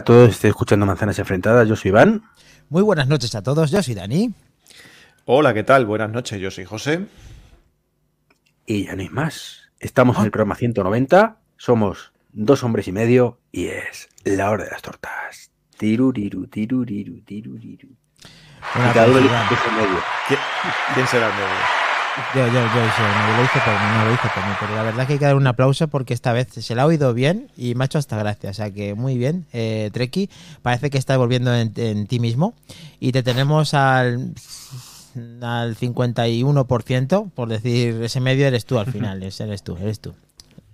a 0.00 0.04
todos, 0.04 0.30
estoy 0.30 0.48
escuchando 0.48 0.86
Manzanas 0.86 1.18
Enfrentadas, 1.18 1.68
yo 1.68 1.76
soy 1.76 1.90
Iván. 1.90 2.22
Muy 2.70 2.80
buenas 2.80 3.06
noches 3.06 3.34
a 3.34 3.42
todos, 3.42 3.70
yo 3.70 3.82
soy 3.82 3.94
Dani. 3.94 4.32
Hola, 5.26 5.52
¿qué 5.52 5.62
tal? 5.62 5.84
Buenas 5.84 6.10
noches, 6.10 6.40
yo 6.40 6.50
soy 6.50 6.64
José. 6.64 7.06
Y 8.64 8.86
ya 8.86 8.96
no 8.96 9.02
hay 9.02 9.10
más. 9.10 9.70
Estamos 9.78 10.16
en 10.16 10.24
el 10.24 10.30
programa 10.30 10.54
190, 10.54 11.36
somos 11.58 12.12
dos 12.32 12.64
hombres 12.64 12.88
y 12.88 12.92
medio 12.92 13.40
y 13.52 13.66
es 13.66 14.08
la 14.24 14.50
hora 14.50 14.64
de 14.64 14.70
las 14.70 14.80
tortas. 14.80 15.50
Tiruriru, 15.76 16.46
tiruriru, 16.46 17.20
tiruriru. 17.20 17.88
Una 18.76 18.90
Y 18.90 18.94
cada 18.94 19.06
uno 19.06 19.20
medio. 19.20 19.98
¿Quién, 20.28 20.40
quién 20.94 21.06
será 21.08 21.26
el 21.26 21.34
medio? 21.34 21.89
Yo, 22.34 22.44
yo, 22.46 22.52
yo, 22.52 22.60
sí, 22.60 23.02
no, 23.02 23.36
lo 23.36 23.44
hice 23.44 23.60
por 23.60 23.74
mí, 23.74 23.98
no 23.98 24.04
lo 24.04 24.12
hice 24.14 24.28
por 24.34 24.44
mí, 24.44 24.52
pero 24.60 24.74
la 24.74 24.82
verdad 24.82 25.06
que 25.06 25.12
hay 25.14 25.18
que 25.18 25.24
dar 25.24 25.36
un 25.36 25.46
aplauso 25.46 25.88
porque 25.88 26.12
esta 26.12 26.32
vez 26.32 26.48
se 26.50 26.74
la 26.74 26.82
ha 26.82 26.86
oído 26.86 27.14
bien 27.14 27.50
y 27.56 27.74
me 27.76 27.84
ha 27.84 27.86
hecho 27.86 27.98
hasta 27.98 28.16
gracia, 28.18 28.50
o 28.50 28.54
sea 28.54 28.70
que 28.72 28.94
muy 28.94 29.16
bien, 29.16 29.46
eh, 29.52 29.90
Treki, 29.92 30.28
parece 30.60 30.90
que 30.90 30.98
estás 30.98 31.16
volviendo 31.18 31.54
en, 31.54 31.72
en 31.76 32.06
ti 32.08 32.18
mismo 32.18 32.54
y 32.98 33.12
te 33.12 33.22
tenemos 33.22 33.74
al, 33.74 34.34
al 35.40 35.76
51%, 35.76 37.30
por 37.30 37.48
decir, 37.48 38.02
ese 38.02 38.20
medio 38.20 38.46
eres 38.46 38.64
tú 38.66 38.78
al 38.78 38.86
final, 38.92 39.22
es- 39.22 39.40
eres 39.40 39.62
tú, 39.62 39.76
eres 39.80 40.00
tú. 40.00 40.12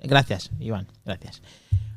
Gracias, 0.02 0.50
Iván, 0.58 0.86
gracias. 1.04 1.42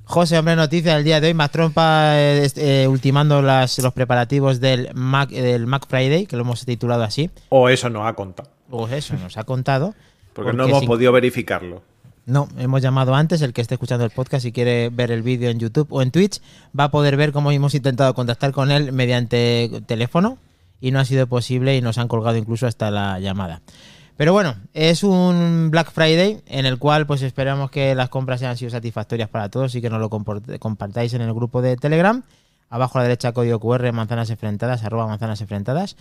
José, 0.03 0.38
hombre, 0.40 0.56
noticia 0.56 0.96
del 0.96 1.03
día 1.03 1.22
de 1.22 1.28
hoy. 1.28 1.34
Mac 1.36 1.52
Trompa 1.52 2.18
eh, 2.18 2.42
est- 2.44 2.58
eh, 2.58 2.88
ultimando 2.88 3.42
las, 3.44 3.78
los 3.80 3.94
preparativos 3.94 4.59
del 4.59 4.90
Mac, 4.96 5.30
del 5.30 5.68
Mac 5.68 5.86
Friday, 5.88 6.26
que 6.26 6.36
lo 6.36 6.42
hemos 6.42 6.66
titulado 6.66 7.03
así. 7.03 7.30
O 7.50 7.70
eso 7.70 7.90
nos 7.92 8.08
ha 8.08 8.14
contado. 8.14 8.50
Pues 8.70 8.94
eso 8.94 9.16
nos 9.16 9.38
ha 9.38 9.44
contado. 9.44 9.94
Porque, 10.34 10.53
no 10.53 10.66
hemos 10.66 10.80
sin- 10.80 10.88
podido 10.88 11.12
verificarlo. 11.12 11.81
No, 12.25 12.48
hemos 12.59 12.81
llamado 12.84 13.16
antes, 13.16 13.42
el 13.42 13.53
que 13.53 13.62
esté 13.62 13.73
escuchando 13.73 14.06
el 14.06 14.12
podcast 14.12 14.45
y 14.45 14.52
quiere 14.52 14.89
ver 14.89 15.09
el 15.09 15.23
vídeo 15.23 15.50
en 15.50 15.58
YouTube 15.59 15.88
o 15.89 16.03
en 16.03 16.12
Twitch, 16.12 16.39
va 16.80 16.84
a 16.86 16.92
poder 16.92 17.17
ver 17.17 17.31
cómo 17.31 17.52
hemos 17.52 17.73
intentado 17.73 18.14
contactar 18.14 18.52
con 18.52 18.70
él 18.70 18.92
mediante 18.92 19.81
teléfono 19.88 20.38
y 20.80 20.92
no 20.92 21.00
ha 21.00 21.06
sido 21.06 21.25
posible 21.25 21.75
y 21.75 21.81
nos 21.81 21.97
han 21.97 22.08
colgado 22.08 22.38
incluso 22.38 22.67
hasta 22.67 22.92
la 22.92 23.20
llamada. 23.20 23.62
Pero 24.16 24.31
bueno, 24.34 24.56
es 24.73 25.03
un 25.03 25.70
Black 25.72 25.92
Friday 25.92 26.42
en 26.45 26.67
el 26.67 26.78
cual 26.78 27.08
pues 27.08 27.23
esperamos 27.23 27.72
que 27.72 27.95
las 27.95 28.09
compras 28.09 28.42
hayan 28.42 28.58
sido 28.58 28.70
satisfactorias 28.70 29.30
para 29.30 29.50
todos 29.50 29.73
y 29.75 29.81
que 29.81 29.90
nos 29.90 30.00
lo 30.00 30.09
compartáis 30.09 31.14
en 31.16 31.22
el 31.22 31.34
grupo 31.34 31.62
de 31.64 31.78
Telegram. 31.78 32.22
Abajo 32.70 33.00
a 33.00 33.02
la 33.02 33.08
derecha 33.08 33.31
código 33.31 33.59
QR, 33.59 33.92
manzanas 33.92 34.30
enfrentadas, 34.30 34.84
arroba 34.84 35.08
manzanas 35.08 35.42
enfrentadas. 35.42 35.95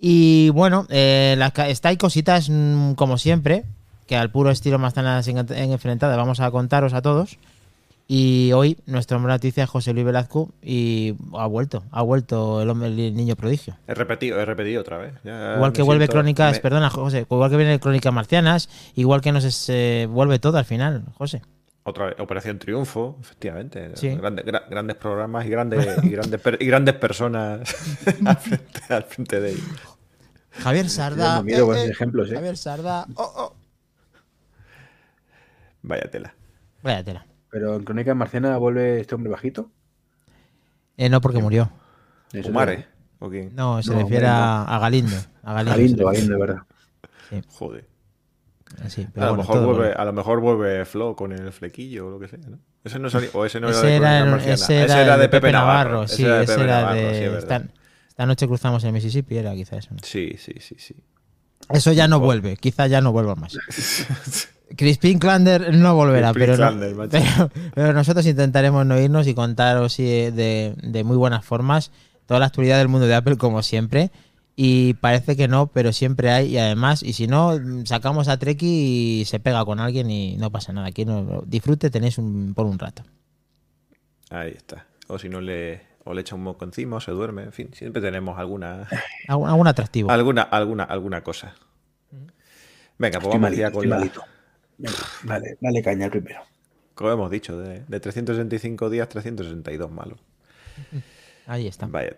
Y 0.00 0.48
bueno, 0.50 0.86
eh, 0.88 1.38
ca- 1.52 1.68
está 1.68 1.90
hay 1.90 1.96
cositas 1.96 2.48
mm, 2.48 2.92
como 2.94 3.18
siempre, 3.18 3.64
que 4.06 4.16
al 4.16 4.30
puro 4.30 4.50
estilo 4.50 4.78
manzanas 4.78 5.28
en, 5.28 5.38
en 5.38 5.72
enfrentadas 5.72 6.16
vamos 6.16 6.40
a 6.40 6.50
contaros 6.50 6.94
a 6.94 7.02
todos. 7.02 7.38
Y 8.12 8.50
hoy 8.54 8.76
nuestro 8.86 9.18
hombre 9.18 9.32
noticia 9.32 9.62
es 9.62 9.70
José 9.70 9.92
Luis 9.92 10.04
Velazco 10.04 10.50
y 10.62 11.14
ha 11.32 11.46
vuelto, 11.46 11.84
ha 11.92 12.02
vuelto 12.02 12.60
el, 12.60 12.68
hombre, 12.68 12.88
el 12.88 13.14
niño 13.14 13.36
prodigio. 13.36 13.76
He 13.86 13.94
repetido, 13.94 14.40
he 14.40 14.44
repetido 14.44 14.80
otra 14.80 14.98
vez. 14.98 15.12
Ya 15.22 15.54
Igual 15.54 15.72
que 15.72 15.82
vuelve 15.82 16.06
siento- 16.06 16.14
Crónicas, 16.14 16.54
me- 16.54 16.60
perdona 16.60 16.90
José, 16.90 17.20
igual 17.30 17.50
que 17.50 17.56
viene 17.56 17.78
Crónicas 17.78 18.12
Marcianas, 18.12 18.68
igual 18.96 19.20
que 19.20 19.30
nos 19.30 19.68
eh, 19.68 20.08
vuelve 20.10 20.40
todo 20.40 20.58
al 20.58 20.64
final, 20.64 21.04
José. 21.18 21.42
Otra 21.84 22.06
vez, 22.06 22.16
Operación 22.18 22.58
Triunfo, 22.58 23.16
efectivamente. 23.20 23.92
Sí. 23.94 24.08
Grande- 24.08 24.44
gra- 24.44 24.64
grandes 24.68 24.96
programas 24.96 25.46
y 25.46 25.50
grandes, 25.50 25.86
y 26.02 26.08
grandes, 26.08 26.40
per- 26.40 26.58
y 26.60 26.66
grandes 26.66 26.94
personas 26.96 27.60
al, 28.26 28.36
frente, 28.38 28.80
al 28.92 29.04
frente 29.04 29.40
de 29.40 29.50
ellos. 29.52 29.64
Javier 30.52 30.88
Sarda. 30.88 31.42
con 31.42 31.76
ejemplos, 31.78 32.30
¿eh? 32.30 32.34
Javier 32.34 32.56
Sarda. 32.56 33.06
Oh, 33.14 33.32
oh. 33.36 33.56
Vaya 35.82 36.10
tela. 36.10 36.34
Vaya 36.82 37.02
tela. 37.04 37.26
Pero 37.50 37.76
en 37.76 37.84
Crónica 37.84 38.14
Marciana 38.14 38.56
vuelve 38.58 39.00
este 39.00 39.14
hombre 39.14 39.30
bajito. 39.30 39.70
Eh, 40.96 41.08
no 41.08 41.20
porque 41.20 41.38
murió. 41.40 41.70
Eso 42.32 42.48
Kumare. 42.48 42.86
¿O 43.18 43.28
quién? 43.28 43.54
No, 43.54 43.82
se 43.82 43.92
No, 43.92 44.00
refiere 44.00 44.26
a, 44.26 44.62
a 44.64 44.78
Galindo. 44.78 45.16
A 45.42 45.54
Galindo. 45.54 45.72
Galindo, 45.76 46.06
Galindo, 46.06 46.34
de 46.34 46.40
verdad. 46.40 46.62
refiere. 47.30 47.46
Joder. 47.48 47.88
Sí, 48.88 49.02
A 49.02 49.20
lo, 49.20 49.26
bueno, 49.26 49.36
mejor 49.38 49.56
vuelve, 49.64 49.74
vuelve. 49.78 49.94
a 49.94 50.04
lo 50.04 50.12
mejor 50.12 50.40
vuelve 50.40 50.84
Flo 50.84 51.16
con 51.16 51.32
el 51.32 51.52
flequillo 51.52 52.06
o 52.06 52.10
lo 52.10 52.20
que 52.20 52.28
sea, 52.28 52.38
¿no? 52.48 52.58
Ese 52.84 52.98
no 53.00 53.10
salió, 53.10 53.28
o 53.34 53.44
ese 53.44 53.58
no 53.60 53.68
Ese 53.68 53.96
era 53.96 53.96
era, 53.96 54.10
de 54.12 54.18
el- 54.20 54.28
Crónica 54.30 54.52
ese 54.54 54.80
era 54.82 55.14
el 55.14 55.20
de 55.20 55.28
Pepe 55.28 55.52
Navarro. 55.52 56.02
Ese 56.04 56.16
Sí, 56.16 56.24
era 56.24 56.36
de 56.38 56.44
ese 56.44 56.52
Pepe 56.54 56.64
era 56.64 56.80
Navarro, 56.80 56.94
de. 56.96 57.10
sí, 57.10 57.24
es 57.24 57.32
verdad. 57.32 57.62
esta, 57.62 57.79
esta 58.20 58.26
noche 58.26 58.46
cruzamos 58.46 58.84
el 58.84 58.92
Mississippi, 58.92 59.38
era 59.38 59.54
quizá 59.54 59.78
eso. 59.78 59.88
¿no? 59.92 59.98
Sí, 60.02 60.34
sí, 60.36 60.52
sí, 60.60 60.74
sí. 60.76 60.94
Eso 61.70 61.90
ya 61.92 62.06
no 62.06 62.20
vuelve, 62.20 62.58
quizá 62.58 62.86
ya 62.86 63.00
no 63.00 63.12
vuelva 63.12 63.34
más. 63.34 63.58
Crispin 64.76 65.18
Klander 65.18 65.74
no 65.74 65.94
volverá, 65.94 66.34
pero, 66.34 66.54
Klander, 66.54 66.94
pero, 67.10 67.50
pero 67.74 67.92
nosotros 67.94 68.26
intentaremos 68.26 68.84
no 68.84 69.00
irnos 69.00 69.26
y 69.26 69.32
contaros 69.32 69.96
de, 69.96 70.74
de 70.76 71.04
muy 71.04 71.16
buenas 71.16 71.46
formas 71.46 71.92
toda 72.26 72.40
la 72.40 72.46
actualidad 72.46 72.76
del 72.76 72.88
mundo 72.88 73.06
de 73.06 73.14
Apple, 73.14 73.38
como 73.38 73.62
siempre. 73.62 74.10
Y 74.54 74.92
parece 74.94 75.34
que 75.34 75.48
no, 75.48 75.68
pero 75.68 75.90
siempre 75.94 76.30
hay. 76.30 76.48
Y 76.48 76.58
además, 76.58 77.02
y 77.02 77.14
si 77.14 77.26
no, 77.26 77.58
sacamos 77.86 78.28
a 78.28 78.38
Treki 78.38 79.22
y 79.22 79.24
se 79.24 79.40
pega 79.40 79.64
con 79.64 79.80
alguien 79.80 80.10
y 80.10 80.36
no 80.36 80.52
pasa 80.52 80.74
nada. 80.74 80.88
Aquí 80.88 81.06
no, 81.06 81.42
disfrute, 81.46 81.88
tenéis 81.88 82.18
un, 82.18 82.52
por 82.54 82.66
un 82.66 82.78
rato. 82.78 83.02
Ahí 84.28 84.50
está. 84.50 84.84
O 85.08 85.18
si 85.18 85.30
no 85.30 85.40
le, 85.40 85.89
o 86.04 86.14
le 86.14 86.20
echa 86.22 86.34
un 86.34 86.42
moco 86.42 86.64
encima 86.64 86.96
o 86.96 87.00
se 87.00 87.10
duerme. 87.12 87.42
En 87.44 87.52
fin, 87.52 87.70
siempre 87.72 88.00
tenemos 88.02 88.38
alguna, 88.38 88.88
Algún, 89.28 89.48
algún 89.48 89.66
atractivo. 89.66 90.10
alguna, 90.10 90.42
alguna, 90.42 90.84
alguna 90.84 91.22
cosa. 91.22 91.54
Venga, 92.98 93.18
pues 93.18 93.28
vamos 93.28 93.40
malito, 93.40 93.60
ya 93.62 93.70
con 93.70 93.88
la. 93.88 93.96
malito. 93.98 94.22
Venga, 94.78 94.98
Dale, 95.24 95.56
dale 95.60 95.82
caña 95.82 96.04
al 96.06 96.10
primero. 96.10 96.40
Como 96.94 97.10
hemos 97.12 97.30
dicho, 97.30 97.58
de, 97.58 97.80
de 97.86 98.00
365 98.00 98.90
días, 98.90 99.08
362 99.08 99.90
malos. 99.90 100.18
Ahí 101.46 101.66
está. 101.66 101.86
Vaya. 101.86 102.14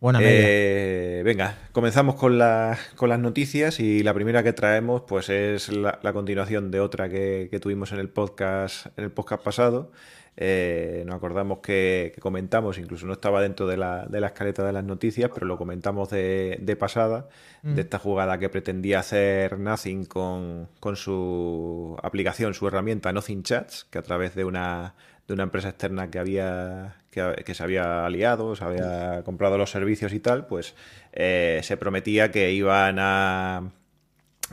Buena 0.00 0.18
media. 0.18 0.32
Eh, 0.36 1.22
venga, 1.24 1.56
comenzamos 1.72 2.16
con, 2.16 2.36
la- 2.38 2.76
con 2.96 3.08
las 3.08 3.18
noticias 3.18 3.80
y 3.80 4.02
la 4.02 4.12
primera 4.12 4.42
que 4.42 4.52
traemos 4.52 5.02
pues 5.06 5.30
es 5.30 5.70
la, 5.70 5.98
la 6.02 6.12
continuación 6.12 6.70
de 6.70 6.80
otra 6.80 7.08
que, 7.08 7.48
que 7.50 7.58
tuvimos 7.60 7.92
en 7.92 8.00
el 8.00 8.10
podcast, 8.10 8.86
en 8.98 9.04
el 9.04 9.10
podcast 9.12 9.42
pasado. 9.42 9.92
Eh, 10.36 11.04
nos 11.06 11.14
acordamos 11.16 11.58
que, 11.58 12.12
que 12.14 12.20
comentamos, 12.20 12.78
incluso 12.78 13.06
no 13.06 13.12
estaba 13.12 13.40
dentro 13.40 13.66
de 13.66 13.76
la, 13.76 14.06
de 14.06 14.20
la 14.20 14.28
escaleta 14.28 14.64
de 14.64 14.72
las 14.72 14.84
noticias, 14.84 15.30
pero 15.32 15.46
lo 15.46 15.56
comentamos 15.56 16.10
de, 16.10 16.58
de 16.60 16.76
pasada, 16.76 17.28
de 17.62 17.80
esta 17.80 17.98
jugada 17.98 18.38
que 18.38 18.48
pretendía 18.48 18.98
hacer 18.98 19.58
Nothing 19.58 20.04
con, 20.04 20.68
con 20.80 20.96
su 20.96 21.96
aplicación, 22.02 22.52
su 22.52 22.66
herramienta 22.68 23.12
Nothing 23.12 23.42
Chats, 23.42 23.86
que 23.90 23.98
a 23.98 24.02
través 24.02 24.34
de 24.34 24.44
una, 24.44 24.94
de 25.26 25.34
una 25.34 25.44
empresa 25.44 25.70
externa 25.70 26.10
que 26.10 26.18
había 26.18 26.96
que, 27.10 27.42
que 27.44 27.54
se 27.54 27.62
había 27.62 28.04
aliado, 28.04 28.56
se 28.56 28.64
había 28.64 29.22
comprado 29.24 29.56
los 29.56 29.70
servicios 29.70 30.12
y 30.12 30.20
tal, 30.20 30.46
pues 30.46 30.74
eh, 31.12 31.60
se 31.62 31.76
prometía 31.76 32.30
que 32.30 32.52
iban 32.52 32.96
a 32.98 33.70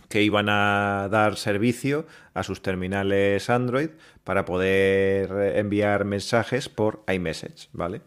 que 0.10 0.24
iban 0.24 0.48
a 0.50 1.08
dar 1.12 1.38
servicio 1.38 2.06
a 2.34 2.44
sus 2.44 2.62
terminales 2.62 3.50
Android 3.50 3.90
para 4.24 4.46
poder 4.46 5.58
enviar 5.58 6.06
mensajes 6.06 6.70
por 6.70 7.04
iMessage, 7.08 7.70
¿vale? 7.74 8.02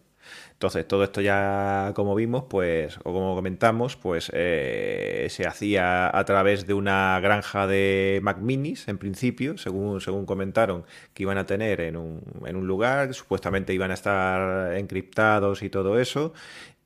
Entonces, 0.53 0.87
todo 0.89 1.05
esto 1.05 1.21
ya, 1.21 1.93
como 1.95 2.15
vimos, 2.15 2.45
pues, 2.49 2.97
o 2.99 3.13
como 3.13 3.35
comentamos, 3.35 3.97
pues 3.97 4.31
eh, 4.33 5.27
se 5.29 5.47
hacía 5.47 6.17
a 6.17 6.25
través 6.25 6.67
de 6.67 6.75
una 6.75 7.19
granja 7.21 7.67
de 7.67 8.21
Mac 8.23 8.39
Minis, 8.39 8.89
en 8.89 8.97
principio, 8.99 9.59
según, 9.59 10.01
según 10.01 10.25
comentaron, 10.27 10.85
que 11.13 11.25
iban 11.25 11.39
a 11.39 11.45
tener 11.45 11.81
en 11.81 11.97
un, 11.97 12.23
en 12.47 12.57
un 12.57 12.67
lugar, 12.67 13.13
supuestamente 13.15 13.75
iban 13.75 13.91
a 13.91 13.95
estar 13.95 14.75
encriptados 14.77 15.63
y 15.63 15.71
todo 15.71 15.99
eso, 16.01 16.33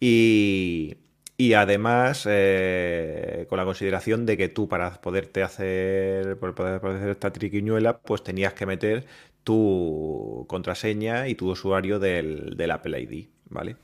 y, 0.01 0.97
y 1.41 1.53
además, 1.55 2.27
eh, 2.29 3.47
con 3.49 3.59
la 3.59 3.65
consideración 3.65 4.27
de 4.27 4.37
que 4.37 4.49
tú 4.49 4.69
para 4.69 5.01
poderte 5.01 5.43
hacer, 5.45 6.37
poder 6.39 6.55
poder 6.55 6.85
hacer 6.85 7.11
esta 7.11 7.33
triquiñuela, 7.33 7.99
pues 8.01 8.25
tenías 8.25 8.55
que 8.55 8.67
meter 8.67 9.07
tu 9.45 10.45
contraseña 10.49 11.29
y 11.29 11.37
tu 11.37 11.51
usuario 11.51 12.01
del, 12.01 12.57
del 12.57 12.71
Apple 12.73 13.01
ID, 13.01 13.29
¿vale? 13.51 13.77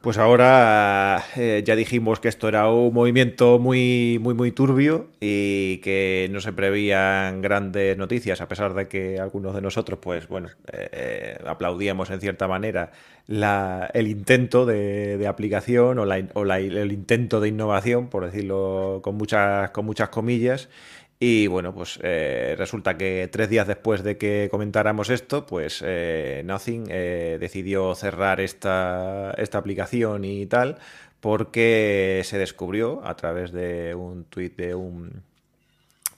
Pues 0.00 0.18
ahora 0.18 1.24
eh, 1.36 1.64
ya 1.66 1.74
dijimos 1.74 2.20
que 2.20 2.28
esto 2.28 2.48
era 2.48 2.70
un 2.70 2.94
movimiento 2.94 3.58
muy, 3.58 4.18
muy, 4.20 4.34
muy 4.34 4.52
turbio 4.52 5.08
y 5.20 5.78
que 5.78 6.28
no 6.30 6.40
se 6.40 6.52
prevían 6.52 7.42
grandes 7.42 7.98
noticias, 7.98 8.40
a 8.40 8.46
pesar 8.46 8.74
de 8.74 8.86
que 8.86 9.18
algunos 9.18 9.54
de 9.54 9.62
nosotros, 9.62 9.98
pues 10.00 10.28
bueno, 10.28 10.48
eh, 10.72 11.38
aplaudíamos 11.44 12.10
en 12.10 12.20
cierta 12.20 12.46
manera 12.46 12.92
el 13.28 14.06
intento 14.06 14.64
de, 14.66 15.26
aplicación 15.26 15.98
o 15.98 16.04
la, 16.04 16.58
el 16.58 16.92
intento 16.92 17.40
de 17.40 17.48
innovación, 17.48 18.08
por 18.08 18.24
decirlo 18.24 19.00
con 19.02 19.16
muchas, 19.16 19.70
con 19.70 19.84
muchas 19.86 20.10
comillas. 20.10 20.68
Y 21.18 21.46
bueno, 21.46 21.72
pues 21.72 21.98
eh, 22.02 22.54
resulta 22.58 22.98
que 22.98 23.28
tres 23.32 23.48
días 23.48 23.66
después 23.66 24.02
de 24.02 24.18
que 24.18 24.48
comentáramos 24.50 25.08
esto, 25.08 25.46
pues 25.46 25.82
eh, 25.84 26.42
Nothing 26.44 26.84
eh, 26.90 27.38
decidió 27.40 27.94
cerrar 27.94 28.40
esta, 28.40 29.32
esta 29.38 29.56
aplicación 29.58 30.26
y 30.26 30.44
tal, 30.46 30.76
porque 31.20 32.20
se 32.24 32.36
descubrió 32.38 33.00
a 33.04 33.16
través 33.16 33.50
de 33.52 33.94
un 33.94 34.24
tuit 34.24 34.56
de 34.56 34.74
un, 34.74 35.22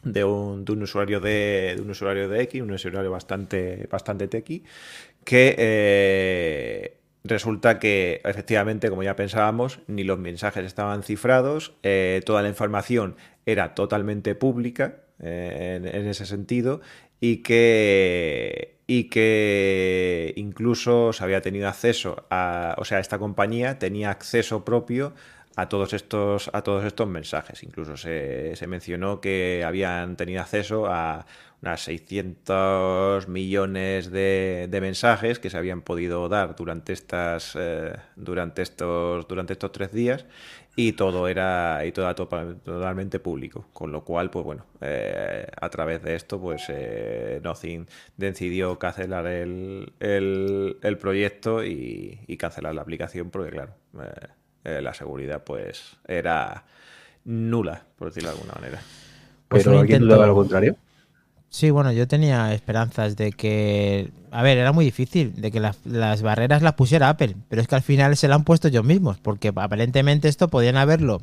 de 0.02 0.24
un, 0.24 0.64
de 0.64 0.72
un 0.72 0.82
usuario 0.82 1.20
de, 1.20 1.74
de 1.76 1.80
un 1.80 1.90
usuario 1.90 2.28
de 2.28 2.42
X, 2.42 2.60
un 2.60 2.72
usuario 2.72 3.10
bastante, 3.10 3.86
bastante 3.88 4.26
tequi, 4.26 4.64
que 5.24 6.97
resulta 7.24 7.78
que 7.78 8.20
efectivamente, 8.24 8.90
como 8.90 9.02
ya 9.02 9.16
pensábamos, 9.16 9.80
ni 9.86 10.04
los 10.04 10.18
mensajes 10.18 10.64
estaban 10.64 11.02
cifrados, 11.02 11.74
eh, 11.82 12.22
toda 12.24 12.42
la 12.42 12.48
información 12.48 13.16
era 13.46 13.74
totalmente 13.74 14.34
pública 14.34 14.96
eh, 15.20 15.80
en, 15.82 16.06
ese 16.06 16.26
sentido 16.26 16.80
y 17.20 17.38
que, 17.38 18.78
y 18.86 19.04
que 19.04 20.32
incluso 20.36 21.12
se 21.12 21.24
había 21.24 21.40
tenido 21.40 21.68
acceso 21.68 22.26
a, 22.30 22.74
o 22.78 22.84
sea, 22.84 23.00
esta 23.00 23.18
compañía 23.18 23.78
tenía 23.78 24.10
acceso 24.10 24.64
propio 24.64 25.14
a 25.56 25.68
todos 25.68 25.92
estos, 25.92 26.50
a 26.52 26.62
todos 26.62 26.84
estos 26.84 27.08
mensajes. 27.08 27.64
Incluso 27.64 27.96
se, 27.96 28.54
se 28.54 28.66
mencionó 28.68 29.20
que 29.20 29.64
habían 29.66 30.16
tenido 30.16 30.40
acceso 30.40 30.86
a 30.86 31.26
unas 31.62 31.80
600 31.82 33.28
millones 33.28 34.10
de, 34.10 34.68
mensajes 34.80 35.38
que 35.38 35.50
se 35.50 35.56
habían 35.56 35.82
podido 35.82 36.28
dar 36.28 36.54
durante 36.54 36.92
estas 36.92 37.56
eh, 37.58 37.94
durante 38.14 38.62
estos 38.62 39.26
durante 39.26 39.54
estos 39.54 39.72
tres 39.72 39.92
días 39.92 40.24
y 40.76 40.92
todo 40.92 41.26
era 41.26 41.84
y 41.84 41.90
todo 41.90 42.14
totalmente 42.14 43.18
público. 43.18 43.66
Con 43.72 43.90
lo 43.90 44.04
cual 44.04 44.30
pues 44.30 44.44
bueno 44.44 44.66
eh, 44.80 45.46
a 45.60 45.68
través 45.68 46.02
de 46.02 46.14
esto 46.14 46.40
pues 46.40 46.64
eh, 46.68 47.40
Nothing 47.42 47.86
decidió 48.16 48.78
cancelar 48.78 49.26
el, 49.26 49.92
el, 49.98 50.98
proyecto 50.98 51.64
y, 51.64 52.36
cancelar 52.38 52.74
la 52.74 52.82
aplicación 52.82 53.30
porque 53.30 53.50
claro 53.50 53.74
la 54.64 54.94
seguridad 54.94 55.42
pues 55.42 55.96
era 56.06 56.64
nula 57.24 57.82
por 57.96 58.08
decirlo 58.08 58.30
de 58.30 58.34
alguna 58.36 58.54
manera. 58.54 58.80
Pues 59.48 59.64
pero 59.64 59.80
alguien 59.80 60.02
dudaba 60.02 60.26
lo 60.26 60.34
contrario 60.34 60.76
Sí, 61.50 61.70
bueno, 61.70 61.92
yo 61.92 62.06
tenía 62.06 62.52
esperanzas 62.52 63.16
de 63.16 63.32
que. 63.32 64.10
A 64.30 64.42
ver, 64.42 64.58
era 64.58 64.72
muy 64.72 64.84
difícil 64.84 65.34
de 65.40 65.50
que 65.50 65.60
las, 65.60 66.22
barreras 66.22 66.60
las 66.60 66.74
pusiera 66.74 67.08
Apple, 67.08 67.36
pero 67.48 67.62
es 67.62 67.68
que 67.68 67.76
al 67.76 67.82
final 67.82 68.16
se 68.16 68.28
las 68.28 68.36
han 68.36 68.44
puesto 68.44 68.68
ellos 68.68 68.84
mismos, 68.84 69.18
porque 69.18 69.48
aparentemente 69.48 70.28
esto 70.28 70.48
podían 70.48 70.76
haberlo 70.76 71.22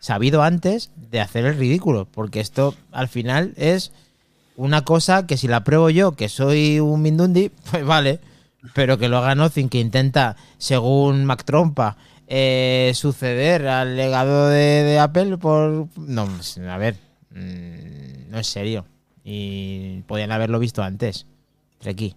sabido 0.00 0.42
antes 0.42 0.90
de 0.96 1.20
hacer 1.20 1.46
el 1.46 1.56
ridículo, 1.56 2.06
porque 2.10 2.40
esto 2.40 2.74
al 2.90 3.08
final 3.08 3.54
es 3.56 3.92
una 4.56 4.82
cosa 4.82 5.26
que 5.26 5.38
si 5.38 5.48
la 5.48 5.64
pruebo 5.64 5.88
yo, 5.88 6.12
que 6.12 6.28
soy 6.28 6.78
un 6.80 7.00
Mindundi, 7.00 7.50
pues 7.70 7.86
vale, 7.86 8.20
pero 8.74 8.98
que 8.98 9.08
lo 9.08 9.18
haga 9.18 9.34
Nothing, 9.34 9.70
que 9.70 9.80
intenta, 9.80 10.36
según 10.58 11.24
Mac 11.24 11.44
Trompa, 11.44 11.96
eh, 12.26 12.92
suceder 12.94 13.66
al 13.66 13.96
legado 13.96 14.48
de, 14.48 14.82
de 14.82 14.98
Apple 14.98 15.38
por. 15.38 15.88
No, 15.96 16.28
a 16.68 16.76
ver, 16.76 16.96
mm, 17.30 18.30
no 18.30 18.38
es 18.38 18.46
serio. 18.46 18.84
Y 19.24 20.02
podían 20.06 20.32
haberlo 20.32 20.58
visto 20.58 20.82
antes. 20.82 21.26
aquí. 21.86 22.16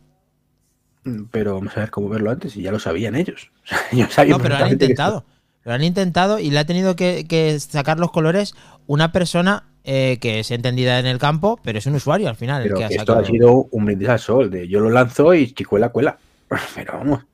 Pero 1.31 1.56
vamos 1.56 1.78
a 1.78 1.81
ver 1.81 1.92
cómo 1.92 2.10
verlo 2.10 2.31
antes 2.31 2.56
y 2.57 2.63
ya 2.63 2.72
lo 2.72 2.80
sabían 2.80 3.16
ellos. 3.16 3.52
no, 4.28 4.40
pero 4.40 4.56
han 4.56 4.72
intentado. 4.72 5.25
Lo 5.63 5.74
han 5.74 5.84
intentado 5.84 6.40
y 6.40 6.52
le 6.52 6.60
ha 6.60 6.66
tenido 6.66 6.96
que, 6.96 7.57
sacar 7.60 8.00
los 8.00 8.12
colores 8.12 8.56
una 8.88 9.12
persona 9.12 9.63
eh, 9.84 10.18
que 10.19 10.40
es 10.40 10.52
entendida 10.52 11.00
en 11.00 11.07
el 11.07 11.18
campo, 11.18 11.60
pero 11.63 11.80
es 11.80 11.86
un 11.88 11.96
usuario 11.96 12.30
al 12.30 12.36
final. 12.36 12.63
Pero 12.63 12.80
esto 12.88 13.18
ha 13.18 13.25
sido 13.25 13.68
un 13.72 13.86
brindis 13.86 14.10
al 14.10 14.19
sol, 14.19 14.50
de 14.52 14.68
yo 14.68 14.80
lo 14.80 14.90
lanzo 14.90 15.34
y 15.34 15.52
chicuela 15.52 15.90
cuela. 15.90 16.18
Pero 16.75 16.94
vamos. 16.94 17.25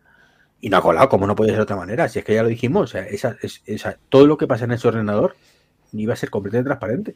Y 0.62 0.69
no 0.69 0.77
ha 0.77 0.81
colado, 0.81 1.09
como 1.09 1.27
no 1.27 1.35
puede 1.35 1.50
ser 1.50 1.57
de 1.57 1.63
otra 1.63 1.75
manera. 1.75 2.07
Si 2.07 2.19
es 2.19 2.25
que 2.25 2.35
ya 2.35 2.44
lo 2.44 2.50
dijimos, 2.50 2.95
esa, 2.95 3.35
esa, 3.65 3.97
todo 4.09 4.27
lo 4.27 4.38
que 4.38 4.47
pasa 4.47 4.65
en 4.65 4.71
ese 4.71 4.88
ordenador 4.88 5.35
iba 5.91 6.13
a 6.13 6.18
ser 6.18 6.29
completamente 6.29 6.68
transparente. 6.68 7.15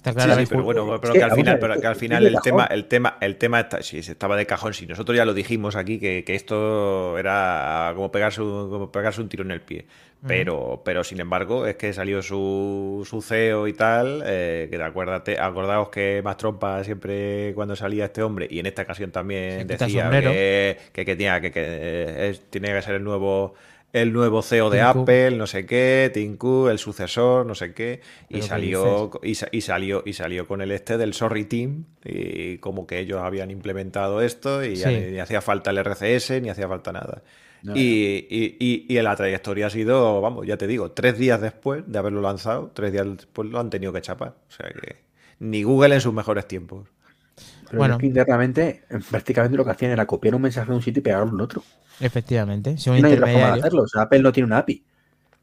Está 0.00 0.14
claro. 0.14 0.42
pero 0.48 0.62
bueno, 0.62 0.98
pero 0.98 1.12
que 1.12 1.22
al 1.22 1.32
final, 1.32 1.58
pero 1.58 1.78
que 1.78 1.86
al 1.86 1.94
final 1.94 2.26
el 2.26 2.40
tema, 2.42 2.64
el 2.64 2.86
tema, 2.86 3.18
el 3.20 3.36
tema 3.36 3.60
está, 3.60 3.82
sí, 3.82 3.98
estaba 3.98 4.34
de 4.34 4.46
cajón. 4.46 4.72
Si 4.72 4.86
nosotros 4.86 5.14
ya 5.14 5.26
lo 5.26 5.34
dijimos 5.34 5.76
aquí 5.76 5.98
que, 5.98 6.24
esto 6.26 7.18
era 7.18 7.92
como 7.94 8.10
pegarse 8.10 8.40
un, 8.40 8.70
como 8.70 8.90
pegarse 8.90 9.20
un 9.20 9.28
tiro 9.28 9.44
en 9.44 9.50
el 9.50 9.60
pie. 9.60 9.84
Pero, 10.26 10.82
pero 10.84 11.02
sin 11.04 11.20
embargo, 11.20 11.66
es 11.66 11.76
que 11.76 11.92
salió 11.92 12.22
su, 12.22 13.06
su 13.08 13.22
CEO 13.22 13.68
y 13.68 13.72
tal, 13.72 14.22
eh, 14.24 14.68
que 14.70 14.82
acuérdate, 14.82 15.38
acordaos 15.38 15.88
que 15.88 16.20
más 16.22 16.36
trompa 16.36 16.82
siempre 16.84 17.52
cuando 17.54 17.74
salía 17.74 18.06
este 18.06 18.22
hombre, 18.22 18.46
y 18.50 18.58
en 18.58 18.66
esta 18.66 18.82
ocasión 18.82 19.10
también 19.10 19.66
decía 19.66 20.10
que, 20.10 20.78
que, 20.92 21.04
que, 21.06 21.16
tenía 21.16 21.40
que, 21.40 21.50
que 21.50 21.62
eh, 21.64 22.38
tiene 22.50 22.68
que 22.68 22.82
ser 22.82 22.96
el 22.96 23.04
nuevo 23.04 23.54
el 23.92 24.12
nuevo 24.12 24.42
CEO 24.42 24.70
de 24.70 24.80
Apple, 24.80 25.32
no 25.32 25.46
sé 25.46 25.66
qué, 25.66 26.10
Tim 26.12 26.38
el 26.68 26.78
sucesor, 26.78 27.46
no 27.46 27.54
sé 27.54 27.74
qué, 27.74 28.00
y 28.28 28.42
salió, 28.42 29.10
y, 29.22 29.34
salió 29.34 30.02
y 30.04 30.12
salió 30.12 30.46
con 30.46 30.60
el 30.60 30.70
este 30.70 30.96
del 30.96 31.14
Sorry 31.14 31.44
Team, 31.44 31.86
y 32.04 32.58
como 32.58 32.86
que 32.86 33.00
ellos 33.00 33.20
habían 33.20 33.50
implementado 33.50 34.22
esto 34.22 34.64
y 34.64 34.74
ni, 34.74 35.18
hacía 35.18 35.40
falta 35.40 35.70
el 35.70 35.78
RCS, 35.78 36.42
ni 36.42 36.50
hacía 36.50 36.68
falta 36.68 36.92
nada. 36.92 37.22
y, 37.74 38.26
y, 38.30 38.86
y, 38.88 39.02
la 39.02 39.16
trayectoria 39.16 39.66
ha 39.66 39.70
sido, 39.70 40.20
vamos, 40.20 40.46
ya 40.46 40.56
te 40.56 40.66
digo, 40.66 40.92
tres 40.92 41.18
días 41.18 41.40
después 41.40 41.82
de 41.86 41.98
haberlo 41.98 42.22
lanzado, 42.22 42.70
tres 42.72 42.92
días 42.92 43.06
después 43.06 43.48
lo 43.50 43.58
han 43.58 43.70
tenido 43.70 43.92
que 43.92 44.00
chapar. 44.00 44.34
O 44.48 44.52
sea 44.52 44.68
que 44.68 44.96
ni 45.40 45.62
Google 45.62 45.94
en 45.94 46.00
sus 46.00 46.14
mejores 46.14 46.46
tiempos. 46.46 46.88
Bueno. 47.72 47.94
Es 47.94 48.00
que 48.00 48.06
internamente, 48.06 48.82
prácticamente 49.10 49.56
lo 49.56 49.64
que 49.64 49.70
hacían 49.70 49.92
era 49.92 50.06
copiar 50.06 50.34
un 50.34 50.42
mensaje 50.42 50.70
de 50.70 50.76
un 50.76 50.82
sitio 50.82 51.00
y 51.00 51.02
pegarlo 51.02 51.32
en 51.32 51.40
otro. 51.40 51.62
Efectivamente. 52.00 52.78
Si 52.78 52.90
no 52.90 52.96
hay 52.96 53.04
otra 53.04 53.26
forma 53.26 53.52
de 53.52 53.58
hacerlo. 53.60 53.84
Apple 53.94 54.20
no 54.20 54.32
tiene 54.32 54.46
una 54.46 54.58
API 54.58 54.82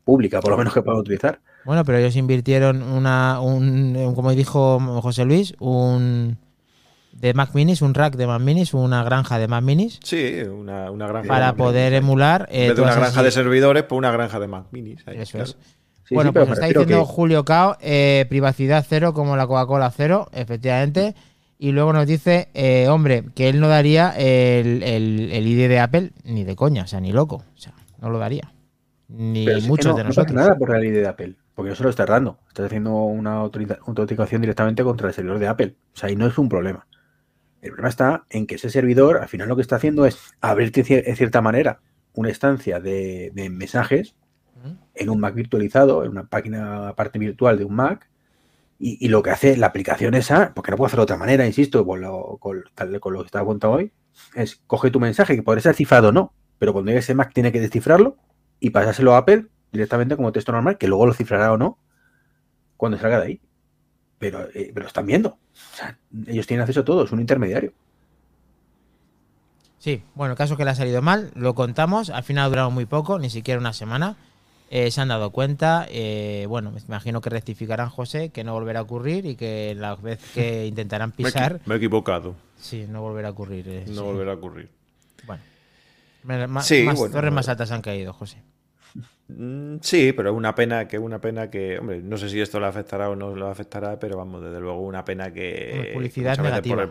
pública, 0.03 0.39
por 0.39 0.51
lo 0.51 0.57
menos 0.57 0.73
que 0.73 0.81
pueda 0.81 0.97
utilizar. 0.97 1.39
Bueno, 1.65 1.83
pero 1.83 1.97
ellos 1.97 2.15
invirtieron 2.15 2.81
una, 2.81 3.41
un, 3.41 4.13
como 4.15 4.31
dijo 4.31 4.79
José 5.01 5.25
Luis, 5.25 5.53
un 5.59 6.37
de 7.11 7.33
Mac 7.33 7.53
Minis, 7.53 7.81
un 7.81 7.93
rack 7.93 8.15
de 8.15 8.27
Mac 8.27 8.41
Minis, 8.41 8.73
una 8.73 9.03
granja 9.03 9.37
de 9.39 9.47
Mac 9.47 9.63
Minis. 9.63 9.99
Sí, 10.03 10.41
una, 10.43 10.89
granja. 10.91 11.27
Para 11.27 11.55
poder 11.55 11.93
emular. 11.93 12.47
Eh, 12.51 12.73
de 12.73 12.81
una 12.81 12.95
granja 12.95 13.23
de 13.23 13.31
servidores, 13.31 13.83
por 13.83 13.97
una 13.97 14.11
granja 14.11 14.39
de 14.39 14.47
Mac 14.47 14.67
Minis. 14.71 15.03
Eso 15.07 15.39
es. 15.39 15.57
bueno, 16.11 16.31
pues 16.31 16.49
está 16.51 16.67
diciendo 16.67 17.05
Julio 17.05 17.43
Cao, 17.43 17.77
eh, 17.81 18.25
privacidad 18.29 18.85
cero 18.87 19.13
como 19.13 19.35
la 19.35 19.45
Coca-Cola 19.47 19.91
cero, 19.91 20.29
efectivamente. 20.31 21.15
Y 21.59 21.71
luego 21.71 21.91
nos 21.91 22.05
dice, 22.05 22.49
eh, 22.53 22.87
hombre, 22.87 23.23
que 23.33 23.49
él 23.49 23.59
no 23.59 23.67
daría 23.67 24.11
el, 24.11 24.83
el, 24.83 25.47
ID 25.47 25.67
de 25.67 25.79
Apple 25.79 26.11
ni 26.23 26.43
de 26.43 26.55
coña, 26.55 26.83
o 26.83 26.87
sea, 26.87 26.99
ni 26.99 27.11
loco. 27.11 27.37
O 27.37 27.57
sea, 27.57 27.73
no 27.99 28.09
lo 28.09 28.19
daría. 28.19 28.53
Ni 29.07 29.47
muchos 29.67 29.95
de 29.95 30.03
nosotros. 30.03 30.35
No 30.35 30.41
nada 30.41 30.55
por 30.55 30.75
el 30.75 30.85
ID 30.85 30.93
de 30.93 31.07
Apple, 31.07 31.35
porque 31.55 31.69
no 31.69 31.75
se 31.75 31.83
lo 31.83 31.89
está 31.89 32.05
dando. 32.05 32.37
Estás 32.47 32.67
haciendo 32.67 32.93
una 32.93 33.37
autenticación 33.37 34.41
directamente 34.41 34.83
contra 34.83 35.07
el 35.07 35.13
servidor 35.13 35.39
de 35.39 35.47
Apple. 35.47 35.75
O 35.93 35.97
sea, 35.97 36.09
ahí 36.09 36.15
no 36.15 36.27
es 36.27 36.37
un 36.37 36.47
problema. 36.47 36.85
El 37.61 37.69
problema 37.69 37.89
está 37.89 38.25
en 38.29 38.45
que 38.45 38.55
ese 38.55 38.69
servidor, 38.69 39.17
al 39.17 39.27
final, 39.27 39.47
lo 39.47 39.55
que 39.55 39.63
está 39.63 39.77
haciendo 39.77 40.05
es 40.05 40.19
abrirte 40.41 41.09
en 41.09 41.15
cierta 41.15 41.41
manera 41.41 41.79
una 42.13 42.29
estancia 42.29 42.79
de, 42.79 43.31
de 43.33 43.49
mensajes 43.49 44.15
en 44.95 45.09
un 45.09 45.19
Mac 45.19 45.33
virtualizado, 45.33 46.03
en 46.03 46.11
una 46.11 46.25
página 46.25 46.89
aparte 46.89 47.19
virtual 47.19 47.57
de 47.57 47.65
un 47.65 47.75
Mac, 47.75 48.09
y, 48.79 49.07
lo 49.07 49.23
que 49.23 49.31
hace 49.31 49.57
la 49.57 49.67
aplicación 49.67 50.13
esa, 50.13 50.53
porque 50.53 50.71
no 50.71 50.77
puedo 50.77 50.87
hacerlo 50.87 51.01
de 51.01 51.13
otra 51.13 51.17
manera, 51.17 51.45
insisto, 51.45 51.85
con 51.85 52.01
lo, 52.01 52.37
con, 52.39 52.63
con 52.99 53.13
lo 53.13 53.21
que 53.21 53.25
estaba 53.25 53.45
contando 53.45 53.77
hoy, 53.77 53.91
es 54.35 54.61
coge 54.67 54.91
tu 54.91 54.99
mensaje, 54.99 55.35
que 55.35 55.43
podría 55.43 55.63
ser 55.63 55.75
cifrado 55.75 56.09
o 56.09 56.11
no, 56.11 56.33
pero 56.59 56.73
cuando 56.73 56.89
llegue 56.89 56.99
ese 56.99 57.15
Mac 57.15 57.31
tiene 57.33 57.51
que 57.51 57.59
descifrarlo 57.59 58.17
y 58.59 58.69
pasárselo 58.69 59.15
a 59.15 59.19
Apple 59.19 59.47
directamente 59.71 60.15
como 60.15 60.31
texto 60.31 60.51
normal, 60.51 60.77
que 60.77 60.87
luego 60.87 61.05
lo 61.05 61.13
cifrará 61.13 61.51
o 61.51 61.57
no 61.57 61.79
cuando 62.77 62.97
salga 62.97 63.19
de 63.19 63.25
ahí. 63.25 63.41
Pero, 64.19 64.47
eh, 64.53 64.71
pero 64.73 64.87
están 64.87 65.05
viendo. 65.05 65.37
ellos 66.25 66.47
tienen 66.47 66.61
acceso 66.61 66.81
a 66.81 66.85
todo, 66.85 67.03
es 67.03 67.11
un 67.11 67.19
intermediario. 67.19 67.73
Sí, 69.79 70.03
bueno, 70.15 70.31
el 70.31 70.37
caso 70.37 70.57
que 70.57 70.65
le 70.65 70.71
ha 70.71 70.75
salido 70.75 71.01
mal, 71.01 71.31
lo 71.35 71.53
contamos, 71.53 72.09
al 72.09 72.23
final 72.23 72.45
ha 72.45 72.49
durado 72.49 72.71
muy 72.71 72.85
poco, 72.85 73.19
ni 73.19 73.29
siquiera 73.29 73.59
una 73.59 73.73
semana. 73.73 74.15
Eh, 74.69 74.91
se 74.91 75.01
han 75.01 75.07
dado 75.07 75.31
cuenta. 75.31 75.87
Eh, 75.89 76.45
bueno, 76.49 76.71
me 76.71 76.81
imagino 76.81 77.21
que 77.21 77.29
rectificarán 77.29 77.89
José, 77.89 78.29
que 78.29 78.43
no 78.43 78.53
volverá 78.53 78.79
a 78.79 78.83
ocurrir 78.83 79.25
y 79.25 79.35
que 79.35 79.75
la 79.77 79.95
vez 79.95 80.19
que 80.33 80.65
intentarán 80.67 81.11
pisar. 81.11 81.61
me, 81.65 81.75
he 81.75 81.77
equivocado. 81.77 82.35
Sí, 82.57 82.85
no 82.89 83.01
volverá 83.01 83.29
a 83.29 83.31
ocurrir. 83.31 83.67
Eh, 83.67 83.85
no 83.87 84.03
volverá 84.03 84.33
a 84.33 84.35
ocurrir. 84.35 84.69
Bueno. 85.25 86.47
más, 86.47 86.67
torres 86.67 87.33
más 87.33 87.47
altas 87.47 87.71
han 87.71 87.81
caído, 87.81 88.13
José. 88.13 88.41
Mm, 89.29 89.77
sí, 89.81 90.13
pero 90.13 90.31
es 90.31 90.35
una 90.35 90.55
pena 90.55 90.87
que 90.87 90.97
una 90.99 91.19
pena 91.19 91.49
que, 91.49 91.79
hombre, 91.79 92.01
no 92.01 92.17
sé 92.17 92.29
si 92.29 92.39
esto 92.39 92.59
le 92.59 92.67
afectará 92.67 93.09
o 93.09 93.15
no 93.15 93.35
le 93.35 93.45
afectará, 93.45 93.99
pero 93.99 94.17
vamos, 94.17 94.41
desde 94.41 94.59
luego 94.59 94.81
una 94.81 95.03
pena 95.03 95.31
que 95.33 95.91
publicidad 95.93 96.37
negativa. 96.39 96.85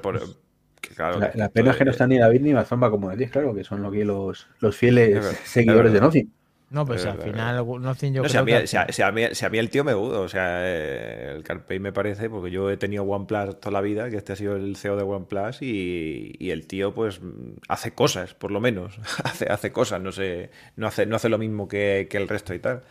la, 1.35 1.49
pena 1.49 1.71
es 1.71 1.77
que 1.77 1.85
no 1.85 1.91
están 1.91 2.11
ni 2.11 2.19
David 2.19 2.43
ni 2.43 2.53
Mazomba 2.53 2.91
como 2.91 3.11
decís, 3.11 3.31
claro, 3.31 3.55
que 3.55 3.65
son 3.65 3.83
lo 3.83 3.91
que 3.91 4.05
los, 4.05 4.47
los 4.61 4.77
fieles 4.77 5.25
seguidores 5.45 5.93
de 5.93 6.01
Noci. 6.01 6.31
No, 6.69 6.85
pues 6.85 7.07
al 7.07 7.19
final 7.19 7.65
no, 7.65 7.95
yo 7.95 8.25
si, 8.29 9.03
a 9.03 9.13
mí, 9.13 9.59
el 9.59 9.71
tío 9.71 9.85
me 9.85 9.95
gusta, 9.95 10.19
o 10.19 10.29
sea, 10.29 10.63
eh, 10.65 11.35
el 11.37 11.45
Carpey 11.45 11.79
me 11.79 11.93
parece, 11.93 12.29
porque 12.29 12.51
yo 12.51 12.71
he 12.71 12.77
tenido 12.77 13.05
OnePlus 13.05 13.61
toda 13.61 13.71
la 13.71 13.81
vida, 13.81 14.11
que 14.11 14.17
este 14.17 14.33
ha 14.33 14.37
sido 14.37 14.57
el 14.57 14.77
CEO 14.77 14.97
de 14.97 15.05
OnePlus, 15.05 15.63
y, 15.63 16.35
y 16.41 16.51
el 16.51 16.67
tío 16.67 16.93
pues 16.93 17.21
hace 17.69 17.93
cosas, 17.93 18.35
por 18.35 18.51
lo 18.51 18.61
menos, 18.61 18.99
hace, 19.25 19.47
hace 19.47 19.71
cosas, 19.71 20.01
no 20.01 20.11
sé, 20.11 20.51
no 20.75 20.89
hace, 20.89 21.07
no 21.07 21.15
hace 21.15 21.29
lo 21.29 21.39
mismo 21.39 21.69
que, 21.69 22.09
el 22.11 22.29
resto 22.29 22.53
y 22.53 22.59
tal. 22.59 22.83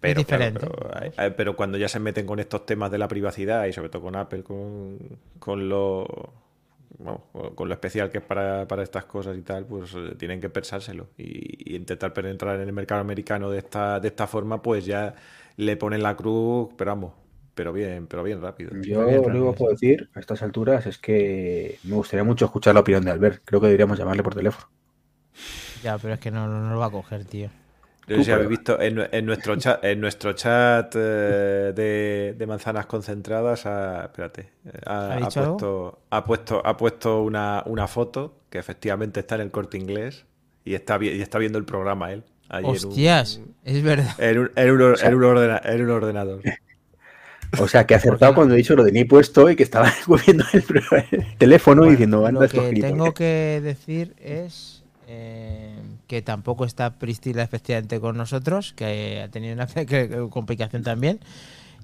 Pero, 0.00 0.20
es 0.20 0.26
diferente. 0.26 0.66
pero, 1.36 1.54
cuando 1.56 1.78
ya 1.78 1.88
se 1.88 2.00
meten 2.00 2.26
con 2.26 2.40
estos 2.40 2.66
temas 2.66 2.90
de 2.90 2.98
la 2.98 3.08
privacidad 3.08 3.64
y 3.66 3.72
sobre 3.72 3.90
todo 3.90 4.02
con 4.02 4.16
Apple, 4.16 4.42
con, 4.42 4.98
con 5.38 5.68
lo 6.98 7.54
con 7.54 7.68
lo 7.68 7.74
especial 7.74 8.10
que 8.10 8.18
es 8.18 8.24
para, 8.24 8.66
estas 8.82 9.04
cosas 9.04 9.36
y 9.36 9.42
tal, 9.42 9.66
pues 9.66 9.94
eh, 9.94 10.14
tienen 10.16 10.40
que 10.40 10.48
pensárselo 10.48 11.08
y, 11.16 11.76
intentar 11.76 12.12
penetrar 12.12 12.60
en 12.60 12.68
el 12.68 12.72
mercado 12.72 13.00
americano 13.00 13.50
de 13.50 13.58
esta, 13.58 14.00
de 14.00 14.08
esta 14.08 14.26
forma, 14.26 14.62
pues 14.62 14.84
ya 14.84 15.14
le 15.56 15.76
ponen 15.76 16.02
la 16.02 16.16
cruz, 16.16 16.70
pero 16.76 16.92
vamos, 16.92 17.12
pero 17.54 17.72
bien, 17.72 18.06
pero 18.06 18.22
bien 18.22 18.40
rápido. 18.40 18.70
Yo 18.82 19.02
lo 19.02 19.22
único 19.22 19.52
que 19.52 19.58
puedo 19.58 19.72
decir 19.72 20.08
a 20.14 20.20
estas 20.20 20.42
alturas 20.42 20.86
es 20.86 20.98
que 20.98 21.78
me 21.84 21.96
gustaría 21.96 22.24
mucho 22.24 22.44
escuchar 22.44 22.74
la 22.74 22.80
opinión 22.80 23.04
de 23.04 23.10
Albert. 23.10 23.42
Creo 23.44 23.60
que 23.60 23.66
deberíamos 23.66 23.98
llamarle 23.98 24.22
por 24.22 24.34
teléfono. 24.34 24.68
Ya, 25.82 25.98
pero 25.98 26.14
es 26.14 26.20
que 26.20 26.30
no, 26.30 26.46
no 26.48 26.72
lo 26.72 26.78
va 26.78 26.86
a 26.86 26.90
coger, 26.90 27.24
tío. 27.24 27.50
No 28.06 28.16
sé 28.16 28.24
si 28.24 28.30
habéis 28.30 28.50
visto 28.50 28.78
en, 28.80 29.24
nuestro 29.24 29.56
chat, 29.56 29.82
en 29.84 30.00
nuestro 30.00 30.32
chat 30.34 30.94
eh, 30.96 32.34
de, 32.36 32.46
manzanas 32.46 32.86
concentradas, 32.86 33.64
ha, 33.66 34.04
espérate, 34.04 34.50
ha, 34.84 35.18
puesto, 35.20 36.00
ha, 36.10 36.24
puesto, 36.24 36.62
ha 36.64 36.76
puesto 36.76 37.22
una, 37.22 37.62
una, 37.66 37.86
foto 37.88 38.40
que 38.50 38.58
efectivamente 38.58 39.20
está 39.20 39.36
en 39.36 39.40
el 39.40 39.50
corte 39.50 39.78
inglés 39.78 40.26
y 40.64 40.74
está, 40.74 40.98
y 41.02 41.20
está 41.20 41.38
viendo 41.38 41.58
el 41.58 41.64
programa 41.64 42.12
él. 42.12 42.24
Hostias, 42.62 43.40
es 43.64 43.82
verdad. 43.82 44.14
En 44.18 44.38
un, 44.38 44.50
en, 44.54 44.70
un, 44.70 44.82
un, 44.82 45.90
ordenador. 45.90 46.42
O 47.60 47.68
sea, 47.68 47.86
que 47.86 47.94
ha 47.94 47.98
acertado 47.98 48.34
cuando 48.34 48.54
he 48.54 48.56
dicho 48.56 48.74
lo 48.74 48.82
de 48.82 48.90
ni 48.90 49.04
puesto 49.04 49.48
y 49.48 49.54
que 49.54 49.62
estaba 49.62 49.92
moviendo 50.06 50.44
el, 50.52 50.64
teléfono 51.38 51.86
y 51.86 51.90
diciendo, 51.90 52.28
Lo 52.30 52.40
que 52.40 52.80
tengo 52.80 53.14
que 53.14 53.60
decir 53.62 54.14
es 54.18 54.82
eh, 55.06 55.73
que 56.06 56.22
tampoco 56.22 56.64
está 56.64 56.98
Pristila 56.98 57.42
efectivamente 57.42 58.00
con 58.00 58.16
nosotros, 58.16 58.72
que 58.74 59.22
ha 59.22 59.28
tenido 59.28 59.54
una 59.54 59.66
complicación 60.30 60.82
también. 60.82 61.20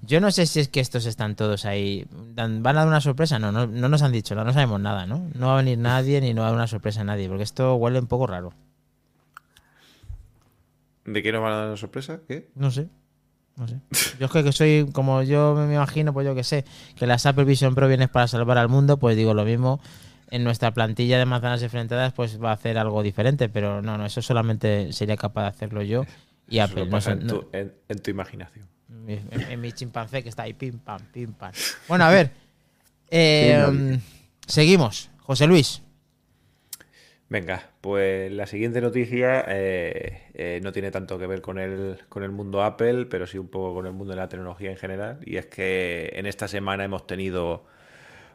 Yo 0.02 0.20
no 0.20 0.30
sé 0.30 0.46
si 0.46 0.60
es 0.60 0.68
que 0.68 0.80
estos 0.80 1.04
están 1.04 1.36
todos 1.36 1.66
ahí. 1.66 2.06
¿Van 2.10 2.66
a 2.66 2.72
dar 2.72 2.88
una 2.88 3.00
sorpresa? 3.00 3.38
No, 3.38 3.52
no, 3.52 3.66
nos 3.66 4.02
han 4.02 4.12
dicho, 4.12 4.34
no, 4.34 4.50
sabemos 4.52 4.80
nada, 4.80 5.06
¿no? 5.06 5.28
No 5.34 5.48
va 5.48 5.54
a 5.54 5.56
venir 5.58 5.78
nadie 5.78 6.20
ni 6.20 6.32
no 6.32 6.40
va 6.40 6.48
a 6.48 6.50
dar 6.50 6.56
una 6.58 6.66
sorpresa 6.66 7.02
a 7.02 7.04
nadie, 7.04 7.28
porque 7.28 7.42
esto 7.42 7.74
huele 7.74 7.98
un 7.98 8.06
poco 8.06 8.26
raro. 8.26 8.52
¿De 11.04 11.22
qué 11.22 11.32
nos 11.32 11.42
van 11.42 11.52
a 11.52 11.56
dar 11.56 11.66
una 11.68 11.76
sorpresa? 11.76 12.20
¿Qué? 12.26 12.48
No 12.54 12.70
sé. 12.70 12.88
No 13.56 13.68
sé. 13.68 13.78
Yo 14.18 14.26
es 14.26 14.32
que 14.32 14.52
soy, 14.52 14.88
como 14.92 15.22
yo 15.22 15.54
me 15.54 15.74
imagino, 15.74 16.14
pues 16.14 16.26
yo 16.26 16.34
que 16.34 16.44
sé, 16.44 16.64
que 16.96 17.06
las 17.06 17.26
Apple 17.26 17.44
Vision 17.44 17.74
Pro 17.74 17.88
vienes 17.88 18.08
para 18.08 18.26
salvar 18.26 18.56
al 18.56 18.68
mundo, 18.68 18.96
pues 18.96 19.16
digo 19.16 19.34
lo 19.34 19.44
mismo 19.44 19.80
en 20.30 20.44
nuestra 20.44 20.72
plantilla 20.72 21.18
de 21.18 21.26
manzanas 21.26 21.62
enfrentadas 21.62 22.12
pues 22.12 22.42
va 22.42 22.50
a 22.50 22.54
hacer 22.54 22.78
algo 22.78 23.02
diferente, 23.02 23.48
pero 23.48 23.82
no, 23.82 23.98
no, 23.98 24.06
eso 24.06 24.22
solamente 24.22 24.92
sería 24.92 25.16
capaz 25.16 25.42
de 25.42 25.48
hacerlo 25.48 25.82
yo 25.82 26.04
y 26.48 26.58
Apple. 26.58 26.86
No, 26.86 26.98
en, 26.98 27.26
tu, 27.26 27.48
en, 27.52 27.98
tu, 28.02 28.10
imaginación. 28.10 28.66
En, 29.06 29.60
mi 29.60 29.72
chimpancé 29.72 30.22
que 30.22 30.28
está 30.28 30.42
ahí, 30.42 30.54
pim, 30.54 30.78
pam, 30.78 31.00
pim, 31.12 31.32
pam. 31.32 31.52
Bueno, 31.88 32.04
a 32.04 32.10
ver. 32.10 32.30
Eh, 33.12 33.98
seguimos. 34.46 35.10
José 35.18 35.48
Luis. 35.48 35.82
Venga, 37.28 37.70
pues 37.80 38.30
la 38.32 38.46
siguiente 38.46 38.80
noticia 38.80 39.44
eh, 39.48 40.28
eh, 40.34 40.60
no 40.64 40.72
tiene 40.72 40.90
tanto 40.90 41.16
que 41.16 41.28
ver 41.28 41.40
con 41.40 41.58
el, 41.60 41.98
con 42.08 42.24
el 42.24 42.32
mundo 42.32 42.64
Apple, 42.64 43.06
pero 43.06 43.28
sí 43.28 43.38
un 43.38 43.46
poco 43.46 43.74
con 43.74 43.86
el 43.86 43.92
mundo 43.92 44.12
de 44.12 44.16
la 44.20 44.28
tecnología 44.28 44.70
en 44.70 44.76
general. 44.76 45.20
Y 45.24 45.36
es 45.36 45.46
que 45.46 46.10
en 46.14 46.26
esta 46.26 46.48
semana 46.48 46.84
hemos 46.84 47.06
tenido 47.06 47.64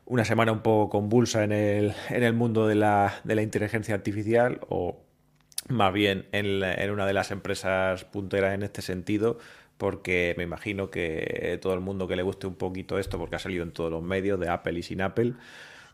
una 0.05 0.25
semana 0.25 0.51
un 0.51 0.61
poco 0.61 0.89
convulsa 0.89 1.43
en 1.43 1.51
el, 1.51 1.93
en 2.09 2.23
el 2.23 2.33
mundo 2.33 2.67
de 2.67 2.75
la, 2.75 3.21
de 3.23 3.35
la, 3.35 3.41
inteligencia 3.41 3.95
artificial 3.95 4.59
o 4.69 5.01
más 5.67 5.91
bien 5.93 6.27
en, 6.31 6.63
en, 6.63 6.91
una 6.91 7.05
de 7.05 7.13
las 7.13 7.31
empresas 7.31 8.05
punteras 8.05 8.53
en 8.53 8.63
este 8.63 8.81
sentido, 8.81 9.39
porque 9.77 10.35
me 10.37 10.43
imagino 10.43 10.91
que 10.91 11.57
todo 11.61 11.73
el 11.73 11.79
mundo 11.79 12.07
que 12.07 12.15
le 12.15 12.23
guste 12.23 12.45
un 12.47 12.55
poquito 12.55 12.99
esto, 12.99 13.17
porque 13.17 13.37
ha 13.37 13.39
salido 13.39 13.63
en 13.63 13.71
todos 13.71 13.91
los 13.91 14.03
medios 14.03 14.39
de 14.39 14.49
Apple 14.49 14.77
y 14.77 14.83
sin 14.83 15.01
Apple, 15.01 15.33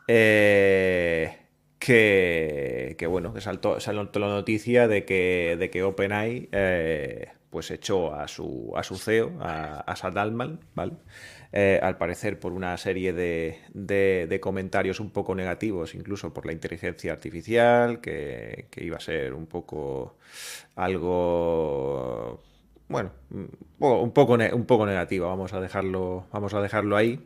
eh, 0.08 1.38
que, 1.80 2.96
que, 2.98 3.08
bueno, 3.08 3.34
que 3.34 3.42
saltó, 3.42 3.80
saltó 3.80 4.20
la 4.20 4.28
noticia 4.28 4.88
de 4.88 5.06
que, 5.06 5.56
de 5.58 5.70
que 5.70 5.84
OpenAI 5.84 6.50
eh, 6.52 7.30
pues 7.50 7.72
echó 7.72 8.14
a 8.14 8.28
su, 8.28 8.74
a 8.76 8.84
su 8.84 8.98
CEO, 8.98 9.32
a, 9.40 9.80
a 9.80 9.96
Sadalman, 9.96 10.60
¿vale? 10.76 10.94
Eh, 11.54 11.80
al 11.84 11.98
parecer 11.98 12.40
por 12.40 12.54
una 12.54 12.78
serie 12.78 13.12
de, 13.12 14.40
comentarios 14.42 15.02
un 15.02 15.12
poco 15.12 15.36
negativos, 15.36 15.96
incluso 15.96 16.34
por 16.34 16.46
la 16.46 16.54
inteligencia 16.54 17.12
artificial, 17.12 18.00
que, 18.00 18.68
iba 18.78 18.98
a 18.98 19.02
ser 19.02 19.34
un 19.34 19.48
poco 19.48 20.16
algo, 20.76 22.42
bueno, 22.88 23.12
un 23.32 24.12
poco, 24.12 24.34
un 24.36 24.66
poco 24.66 24.86
negativo, 24.86 25.28
vamos 25.28 25.54
a 25.54 25.60
dejarlo, 25.60 26.26
vamos 26.32 26.54
a 26.54 26.62
dejarlo 26.62 26.96
ahí. 26.96 27.20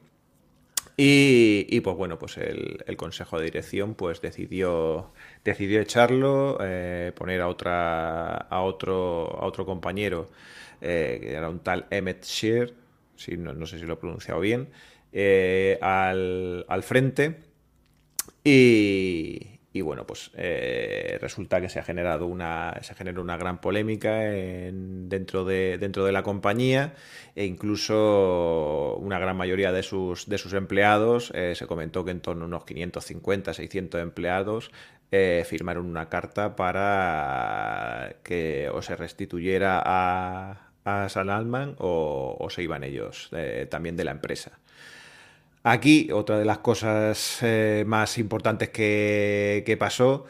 Y, 0.98 1.82
pues 1.82 1.98
bueno, 1.98 2.17
pues 2.17 2.38
el, 2.38 2.84
consejo 2.98 3.38
de 3.38 3.46
dirección 3.46 3.96
pues 3.96 4.22
decidió, 4.22 5.12
decidió 5.44 5.82
echarlo, 5.82 6.58
eh, 6.62 7.12
poner 7.15 7.41
a 7.41 7.50
otra 7.50 8.38
a 8.38 8.62
otro 8.62 9.38
a 9.41 9.46
otro 9.46 9.65
compañero 9.65 10.29
eh, 10.82 11.20
que 11.22 11.34
era 11.34 11.50
un 11.50 11.60
tal 11.60 11.86
Emmett 11.89 12.24
Shear, 12.24 12.72
no, 13.38 13.66
sé 13.66 13.80
si 13.80 13.86
lo 13.86 13.94
he 13.94 13.98
pronunciado 13.98 14.40
bien, 14.40 14.70
eh, 15.12 15.78
al, 15.82 16.84
frente. 16.84 17.40
Y, 18.44 19.82
bueno, 19.82 20.06
pues 20.06 20.32
eh, 20.36 21.18
resulta 21.20 21.60
que 21.60 21.70
se 21.70 21.80
ha 21.80 21.84
generado 21.84 22.28
una, 22.28 22.78
se 22.82 22.94
generó 22.96 23.22
una 23.22 23.38
gran 23.38 23.60
polémica 23.60 24.20
dentro, 24.20 25.44
de, 25.44 25.78
dentro 25.78 26.06
de 26.06 26.12
la 26.12 26.24
compañía 26.24 26.94
e 27.36 27.46
incluso 27.46 28.96
una 29.02 29.20
gran 29.20 29.36
mayoría 29.36 29.72
de 29.74 29.84
sus, 29.84 30.30
de 30.30 30.38
sus 30.38 30.54
empleados, 30.54 31.32
eh, 31.36 31.56
se 31.56 31.68
comentó 31.68 32.06
que 32.06 32.12
en 32.12 32.22
torno 32.22 32.46
a 32.46 32.48
unos 32.48 32.66
550, 32.66 33.54
600 33.54 34.02
empleados 34.02 34.72
firmaron 35.46 35.86
una 35.86 36.10
carta 36.10 36.58
para 36.58 38.18
que 38.22 38.70
o 38.70 38.82
se 38.82 38.98
restituyera 38.98 39.82
a, 39.86 40.66
a 40.86 41.10
San 41.10 41.30
Alman 41.30 41.75
o, 41.80 42.48
se 42.50 42.63
iban 42.63 42.84
ellos 42.84 43.30
eh, 43.34 43.68
también 43.70 43.98
de 43.98 44.06
la 44.06 44.12
empresa. 44.12 44.60
Aquí, 45.63 46.12
otra 46.12 46.38
de 46.38 46.46
las 46.46 46.60
cosas 46.60 47.39
eh, 47.42 47.84
más 47.88 48.20
importantes 48.20 48.70
que, 48.70 49.75
pasó 49.80 50.25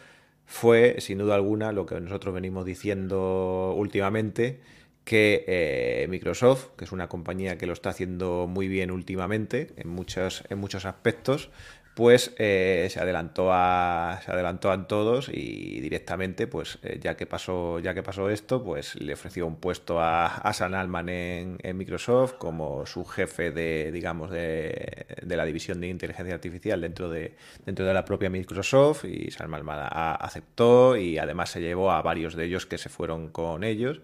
fue, 0.46 0.96
sin 1.00 1.18
duda 1.18 1.36
alguna, 1.36 1.74
lo 1.74 1.86
que 1.86 2.00
nosotros 2.00 2.34
venimos 2.34 2.66
diciendo 2.66 3.74
últimamente, 3.76 4.62
que 5.04 5.44
eh, 5.48 6.08
Microsoft, 6.10 6.70
que 6.78 6.86
es 6.86 6.92
una 6.94 7.10
compañía 7.10 7.58
que 7.58 7.68
lo 7.68 7.74
está 7.74 7.90
haciendo 7.90 8.48
muy 8.48 8.70
bien 8.70 8.92
últimamente 8.92 9.74
en 9.76 9.90
en 9.90 10.58
muchos 10.58 10.86
aspectos, 10.86 11.50
pues 11.96 12.34
eh, 12.38 12.88
se 12.92 13.00
adelantó 13.00 13.54
a 13.54 14.20
se 14.24 14.30
adelantó 14.30 14.70
a 14.70 14.86
todos 14.86 15.30
y 15.30 15.80
directamente 15.80 16.46
pues 16.46 16.78
eh, 16.84 17.00
ya 17.02 17.16
que 17.16 17.26
pasó 17.26 17.80
ya 17.80 17.94
que 17.94 18.04
pasó 18.04 18.30
esto 18.30 18.62
pues 18.62 18.96
le 18.96 19.14
ofreció 19.14 19.48
un 19.48 19.56
puesto 19.56 20.02
a, 20.02 20.28
a 20.28 20.54
San 20.54 20.76
Alman 20.76 21.08
en, 21.08 21.58
Microsoft 21.78 22.34
como 22.34 22.86
su 22.86 23.06
jefe 23.06 23.52
de 23.52 23.94
digamos 23.94 24.30
de, 24.30 25.06
la 25.26 25.46
división 25.46 25.80
de 25.80 25.88
inteligencia 25.88 26.34
artificial 26.34 26.82
dentro 26.82 27.10
de 27.10 27.34
dentro 27.66 27.86
de 27.86 27.94
la 27.94 28.04
propia 28.04 28.30
Microsoft 28.30 29.06
y 29.06 29.32
San 29.32 29.54
Alman 29.54 29.88
aceptó 29.90 30.98
y 30.98 31.18
además 31.18 31.50
se 31.50 31.62
llevó 31.62 31.92
a 31.92 32.02
varios 32.02 32.36
de 32.36 32.44
ellos 32.44 32.66
que 32.66 32.78
se 32.78 32.90
fueron 32.90 33.30
con 33.30 33.64
ellos 33.64 34.02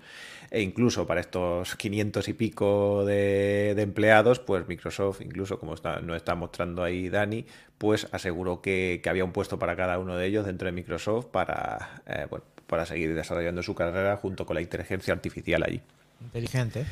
e 0.52 0.62
incluso 0.62 1.08
para 1.08 1.22
estos 1.22 1.76
500 1.78 2.28
y 2.28 2.34
pico 2.34 3.06
de, 3.06 3.72
empleados, 3.72 4.40
pues 4.40 4.68
Microsoft, 4.68 5.22
incluso 5.22 5.58
como 5.58 5.74
está, 5.74 6.02
nos 6.02 6.18
está 6.18 6.36
mostrando 6.36 6.84
ahí 6.84 7.10
Dani, 7.10 7.46
pues 7.78 8.08
aseguró 8.12 8.62
que, 8.62 9.02
había 9.10 9.24
un 9.24 9.32
puesto 9.32 9.58
para 9.58 9.76
cada 9.76 9.98
uno 9.98 10.18
de 10.18 10.28
ellos 10.28 10.46
dentro 10.46 10.68
de 10.68 10.74
Microsoft 10.74 11.28
para, 11.28 12.02
eh, 12.06 12.28
para 12.68 12.86
seguir 12.86 13.16
desarrollando 13.16 13.64
su 13.64 13.74
carrera 13.74 14.18
junto 14.18 14.46
con 14.46 14.56
la 14.56 14.62
inteligencia 14.62 15.14
artificial 15.14 15.64
allí. 15.64 15.82
Inteligente. 16.20 16.86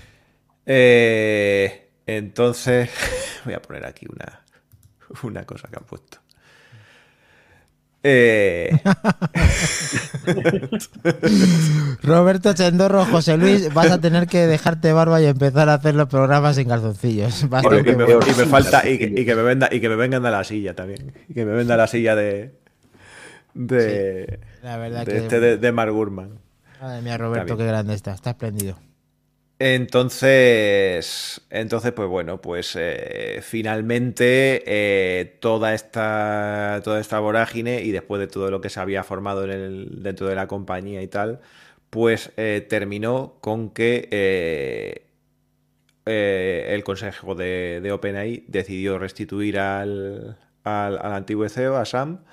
Eh, 0.65 1.89
entonces, 2.07 2.89
voy 3.45 3.53
a 3.53 3.61
poner 3.61 3.85
aquí 3.85 4.07
una, 4.09 4.43
una 5.23 5.45
cosa 5.45 5.67
que 5.67 5.75
han 5.77 5.85
puesto. 5.85 6.19
Eh... 8.01 8.79
Roberto 12.01 12.53
Chendorro, 12.53 13.05
José 13.05 13.37
Luis, 13.37 13.73
vas 13.73 13.91
a 13.91 13.99
tener 13.99 14.27
que 14.27 14.47
dejarte 14.47 14.93
barba 14.93 15.21
y 15.21 15.25
empezar 15.25 15.67
a 15.69 15.75
hacer 15.75 15.95
los 15.95 16.07
programas 16.07 16.57
en 16.57 16.69
calzoncillos. 16.69 17.43
Y, 17.43 17.47
me, 17.47 18.45
falta 18.45 18.87
y 18.87 18.97
que, 18.97 19.35
me 19.35 19.43
venda 19.43 19.67
y 19.71 19.81
que 19.81 19.89
me 19.89 19.95
vengan 19.95 20.25
a 20.25 20.31
la 20.31 20.43
silla 20.43 20.75
también. 20.75 21.13
Y 21.27 21.33
que 21.33 21.45
me 21.45 21.51
venda 21.51 21.75
la 21.75 21.87
silla 21.87 22.15
de 22.15 22.53
de, 23.53 24.39
la 24.61 24.77
verdad 24.77 25.05
de, 25.05 25.17
este 25.17 25.39
de, 25.39 25.57
de 25.57 25.71
Mark 25.71 25.91
Gurman. 25.91 26.39
Madre 26.81 27.01
mía, 27.01 27.17
Roberto, 27.17 27.57
qué 27.57 27.65
grande 27.65 27.93
está, 27.93 28.13
está 28.13 28.31
espléndido. 28.31 28.77
Entonces, 29.61 31.41
entonces, 31.49 31.91
pues 31.91 32.07
bueno, 32.07 32.39
pues 32.39 32.77
eh, 32.79 33.41
finalmente 33.43 34.63
eh, 34.65 35.37
toda 35.41 35.73
esta 35.73 36.79
toda 36.81 37.01
esta 37.01 37.19
vorágine 37.19 37.81
y 37.81 37.91
después 37.91 38.21
de 38.21 38.27
todo 38.27 38.51
lo 38.51 38.61
que 38.61 38.69
se 38.69 38.79
había 38.79 39.03
formado 39.03 39.45
dentro 39.45 40.27
de 40.27 40.35
la 40.35 40.47
compañía 40.47 41.01
y 41.01 41.07
tal, 41.09 41.41
pues 41.89 42.31
eh, 42.37 42.65
terminó 42.69 43.37
con 43.41 43.71
que 43.71 44.07
el 46.05 46.83
consejo 46.83 47.35
de, 47.35 47.79
de, 47.83 47.91
OpenAI 47.91 48.45
decidió 48.47 48.97
restituir 48.97 49.59
al, 49.59 50.37
al, 50.63 50.97
al 50.99 51.13
antiguo 51.13 51.47
CEO, 51.49 51.75
a 51.77 51.85
Sam, 51.85 52.23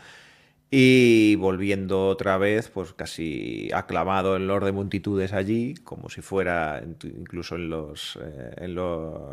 y 0.71 1.37
volviendo 1.37 2.09
otra 2.09 2.39
vez, 2.39 2.71
pues 2.71 2.93
casi 2.93 3.71
aclamado 3.73 4.35
en 4.35 4.49
Lord 4.49 4.65
de 4.65 4.73
multitudes 4.73 5.33
allí, 5.33 5.75
como 5.85 6.09
si 6.09 6.23
fuera 6.23 6.83
incluso 7.05 7.55
en 7.55 7.71
los, 7.71 8.19
eh, 8.21 8.55
en, 8.57 8.75
los 8.75 9.31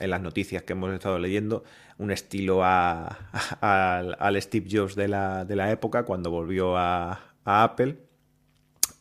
en, 0.00 0.10
las 0.10 0.22
noticias 0.22 0.62
que 0.62 0.72
hemos 0.72 0.92
estado 0.94 1.18
leyendo, 1.18 1.62
un 1.98 2.10
estilo 2.10 2.64
a, 2.64 3.18
al 3.60 4.40
Steve 4.40 4.66
Jobs 4.70 4.94
de 4.94 5.08
la, 5.08 5.44
de 5.44 5.56
la, 5.56 5.70
época 5.70 6.04
cuando 6.04 6.30
volvió 6.30 6.76
a, 6.76 7.20
Apple. 7.44 7.98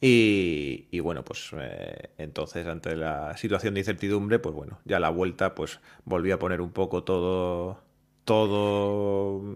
Y, 0.01 0.87
y, 0.91 0.99
bueno, 0.99 1.23
pues 1.23 1.51
eh, 1.53 2.09
entonces 2.17 2.65
ante 2.65 2.95
la 2.95 3.37
situación 3.37 3.75
de 3.75 3.81
incertidumbre, 3.81 4.39
pues 4.39 4.55
bueno, 4.55 4.79
ya 4.83 4.99
la 4.99 5.09
vuelta 5.09 5.53
pues 5.53 5.79
volvió 6.05 6.35
a 6.35 6.39
poner 6.39 6.59
un 6.59 6.71
poco 6.71 7.03
todo, 7.03 7.79
todo 8.25 9.55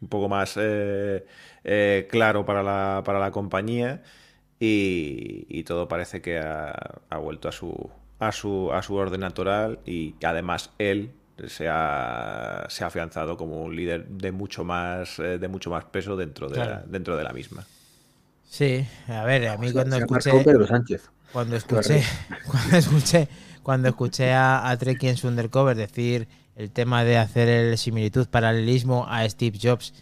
un 0.00 0.08
poco 0.08 0.28
más 0.28 0.54
eh, 0.56 1.26
eh, 1.64 2.08
claro 2.10 2.44
para 2.44 2.62
la, 2.62 3.02
para 3.04 3.18
la 3.18 3.30
compañía 3.30 4.02
y, 4.60 5.62
todo 5.64 5.86
parece 5.86 6.20
que 6.20 6.38
ha, 6.38 7.18
vuelto 7.20 7.48
a 7.48 7.52
su, 7.52 7.90
a, 8.18 8.32
su, 8.32 8.72
a 8.72 8.82
su 8.82 8.94
orden 8.94 9.20
natural 9.20 9.78
y 9.84 10.14
además 10.24 10.70
él 10.78 11.12
se 11.46 11.68
ha, 11.68 12.66
se 12.68 12.82
ha 12.82 12.88
afianzado 12.88 13.36
como 13.36 13.62
un 13.62 13.76
líder 13.76 14.08
de 14.08 14.32
mucho 14.32 14.64
más, 14.64 15.18
eh, 15.20 15.38
de 15.38 15.48
mucho 15.48 15.70
más 15.70 15.84
peso 15.84 16.16
dentro 16.16 16.48
de, 16.48 16.58
la, 16.58 16.82
dentro 16.86 17.16
de 17.16 17.22
la 17.22 17.32
misma. 17.32 17.64
Sí, 18.48 18.84
a 19.06 19.24
ver, 19.24 19.46
a 19.46 19.56
mí 19.58 19.72
cuando 19.72 19.96
escuché, 19.98 20.30
cuando 21.32 21.56
escuché, 21.56 22.02
cuando 22.50 22.76
escuché, 22.76 23.28
cuando 23.62 23.88
escuché 23.88 24.32
a, 24.32 24.68
a 24.68 24.76
Treki 24.76 25.08
en 25.08 25.16
su 25.16 25.28
undercover 25.28 25.76
decir 25.76 26.26
el 26.58 26.72
tema 26.72 27.04
de 27.04 27.16
hacer 27.16 27.48
el 27.48 27.78
similitud, 27.78 28.26
paralelismo 28.26 29.06
a 29.08 29.26
Steve 29.28 29.58
Jobs, 29.62 29.94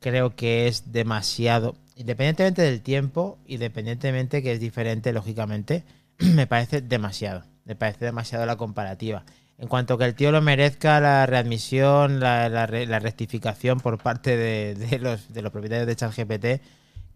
creo 0.00 0.36
que 0.36 0.68
es 0.68 0.92
demasiado, 0.92 1.76
independientemente 1.96 2.60
del 2.60 2.82
tiempo, 2.82 3.38
independientemente 3.46 4.42
que 4.42 4.52
es 4.52 4.60
diferente, 4.60 5.14
lógicamente, 5.14 5.84
me 6.18 6.46
parece 6.46 6.82
demasiado, 6.82 7.42
me 7.64 7.74
parece 7.74 8.04
demasiado 8.04 8.44
la 8.44 8.56
comparativa. 8.56 9.24
En 9.56 9.66
cuanto 9.66 9.96
que 9.96 10.04
el 10.04 10.14
tío 10.14 10.30
lo 10.30 10.42
merezca, 10.42 11.00
la 11.00 11.24
readmisión, 11.24 12.20
la, 12.20 12.66
rectificación 12.66 13.80
por 13.80 13.96
parte 13.98 14.36
de, 14.36 14.98
los, 14.98 15.32
de 15.32 15.40
los 15.40 15.50
propietarios 15.50 15.86
de 15.86 15.96
ChatGPT, 15.96 16.46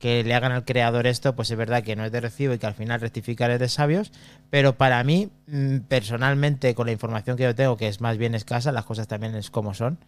que 0.02 0.24
le 0.24 0.34
hagan 0.34 0.50
al 0.50 0.64
creador 0.64 1.06
esto, 1.06 1.36
pues 1.36 1.48
es 1.52 1.56
verdad 1.56 1.84
que 1.84 1.94
no 1.94 2.04
es 2.04 2.10
de 2.10 2.20
recibo 2.20 2.52
y 2.52 2.58
que 2.58 2.66
al 2.66 2.74
final 2.74 3.00
rectificar 3.00 3.52
es 3.52 3.60
de 3.60 3.68
sabios, 3.68 4.10
pero 4.50 4.72
para 4.72 5.04
mí, 5.04 5.30
mm, 5.46 5.76
personalmente, 5.86 6.74
con 6.74 6.86
la 6.86 6.92
información 6.92 7.36
que 7.36 7.44
yo 7.44 7.54
tengo, 7.54 7.76
que 7.76 7.86
es 7.86 8.00
más 8.00 8.18
bien 8.18 8.34
escasa, 8.34 8.72
las 8.72 8.84
cosas 8.84 9.06
también 9.06 9.36
es 9.36 9.48
como 9.48 9.74
son, 9.74 9.98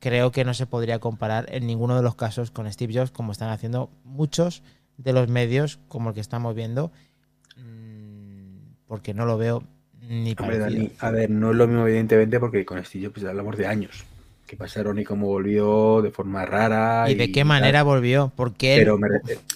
creo 0.00 0.32
que 0.32 0.44
no 0.44 0.52
se 0.52 0.66
podría 0.66 0.98
comparar 0.98 1.46
en 1.50 1.64
ninguno 1.64 1.94
de 1.94 2.02
los 2.02 2.16
casos 2.16 2.50
con 2.50 2.70
Steve 2.72 2.92
Jobs, 2.92 3.12
como 3.12 3.30
están 3.30 3.50
haciendo 3.50 3.88
muchos 4.02 4.64
de 4.96 5.12
los 5.12 5.28
medios, 5.28 5.78
como 5.86 6.08
el 6.08 6.16
que 6.16 6.22
estamos 6.22 6.56
viendo, 6.56 6.90
mm, 7.56 8.88
porque 8.88 9.14
no 9.14 9.26
lo 9.26 9.38
veo 9.38 9.62
ni 10.00 10.34
parecido. 10.34 10.90
a 10.98 11.10
ver, 11.12 11.30
no 11.30 11.52
es 11.52 11.56
lo 11.56 11.68
mismo, 11.68 11.86
evidentemente, 11.86 12.40
porque 12.40 12.64
con 12.64 12.84
Steve 12.84 13.06
Jobs 13.06 13.22
hablamos 13.22 13.56
de 13.56 13.68
años 13.68 14.04
qué 14.46 14.56
pasaron 14.56 14.98
y 14.98 15.04
cómo 15.04 15.26
volvió 15.26 16.00
de 16.02 16.10
forma 16.10 16.46
rara. 16.46 17.10
¿Y, 17.10 17.14
de 17.14 17.32
qué 17.32 17.44
manera 17.44 17.82
volvió? 17.82 18.32
Porque 18.34 18.76
Pero 18.78 18.98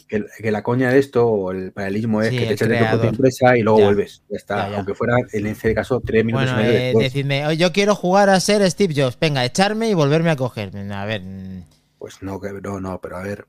que, 0.08 0.50
la 0.50 0.62
coña 0.62 0.90
de 0.90 0.98
esto, 0.98 1.26
o 1.26 1.52
el 1.52 1.72
paralelismo 1.72 2.22
es 2.22 2.30
que 2.30 2.46
te 2.46 2.52
echas 2.54 2.68
de 2.68 2.78
tu 2.78 2.86
propia 2.86 3.10
empresa 3.10 3.56
y 3.56 3.62
luego 3.62 3.80
vuelves. 3.80 4.22
Ya 4.28 4.36
está. 4.36 4.76
Aunque 4.76 4.94
fuera 4.94 5.16
en 5.32 5.46
ese 5.46 5.74
caso 5.74 6.02
tres 6.04 6.24
minutos 6.24 6.52
bueno, 6.52 6.68
eh, 6.68 6.92
Decidme, 6.98 7.56
yo 7.56 7.72
quiero 7.72 7.94
jugar 7.94 8.28
a 8.28 8.40
ser 8.40 8.68
Steve 8.70 8.94
Jobs. 8.96 9.18
Venga, 9.18 9.44
echarme 9.44 9.88
y 9.88 9.94
volverme 9.94 10.30
a 10.30 10.36
coger. 10.36 10.76
A 10.76 11.04
ver. 11.04 11.22
Mm. 11.22 11.64
Pues 11.98 12.22
no, 12.22 12.40
no, 12.62 12.80
no, 12.80 13.00
pero 13.00 13.16
a 13.16 13.22
ver. 13.22 13.46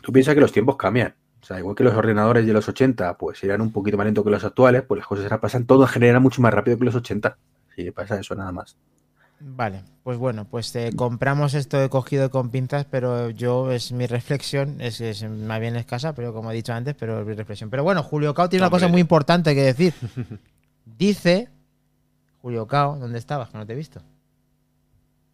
Tú 0.00 0.12
piensas 0.12 0.34
que 0.34 0.40
los 0.40 0.52
tiempos 0.52 0.76
cambian. 0.76 1.14
O 1.42 1.46
sea, 1.46 1.58
igual 1.58 1.76
que 1.76 1.84
los 1.84 1.94
ordenadores 1.94 2.46
de 2.46 2.54
los 2.54 2.66
80, 2.66 3.18
pues 3.18 3.44
eran 3.44 3.60
un 3.60 3.70
poquito 3.70 3.98
más 3.98 4.06
lentos 4.06 4.24
que 4.24 4.30
los 4.30 4.44
actuales, 4.44 4.82
pues 4.82 4.98
las 4.98 5.06
cosas 5.06 5.24
ahora 5.24 5.42
pasan 5.42 5.66
todo 5.66 5.82
en 5.82 5.88
general 5.88 6.22
mucho 6.22 6.40
más 6.40 6.54
rápido 6.54 6.78
que 6.78 6.86
los 6.86 6.94
80. 6.94 7.36
Sí, 7.76 7.90
pasa 7.90 8.18
eso 8.18 8.34
nada 8.34 8.50
más. 8.50 8.78
Vale, 9.46 9.82
pues 10.02 10.16
bueno, 10.16 10.46
pues 10.46 10.74
eh, 10.74 10.90
compramos 10.96 11.52
esto 11.52 11.82
he 11.82 11.90
cogido 11.90 12.30
con 12.30 12.48
pinzas, 12.48 12.86
pero 12.86 13.28
yo 13.28 13.72
es 13.72 13.92
mi 13.92 14.06
reflexión, 14.06 14.80
es, 14.80 15.02
es, 15.02 15.28
más 15.28 15.60
bien 15.60 15.76
escasa, 15.76 16.14
pero 16.14 16.32
como 16.32 16.50
he 16.50 16.54
dicho 16.54 16.72
antes, 16.72 16.94
pero 16.98 17.20
es 17.20 17.26
mi 17.26 17.34
reflexión. 17.34 17.68
Pero 17.68 17.84
bueno, 17.84 18.02
Julio 18.02 18.32
Cao 18.32 18.48
tiene 18.48 18.62
una 18.62 18.70
cosa 18.70 18.88
muy 18.88 19.02
importante 19.02 19.54
que 19.54 19.62
decir. 19.62 19.92
Dice, 20.86 21.50
Julio 22.40 22.66
Cao, 22.66 22.96
¿dónde 22.96 23.18
estabas? 23.18 23.50
Que 23.50 23.58
no 23.58 23.66
te 23.66 23.74
he 23.74 23.76
visto. 23.76 24.00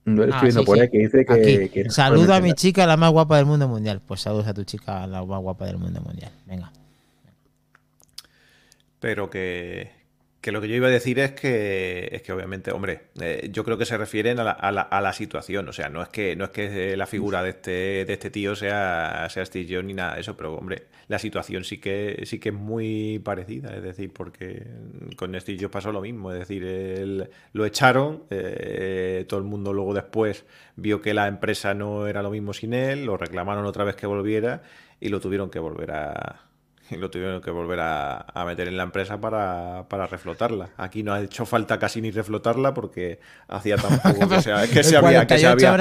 No 0.04 0.24
estoy 0.24 0.38
ah, 0.38 0.42
viendo 0.42 0.64
por 0.64 0.80
ahí 0.80 0.88
que 0.90 0.98
dice 0.98 1.24
que. 1.24 1.90
Saluda 1.90 2.36
a 2.36 2.40
mi 2.40 2.54
chica, 2.54 2.86
la 2.86 2.96
más 2.96 3.12
guapa 3.12 3.36
del 3.36 3.46
mundo 3.46 3.68
mundial. 3.68 4.00
Pues 4.04 4.22
saludos 4.22 4.48
a 4.48 4.54
tu 4.54 4.64
chica, 4.64 5.06
la 5.06 5.24
más 5.24 5.40
guapa 5.40 5.66
del 5.66 5.78
mundo 5.78 6.00
mundial. 6.00 6.32
Venga. 6.46 6.72
Pero 8.98 9.30
que, 9.30 9.99
que 10.40 10.52
lo 10.52 10.60
que 10.60 10.68
yo 10.68 10.74
iba 10.74 10.86
a 10.86 10.90
decir 10.90 11.18
es 11.18 11.32
que, 11.32 12.08
es 12.12 12.22
que 12.22 12.32
obviamente, 12.32 12.72
hombre, 12.72 13.08
eh, 13.20 13.50
yo 13.52 13.62
creo 13.62 13.76
que 13.76 13.84
se 13.84 13.98
refieren 13.98 14.40
a 14.40 14.44
la, 14.44 14.50
a, 14.52 14.72
la, 14.72 14.80
a 14.80 15.00
la, 15.02 15.12
situación. 15.12 15.68
O 15.68 15.72
sea, 15.72 15.90
no 15.90 16.02
es 16.02 16.08
que, 16.08 16.34
no 16.34 16.44
es 16.44 16.50
que 16.50 16.96
la 16.96 17.06
figura 17.06 17.42
de 17.42 17.50
este, 17.50 18.04
de 18.06 18.12
este 18.12 18.30
tío 18.30 18.56
sea, 18.56 19.28
sea 19.28 19.44
Steve 19.44 19.82
ni 19.82 19.92
nada 19.92 20.14
de 20.14 20.22
eso, 20.22 20.36
pero 20.38 20.54
hombre, 20.54 20.86
la 21.08 21.18
situación 21.18 21.64
sí 21.64 21.78
que, 21.78 22.22
sí 22.24 22.38
que 22.38 22.48
es 22.48 22.54
muy 22.54 23.18
parecida. 23.18 23.76
Es 23.76 23.82
decir, 23.82 24.12
porque 24.14 24.66
con 25.16 25.38
Steve 25.38 25.68
pasó 25.68 25.92
lo 25.92 26.00
mismo. 26.00 26.32
Es 26.32 26.38
decir, 26.38 26.64
él, 26.64 27.28
lo 27.52 27.66
echaron, 27.66 28.24
eh, 28.30 29.26
todo 29.28 29.40
el 29.40 29.46
mundo 29.46 29.74
luego 29.74 29.92
después 29.92 30.46
vio 30.76 31.02
que 31.02 31.12
la 31.12 31.28
empresa 31.28 31.74
no 31.74 32.06
era 32.06 32.22
lo 32.22 32.30
mismo 32.30 32.54
sin 32.54 32.72
él, 32.72 33.04
lo 33.04 33.18
reclamaron 33.18 33.66
otra 33.66 33.84
vez 33.84 33.94
que 33.94 34.06
volviera 34.06 34.62
y 35.00 35.10
lo 35.10 35.20
tuvieron 35.20 35.50
que 35.50 35.58
volver 35.58 35.90
a 35.90 36.49
y 36.90 36.96
lo 36.96 37.10
tuvieron 37.10 37.40
que 37.40 37.50
volver 37.50 37.80
a, 37.80 38.44
meter 38.46 38.68
en 38.68 38.76
la 38.76 38.82
empresa 38.82 39.20
para, 39.20 40.06
reflotarla. 40.06 40.70
Aquí 40.76 41.02
no 41.02 41.12
ha 41.12 41.20
hecho 41.20 41.46
falta 41.46 41.78
casi 41.78 42.00
ni 42.00 42.10
reflotarla 42.10 42.74
porque 42.74 43.20
hacía 43.48 43.76
tan 43.76 43.98
poco 44.02 44.28
que 44.28 44.42
se, 44.42 44.52
que 44.72 44.82
se 44.82 44.96
había, 44.96 45.26
que 45.26 45.38
se 45.38 45.46
había, 45.46 45.76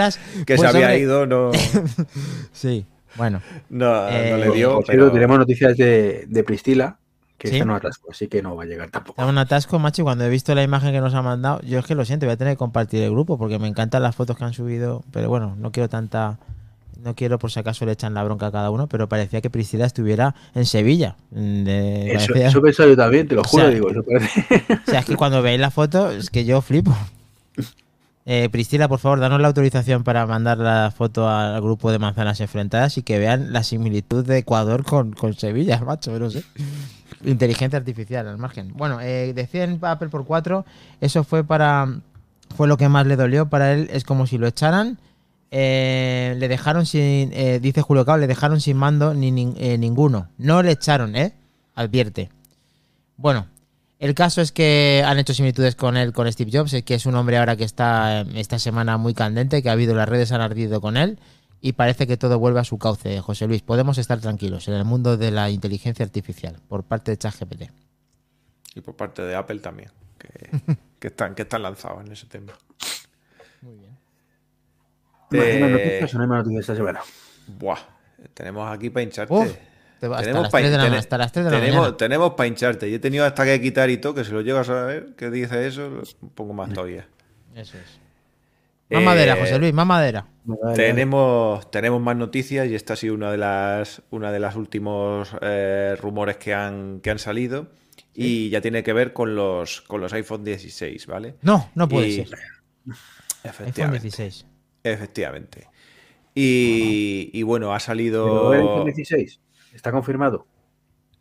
que 0.45 0.57
se 0.57 0.63
pues, 0.63 0.63
había 0.63 0.97
ido. 0.97 1.25
No... 1.25 1.51
sí, 2.51 2.85
bueno. 3.15 3.41
No, 3.69 4.09
no 4.09 4.37
le 4.37 4.51
dio. 4.51 4.81
pero... 4.85 5.11
tenemos 5.11 5.39
noticias 5.39 5.75
de, 5.77 6.25
de 6.27 6.43
Pristila, 6.43 6.97
que 7.37 7.47
está 7.47 7.63
en 7.63 7.69
un 7.69 7.75
atasco, 7.75 8.11
así 8.11 8.27
que 8.27 8.41
no 8.41 8.55
va 8.55 8.63
a 8.63 8.65
llegar 8.65 8.89
tampoco. 8.91 9.19
Está 9.19 9.29
un 9.29 9.37
atasco, 9.37 9.79
macho, 9.79 10.01
y 10.01 10.03
cuando 10.03 10.25
he 10.25 10.29
visto 10.29 10.53
la 10.53 10.63
imagen 10.63 10.91
que 10.91 10.99
nos 10.99 11.13
ha 11.13 11.21
mandado, 11.21 11.61
yo 11.61 11.79
es 11.79 11.85
que 11.85 11.95
lo 11.95 12.05
siento, 12.05 12.25
voy 12.25 12.33
a 12.33 12.37
tener 12.37 12.53
que 12.53 12.57
compartir 12.57 13.01
el 13.01 13.11
grupo 13.11 13.37
porque 13.37 13.57
me 13.57 13.67
encantan 13.67 14.03
las 14.03 14.15
fotos 14.15 14.37
que 14.37 14.43
han 14.43 14.53
subido, 14.53 15.03
pero 15.11 15.29
bueno, 15.29 15.55
no 15.57 15.71
quiero 15.71 15.89
tanta 15.89 16.37
no 17.03 17.15
quiero 17.15 17.39
por 17.39 17.51
si 17.51 17.59
acaso 17.59 17.85
le 17.85 17.93
echan 17.93 18.13
la 18.13 18.23
bronca 18.23 18.47
a 18.47 18.51
cada 18.51 18.69
uno, 18.71 18.87
pero 18.87 19.07
parecía 19.07 19.41
que 19.41 19.49
Priscila 19.49 19.85
estuviera 19.85 20.35
en 20.53 20.65
Sevilla. 20.65 21.15
eso, 21.33 22.33
eso 22.35 22.61
pensaba 22.61 22.89
yo 22.89 22.95
también, 22.95 23.27
te 23.27 23.35
lo 23.35 23.43
juro, 23.43 23.69
digo. 23.69 23.89
Eso 23.89 24.01
O 24.01 24.91
sea, 24.91 24.99
es 24.99 25.05
que 25.05 25.15
cuando 25.15 25.41
veis 25.41 25.59
la 25.59 25.71
foto, 25.71 26.11
es 26.11 26.29
que 26.29 26.45
yo 26.45 26.61
flipo. 26.61 26.95
Eh, 28.31 28.47
Priscila, 28.51 28.87
por 28.87 28.99
favor, 28.99 29.19
danos 29.19 29.41
la 29.41 29.47
autorización 29.47 30.03
para 30.03 30.25
mandar 30.27 30.59
la 30.59 30.93
foto 30.95 31.27
al 31.27 31.59
grupo 31.61 31.91
de 31.91 31.97
manzanas 31.97 32.39
enfrentadas 32.41 32.97
y 32.99 33.01
que 33.01 33.17
vean 33.17 33.51
la 33.51 33.63
similitud 33.63 34.23
de 34.23 34.37
Ecuador 34.37 34.83
con, 34.83 35.15
Sevilla, 35.35 35.79
macho, 35.85 36.17
no 36.19 36.29
sé. 36.29 36.43
Inteligencia 37.25 37.79
artificial, 37.79 38.27
al 38.27 38.37
margen. 38.37 38.71
Bueno, 38.75 39.01
eh, 39.01 39.33
decían 39.33 39.79
Apple 39.81 40.09
por 40.09 40.25
4, 40.25 40.63
eso 41.01 41.23
fue 41.23 41.43
para. 41.43 41.87
Fue 42.55 42.67
lo 42.67 42.77
que 42.77 42.89
más 42.89 43.05
le 43.05 43.15
dolió 43.15 43.47
para 43.47 43.73
él, 43.73 43.89
es 43.91 44.03
como 44.03 44.25
si 44.25 44.37
lo 44.37 44.47
echaran 44.47 44.99
eh, 45.51 46.35
le 46.37 46.47
dejaron 46.47 46.85
sin, 46.85 47.31
eh, 47.33 47.59
dice 47.59 47.81
Julio 47.81 48.05
Cao, 48.05 48.17
le 48.17 48.27
dejaron 48.27 48.61
sin 48.61 48.77
mando 48.77 49.13
ni, 49.13 49.53
eh, 49.57 49.77
ninguno. 49.77 50.29
No 50.37 50.61
le 50.61 50.71
echaron, 50.71 51.15
¿eh? 51.15 51.33
Advierte. 51.75 52.29
Bueno, 53.17 53.47
el 53.99 54.13
caso 54.13 54.41
es 54.41 54.51
que 54.51 55.03
han 55.05 55.17
hecho 55.17 55.33
similitudes 55.33 55.75
con 55.75 55.97
él, 55.97 56.13
con 56.13 56.31
Steve 56.31 56.51
Jobs, 56.53 56.75
que 56.83 56.93
es 56.95 57.05
un 57.05 57.15
hombre 57.15 57.37
ahora 57.37 57.55
que 57.55 57.63
está 57.63 58.21
esta 58.35 58.59
semana 58.59 58.97
muy 58.97 59.13
candente, 59.13 59.61
que 59.61 59.69
ha 59.69 59.73
habido, 59.73 59.95
las 59.95 60.07
redes 60.07 60.31
han 60.31 60.41
ardido 60.41 60.81
con 60.81 60.97
él 60.97 61.19
y 61.61 61.73
parece 61.73 62.07
que 62.07 62.17
todo 62.17 62.39
vuelve 62.39 62.59
a 62.59 62.63
su 62.63 62.77
cauce, 62.77 63.19
José 63.19 63.47
Luis. 63.47 63.61
Podemos 63.61 63.97
estar 63.97 64.19
tranquilos 64.19 64.67
en 64.67 64.75
el 64.75 64.85
mundo 64.85 65.17
de 65.17 65.31
la 65.31 65.49
inteligencia 65.49 66.05
artificial 66.05 66.57
por 66.67 66.83
parte 66.83 67.11
de 67.11 67.17
ChatGPT. 67.17 67.63
Y 68.75 68.81
por 68.81 68.95
parte 68.95 69.23
de 69.23 69.35
Apple 69.35 69.59
también, 69.59 69.91
que, 70.17 71.07
están, 71.07 71.35
que 71.35 71.41
están 71.41 71.63
lanzados 71.63 72.05
en 72.05 72.11
ese 72.11 72.27
tema. 72.27 72.53
Muy 73.61 73.75
bien. 73.75 73.88
Eh, 75.31 76.05
no 76.13 76.21
hay 76.21 76.27
más 76.27 76.39
noticias 76.39 76.61
esta 76.61 76.75
semana. 76.75 77.01
Buah, 77.47 77.79
tenemos 78.33 78.71
aquí 78.71 78.89
para 78.89 79.03
hincharte. 79.03 79.59
tenemos 79.99 80.49
para 80.49 80.69
tenemos, 80.69 81.97
tenemos 81.97 82.33
para 82.33 82.47
hincharte. 82.47 82.89
Yo 82.89 82.97
he 82.97 82.99
tenido 82.99 83.25
hasta 83.25 83.45
que 83.45 83.61
quitar 83.61 83.89
y 83.89 83.97
todo, 83.97 84.15
que 84.15 84.23
si 84.23 84.31
lo 84.31 84.41
llegas 84.41 84.69
a 84.69 84.85
ver, 84.85 85.15
que 85.15 85.29
dice 85.29 85.67
eso, 85.67 86.01
un 86.21 86.29
poco 86.29 86.53
más 86.53 86.71
todavía. 86.73 87.07
Eso 87.55 87.77
es. 87.77 87.99
Más 88.91 89.03
madera, 89.03 89.33
eh, 89.35 89.39
José 89.39 89.59
Luis, 89.59 89.73
más 89.73 89.85
madera. 89.85 90.25
Tenemos, 90.75 91.69
tenemos 91.69 92.01
más 92.01 92.15
noticias 92.15 92.67
y 92.67 92.73
esta 92.73 92.93
ha 92.93 92.95
sido 92.95 93.13
una 93.13 93.31
de 93.31 93.37
las 93.37 94.01
una 94.09 94.31
de 94.31 94.39
las 94.39 94.55
últimos 94.55 95.29
eh, 95.41 95.95
rumores 96.01 96.37
que 96.37 96.53
han, 96.53 96.99
que 97.01 97.11
han 97.11 97.19
salido. 97.19 97.67
Y 98.15 98.49
ya 98.49 98.59
tiene 98.59 98.83
que 98.83 98.91
ver 98.91 99.13
con 99.13 99.35
los, 99.35 99.81
con 99.81 100.01
los 100.01 100.11
iPhone 100.13 100.43
16, 100.43 101.07
¿vale? 101.07 101.35
No, 101.41 101.69
no 101.75 101.87
puede 101.87 102.11
ser. 102.11 102.27
Efectivamente. 103.43 103.81
iPhone 103.81 104.01
16. 104.01 104.45
Efectivamente. 104.83 105.67
Y, 106.35 107.29
y 107.33 107.43
bueno, 107.43 107.67
ha 107.73 107.77
¿Pero 107.77 107.79
salido. 107.79 108.53
el 108.53 108.61
iPhone 108.61 108.85
16? 108.85 109.39
¿Está 109.73 109.91
confirmado? 109.91 110.45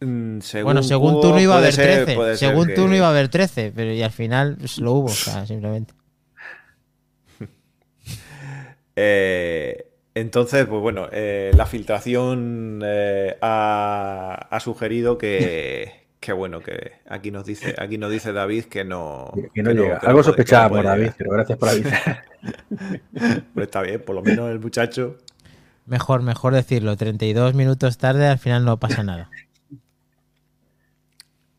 Mm, 0.01 0.41
según 0.41 0.65
Bueno, 0.65 0.83
según 0.85 1.13
Cubo, 1.15 1.21
tú 1.23 1.31
no 1.31 1.41
iba 1.41 1.55
a 1.55 1.59
haber 1.59 1.73
ser- 1.73 2.05
13. 2.05 2.15
puede 2.15 2.37
ser 2.37 2.49
Según 2.51 2.69
que- 2.69 2.75
tú 2.75 2.87
no 2.87 2.95
iba 2.95 3.07
a 3.07 3.11
haber 3.11 3.29
13, 3.29 3.73
pero 3.75 3.93
y 3.93 4.03
al 4.03 4.13
final 4.13 4.57
pues, 4.59 4.79
lo 4.79 4.93
hubo, 4.93 5.07
o 5.07 5.09
sea, 5.09 5.45
simplemente. 5.47 5.95
Eh, 9.01 9.91
entonces, 10.15 10.67
pues 10.67 10.81
bueno, 10.83 11.09
eh, 11.13 11.53
la 11.57 11.67
filtración 11.67 12.81
eh, 12.85 13.37
ha, 13.41 14.49
ha 14.51 14.61
sugerido 14.61 15.19
que, 15.19 15.93
que 16.21 16.33
bueno, 16.33 16.61
que 16.61 16.93
aquí 17.09 17.31
nos 17.31 17.45
dice, 17.45 17.75
aquí 17.79 17.99
nos 17.99 18.11
dice 18.11 18.33
David 18.33 18.65
que 18.65 18.85
no. 18.85 19.33
Que 19.55 19.63
no 19.63 19.71
que 19.71 19.77
llega. 19.77 20.01
que 20.01 20.07
Algo 20.07 20.23
no 20.23 20.35
por 20.69 20.85
David, 20.85 21.03
llegar. 21.03 21.15
pero 21.17 21.31
gracias 21.31 21.59
por 21.59 21.69
avisar. 21.69 22.25
Pues 23.55 23.67
está 23.67 23.83
bien, 23.83 24.03
por 24.05 24.15
lo 24.15 24.23
menos 24.23 24.51
el 24.51 24.61
muchacho. 24.61 25.19
Mejor, 25.87 26.23
mejor 26.23 26.55
decirlo. 26.55 26.97
32 26.97 27.55
minutos 27.55 27.99
tarde, 27.99 28.27
al 28.27 28.39
final 28.39 28.65
no 28.65 28.79
pasa 28.79 29.03
nada. 29.03 29.31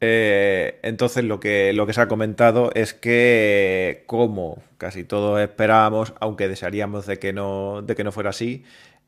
Eh, 0.01 0.79
entonces 0.83 1.25
lo 1.25 1.39
que, 1.39 1.73
lo 1.73 1.85
que 1.85 1.93
se 1.93 2.01
ha 2.01 2.07
comentado 2.07 2.71
es 2.73 2.93
que, 2.93 4.03
como 4.07 4.61
casi 4.77 5.03
todos 5.03 5.41
esperábamos, 5.41 6.13
aunque 6.21 6.47
desearíamos 6.47 7.05
de 7.05 7.17
que 7.19 7.33
no, 7.33 7.81
de 7.81 7.95
que 7.95 8.03
no 8.03 8.11
fuera 8.11 8.29
así, 8.29 8.63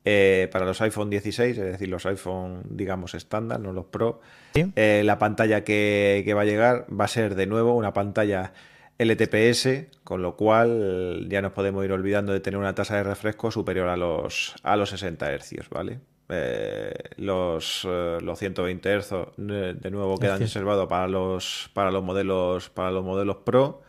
eh, 0.05 0.49
para 0.51 0.65
los 0.65 0.81
iPhone 0.81 1.09
16, 1.09 1.57
es 1.57 1.63
decir, 1.63 1.87
los 1.89 2.05
iPhone, 2.05 2.63
digamos, 2.69 3.13
estándar, 3.13 3.59
no 3.59 3.71
los 3.73 3.85
Pro, 3.85 4.21
¿Sí? 4.53 4.71
eh, 4.75 5.03
la 5.05 5.19
pantalla 5.19 5.63
que, 5.63 6.23
que 6.25 6.33
va 6.33 6.41
a 6.41 6.45
llegar 6.45 6.85
va 6.89 7.05
a 7.05 7.07
ser 7.07 7.35
de 7.35 7.45
nuevo 7.45 7.75
una 7.75 7.93
pantalla 7.93 8.53
LTPS, 8.97 9.87
con 10.03 10.21
lo 10.21 10.35
cual 10.35 11.27
ya 11.29 11.41
nos 11.41 11.53
podemos 11.53 11.83
ir 11.85 11.91
olvidando 11.91 12.33
de 12.33 12.39
tener 12.39 12.59
una 12.59 12.75
tasa 12.75 12.97
de 12.97 13.03
refresco 13.03 13.51
superior 13.51 13.87
a 13.87 13.97
los, 13.97 14.55
a 14.63 14.75
los 14.75 14.89
60 14.91 15.37
Hz, 15.37 15.69
¿vale? 15.69 15.99
Eh, 16.29 16.93
los, 17.17 17.83
los 17.83 18.39
120 18.39 19.01
Hz 19.01 19.11
de 19.37 19.91
nuevo 19.91 20.17
quedan 20.17 20.39
reservados 20.39 20.87
para 20.87 21.07
los, 21.07 21.69
para 21.73 21.91
los 21.91 22.03
modelos 22.03 22.69
para 22.69 22.89
los 22.91 23.03
modelos 23.03 23.37
Pro. 23.43 23.81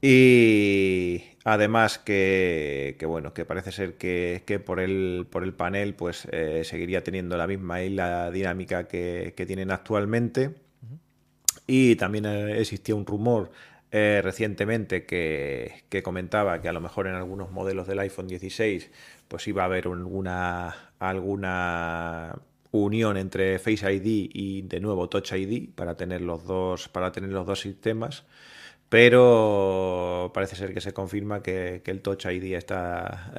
Y 0.00 1.31
además 1.44 1.98
que, 1.98 2.96
que, 2.98 3.06
bueno, 3.06 3.34
que 3.34 3.44
parece 3.44 3.72
ser 3.72 3.94
que, 3.94 4.42
que 4.46 4.58
por 4.58 4.80
el, 4.80 5.26
por 5.30 5.42
el 5.44 5.54
panel 5.54 5.94
pues 5.94 6.26
eh, 6.30 6.62
seguiría 6.64 7.02
teniendo 7.02 7.36
la 7.36 7.46
misma 7.46 7.82
isla 7.82 8.30
dinámica 8.30 8.88
que, 8.88 9.34
que 9.36 9.46
tienen 9.46 9.70
actualmente. 9.70 10.54
Y 11.66 11.96
también 11.96 12.26
eh, 12.26 12.60
existía 12.60 12.94
un 12.94 13.06
rumor 13.06 13.50
eh, 13.92 14.20
recientemente 14.24 15.04
que, 15.04 15.84
que 15.88 16.02
comentaba 16.02 16.60
que 16.60 16.68
a 16.68 16.72
lo 16.72 16.80
mejor 16.80 17.06
en 17.06 17.14
algunos 17.14 17.50
modelos 17.50 17.86
del 17.86 17.98
iPhone 18.00 18.26
16 18.26 18.90
pues 19.28 19.46
iba 19.48 19.62
a 19.62 19.66
haber 19.66 19.86
alguna, 19.86 20.92
alguna 20.98 22.34
unión 22.70 23.16
entre 23.16 23.58
Face 23.58 23.92
ID 23.92 24.30
y 24.32 24.62
de 24.62 24.80
nuevo 24.80 25.08
Touch 25.08 25.32
ID 25.32 25.70
para 25.74 25.96
tener 25.96 26.22
los 26.22 26.44
dos, 26.44 26.88
para 26.88 27.12
tener 27.12 27.30
los 27.30 27.46
dos 27.46 27.60
sistemas. 27.60 28.24
Pero 28.92 30.30
parece 30.34 30.54
ser 30.54 30.74
que 30.74 30.82
se 30.82 30.92
confirma 30.92 31.42
que, 31.42 31.80
que 31.82 31.90
el 31.90 32.02
Touch 32.02 32.26
ID 32.26 32.52
está 32.52 33.32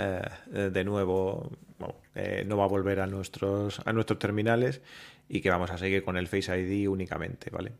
eh, 0.51 0.69
de 0.71 0.83
nuevo, 0.83 1.51
bueno, 1.77 1.93
eh, 2.15 2.43
no 2.47 2.57
va 2.57 2.63
a 2.63 2.67
volver 2.67 2.99
a 2.99 3.05
nuestros, 3.05 3.79
a 3.85 3.93
nuestros 3.93 4.17
terminales 4.17 4.81
y 5.29 5.41
que 5.41 5.51
vamos 5.51 5.69
a 5.69 5.77
seguir 5.77 6.03
con 6.03 6.17
el 6.17 6.27
Face 6.27 6.59
ID 6.59 6.89
únicamente, 6.89 7.51
¿vale? 7.51 7.73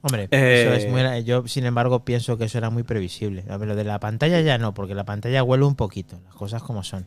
Hombre, 0.00 0.26
Eh, 0.32 0.62
eso 0.62 0.74
es 0.74 0.90
muy, 0.90 1.22
yo 1.22 1.46
sin 1.46 1.66
embargo 1.66 2.04
pienso 2.04 2.36
que 2.36 2.46
eso 2.46 2.58
era 2.58 2.68
muy 2.68 2.82
previsible. 2.82 3.44
A 3.48 3.58
ver, 3.58 3.68
lo 3.68 3.76
de 3.76 3.84
la 3.84 4.00
pantalla 4.00 4.40
ya 4.40 4.58
no, 4.58 4.74
porque 4.74 4.96
la 4.96 5.04
pantalla 5.04 5.44
huele 5.44 5.66
un 5.66 5.76
poquito, 5.76 6.20
las 6.24 6.34
cosas 6.34 6.64
como 6.64 6.82
son. 6.82 7.06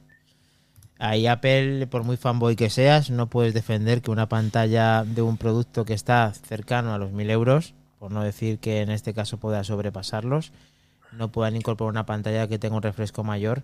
Ahí 0.99 1.27
Apple, 1.27 1.85
por 1.87 2.03
muy 2.05 2.15
fanboy 2.15 2.55
que 2.55 2.69
seas, 2.69 3.09
no 3.09 3.29
puedes 3.29 3.53
defender 3.53 4.01
que 4.01 4.09
una 4.09 4.29
pantalla 4.29 5.03
de 5.03 5.21
un 5.21 5.35
producto 5.35 5.83
que 5.83 5.95
está 5.95 6.31
cercano 6.33 6.93
a 6.93 6.97
los 6.97 7.11
1000 7.11 7.29
euros, 7.29 7.73
por 7.99 8.11
no 8.11 8.23
decir 8.23 8.59
que 8.59 8.81
en 8.81 8.89
este 8.89 9.13
caso 9.13 9.37
pueda 9.37 9.63
sobrepasarlos, 9.63 10.51
no 11.11 11.31
puedan 11.31 11.55
incorporar 11.55 11.91
una 11.91 12.05
pantalla 12.05 12.47
que 12.47 12.57
tenga 12.59 12.75
un 12.75 12.81
refresco 12.81 13.23
mayor, 13.23 13.63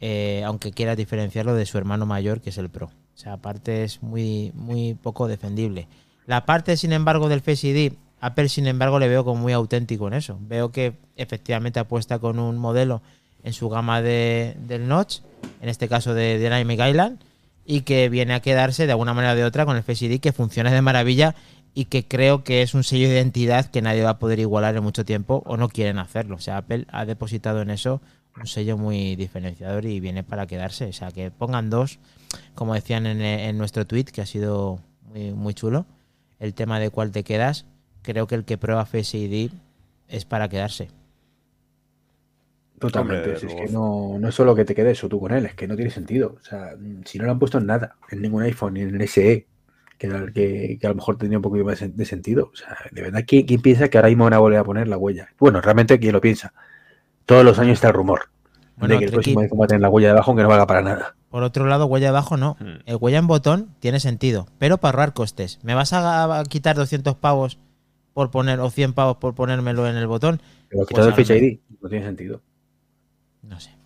eh, 0.00 0.42
aunque 0.44 0.72
quiera 0.72 0.96
diferenciarlo 0.96 1.54
de 1.54 1.66
su 1.66 1.78
hermano 1.78 2.04
mayor, 2.04 2.40
que 2.40 2.50
es 2.50 2.58
el 2.58 2.68
Pro. 2.68 2.86
O 2.86 3.18
sea, 3.18 3.34
aparte 3.34 3.84
es 3.84 4.02
muy, 4.02 4.52
muy 4.54 4.94
poco 4.94 5.28
defendible. 5.28 5.88
La 6.26 6.44
parte, 6.44 6.76
sin 6.76 6.92
embargo, 6.92 7.28
del 7.28 7.40
Face 7.40 7.68
ID, 7.68 7.92
Apple, 8.20 8.48
sin 8.48 8.66
embargo, 8.66 8.98
le 8.98 9.08
veo 9.08 9.24
como 9.24 9.40
muy 9.40 9.52
auténtico 9.52 10.08
en 10.08 10.14
eso. 10.14 10.38
Veo 10.40 10.70
que 10.72 10.94
efectivamente 11.16 11.80
apuesta 11.80 12.18
con 12.18 12.38
un 12.38 12.58
modelo 12.58 13.00
en 13.44 13.52
su 13.52 13.68
gama 13.68 14.02
de, 14.02 14.56
del 14.66 14.88
Notch, 14.88 15.20
en 15.60 15.68
este 15.68 15.88
caso 15.88 16.14
de 16.14 16.38
Dynamic 16.38 16.80
Island, 16.80 17.20
y 17.64 17.82
que 17.82 18.08
viene 18.08 18.34
a 18.34 18.40
quedarse 18.40 18.86
de 18.86 18.92
alguna 18.92 19.14
manera 19.14 19.34
o 19.34 19.36
de 19.36 19.44
otra 19.44 19.66
con 19.66 19.76
el 19.76 19.82
Face 19.82 20.06
ID, 20.06 20.20
que 20.20 20.32
funciona 20.32 20.72
de 20.72 20.82
maravilla 20.82 21.34
y 21.78 21.84
que 21.84 22.08
creo 22.08 22.42
que 22.42 22.62
es 22.62 22.74
un 22.74 22.82
sello 22.82 23.08
de 23.08 23.14
identidad 23.14 23.66
que 23.66 23.82
nadie 23.82 24.02
va 24.02 24.10
a 24.10 24.18
poder 24.18 24.40
igualar 24.40 24.76
en 24.76 24.82
mucho 24.82 25.04
tiempo 25.04 25.44
o 25.46 25.56
no 25.56 25.68
quieren 25.68 26.00
hacerlo. 26.00 26.34
O 26.34 26.40
sea, 26.40 26.56
Apple 26.56 26.86
ha 26.88 27.04
depositado 27.04 27.62
en 27.62 27.70
eso 27.70 28.00
un 28.36 28.48
sello 28.48 28.76
muy 28.76 29.14
diferenciador 29.14 29.84
y 29.84 30.00
viene 30.00 30.24
para 30.24 30.48
quedarse. 30.48 30.86
O 30.86 30.92
sea, 30.92 31.12
que 31.12 31.30
pongan 31.30 31.70
dos, 31.70 32.00
como 32.56 32.74
decían 32.74 33.06
en, 33.06 33.20
en 33.20 33.56
nuestro 33.58 33.86
tweet, 33.86 34.06
que 34.06 34.20
ha 34.20 34.26
sido 34.26 34.80
muy, 35.02 35.30
muy 35.30 35.54
chulo, 35.54 35.86
el 36.40 36.52
tema 36.52 36.80
de 36.80 36.90
cuál 36.90 37.12
te 37.12 37.22
quedas. 37.22 37.64
Creo 38.02 38.26
que 38.26 38.34
el 38.34 38.44
que 38.44 38.58
prueba 38.58 38.84
Face 38.84 39.16
ID 39.16 39.52
es 40.08 40.24
para 40.24 40.48
quedarse. 40.48 40.88
Totalmente. 42.80 43.34
Hombre, 43.34 43.38
si 43.38 43.46
es 43.46 43.54
que 43.54 43.72
no, 43.72 44.18
no 44.18 44.28
es 44.30 44.34
solo 44.34 44.56
que 44.56 44.64
te 44.64 44.74
quedes 44.74 45.04
o 45.04 45.08
tú 45.08 45.20
con 45.20 45.30
él, 45.30 45.46
es 45.46 45.54
que 45.54 45.68
no 45.68 45.76
tiene 45.76 45.92
sentido. 45.92 46.34
O 46.40 46.44
sea, 46.44 46.74
si 47.04 47.18
no 47.18 47.26
lo 47.26 47.30
han 47.30 47.38
puesto 47.38 47.58
en 47.58 47.66
nada, 47.66 47.94
en 48.10 48.20
ningún 48.20 48.42
iPhone, 48.42 48.74
ni 48.74 48.80
en 48.80 49.00
el 49.00 49.08
SE, 49.08 49.46
que, 49.98 50.06
era 50.06 50.18
el 50.18 50.32
que, 50.32 50.78
que 50.80 50.86
a 50.86 50.90
lo 50.90 50.96
mejor 50.96 51.18
tenía 51.18 51.38
un 51.38 51.42
poquito 51.42 51.64
más 51.64 51.80
de 51.80 52.04
sentido. 52.04 52.50
O 52.52 52.56
sea, 52.56 52.76
de 52.90 53.02
verdad, 53.02 53.24
¿quién, 53.26 53.46
quién 53.46 53.60
piensa 53.60 53.88
que 53.88 53.98
ahora 53.98 54.08
mismo 54.08 54.24
van 54.24 54.34
a 54.34 54.38
volver 54.38 54.58
a 54.58 54.64
poner 54.64 54.88
la 54.88 54.96
huella? 54.96 55.28
Bueno, 55.38 55.60
realmente, 55.60 55.98
¿quién 55.98 56.12
lo 56.12 56.20
piensa? 56.20 56.54
Todos 57.26 57.44
los 57.44 57.58
años 57.58 57.74
está 57.74 57.88
el 57.88 57.94
rumor 57.94 58.30
Bueno, 58.76 58.94
de 58.94 59.00
que 59.00 59.04
el 59.06 59.10
próximo 59.10 59.40
iPhone 59.40 59.60
va 59.60 59.64
a 59.64 59.68
tener 59.68 59.82
la 59.82 59.90
huella 59.90 60.08
debajo, 60.08 60.30
aunque 60.30 60.42
no 60.42 60.48
valga 60.48 60.66
para 60.66 60.82
nada. 60.82 61.14
Por 61.28 61.42
otro 61.42 61.66
lado, 61.66 61.86
huella 61.86 62.08
abajo 62.08 62.36
no. 62.36 62.56
Hmm. 62.58 62.78
El 62.86 62.96
huella 62.98 63.18
en 63.18 63.26
botón 63.26 63.74
tiene 63.80 64.00
sentido, 64.00 64.46
pero 64.58 64.78
para 64.78 64.92
ahorrar 64.92 65.12
costes. 65.12 65.58
¿Me 65.62 65.74
vas 65.74 65.92
a, 65.92 66.42
quitar 66.48 66.76
200 66.76 67.16
pavos 67.16 67.58
por 68.14 68.30
poner 68.30 68.60
o 68.60 68.70
100 68.70 68.94
pavos 68.94 69.18
por 69.18 69.34
ponérmelo 69.34 69.86
en 69.88 69.96
el 69.96 70.06
botón? 70.06 70.40
Pero 70.68 70.78
Pues 70.78 70.88
quitado 70.88 71.08
el 71.08 71.14
a 71.14 71.16
lo 71.16 71.22
Face. 71.22 71.36
ID, 71.36 71.58
no 71.82 71.88
tiene 71.88 72.06
sentido. 72.06 72.40
No 73.42 73.60
sé. 73.60 73.77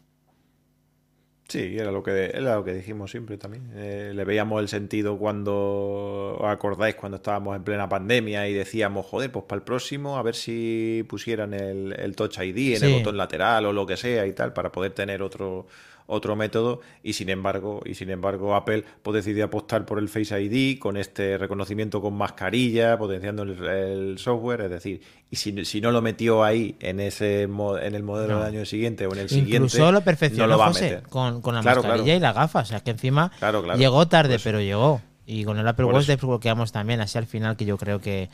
Sí, 1.52 1.76
era 1.78 1.90
lo 1.92 2.02
que, 2.02 2.30
era 2.32 2.54
lo 2.54 2.64
que 2.64 2.72
dijimos 2.72 3.10
siempre 3.10 3.36
también. 3.36 3.64
Eh, 3.74 4.12
le 4.14 4.24
veíamos 4.24 4.58
el 4.62 4.68
sentido 4.68 5.18
cuando, 5.18 6.38
¿os 6.40 6.46
acordáis? 6.50 6.94
Cuando 6.94 7.16
estábamos 7.16 7.54
en 7.54 7.62
plena 7.62 7.90
pandemia 7.90 8.48
y 8.48 8.54
decíamos, 8.54 9.04
joder, 9.04 9.30
pues 9.30 9.44
para 9.44 9.58
el 9.58 9.62
próximo 9.62 10.16
a 10.16 10.22
ver 10.22 10.34
si 10.34 11.04
pusieran 11.06 11.52
el, 11.52 11.92
el 11.98 12.16
Touch 12.16 12.38
ID 12.38 12.72
en 12.72 12.78
Sí. 12.80 12.86
el 12.86 12.92
botón 12.94 13.18
lateral 13.18 13.66
o 13.66 13.72
lo 13.74 13.84
que 13.84 13.98
sea 13.98 14.26
y 14.26 14.32
tal, 14.32 14.54
para 14.54 14.72
poder 14.72 14.92
tener 14.92 15.20
otro, 15.20 15.66
otro 16.06 16.36
método. 16.36 16.80
Y 17.02 17.12
sin 17.14 17.28
embargo, 17.28 17.80
y 17.84 17.94
sin 17.94 18.10
embargo, 18.10 18.54
Apple 18.54 18.84
pues, 19.02 19.14
decidió 19.14 19.44
apostar 19.44 19.84
por 19.86 19.98
el 19.98 20.08
Face 20.08 20.40
ID 20.40 20.78
con 20.78 20.96
este 20.96 21.38
reconocimiento 21.38 22.00
con 22.00 22.14
mascarilla, 22.14 22.98
potenciando 22.98 23.42
el, 23.42 23.62
el 23.64 24.18
software. 24.18 24.62
Es 24.62 24.70
decir, 24.70 25.00
y 25.30 25.36
si, 25.36 25.64
si 25.64 25.80
no 25.80 25.90
lo 25.92 26.02
metió 26.02 26.44
ahí 26.44 26.76
en 26.80 27.00
ese 27.00 27.42
en 27.42 27.94
el 27.94 28.02
modelo 28.02 28.34
No. 28.34 28.44
del 28.44 28.54
año 28.56 28.64
siguiente 28.64 29.06
o 29.06 29.12
en 29.12 29.20
el 29.20 29.28
siguiente, 29.28 29.56
Incluso 29.56 29.90
lo 29.92 30.00
perfeccionó 30.02 30.46
no 30.46 30.52
lo 30.54 30.58
va 30.58 30.66
a 30.66 30.72
meter. 30.72 31.02
con, 31.04 31.40
con 31.40 31.54
la 31.54 31.62
Claro, 31.62 31.82
mascarilla 31.82 32.04
claro. 32.04 32.16
y 32.18 32.20
la 32.20 32.32
gafa. 32.32 32.60
O 32.60 32.64
sea, 32.64 32.80
que 32.80 32.90
encima 32.90 33.30
Claro, 33.38 33.74
llegó 33.76 34.06
tarde, 34.08 34.30
Por 34.30 34.36
eso. 34.36 34.44
pero 34.44 34.60
llegó. 34.60 35.00
Y 35.24 35.44
con 35.44 35.58
el 35.58 35.66
Apple 35.68 35.84
Watch 35.86 36.06
desbloqueamos 36.06 36.72
también, 36.72 37.00
así 37.00 37.16
al 37.16 37.26
final, 37.26 37.56
que 37.56 37.64
yo 37.64 37.78
creo 37.78 38.00
que, 38.00 38.28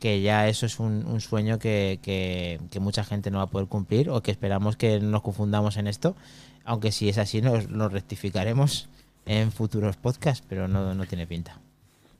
que 0.00 0.22
ya 0.22 0.48
eso 0.48 0.64
es 0.64 0.80
un, 0.80 1.04
un 1.06 1.20
sueño 1.20 1.58
que, 1.58 1.98
que- 2.02 2.58
que 2.70 2.80
mucha 2.80 3.04
gente 3.04 3.30
no 3.30 3.38
va 3.38 3.44
a 3.44 3.46
poder 3.48 3.68
cumplir 3.68 4.08
o 4.08 4.22
que 4.22 4.30
esperamos 4.30 4.76
que 4.76 4.98
no 5.00 5.10
nos 5.10 5.22
confundamos 5.22 5.76
en 5.76 5.86
esto. 5.86 6.16
Aunque 6.64 6.92
si 6.92 7.08
es 7.08 7.18
así, 7.18 7.40
nos 7.42 7.68
lo 7.70 7.88
rectificaremos 7.88 8.88
en 9.26 9.52
futuros 9.52 9.96
podcasts, 9.96 10.44
pero 10.48 10.68
no, 10.68 10.94
no 10.94 11.06
tiene 11.06 11.26
pinta. 11.26 11.60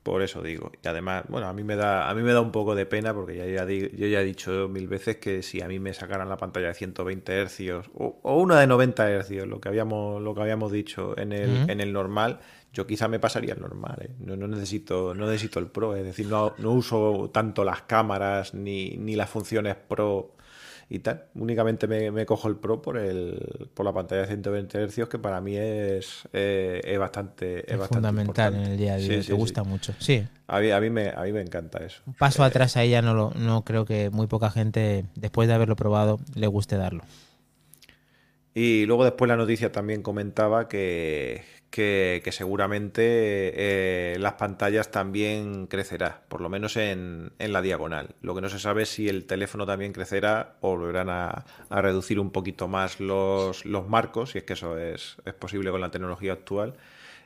Por 0.03 0.23
eso 0.23 0.41
digo. 0.41 0.71
Y 0.83 0.87
además, 0.87 1.25
bueno, 1.29 1.47
a 1.47 1.53
mí 1.53 1.63
me 1.63 1.75
da, 1.75 2.09
a 2.09 2.15
mí 2.15 2.23
me 2.23 2.33
da 2.33 2.41
un 2.41 2.51
poco 2.51 2.73
de 2.73 2.87
pena 2.87 3.13
porque 3.13 3.37
ya, 3.37 3.45
ya 3.45 3.65
di- 3.67 3.91
yo 3.95 4.07
ya 4.07 4.21
he 4.21 4.23
dicho 4.25 4.67
mil 4.67 4.87
veces 4.87 5.17
que 5.17 5.43
si 5.43 5.61
a 5.61 5.67
mí 5.67 5.77
me 5.79 5.93
sacaran 5.93 6.27
la 6.27 6.37
pantalla 6.37 6.69
de 6.69 6.73
120 6.73 7.31
hercios 7.31 7.85
o, 7.93 8.17
o 8.23 8.37
una 8.41 8.59
de 8.59 8.65
90 8.65 9.11
hercios, 9.11 9.47
lo 9.47 9.61
que 9.61 9.69
habíamos, 9.69 10.19
lo 10.23 10.33
que 10.33 10.41
habíamos 10.41 10.71
dicho 10.71 11.15
en 11.19 11.31
el, 11.33 11.69
en 11.69 11.81
el 11.81 11.93
normal, 11.93 12.39
yo 12.73 12.87
quizá 12.87 13.07
me 13.09 13.19
pasaría 13.19 13.53
el 13.53 13.61
normal. 13.61 13.99
¿eh? 14.01 14.09
No, 14.19 14.35
no 14.35 14.47
necesito, 14.47 15.13
no 15.13 15.27
necesito 15.27 15.59
el 15.59 15.67
Pro, 15.67 15.95
es 15.95 16.03
decir, 16.03 16.25
no, 16.25 16.55
no 16.57 16.71
uso 16.71 17.29
tanto 17.31 17.63
las 17.63 17.83
cámaras 17.83 18.55
ni, 18.55 18.97
ni 18.97 19.15
las 19.15 19.29
funciones 19.29 19.75
Pro 19.75 20.31
y 20.93 20.99
tal. 20.99 21.23
Únicamente 21.35 21.87
me, 21.87 22.11
me 22.11 22.25
cojo 22.25 22.49
el 22.49 22.57
Pro 22.57 22.81
por 22.81 22.97
el, 22.97 23.69
por 23.73 23.85
la 23.85 23.93
pantalla 23.93 24.23
de 24.23 24.27
120 24.27 24.77
hercios, 24.77 25.07
que 25.07 25.17
para 25.17 25.39
mí 25.39 25.55
es, 25.55 26.27
eh, 26.33 26.81
es 26.83 26.99
bastante, 26.99 27.59
es 27.59 27.71
Es, 27.71 27.79
bastante 27.79 28.09
fundamental 28.09 28.55
en 28.55 28.61
el 28.61 28.77
día 28.77 28.95
a 28.95 28.97
día. 28.97 29.05
Sí, 29.05 29.15
te 29.15 29.23
sí, 29.23 29.27
sí. 29.29 29.33
gusta 29.33 29.63
mucho. 29.63 29.93
Sí. 29.99 30.27
A 30.47 30.59
mí, 30.59 30.69
a 30.69 30.81
mí 30.81 30.89
me, 30.89 31.07
a 31.07 31.21
mí 31.21 31.31
me 31.31 31.39
encanta 31.39 31.79
eso. 31.79 32.01
Un 32.05 32.13
paso 32.13 32.43
atrás 32.43 32.75
ahí 32.75 32.89
ya 32.89 33.01
no, 33.01 33.13
lo, 33.13 33.31
no 33.35 33.63
creo 33.63 33.85
que 33.85 34.09
muy 34.09 34.27
poca 34.27 34.51
gente, 34.51 35.05
después 35.15 35.47
de 35.47 35.53
haberlo 35.53 35.77
probado, 35.77 36.19
le 36.35 36.47
guste 36.47 36.75
darlo. 36.75 37.05
Y 38.53 38.85
luego 38.85 39.05
después 39.05 39.29
la 39.29 39.37
noticia 39.37 39.71
también 39.71 40.01
comentaba 40.01 40.67
que, 40.67 41.45
que, 41.71 42.21
seguramente 42.31 43.01
eh, 43.03 44.19
las 44.19 44.33
pantallas 44.33 44.91
también 44.91 45.67
crecerá, 45.67 46.21
por 46.27 46.41
lo 46.41 46.49
menos 46.49 46.75
en, 46.75 47.31
la 47.39 47.61
diagonal. 47.61 48.15
Lo 48.21 48.35
que 48.35 48.41
no 48.41 48.49
se 48.49 48.59
sabe 48.59 48.83
es 48.83 48.89
si 48.89 49.07
el 49.07 49.25
teléfono 49.25 49.65
también 49.65 49.93
crecerá 49.93 50.57
o 50.59 50.77
volverán 50.77 51.09
a, 51.09 51.45
reducir 51.69 52.19
un 52.19 52.31
poquito 52.31 52.67
más 52.67 52.99
los, 52.99 53.65
los, 53.65 53.87
marcos, 53.87 54.31
si 54.31 54.39
es 54.39 54.43
que 54.43 54.53
eso 54.53 54.77
es, 54.77 55.15
es, 55.25 55.33
posible 55.33 55.71
con 55.71 55.81
la 55.81 55.91
tecnología 55.91 56.33
actual. 56.33 56.75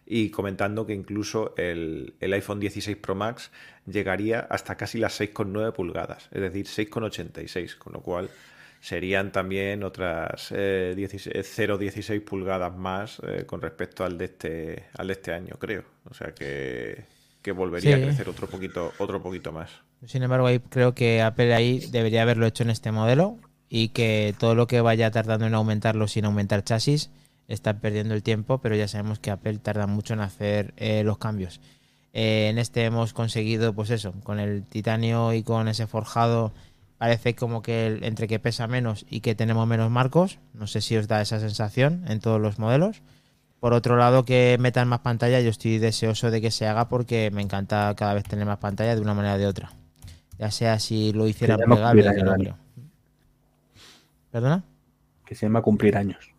Y 0.07 0.29
comentando 0.29 0.85
que 0.85 0.93
incluso 0.93 1.55
el, 1.57 2.13
el 2.19 2.33
iPhone 2.33 2.59
16 2.59 2.95
Pro 2.97 3.15
Max 3.15 3.49
llegaría 3.87 4.41
hasta 4.41 4.77
casi 4.77 4.99
las 4.99 5.19
6,9 5.19 5.73
pulgadas, 5.73 6.29
es 6.31 6.41
decir, 6.41 6.67
6,86, 6.67 7.75
con 7.79 7.93
lo 7.93 8.01
cual 8.01 8.29
serían 8.85 9.31
también 9.31 9.83
otras 9.83 10.51
eh, 10.51 10.93
0,16 10.95 12.23
pulgadas 12.23 12.77
más 12.77 13.19
eh, 13.27 13.43
con 13.47 13.59
respecto 13.59 14.05
al 14.05 14.15
de 14.19 14.25
este 14.25 14.85
al 14.95 15.07
de 15.07 15.13
este 15.13 15.33
año, 15.33 15.55
creo. 15.57 15.83
O 16.07 16.13
sea 16.13 16.35
que, 16.35 17.03
volvería 17.55 17.95
a 17.95 17.99
crecer 17.99 18.29
otro 18.29 18.45
poquito, 18.47 18.93
otro 18.99 19.23
poquito 19.23 19.51
más. 19.51 19.71
Sin 20.05 20.21
embargo, 20.21 20.45
ahí 20.45 20.59
creo 20.59 20.93
que 20.93 21.23
Apple 21.23 21.55
ahí 21.55 21.79
debería 21.91 22.21
haberlo 22.21 22.45
hecho 22.45 22.61
en 22.61 22.69
este 22.69 22.91
modelo 22.91 23.39
y 23.69 23.89
que 23.89 24.35
todo 24.37 24.53
lo 24.53 24.67
que 24.67 24.81
vaya 24.81 25.09
tardando 25.09 25.47
en 25.47 25.55
aumentarlo 25.55 26.07
sin 26.07 26.25
aumentar 26.25 26.63
chasis 26.63 27.09
está 27.47 27.79
perdiendo 27.79 28.13
el 28.13 28.21
tiempo, 28.21 28.59
pero 28.59 28.75
ya 28.75 28.87
sabemos 28.87 29.17
que 29.17 29.31
Apple 29.31 29.57
tarda 29.57 29.87
mucho 29.87 30.13
en 30.13 30.19
hacer 30.19 30.75
eh, 30.77 31.03
los 31.03 31.17
cambios. 31.17 31.59
Eh, 32.13 32.49
en 32.49 32.59
este 32.59 32.85
hemos 32.85 33.13
conseguido, 33.13 33.73
pues 33.73 33.89
eso, 33.89 34.13
con 34.23 34.39
el 34.39 34.63
titanio 34.63 35.33
y 35.33 35.41
con 35.41 35.67
ese 35.67 35.87
forjado 35.87 36.53
parece 36.97 37.35
como 37.35 37.61
que 37.61 37.99
entre 38.01 38.27
que 38.27 38.39
pesa 38.39 38.67
menos 38.67 39.05
y 39.09 39.21
que 39.21 39.35
tenemos 39.35 39.67
menos 39.67 39.91
marcos, 39.91 40.39
no 40.53 40.67
sé 40.67 40.81
si 40.81 40.97
os 40.97 41.07
da 41.07 41.21
esa 41.21 41.39
sensación 41.39 42.05
en 42.07 42.19
todos 42.19 42.39
los 42.39 42.59
modelos. 42.59 43.01
Por 43.59 43.73
otro 43.73 43.97
lado, 43.97 44.25
que 44.25 44.57
metan 44.59 44.87
más 44.87 44.99
pantalla, 44.99 45.39
yo 45.39 45.49
estoy 45.49 45.79
deseoso 45.79 46.29
de 46.29 46.41
que 46.41 46.51
se 46.51 46.67
haga 46.67 46.87
porque 46.87 47.31
me 47.31 47.41
encanta 47.41 47.93
cada 47.95 48.13
vez 48.13 48.23
tener 48.23 48.45
más 48.45 48.59
pantalla 48.59 48.95
de 48.95 49.01
una 49.01 49.13
manera 49.13 49.35
o 49.35 49.37
de 49.37 49.47
otra. 49.47 49.71
Ya 50.37 50.51
sea 50.51 50.79
si 50.79 51.13
lo 51.13 51.27
hicieran 51.27 51.59
plegable, 51.59 52.23
no 52.23 52.57
¿Perdona? 54.31 54.63
Que 55.25 55.33
se 55.33 55.45
llama 55.45 55.61
cumplir 55.61 55.97
años. 55.97 56.31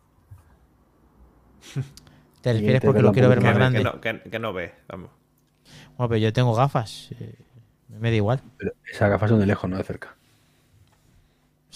¿Te 2.43 2.53
refieres 2.53 2.81
porque 2.83 3.03
lo 3.03 3.13
quiero 3.13 3.29
ver 3.29 3.41
más 3.41 3.55
grande? 3.55 3.85
Que 4.31 4.39
no, 4.39 4.53
ve, 4.53 4.73
vamos. 4.87 5.11
Bueno, 5.97 6.11
pero 6.11 6.19
yo 6.19 6.33
tengo 6.33 6.55
gafas. 6.55 7.09
Eh, 7.19 7.35
me 7.89 8.11
da 8.11 8.17
igual. 8.17 8.41
Pero 8.59 8.73
esas 8.93 9.11
gafas 9.11 9.31
son 9.31 9.41
de 9.41 9.47
lejos, 9.47 9.69
no 9.69 9.79
de 9.79 9.83
cerca 9.83 10.15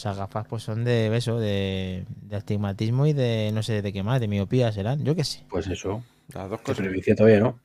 sea, 0.01 0.15
gafas 0.15 0.47
pues 0.49 0.63
son 0.63 0.85
de 0.85 1.09
beso, 1.09 1.39
de, 1.39 2.05
de, 2.23 2.37
astigmatismo 2.37 3.07
y 3.07 3.13
de 3.13 3.51
no 3.53 3.63
sé 3.63 3.83
de 3.83 3.93
qué 3.93 4.03
más, 4.03 4.21
de 4.21 4.29
miopía 4.29 4.73
serán, 4.73 5.05
yo 5.05 5.15
qué 5.15 5.25
sé. 5.25 5.45
Pues 5.49 5.67
eso, 5.67 6.03
las 6.35 6.49
dos 6.49 6.61
cosas. 6.63 6.87
todavía, 7.17 7.41
¿no? 7.41 7.59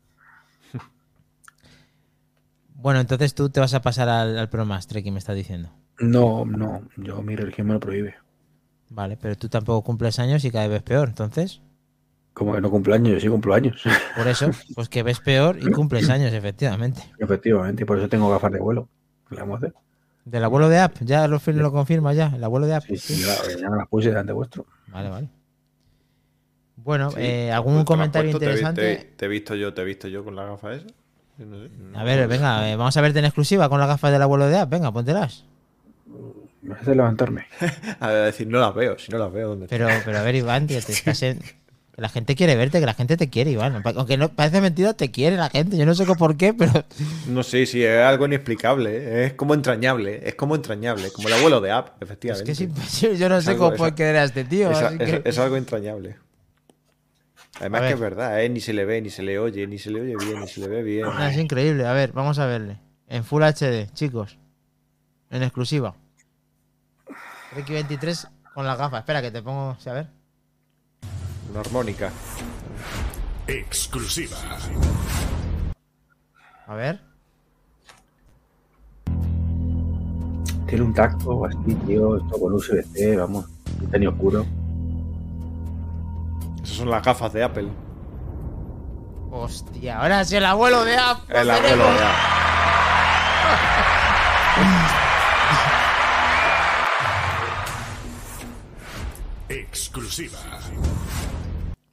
bueno, 2.75 2.99
entonces 2.99 3.33
tú 3.33 3.49
te 3.49 3.59
vas 3.59 3.73
a 3.73 3.81
pasar 3.81 4.09
al, 4.09 4.37
al 4.37 4.49
Pro 4.49 4.65
Master, 4.65 5.03
que 5.03 5.11
me 5.11 5.19
estás 5.19 5.35
diciendo. 5.35 5.69
No, 5.99 6.45
no, 6.45 6.83
yo 6.97 7.21
mi 7.21 7.35
religión 7.35 7.67
me 7.67 7.73
lo 7.73 7.79
prohíbe. 7.79 8.15
Vale, 8.89 9.17
pero 9.17 9.35
tú 9.35 9.49
tampoco 9.49 9.83
cumples 9.83 10.19
años 10.19 10.43
y 10.45 10.51
cada 10.51 10.67
vez 10.67 10.83
peor, 10.83 11.09
entonces. 11.09 11.61
Como 12.33 12.53
que 12.53 12.61
no 12.61 12.69
cumplo 12.69 12.93
años, 12.93 13.13
yo 13.13 13.19
sí 13.19 13.27
cumplo 13.29 13.53
años. 13.53 13.81
Por 14.17 14.27
eso, 14.27 14.51
pues 14.75 14.89
que 14.89 15.03
ves 15.03 15.19
peor 15.21 15.57
y 15.61 15.71
cumples 15.71 16.09
años, 16.09 16.33
efectivamente. 16.33 17.01
Efectivamente, 17.17 17.83
y 17.83 17.85
por 17.85 17.97
eso 17.97 18.09
tengo 18.09 18.29
gafas 18.29 18.51
de 18.51 18.59
vuelo. 18.59 18.89
¿Qué 19.29 19.35
vamos 19.37 19.55
a 19.55 19.57
hacer? 19.57 19.84
¿Del 20.25 20.43
abuelo 20.43 20.69
de 20.69 20.79
App? 20.79 20.97
¿Ya 21.01 21.27
lo, 21.27 21.39
lo 21.45 21.71
confirma 21.71 22.11
ya? 22.13 22.31
¿El 22.35 22.43
abuelo 22.43 22.65
de 22.65 22.73
App? 22.73 22.83
Sí, 22.83 22.97
sí, 22.97 23.23
ya, 23.23 23.69
me 23.69 23.77
las 23.77 23.87
puse 23.87 24.09
delante 24.09 24.33
vuestro. 24.33 24.65
Vale, 24.87 25.09
vale. 25.09 25.29
Bueno, 26.77 27.11
eh, 27.15 27.51
¿algún 27.51 27.85
comentario 27.85 28.31
interesante? 28.31 29.13
Te, 29.15 29.25
he 29.25 29.27
visto 29.27 29.55
yo, 29.55 29.73
te 29.73 29.83
he 29.83 29.85
visto 29.85 30.07
yo 30.07 30.23
con 30.23 30.35
la 30.35 30.45
gafa 30.45 30.73
esa. 30.73 30.87
a 31.93 32.03
ver, 32.03 32.27
venga, 32.27 32.69
eh, 32.69 32.75
vamos 32.75 32.97
a 32.97 33.01
verte 33.01 33.19
en 33.19 33.25
exclusiva 33.25 33.69
con 33.69 33.79
las 33.79 33.87
gafas 33.87 34.11
del 34.11 34.21
abuelo 34.21 34.47
de 34.47 34.57
App. 34.57 34.69
Venga, 34.69 34.91
póntelas. 34.91 35.45
Me 36.63 36.73
hace 36.73 36.95
levantarme. 36.95 37.45
a 37.99 38.07
ver, 38.07 38.25
decir, 38.25 38.47
no 38.47 38.59
las 38.59 38.73
veo, 38.73 38.97
si 38.97 39.11
no 39.11 39.19
las 39.19 39.31
veo. 39.31 39.49
¿dónde 39.49 39.67
pero, 39.67 39.87
pero 40.03 40.17
a 40.17 40.23
ver, 40.23 40.35
Iván, 40.35 40.65
tío, 40.65 40.81
te 40.81 40.91
estás 40.91 41.21
en, 41.21 41.39
que 41.95 42.01
la 42.01 42.09
gente 42.09 42.35
quiere 42.35 42.57
verte, 42.57 42.81
que 42.81 42.85
la 42.85 42.93
gente 42.93 43.15
te 43.15 43.29
quiere, 43.29 43.51
Iván. 43.51 43.81
Aunque 43.95 44.17
no 44.17 44.27
parece 44.27 44.59
mentira, 44.59 44.93
te 44.93 45.11
quiere 45.11 45.37
la 45.37 45.49
gente. 45.49 45.77
Yo 45.77 45.85
no 45.85 45.95
sé 45.95 46.05
por 46.05 46.35
qué, 46.35 46.53
pero. 46.53 46.83
No 47.29 47.41
sé, 47.41 47.65
sí, 47.65 47.85
es 47.85 48.03
algo 48.03 48.25
inexplicable. 48.25 48.91
¿eh? 48.93 49.25
Es 49.27 49.33
como 49.33 49.53
entrañable. 49.53 50.27
Es 50.27 50.35
como 50.35 50.55
entrañable. 50.55 51.09
Como 51.11 51.29
el 51.29 51.35
abuelo 51.35 51.61
de 51.61 51.71
App, 51.71 52.03
efectivamente. 52.03 52.51
Es 52.51 52.57
que 52.57 52.63
es 52.63 52.69
imposible. 52.69 53.17
Yo 53.17 53.29
no 53.29 53.41
sé 53.41 53.55
cómo 53.55 53.75
puede 53.77 53.95
querer 53.95 54.17
a 54.17 54.23
este 54.25 54.43
tío. 54.43 54.71
Es, 55.23 55.39
algo 55.39 55.55
entrañable. 55.55 56.17
Además 57.59 57.83
que 57.83 57.93
es 57.93 57.99
verdad, 57.99 58.43
¿eh? 58.43 58.49
ni 58.49 58.59
se 58.59 58.73
le 58.73 58.83
ve, 58.83 59.01
ni 59.01 59.09
se 59.09 59.23
le 59.23 59.39
oye, 59.39 59.65
ni 59.65 59.79
se 59.79 59.89
le 59.89 60.01
oye 60.01 60.15
bien, 60.17 60.41
ni 60.41 60.47
se 60.49 60.59
le 60.59 60.67
ve 60.67 60.83
bien. 60.83 61.07
es 61.21 61.37
increíble. 61.37 61.85
A 61.85 61.93
ver, 61.93 62.11
vamos 62.11 62.39
a 62.39 62.45
verle. 62.45 62.77
En 63.07 63.23
Full 63.23 63.41
HD, 63.41 63.89
chicos. 63.93 64.37
En 65.29 65.43
exclusiva. 65.43 65.95
X23 67.55 68.29
con 68.53 68.65
las 68.65 68.77
gafas. 68.77 68.99
Espera, 68.99 69.21
que 69.21 69.31
te 69.31 69.41
pongo. 69.41 69.77
A 69.85 69.93
ver 69.93 70.24
armónica. 71.57 72.11
Exclusiva. 73.47 74.37
A 76.67 76.73
ver. 76.75 76.99
Tiene 80.67 80.83
un 80.83 80.93
tacto 80.93 81.45
así, 81.45 81.75
tío. 81.85 82.17
Esto 82.17 82.39
con 82.39 82.53
USB-C, 82.53 83.17
vamos. 83.17 83.45
Titanio 83.79 84.09
oscuro. 84.09 84.45
Esas 86.63 86.77
son 86.77 86.89
las 86.89 87.03
gafas 87.03 87.31
de 87.33 87.43
Apple. 87.43 87.69
Hostia, 89.31 89.99
ahora 89.99 90.21
es 90.21 90.31
el 90.31 90.45
abuelo 90.45 90.83
de 90.85 90.97
Apple. 90.97 91.41
El 91.41 91.51
abuelo 91.51 91.83
de 91.83 92.03
Apple. 92.03 92.45
Exclusiva. 99.49 100.39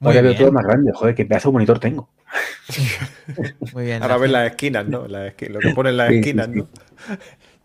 Muy 0.02 0.16
Ahora 0.16 0.22
veo 0.22 0.36
todo 0.36 0.50
más 0.50 0.64
grande, 0.64 0.90
joder, 0.92 1.14
qué 1.14 1.24
pedazo 1.24 1.50
de 1.50 1.52
monitor 1.52 1.78
tengo. 1.78 2.08
Muy 3.72 3.84
bien. 3.84 4.02
Ahora 4.02 4.16
ves 4.16 4.32
las 4.32 4.50
esquinas, 4.50 4.88
¿no? 4.88 5.06
lo 5.06 5.28
que 5.36 5.48
pone 5.76 5.90
en 5.90 5.96
las 5.96 6.10
esquinas, 6.10 6.48
¿no? 6.48 6.66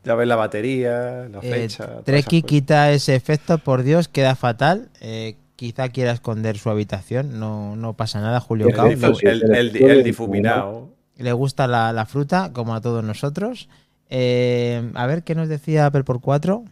Ya 0.04 0.14
ves 0.14 0.28
la 0.28 0.36
batería, 0.36 1.28
la 1.32 1.40
eh, 1.42 1.50
fecha. 1.50 2.04
Treki 2.04 2.44
quita 2.44 2.92
ese 2.92 3.16
efecto, 3.16 3.58
por 3.58 3.82
Dios, 3.82 4.08
queda 4.08 4.36
fatal. 4.36 4.90
Eh, 5.02 5.36
quizá 5.56 5.90
quiera 5.90 6.12
esconder 6.12 6.60
su 6.60 6.70
habitación, 6.70 7.40
no, 7.40 7.76
no 7.76 7.94
pasa 7.94 8.22
nada, 8.22 8.40
Julio 8.40 8.68
Cao. 8.70 8.86
El, 8.86 10.04
difuminado. 10.04 10.92
Le 11.16 11.34
gusta 11.34 11.66
la, 11.66 12.06
fruta, 12.06 12.52
como 12.54 12.76
a 12.76 12.82
todos 12.82 13.04
nosotros. 13.04 13.68
Eh, 14.12 14.92
a 14.94 15.08
ver 15.08 15.24
qué 15.24 15.34
nos 15.34 15.50
decía 15.50 15.88
Apple 15.88 16.04
por 16.04 16.22
4. 16.22 16.66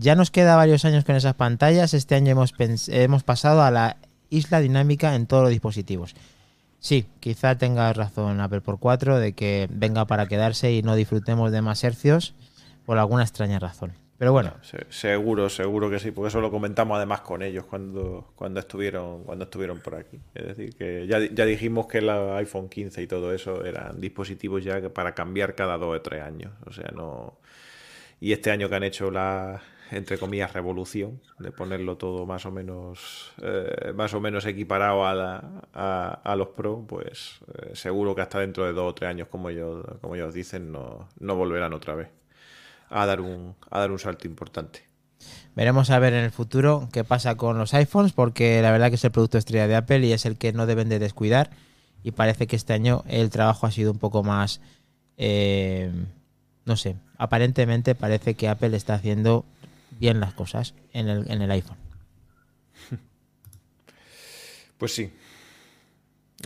ya 0.00 0.14
nos 0.16 0.32
queda 0.32 0.56
varios 0.56 0.84
años 0.84 1.04
con 1.04 1.14
esas 1.14 1.34
pantallas. 1.34 1.94
Este 1.94 2.16
año 2.16 2.32
hemos, 2.32 2.54
hemos 2.88 3.22
pasado 3.22 3.62
a 3.62 3.70
la 3.70 3.98
isla 4.30 4.60
dinámica 4.60 5.14
en 5.14 5.26
todos 5.26 5.44
los 5.44 5.50
dispositivos. 5.50 6.14
Sí, 6.80 7.06
quizá 7.20 7.58
tenga 7.58 7.92
razón 7.92 8.40
Apple 8.40 8.60
por 8.60 8.78
4 8.78 9.18
de 9.18 9.32
que 9.32 9.68
venga 9.70 10.06
para 10.06 10.26
quedarse 10.26 10.72
y 10.72 10.82
no 10.82 10.94
disfrutemos 10.94 11.50
de 11.50 11.62
más 11.62 11.82
hercios 11.82 12.34
por 12.86 12.98
alguna 12.98 13.24
extraña 13.24 13.58
razón. 13.58 13.92
Pero 14.18 14.32
bueno. 14.32 14.52
seguro, 14.90 15.48
seguro 15.48 15.88
que 15.90 16.00
sí, 16.00 16.10
porque 16.10 16.28
eso 16.28 16.40
lo 16.40 16.50
comentamos 16.50 16.96
además 16.96 17.20
con 17.20 17.40
ellos 17.42 17.64
cuando, 17.66 18.32
cuando, 18.34 18.58
estuvieron, 18.58 19.22
cuando 19.22 19.44
estuvieron 19.44 19.78
por 19.78 19.94
aquí. 19.94 20.18
Es 20.34 20.46
decir, 20.48 20.74
que 20.74 21.06
ya, 21.06 21.20
ya 21.20 21.44
dijimos 21.44 21.86
que 21.86 21.98
el 21.98 22.10
iPhone 22.10 22.68
15 22.68 23.00
y 23.00 23.06
todo 23.06 23.32
eso 23.32 23.64
eran 23.64 24.00
dispositivos 24.00 24.64
ya 24.64 24.88
para 24.88 25.14
cambiar 25.14 25.54
cada 25.54 25.78
dos 25.78 25.96
o 25.96 26.00
tres 26.00 26.22
años. 26.22 26.52
O 26.66 26.72
sea, 26.72 26.90
no. 26.94 27.38
Y 28.20 28.32
este 28.32 28.50
año 28.50 28.68
que 28.68 28.74
han 28.74 28.82
hecho 28.82 29.12
la, 29.12 29.62
entre 29.90 30.18
comillas, 30.18 30.52
revolución, 30.52 31.20
de 31.38 31.50
ponerlo 31.50 31.96
todo 31.96 32.26
más 32.26 32.46
o 32.46 32.50
menos, 32.50 33.32
eh, 33.42 33.92
más 33.94 34.14
o 34.14 34.20
menos 34.20 34.44
equiparado 34.46 35.04
a, 35.04 36.20
a, 36.22 36.36
los 36.36 36.48
Pro, 36.48 36.84
pues 36.86 37.40
eh, 37.54 37.70
seguro 37.74 38.14
que 38.14 38.22
hasta 38.22 38.40
dentro 38.40 38.64
de 38.64 38.72
dos 38.72 38.90
o 38.90 38.94
tres 38.94 39.10
años, 39.10 39.28
como 39.28 39.50
ellos, 39.50 39.84
como 40.00 40.14
ellos 40.14 40.34
dicen, 40.34 40.72
no, 40.72 41.08
no 41.18 41.36
volverán 41.36 41.72
otra 41.72 41.94
vez 41.94 42.08
a 42.90 43.06
dar, 43.06 43.20
un, 43.20 43.54
a 43.70 43.80
dar 43.80 43.90
un 43.90 43.98
salto 43.98 44.26
importante. 44.26 44.82
Veremos 45.54 45.90
a 45.90 45.98
ver 45.98 46.12
en 46.12 46.24
el 46.24 46.30
futuro 46.30 46.88
qué 46.92 47.04
pasa 47.04 47.36
con 47.36 47.58
los 47.58 47.74
iPhones, 47.74 48.12
porque 48.12 48.62
la 48.62 48.70
verdad 48.70 48.90
que 48.90 48.94
es 48.94 49.04
el 49.04 49.10
producto 49.10 49.38
estrella 49.38 49.66
de 49.66 49.76
Apple 49.76 50.06
y 50.06 50.12
es 50.12 50.24
el 50.26 50.36
que 50.36 50.52
no 50.52 50.66
deben 50.66 50.88
de 50.88 50.98
descuidar. 50.98 51.50
Y 52.04 52.12
parece 52.12 52.46
que 52.46 52.56
este 52.56 52.72
año 52.74 53.02
el 53.08 53.30
trabajo 53.30 53.66
ha 53.66 53.72
sido 53.72 53.90
un 53.90 53.98
poco 53.98 54.22
más, 54.22 54.60
eh, 55.16 55.90
no 56.64 56.76
sé, 56.76 56.96
aparentemente 57.16 57.96
parece 57.96 58.34
que 58.34 58.48
Apple 58.48 58.76
está 58.76 58.94
haciendo 58.94 59.44
bien 59.98 60.20
las 60.20 60.34
cosas 60.34 60.74
en 60.92 61.08
el, 61.08 61.30
en 61.30 61.42
el 61.42 61.50
iPhone. 61.50 61.76
Pues 64.78 64.94
sí. 64.94 65.12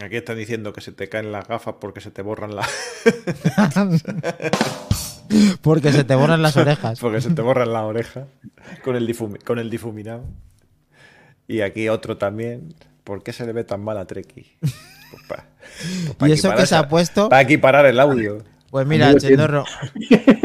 Aquí 0.03 0.17
están 0.17 0.38
diciendo 0.38 0.73
que 0.73 0.81
se 0.81 0.91
te 0.91 1.09
caen 1.11 1.33
las 1.33 1.47
gafas 1.47 1.75
porque 1.81 2.01
se 2.01 2.11
te 2.11 2.23
borran 2.23 2.57
las. 2.57 2.67
porque 5.61 5.93
se 5.93 6.05
te 6.05 6.15
borran 6.15 6.43
las 6.43 6.57
orejas. 6.57 6.99
porque 6.99 7.21
se 7.21 7.31
te 7.31 7.43
borran 7.43 7.73
las 7.73 7.83
orejas 7.83 8.27
con 8.83 8.97
el, 8.97 9.17
con 9.45 9.59
el 9.59 9.71
difuminado. 9.71 10.25
Y 11.47 11.61
aquí 11.61 11.88
otro 11.88 12.17
también. 12.17 12.75
¿Por 13.05 13.23
qué 13.23 13.33
se 13.33 13.45
le 13.45 13.53
ve 13.53 13.65
tan 13.65 13.83
mal 13.83 13.99
a 13.99 14.07
Treki? 14.07 14.53
Pues 14.61 15.23
pa- 15.29 15.45
pues 16.07 16.15
pa 16.17 16.29
Y 16.29 16.33
eso 16.33 16.55
que 16.55 16.67
se 16.67 16.77
ha 16.77 16.88
puesto. 16.88 17.29
Para 17.29 17.43
equiparar 17.43 17.85
el 17.87 17.99
audio. 18.01 18.43
Pues 18.71 18.87
mira, 18.87 19.07
Amigo, 19.09 19.21
Chendorro, 19.21 19.65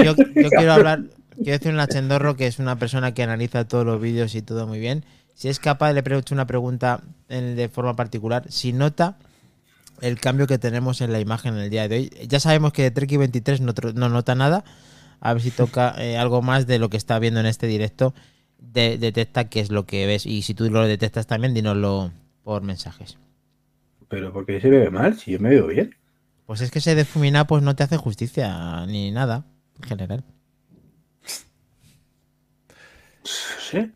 yo, 0.04 0.14
yo 0.36 0.50
quiero 0.50 0.74
hablar, 0.74 1.00
quiero 1.44 1.58
decirle 1.60 1.82
a 1.82 1.88
Chendorro 1.88 2.36
que 2.36 2.48
es 2.48 2.60
una 2.60 2.78
persona 2.78 3.14
que 3.14 3.24
analiza 3.24 3.68
todos 3.68 3.86
los 3.86 4.02
vídeos 4.02 4.36
y 4.36 4.42
todo 4.42 4.68
muy 4.68 4.80
bien. 4.80 5.04
Si 5.34 5.50
es 5.50 5.60
capaz, 5.60 5.94
le 5.94 6.02
hecho 6.18 6.34
una 6.34 6.48
pregunta 6.48 7.02
en- 7.30 7.56
de 7.56 7.70
forma 7.70 7.96
particular, 7.96 8.46
si 8.50 8.74
nota 8.74 9.18
el 10.02 10.20
cambio 10.20 10.48
que 10.48 10.58
tenemos 10.58 11.02
en 11.02 11.12
la 11.12 11.20
imagen 11.20 11.56
en 11.56 11.62
el 11.62 11.70
día 11.70 11.88
de 11.88 11.96
hoy. 11.98 12.10
Ya 12.28 12.40
sabemos 12.40 12.74
que 12.74 12.90
Treki 12.92 13.18
23 13.18 13.62
no, 13.62 13.74
nota 14.10 14.36
nada. 14.36 14.64
A 15.20 15.34
ver 15.34 15.42
si 15.42 15.50
toca 15.52 15.96
eh, 15.98 16.18
algo 16.18 16.42
más 16.42 16.68
de 16.68 16.78
lo 16.80 16.90
que 16.90 16.98
está 16.98 17.18
viendo 17.20 17.40
en 17.40 17.46
este 17.48 17.68
directo. 17.68 18.14
De- 18.60 18.98
detecta 18.98 19.50
qué 19.50 19.60
es 19.60 19.72
lo 19.72 19.86
que 19.86 20.06
ves. 20.06 20.26
Y 20.26 20.42
si 20.44 20.54
tú 20.54 20.70
lo 20.70 20.86
detectas 20.88 21.26
también, 21.28 21.54
dínoslo 21.54 22.12
por 22.44 22.62
mensajes. 22.62 23.18
Pero 24.10 24.32
¿por 24.32 24.46
qué 24.46 24.62
se 24.62 24.70
ve 24.70 24.90
mal? 24.90 25.18
Si 25.18 25.32
yo 25.32 25.40
me 25.40 25.50
veo 25.50 25.68
bien. 25.68 25.96
Pues 26.46 26.62
es 26.62 26.72
que 26.72 26.80
ese 26.80 26.96
difumina 26.96 27.46
pues 27.46 27.62
no 27.62 27.76
te 27.76 27.84
hace 27.84 27.98
justicia 27.98 28.86
ni 28.86 29.12
nada 29.12 29.44
en 29.82 29.90
general. 29.90 30.24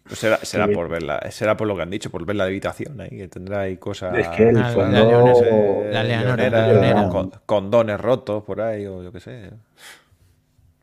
Pues 0.04 0.20
será, 0.20 0.38
será 0.44 0.68
Sí. 0.68 0.74
por 0.74 0.90
verla, 0.90 1.20
será 1.32 1.56
por 1.56 1.68
lo 1.68 1.76
que 1.76 1.84
han 1.84 1.90
dicho, 1.90 2.10
por 2.10 2.26
ver 2.26 2.36
la 2.36 2.44
habitación 2.46 3.00
ahí, 3.00 3.10
que 3.10 3.28
tendrá 3.28 3.62
ahí 3.62 3.78
cosas. 3.78 4.18
Es 4.18 4.28
que 4.30 4.50
el 4.50 4.56
la 4.56 4.70
fondo... 4.72 4.92
leonesa, 4.92 5.46
eh, 5.46 5.90
La 5.94 6.04
leonera, 6.04 6.36
leonera, 6.36 6.62
la 6.62 6.68
leonera. 6.74 7.10
con- 7.10 7.32
condones 7.46 8.00
rotos 8.00 8.44
por 8.44 8.62
ahí, 8.62 8.86
o 8.86 9.02
yo 9.04 9.12
qué 9.12 9.20
sé. 9.20 9.52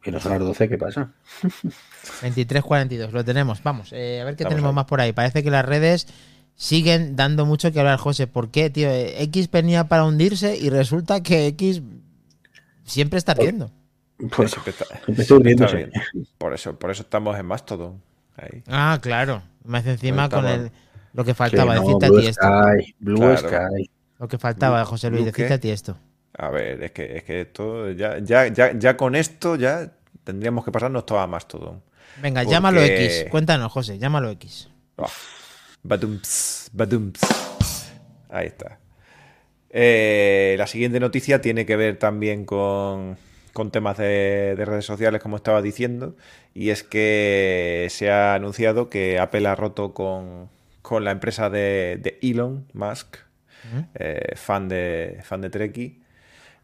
Que 0.02 0.10
no 0.12 0.20
son 0.20 0.32
las 0.32 0.40
12, 0.40 0.68
¿qué 0.68 0.78
pasa? 0.78 1.10
23.42, 2.22 3.10
lo 3.10 3.24
tenemos. 3.24 3.62
Vamos, 3.62 3.92
eh, 3.92 4.20
a 4.20 4.24
ver 4.24 4.36
qué 4.36 4.44
Vamos 4.44 4.56
tenemos 4.56 4.74
más 4.74 4.84
por 4.86 5.00
ahí. 5.00 5.12
Parece 5.12 5.42
que 5.42 5.50
las 5.50 5.64
redes 5.64 6.06
siguen 6.54 7.16
dando 7.16 7.44
mucho 7.46 7.70
que 7.72 7.80
hablar, 7.80 7.98
José. 7.98 8.26
¿Por 8.26 8.50
qué, 8.50 8.70
tío? 8.70 8.88
Eh, 8.88 9.22
X 9.24 9.50
venía 9.50 9.84
para 9.88 10.04
hundirse 10.04 10.56
y 10.56 10.70
resulta 10.70 11.22
que 11.22 11.46
X 11.48 11.82
siempre 12.84 13.18
está 13.18 13.32
ardiendo. 13.32 13.70
Pues 14.34 14.50
Siempre 14.52 14.72
está- 14.72 15.68
siempre. 15.68 16.00
Por 16.38 16.54
eso, 16.54 16.76
por 16.78 16.90
eso 16.90 17.02
estamos 17.02 17.38
en 17.38 17.46
Mastodon. 17.46 18.02
Ahí. 18.38 18.62
Ah, 18.68 18.98
claro. 19.02 19.42
Me 19.64 19.78
hace 19.78 19.90
encima 19.92 20.28
con 20.28 20.46
el 20.46 20.70
lo 21.12 21.24
que 21.24 21.34
faltaba, 21.34 21.74
Que 21.74 21.80
no, 21.80 21.86
decirte 21.86 22.06
a 22.06 22.08
Blue 22.10 22.20
ti 22.20 22.26
esto. 22.26 22.42
Sky, 22.46 22.94
Blue 23.00 23.16
Claro. 23.18 23.36
Sky. 23.38 23.90
Lo 24.18 24.28
que 24.28 24.38
faltaba, 24.38 24.84
José 24.84 25.10
Luis, 25.10 25.22
Blue 25.22 25.30
decirte 25.32 25.54
a 25.54 25.58
ti 25.60 25.70
esto. 25.70 25.96
A 26.36 26.50
ver, 26.50 26.82
es 26.84 26.92
que, 26.92 27.16
es 27.16 27.24
que 27.24 27.40
esto, 27.42 27.90
ya, 27.90 28.18
ya, 28.18 28.46
ya, 28.48 28.72
ya 28.78 28.96
con 28.96 29.16
esto 29.16 29.56
ya 29.56 29.90
tendríamos 30.24 30.64
que 30.64 30.70
pasarnos 30.70 31.04
todo 31.04 31.18
a 31.18 31.26
Mastodon. 31.26 31.82
Venga, 32.22 32.42
Porque- 32.42 32.52
llámalo 32.54 32.80
X. 32.80 33.26
Cuéntanos, 33.30 33.72
José, 33.72 33.98
llámalo 33.98 34.30
X. 34.30 34.68
Oh, 34.96 35.06
badumps, 35.82 36.70
badumps. 36.72 37.20
Ahí 38.30 38.46
está. 38.48 38.78
Eh, 39.70 40.54
la 40.58 40.66
siguiente 40.66 41.00
noticia 41.00 41.40
tiene 41.40 41.66
que 41.66 41.76
ver 41.76 41.98
también 41.98 42.44
con, 42.44 43.16
con 43.58 43.70
temas 43.72 43.98
de, 43.98 44.54
de 44.56 44.64
redes 44.64 44.84
sociales, 44.86 45.20
como 45.20 45.36
estaba 45.36 45.60
diciendo, 45.60 46.14
y 46.54 46.70
es 46.70 46.82
que 46.84 47.88
se 47.90 48.10
ha 48.10 48.34
anunciado 48.34 48.88
que 48.88 49.18
Apple 49.18 49.46
ha 49.48 49.54
roto 49.54 49.92
con, 49.94 50.48
con 50.80 51.04
la 51.04 51.10
empresa 51.10 51.50
de, 51.50 51.98
de 52.00 52.18
Elon 52.22 52.66
Musk, 52.72 53.16
eh, 53.96 54.32
fan 54.36 54.68
de 54.68 55.18
fan 55.24 55.40
de 55.40 55.50
Treki. 55.50 56.00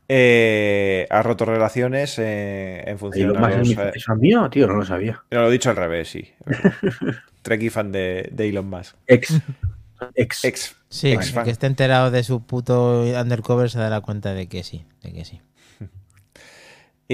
eh, 0.09 1.07
ha 1.11 1.23
roto 1.23 1.45
relaciones 1.45 2.19
eh, 2.19 2.81
en 2.87 2.91
Ahí 2.93 2.97
función 2.99 3.37
a 3.37 3.49
los, 3.49 3.69
es 3.69 3.77
mi- 3.77 3.83
eh, 3.83 3.93
¿Eso 3.95 4.13
es 4.13 4.19
mío? 4.21 4.49
Tío, 4.51 4.67
no 4.67 4.75
lo 4.75 4.85
sabía. 4.85 5.23
no, 5.31 5.41
lo 5.43 5.49
he 5.49 5.53
dicho 5.53 5.71
al 5.71 5.77
revés, 5.77 6.09
sí. 6.09 6.33
Treki 7.43 7.71
fan 7.71 7.93
de, 7.93 8.29
de 8.33 8.49
Elon 8.49 8.69
Musk. 8.71 8.95
Ex. 9.07 9.41
Ex. 10.15 10.45
Ex. 10.45 10.77
Sí, 10.89 11.13
ex 11.13 11.35
el 11.37 11.43
que 11.45 11.51
esté 11.51 11.67
enterado 11.67 12.11
de 12.11 12.23
su 12.23 12.43
puto 12.45 13.03
undercover 13.03 13.69
se 13.71 13.79
dará 13.79 14.01
cuenta 14.01 14.33
de 14.35 14.47
que 14.49 14.63
sí, 14.63 14.85
de 15.03 15.13
que 15.13 15.25
sí. 15.25 15.41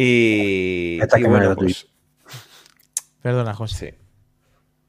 Y, 0.02 0.98
bueno, 1.26 1.54
pues 1.54 1.86
Perdona, 3.22 3.54
José. 3.54 3.90
sí. 3.90 3.96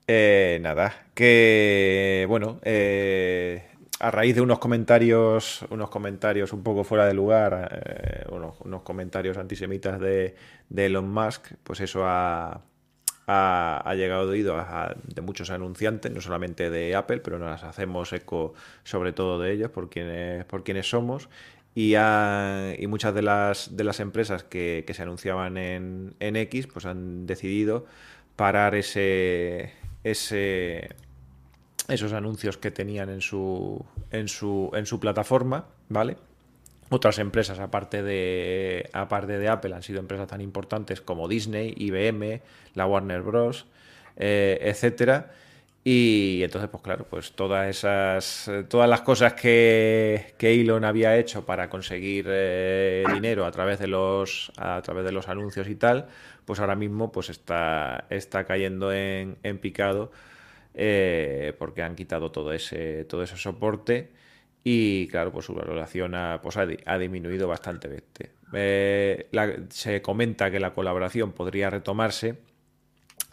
Eh, 0.07 0.59
nada, 0.61 1.07
que 1.13 2.25
bueno, 2.27 2.59
eh, 2.63 3.67
a 3.99 4.09
raíz 4.11 4.35
de 4.35 4.41
unos 4.41 4.59
comentarios, 4.59 5.65
unos 5.69 5.89
comentarios 5.89 6.53
un 6.53 6.63
poco 6.63 6.83
fuera 6.83 7.05
de 7.05 7.13
lugar, 7.13 7.81
eh, 7.85 8.25
unos, 8.29 8.55
unos 8.61 8.81
comentarios 8.83 9.37
antisemitas 9.37 9.99
de, 9.99 10.35
de 10.69 10.85
Elon 10.85 11.09
Musk, 11.13 11.53
pues 11.63 11.81
eso 11.81 12.05
ha, 12.05 12.61
ha, 13.27 13.81
ha 13.85 13.95
llegado 13.95 14.25
de 14.27 14.31
oído 14.31 14.57
a- 14.57 14.95
de 15.03 15.21
muchos 15.21 15.49
anunciantes, 15.51 16.11
no 16.11 16.21
solamente 16.21 16.69
de 16.69 16.95
Apple, 16.95 17.19
pero 17.19 17.37
nos 17.37 17.63
hacemos 17.63 18.11
eco 18.13 18.53
sobre 18.83 19.13
todo 19.13 19.39
de 19.39 19.51
ellos 19.53 19.71
por 19.71 19.89
quienes, 19.89 20.45
por 20.45 20.63
quienes 20.63 20.89
somos. 20.89 21.29
Y, 21.73 21.95
ha- 21.95 22.73
y 22.77 22.87
muchas 22.87 23.13
de 23.15 23.21
las, 23.21 23.77
de 23.77 23.83
las 23.83 23.99
empresas 24.01 24.43
que, 24.43 24.83
que 24.85 24.93
se 24.93 25.03
anunciaban 25.03 25.57
en, 25.57 26.15
en 26.19 26.35
X 26.35 26.67
pues 26.67 26.85
han 26.85 27.25
decidido 27.25 27.85
parar 28.35 28.75
ese, 28.75 29.71
ese, 30.03 30.89
esos 31.87 32.11
anuncios 32.13 32.57
que 32.57 32.71
tenían 32.71 33.09
en 33.09 33.21
su, 33.21 33.85
en 34.11 34.27
su, 34.27 34.69
en 34.73 34.85
su 34.85 34.99
plataforma, 34.99 35.65
¿vale? 35.89 36.17
Otras 36.89 37.19
empresas, 37.19 37.59
aparte 37.59 38.03
de, 38.03 38.89
aparte 38.91 39.37
de 39.37 39.47
Apple, 39.47 39.73
han 39.73 39.81
sido 39.83 39.99
empresas 39.99 40.27
tan 40.27 40.41
importantes 40.41 40.99
como 40.99 41.29
Disney, 41.29 41.73
IBM, 41.77 42.41
la 42.73 42.85
Warner 42.85 43.21
Bros., 43.21 43.65
eh, 44.17 44.59
etcétera. 44.61 45.31
Y 45.83 46.41
entonces, 46.43 46.69
pues 46.69 46.83
claro, 46.83 47.07
pues 47.09 47.31
todas 47.31 47.67
esas, 47.67 48.51
todas 48.69 48.87
las 48.87 49.01
cosas 49.01 49.33
que, 49.33 50.35
que 50.37 50.53
Elon 50.61 50.85
había 50.85 51.17
hecho 51.17 51.43
para 51.45 51.69
conseguir 51.69 52.25
eh, 52.29 53.03
dinero 53.15 53.45
a 53.47 53.51
través 53.51 53.79
de 53.79 53.87
los, 53.87 54.51
a 54.57 54.79
través 54.83 55.03
de 55.05 55.11
los 55.11 55.27
anuncios 55.27 55.67
y 55.67 55.75
tal, 55.75 56.07
pues 56.45 56.59
ahora 56.59 56.75
mismo 56.75 57.11
pues 57.11 57.29
está, 57.29 58.05
está 58.11 58.45
cayendo 58.45 58.93
en, 58.93 59.37
en 59.41 59.57
picado 59.57 60.11
eh, 60.75 61.53
porque 61.59 61.81
han 61.83 61.95
quitado 61.95 62.31
todo 62.31 62.53
ese, 62.53 63.05
todo 63.05 63.23
ese 63.23 63.37
soporte 63.37 64.11
y 64.63 65.07
claro, 65.07 65.31
pues 65.31 65.45
su 65.47 65.55
valoración 65.55 66.13
ha, 66.15 66.41
pues 66.43 66.57
ha, 66.57 66.65
di- 66.67 66.77
ha 66.85 66.97
disminuido 66.99 67.47
bastante. 67.47 68.03
Eh, 68.53 69.29
se 69.69 70.01
comenta 70.03 70.51
que 70.51 70.59
la 70.59 70.73
colaboración 70.75 71.31
podría 71.33 71.69
retomarse 71.71 72.37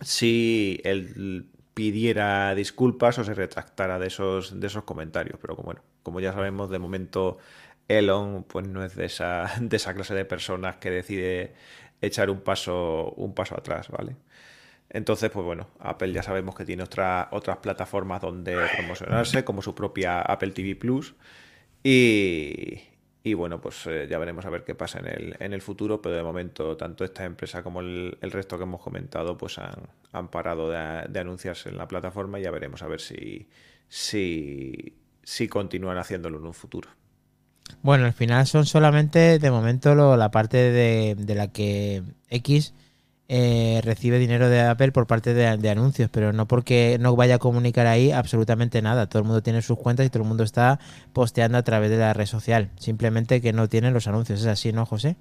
si 0.02 0.80
él 0.84 1.46
pidiera 1.78 2.54
disculpas 2.56 3.18
o 3.20 3.24
se 3.24 3.34
retractara 3.34 4.00
de 4.00 4.08
esos, 4.08 4.58
de 4.58 4.66
esos 4.66 4.82
comentarios. 4.82 5.38
Pero 5.40 5.54
como, 5.54 5.66
bueno, 5.66 5.82
como 6.02 6.18
ya 6.18 6.32
sabemos, 6.32 6.68
de 6.70 6.80
momento 6.80 7.38
Elon 7.86 8.42
pues 8.44 8.66
no 8.66 8.84
es 8.84 8.96
de 8.96 9.04
esa, 9.06 9.48
de 9.60 9.76
esa 9.76 9.94
clase 9.94 10.14
de 10.14 10.24
personas 10.24 10.76
que 10.78 10.90
decide 10.90 11.54
echar 12.00 12.30
un 12.30 12.40
paso, 12.40 13.12
un 13.16 13.32
paso 13.32 13.54
atrás, 13.56 13.88
¿vale? 13.90 14.16
Entonces, 14.90 15.30
pues 15.30 15.44
bueno, 15.44 15.68
Apple 15.78 16.12
ya 16.12 16.22
sabemos 16.22 16.54
que 16.56 16.64
tiene 16.64 16.82
otra- 16.82 17.28
otras 17.30 17.58
plataformas 17.58 18.20
donde 18.22 18.56
promocionarse, 18.76 19.44
como 19.44 19.62
su 19.62 19.74
propia 19.74 20.20
Apple 20.20 20.50
TV 20.50 20.74
Plus. 20.76 21.14
Y, 21.84 22.80
y 23.28 23.34
bueno, 23.34 23.60
pues 23.60 23.86
eh, 23.86 24.06
ya 24.08 24.18
veremos 24.18 24.44
a 24.46 24.50
ver 24.50 24.64
qué 24.64 24.74
pasa 24.74 25.00
en 25.00 25.06
el, 25.06 25.36
en 25.38 25.52
el 25.52 25.62
futuro, 25.62 26.00
pero 26.00 26.16
de 26.16 26.22
momento 26.22 26.76
tanto 26.76 27.04
esta 27.04 27.24
empresa 27.24 27.62
como 27.62 27.80
el, 27.80 28.16
resto 28.20 28.56
que 28.56 28.64
hemos 28.64 28.80
comentado 28.80 29.36
pues 29.36 29.58
han, 29.58 29.88
han 30.12 30.28
parado 30.28 30.70
de, 30.70 31.18
anunciarse 31.18 31.68
en 31.68 31.76
la 31.76 31.86
plataforma 31.86 32.38
y 32.38 32.42
ya 32.42 32.50
veremos 32.50 32.82
a 32.82 32.88
ver 32.88 33.00
si, 33.00 33.48
si, 33.88 34.96
si 35.22 35.48
continúan 35.48 35.98
haciéndolo 35.98 36.38
en 36.38 36.46
un 36.46 36.54
futuro. 36.54 36.88
Bueno, 37.82 38.06
al 38.06 38.14
final 38.14 38.46
son 38.46 38.64
solamente 38.64 39.38
de 39.38 39.50
momento 39.50 39.94
la 39.94 40.30
parte 40.30 40.56
de, 40.56 41.14
de 41.16 41.34
la 41.34 41.52
que 41.52 42.02
X 42.30 42.72
eh, 43.28 43.80
recibe 43.84 44.18
dinero 44.18 44.48
de 44.48 44.60
Apple 44.62 44.92
por 44.92 45.06
parte 45.06 45.34
de, 45.34 45.56
de 45.58 45.70
anuncios, 45.70 46.10
pero 46.10 46.32
no 46.32 46.46
porque 46.48 46.96
no 47.00 47.14
vaya 47.16 47.36
a 47.36 47.38
comunicar 47.38 47.86
ahí 47.86 48.10
absolutamente 48.12 48.82
nada. 48.82 49.08
Todo 49.08 49.20
el 49.20 49.26
mundo 49.26 49.42
tiene 49.42 49.62
sus 49.62 49.78
cuentas 49.78 50.06
y 50.06 50.10
todo 50.10 50.22
el 50.22 50.28
mundo 50.28 50.44
está 50.44 50.80
posteando 51.12 51.58
a 51.58 51.62
través 51.62 51.90
de 51.90 51.98
la 51.98 52.12
red 52.14 52.26
social. 52.26 52.70
Simplemente 52.78 53.40
que 53.40 53.52
no 53.52 53.68
tienen 53.68 53.94
los 53.94 54.08
anuncios. 54.08 54.40
¿Es 54.40 54.46
así, 54.46 54.72
no, 54.72 54.86
José? 54.86 55.16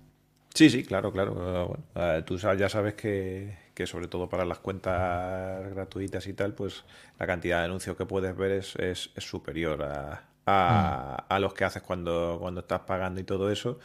Sí, 0.53 0.69
sí, 0.69 0.83
claro, 0.83 1.11
claro. 1.11 1.33
Eh, 1.33 1.67
bueno, 1.67 1.83
eh, 1.95 2.23
tú 2.25 2.37
ya 2.37 2.67
sabes 2.69 2.95
que, 2.95 3.57
que 3.75 3.85
sobre 3.85 4.07
todo 4.07 4.27
para 4.27 4.43
las 4.45 4.57
cuentas 4.59 5.69
gratuitas 5.71 6.25
y 6.27 6.33
tal, 6.33 6.53
pues 6.55 6.83
la 7.19 7.27
cantidad 7.27 7.59
de 7.59 7.65
anuncios 7.65 7.95
que 7.95 8.05
puedes 8.05 8.35
ver 8.35 8.51
es, 8.51 8.75
es- 8.77 9.11
es 9.15 9.23
superior 9.23 9.83
a, 9.83 10.23
a- 10.47 11.25
a 11.29 11.39
los 11.39 11.53
que 11.53 11.63
haces 11.65 11.83
cuando, 11.83 12.37
cuando 12.41 12.61
estás 12.61 12.81
pagando 12.81 13.19
y 13.21 13.23
todo 13.23 13.51
eso. 13.51 13.79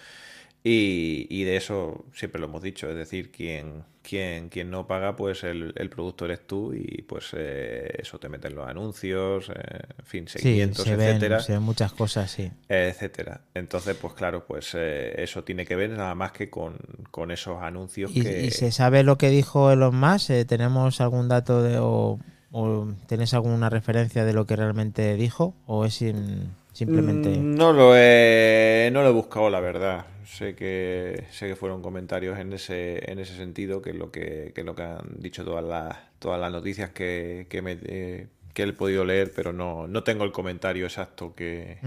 Y, 0.64 1.26
y 1.28 1.42
de 1.42 1.56
eso 1.56 2.04
siempre 2.14 2.40
lo 2.40 2.46
hemos 2.46 2.62
dicho, 2.62 2.88
es 2.88 2.94
decir, 2.94 3.32
quien, 3.32 3.82
quien, 4.00 4.48
quien 4.48 4.70
no 4.70 4.86
paga, 4.86 5.16
pues 5.16 5.42
el, 5.42 5.72
el 5.76 5.90
producto 5.90 6.24
eres 6.24 6.46
tú 6.46 6.72
y 6.72 7.02
pues 7.02 7.30
eh, 7.36 7.96
eso 7.98 8.20
te 8.20 8.28
meten 8.28 8.54
los 8.54 8.68
anuncios, 8.68 9.48
eh, 9.48 9.80
en 9.98 10.06
fin, 10.06 10.28
Sí, 10.28 10.38
seguimientos, 10.38 10.84
se 10.84 10.94
ven, 10.94 11.08
etcétera 11.08 11.40
se 11.40 11.52
ven 11.54 11.62
muchas 11.62 11.92
cosas, 11.92 12.30
sí. 12.30 12.48
etcétera. 12.68 13.40
Entonces, 13.54 13.96
pues 14.00 14.14
claro, 14.14 14.46
pues 14.46 14.70
eh, 14.74 15.20
eso 15.20 15.42
tiene 15.42 15.66
que 15.66 15.74
ver 15.74 15.90
nada 15.90 16.14
más 16.14 16.30
que 16.30 16.48
con, 16.48 16.76
con 17.10 17.32
esos 17.32 17.60
anuncios 17.60 18.12
¿Y, 18.14 18.22
que... 18.22 18.44
y 18.44 18.50
se 18.52 18.70
sabe 18.70 19.02
lo 19.02 19.18
que 19.18 19.30
dijo 19.30 19.72
Elon 19.72 19.96
Musk? 19.96 20.30
Eh, 20.30 20.44
¿Tenemos 20.44 21.00
algún 21.00 21.26
dato 21.26 21.60
de, 21.62 21.78
o 21.80 22.20
¿O 22.54 22.86
tienes 23.06 23.32
alguna 23.32 23.70
referencia 23.70 24.26
de 24.26 24.34
lo 24.34 24.44
que 24.44 24.56
realmente 24.56 25.16
dijo? 25.16 25.54
¿O 25.66 25.86
es 25.86 26.02
simplemente.? 26.72 27.30
Mm, 27.30 27.54
no 27.54 27.72
lo 27.72 27.96
he. 27.96 28.90
No 28.92 29.02
lo 29.02 29.08
he 29.08 29.12
buscado, 29.12 29.50
la 29.50 29.60
verdad. 29.60 30.06
Sé 30.24 30.54
que. 30.54 31.24
Sé 31.30 31.48
que 31.48 31.56
fueron 31.56 31.82
comentarios 31.82 32.38
en 32.38 32.52
ese, 32.52 33.10
en 33.10 33.18
ese 33.18 33.36
sentido, 33.36 33.82
que 33.82 33.90
es 33.90 33.96
lo 33.96 34.10
que, 34.10 34.52
que 34.54 34.64
lo 34.64 34.74
que 34.74 34.82
han 34.82 35.16
dicho 35.18 35.44
todas 35.44 35.64
las, 35.64 35.96
todas 36.18 36.40
las 36.40 36.52
noticias 36.52 36.90
que, 36.90 37.46
que 37.48 37.62
me. 37.62 37.78
Eh, 37.84 38.26
que 38.52 38.64
he 38.64 38.72
podido 38.72 39.04
leer, 39.04 39.32
pero 39.34 39.52
no, 39.52 39.86
no 39.88 40.02
tengo 40.02 40.24
el 40.24 40.32
comentario 40.32 40.84
exacto 40.84 41.34
que... 41.34 41.78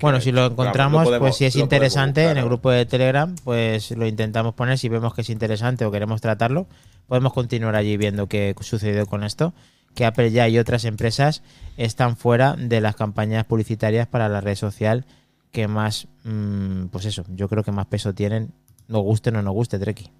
bueno, 0.00 0.20
si 0.20 0.32
lo 0.32 0.46
encontramos, 0.46 1.08
pues 1.18 1.36
si 1.36 1.44
es 1.44 1.56
interesante 1.56 2.24
en 2.24 2.36
el 2.36 2.44
grupo 2.44 2.70
de 2.70 2.84
Telegram, 2.86 3.34
pues 3.44 3.92
lo 3.92 4.06
intentamos 4.06 4.54
poner. 4.54 4.78
Si 4.78 4.88
vemos 4.88 5.14
que 5.14 5.20
es 5.20 5.30
interesante 5.30 5.84
o 5.84 5.90
queremos 5.90 6.20
tratarlo, 6.20 6.66
podemos 7.06 7.32
continuar 7.32 7.76
allí 7.76 7.96
viendo 7.96 8.26
qué 8.26 8.54
sucedió 8.60 9.06
con 9.06 9.22
esto. 9.22 9.54
Que 9.94 10.04
Apple 10.04 10.30
ya 10.30 10.48
y 10.48 10.58
otras 10.58 10.84
empresas 10.84 11.42
están 11.76 12.16
fuera 12.16 12.54
de 12.54 12.80
las 12.80 12.96
campañas 12.96 13.44
publicitarias 13.44 14.06
para 14.06 14.28
la 14.28 14.40
red 14.40 14.54
social 14.54 15.06
que 15.52 15.68
más, 15.68 16.08
mm, 16.24 16.86
pues 16.86 17.04
eso, 17.04 17.24
yo 17.28 17.48
creo 17.48 17.62
que 17.62 17.72
más 17.72 17.86
peso 17.86 18.14
tienen, 18.14 18.52
nos 18.88 19.02
guste 19.02 19.28
o 19.28 19.32
no 19.32 19.42
nos 19.42 19.52
guste, 19.52 19.78
Treki. 19.78 20.10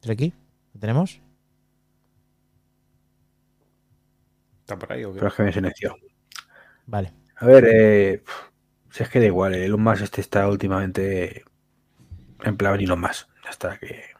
¿Treki? 0.00 0.34
¿Lo 0.74 0.80
tenemos? 0.80 1.20
¿Está 4.60 4.78
por 4.78 4.92
ahí 4.92 5.04
o 5.04 5.12
qué? 5.12 5.18
Pero 5.18 5.28
es 5.28 5.34
que 5.34 5.42
me 5.42 5.52
silenció. 5.52 5.96
Vale. 6.86 7.12
A 7.36 7.46
ver, 7.46 7.64
eh, 7.66 8.22
si 8.90 9.02
es 9.02 9.08
que 9.08 9.20
da 9.20 9.26
igual, 9.26 9.54
el 9.54 9.62
Elon 9.62 9.82
Musk 9.82 10.02
este 10.02 10.20
está 10.20 10.46
últimamente 10.48 11.44
en 12.42 12.56
plan 12.56 12.78
Elon 12.78 13.00
Musk. 13.00 13.26
Hasta 13.48 13.78
que 13.78 14.17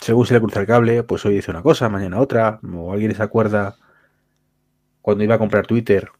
según 0.00 0.26
se 0.26 0.34
le 0.34 0.40
cruza 0.40 0.60
el 0.60 0.66
cable, 0.66 1.02
pues 1.02 1.24
hoy 1.24 1.34
dice 1.34 1.50
una 1.50 1.62
cosa, 1.62 1.88
mañana 1.88 2.20
otra, 2.20 2.60
o 2.74 2.92
alguien 2.92 3.14
se 3.14 3.22
acuerda 3.22 3.76
cuando 5.02 5.24
iba 5.24 5.36
a 5.36 5.38
comprar 5.38 5.66
Twitter, 5.66 6.10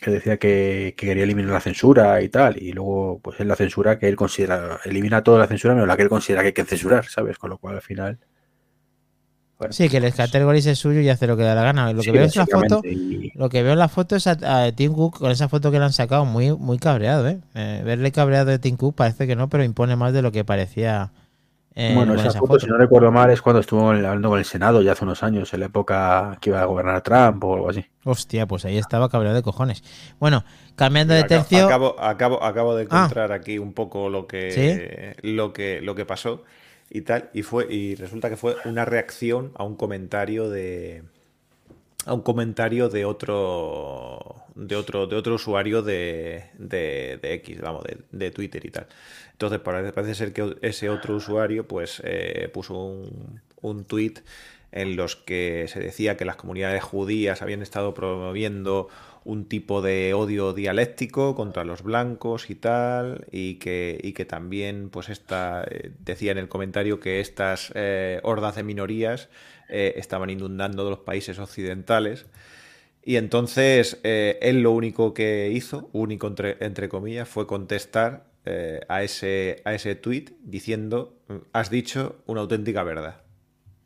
que 0.00 0.10
decía 0.10 0.38
que, 0.38 0.94
quería 0.96 1.24
eliminar 1.24 1.52
la 1.52 1.60
censura 1.60 2.20
y 2.22 2.28
tal, 2.28 2.60
y 2.62 2.72
luego 2.72 3.20
pues 3.22 3.40
es 3.40 3.46
la 3.46 3.56
censura 3.56 3.98
que 3.98 4.08
él 4.08 4.16
considera, 4.16 4.80
elimina 4.84 5.22
toda 5.22 5.38
la 5.38 5.46
censura 5.46 5.74
menos 5.74 5.88
la 5.88 5.96
que 5.96 6.02
él 6.02 6.08
considera 6.08 6.42
que 6.42 6.48
hay 6.48 6.52
que 6.52 6.64
censurar, 6.64 7.06
¿sabes? 7.06 7.38
Con 7.38 7.50
lo 7.50 7.58
cual 7.58 7.76
al 7.76 7.82
final 7.82 8.18
sí, 9.70 9.88
que 9.88 9.98
el 9.98 10.14
categorize 10.14 10.72
es 10.72 10.78
suyo 10.78 11.00
y 11.00 11.08
hace 11.08 11.26
lo 11.26 11.36
que 11.36 11.42
da 11.42 11.54
la 11.54 11.62
gana. 11.62 11.92
Lo 11.92 12.02
que 12.02 12.10
veo 12.10 12.24
en 12.24 12.30
la 12.34 12.46
foto, 12.46 12.82
lo 13.34 13.48
que 13.48 13.62
veo 13.62 13.72
en 13.72 13.78
la 13.78 13.88
foto 13.88 14.16
es 14.16 14.26
a, 14.26 14.72
Tim 14.72 14.92
Cook 14.92 15.18
con 15.18 15.30
esa 15.30 15.48
foto 15.48 15.70
que 15.70 15.78
le 15.78 15.84
han 15.84 15.92
sacado 15.92 16.24
muy, 16.24 16.52
muy 16.52 16.78
cabreado, 16.78 17.28
¿eh? 17.28 17.38
¿eh? 17.54 17.82
Verle 17.84 18.12
cabreado 18.12 18.50
de 18.50 18.58
Tim 18.58 18.76
Cook 18.76 18.94
parece 18.94 19.26
que 19.26 19.36
no, 19.36 19.48
pero 19.48 19.64
impone 19.64 19.96
más 19.96 20.12
de 20.12 20.22
lo 20.22 20.32
que 20.32 20.44
parecía. 20.44 21.10
Eh, 21.76 21.92
bueno, 21.92 22.14
esa, 22.14 22.30
foto, 22.38 22.60
si 22.60 22.68
no 22.68 22.76
recuerdo 22.76 23.10
mal, 23.10 23.30
es 23.30 23.42
cuando 23.42 23.58
estuvo 23.60 23.90
hablando 23.90 24.28
con 24.28 24.38
el 24.38 24.44
Senado 24.44 24.80
ya 24.80 24.92
hace 24.92 25.04
unos 25.04 25.24
años, 25.24 25.52
en 25.54 25.60
la 25.60 25.66
época 25.66 26.38
que 26.40 26.50
iba 26.50 26.62
a 26.62 26.64
gobernar 26.66 27.02
Trump 27.02 27.42
o 27.42 27.54
algo 27.54 27.70
así. 27.70 27.84
Hostia, 28.04 28.46
pues 28.46 28.64
ahí 28.64 28.78
estaba 28.78 29.08
cabreado 29.08 29.34
de 29.34 29.42
cojones. 29.42 29.82
Bueno, 30.20 30.44
cambiando 30.76 31.14
de 31.14 31.24
tercio. 31.24 31.66
Acabo, 31.66 32.00
acabo, 32.00 32.44
acabo 32.44 32.76
de 32.76 32.82
ah. 32.82 32.84
encontrar 32.84 33.32
aquí 33.32 33.58
un 33.58 33.72
poco 33.72 34.08
lo 34.08 34.28
que, 34.28 35.16
lo 35.22 35.52
que, 35.52 35.80
lo 35.80 35.96
que 35.96 36.06
pasó 36.06 36.44
y 36.90 37.00
tal, 37.00 37.30
y 37.34 37.42
fue, 37.42 37.66
y 37.72 37.96
resulta 37.96 38.30
que 38.30 38.36
fue 38.36 38.56
una 38.64 38.84
reacción 38.84 39.50
a 39.56 39.64
un 39.64 39.74
comentario 39.74 40.48
de 40.48 41.02
a 42.06 42.12
un 42.12 42.20
comentario 42.20 42.88
de 42.88 43.04
otro 43.04 44.36
de 44.54 44.76
otro 44.76 45.06
de 45.06 45.16
otro 45.16 45.34
usuario 45.34 45.82
de, 45.82 46.44
de, 46.58 47.18
X, 47.22 47.60
vamos, 47.60 47.84
de, 48.10 48.30
Twitter 48.30 48.64
y 48.64 48.70
tal. 48.70 48.86
Entonces 49.34 49.58
parece, 49.58 50.14
ser 50.14 50.32
que 50.32 50.56
ese 50.62 50.88
otro 50.88 51.16
usuario 51.16 51.66
pues 51.66 52.00
eh, 52.04 52.48
puso 52.52 52.74
un, 52.74 53.40
un 53.62 53.84
tweet 53.84 54.14
en 54.70 54.94
los 54.94 55.16
que 55.16 55.66
se 55.68 55.80
decía 55.80 56.16
que 56.16 56.24
las 56.24 56.36
comunidades 56.36 56.84
judías 56.84 57.42
habían 57.42 57.60
estado 57.60 57.94
promoviendo 57.94 58.88
un 59.24 59.46
tipo 59.46 59.82
de 59.82 60.14
odio 60.14 60.52
dialéctico 60.52 61.34
contra 61.34 61.64
los 61.64 61.82
blancos 61.82 62.48
y 62.48 62.54
tal, 62.54 63.26
y 63.32 63.54
que, 63.56 64.12
que 64.14 64.24
también, 64.24 64.88
pues 64.90 65.08
esta, 65.08 65.64
eh, 65.68 65.90
decía 65.98 66.30
en 66.30 66.38
el 66.38 66.48
comentario 66.48 67.00
que 67.00 67.18
estas 67.20 67.72
eh, 67.74 68.20
hordas 68.22 68.56
de 68.56 68.62
minorías 68.62 69.28
estaban 69.66 70.28
inundando 70.30 70.88
los 70.90 71.00
países 71.00 71.38
occidentales. 71.38 72.26
Y 73.02 73.16
entonces 73.16 73.98
él 74.04 74.60
lo 74.60 74.70
único 74.72 75.14
que 75.14 75.50
hizo, 75.50 75.88
único 75.92 76.28
entre, 76.28 76.88
comillas, 76.88 77.28
fue 77.28 77.46
contestar 77.46 78.24
a, 78.88 79.02
ese, 79.02 79.62
a 79.64 79.74
ese 79.74 79.94
tweet 79.94 80.36
diciendo, 80.42 81.16
has 81.52 81.70
dicho 81.70 82.16
una 82.26 82.42
auténtica 82.42 82.82
verdad. 82.82 83.22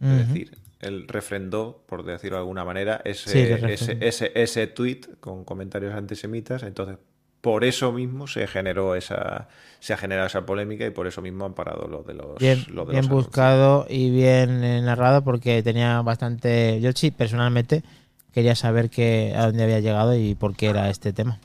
Es 0.01 0.29
decir, 0.29 0.59
él 0.81 1.07
refrendó, 1.09 1.83
por 1.87 2.05
decirlo 2.05 2.37
de 2.37 2.43
alguna 2.43 2.65
manera, 2.65 3.01
ese, 3.05 3.73
ese, 3.73 3.99
ese, 4.01 4.33
ese, 4.35 4.67
tweet 4.69 5.01
con 5.21 5.45
comentarios 5.45 5.95
antisemitas. 5.95 6.63
Entonces, 6.63 6.99
por 7.41 7.65
eso 7.65 7.93
mismo 7.93 8.27
se 8.27 8.47
generó 8.47 8.95
esa 8.95 9.49
se 9.81 9.93
ha 9.93 9.97
generado 9.97 10.27
esa 10.27 10.45
polémica 10.45 10.87
y 10.87 10.91
por 10.91 11.07
eso 11.07 11.23
mismo 11.23 11.45
han 11.45 11.55
parado 11.55 11.87
lo 11.87 12.03
de 12.03 12.15
los 12.15 12.39
bien, 12.39 12.67
bien 12.91 13.07
buscado 13.07 13.87
y 13.89 14.11
bien 14.11 14.65
eh, 14.65 14.83
narrado 14.83 15.23
porque 15.23 15.63
tenía 15.63 16.03
bastante 16.03 16.81
yo 16.81 16.91
sí 16.93 17.11
personalmente 17.13 17.85
quería 18.33 18.57
saber 18.57 18.91
que, 18.91 19.35
a 19.37 19.47
dónde 19.47 19.63
había 19.63 19.81
llegado 19.81 20.17
y 20.17 20.35
por 20.35 20.57
qué 20.57 20.67
era 20.67 20.91
este 20.91 21.13
tema 21.13 21.39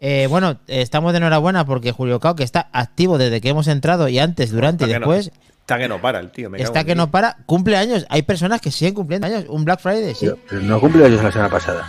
eh, 0.00 0.26
bueno 0.28 0.58
estamos 0.66 1.12
de 1.12 1.18
enhorabuena 1.18 1.64
porque 1.64 1.92
Julio 1.92 2.20
Cao 2.20 2.36
que 2.36 2.44
está 2.44 2.68
activo 2.72 3.18
desde 3.18 3.40
que 3.40 3.48
hemos 3.48 3.66
entrado 3.68 4.08
y 4.08 4.18
antes 4.18 4.50
durante 4.50 4.84
y 4.84 4.88
después 4.88 5.30
Está 5.68 5.76
que 5.76 5.88
no 5.88 6.00
para 6.00 6.18
el 6.20 6.30
tío. 6.30 6.50
está 6.56 6.84
que 6.84 6.94
no 6.94 7.10
para. 7.10 7.36
Cumple 7.44 7.76
años. 7.76 8.06
Hay 8.08 8.22
personas 8.22 8.62
que 8.62 8.70
siguen 8.70 8.94
cumpliendo 8.94 9.26
años. 9.26 9.44
Un 9.50 9.66
Black 9.66 9.80
Friday, 9.80 10.14
sí. 10.14 10.30
Pero 10.48 10.62
no 10.62 10.80
cumple 10.80 11.04
años 11.04 11.22
la 11.22 11.30
semana 11.30 11.50
pasada. 11.50 11.86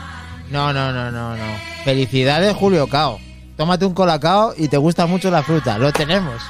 No, 0.51 0.73
no, 0.73 0.91
no, 0.91 1.09
no, 1.09 1.37
no. 1.37 1.43
Felicidades, 1.85 2.53
Julio 2.57 2.87
Cao. 2.87 3.19
Tómate 3.55 3.85
un 3.85 3.93
colacao 3.93 4.53
y 4.57 4.67
te 4.67 4.75
gusta 4.75 5.05
mucho 5.05 5.31
la 5.31 5.43
fruta. 5.43 5.77
Lo 5.77 5.93
tenemos. 5.93 6.41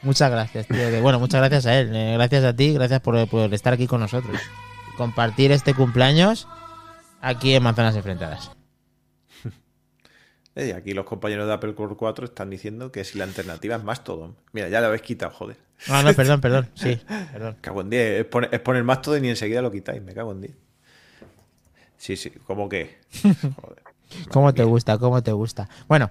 Muchas 0.00 0.30
gracias, 0.30 0.66
tío. 0.66 1.02
Bueno, 1.02 1.20
muchas 1.20 1.40
gracias 1.42 1.66
a 1.66 1.78
él. 1.78 1.94
Eh, 1.94 2.14
gracias 2.14 2.44
a 2.44 2.56
ti. 2.56 2.72
Gracias 2.72 3.00
por, 3.00 3.28
por 3.28 3.52
estar 3.52 3.74
aquí 3.74 3.86
con 3.86 4.00
nosotros. 4.00 4.40
Compartir 4.96 5.52
este 5.52 5.74
cumpleaños 5.74 6.48
aquí 7.20 7.54
en 7.54 7.62
Manzanas 7.64 7.96
Enfrentadas. 7.96 8.50
Y 10.54 10.72
aquí 10.72 10.92
los 10.92 11.06
compañeros 11.06 11.46
de 11.46 11.54
Apple 11.54 11.74
Core 11.74 11.94
4 11.96 12.26
están 12.26 12.50
diciendo 12.50 12.92
que 12.92 13.04
si 13.04 13.16
la 13.16 13.24
alternativa 13.24 13.76
es 13.76 13.84
Mastodon. 13.84 14.36
Mira, 14.52 14.68
ya 14.68 14.80
lo 14.80 14.88
habéis 14.88 15.02
quitado, 15.02 15.32
joder. 15.32 15.56
Ah, 15.88 16.02
no, 16.02 16.12
perdón, 16.12 16.40
perdón. 16.40 16.68
Sí, 16.74 17.00
perdón. 17.32 17.56
Cago 17.60 17.80
en 17.80 17.90
10. 17.90 18.20
Es 18.20 18.24
poner, 18.26 18.50
es 18.52 18.60
poner 18.60 18.84
Mastodon 18.84 19.24
y 19.24 19.30
enseguida 19.30 19.62
lo 19.62 19.70
quitáis. 19.70 20.02
Me 20.02 20.12
cago 20.12 20.32
en 20.32 20.42
10. 20.42 20.54
Sí, 21.96 22.16
sí. 22.16 22.30
¿Cómo 22.46 22.68
que? 22.68 22.98
Joder. 23.22 23.82
¿Cómo 24.30 24.52
te 24.52 24.64
gusta? 24.64 24.98
¿Cómo 24.98 25.22
te 25.22 25.32
gusta? 25.32 25.70
Bueno, 25.88 26.10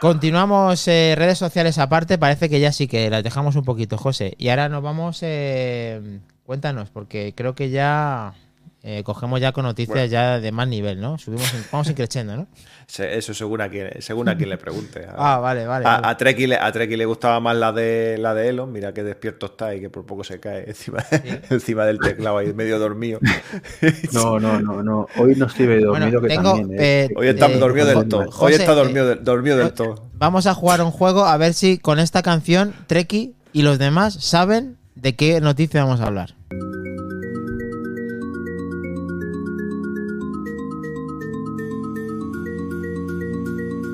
continuamos 0.00 0.86
eh, 0.88 1.14
redes 1.16 1.38
sociales 1.38 1.78
aparte. 1.78 2.18
Parece 2.18 2.50
que 2.50 2.60
ya 2.60 2.72
sí 2.72 2.86
que 2.86 3.08
las 3.08 3.24
dejamos 3.24 3.56
un 3.56 3.64
poquito, 3.64 3.96
José. 3.96 4.34
Y 4.36 4.50
ahora 4.50 4.68
nos 4.68 4.82
vamos. 4.82 5.20
Eh, 5.22 6.20
cuéntanos, 6.44 6.90
porque 6.90 7.32
creo 7.34 7.54
que 7.54 7.70
ya 7.70 8.34
eh, 8.82 9.02
cogemos 9.02 9.40
ya 9.40 9.52
con 9.52 9.64
noticias 9.64 10.10
ya 10.10 10.40
de 10.40 10.52
más 10.52 10.68
nivel, 10.68 11.00
¿no? 11.00 11.16
Subimos, 11.16 11.50
vamos 11.72 11.88
increciendo, 11.88 12.36
¿no? 12.36 12.46
Eso 12.98 13.34
según 13.34 13.60
a 13.60 13.68
quien, 13.68 13.90
según 14.00 14.28
a 14.28 14.36
quien 14.36 14.50
le 14.50 14.58
pregunte. 14.58 15.06
ah, 15.16 15.38
vale, 15.38 15.66
vale. 15.66 15.86
A, 15.86 16.08
a, 16.08 16.16
Treki 16.16 16.46
le, 16.46 16.56
a 16.56 16.70
le 16.70 17.06
gustaba 17.06 17.40
más 17.40 17.56
la 17.56 17.72
de 17.72 18.16
la 18.18 18.34
de 18.34 18.48
Elon, 18.48 18.70
mira 18.70 18.92
qué 18.92 19.02
despierto 19.02 19.46
está 19.46 19.74
y 19.74 19.80
que 19.80 19.90
por 19.90 20.04
poco 20.04 20.24
se 20.24 20.40
cae 20.40 20.64
encima, 20.68 21.04
encima 21.50 21.84
del 21.84 21.98
teclado 21.98 22.38
ahí 22.38 22.52
medio 22.52 22.78
dormido. 22.78 23.20
no, 24.12 24.38
no, 24.38 24.60
no, 24.60 24.82
no. 24.82 25.06
Hoy 25.16 25.34
no 25.36 25.46
estoy 25.46 25.66
medio 25.66 25.88
dormido 25.88 26.20
que 26.20 26.28
también, 26.28 26.70
¿eh? 26.78 27.08
Hoy 27.16 27.28
está 27.28 27.48
dormido 27.48 27.86
del 27.86 28.08
todo. 28.08 28.28
Hoy 28.38 28.52
está 28.52 28.74
dormido, 28.74 29.14
dormido 29.16 29.56
del 29.56 29.72
todo. 29.72 30.08
Vamos 30.14 30.46
a 30.46 30.54
jugar 30.54 30.80
un 30.82 30.90
juego 30.90 31.24
a 31.24 31.36
ver 31.36 31.54
si 31.54 31.78
con 31.78 31.98
esta 31.98 32.22
canción 32.22 32.74
Treki 32.86 33.34
y 33.52 33.62
los 33.62 33.78
demás 33.78 34.14
saben 34.14 34.76
de 34.94 35.14
qué 35.16 35.40
noticia 35.40 35.84
vamos 35.84 36.00
a 36.00 36.06
hablar. 36.06 36.34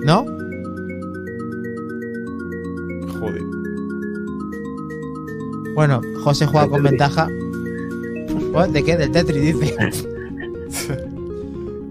¿No? 0.04 0.24
Joder. 3.18 3.42
Bueno, 5.74 6.00
José 6.22 6.46
juega 6.46 6.68
con 6.68 6.82
ventaja. 6.82 7.28
¿De 8.68 8.82
qué? 8.82 8.96
Del 8.96 9.12
Tetris, 9.12 9.58
dice. 9.58 9.76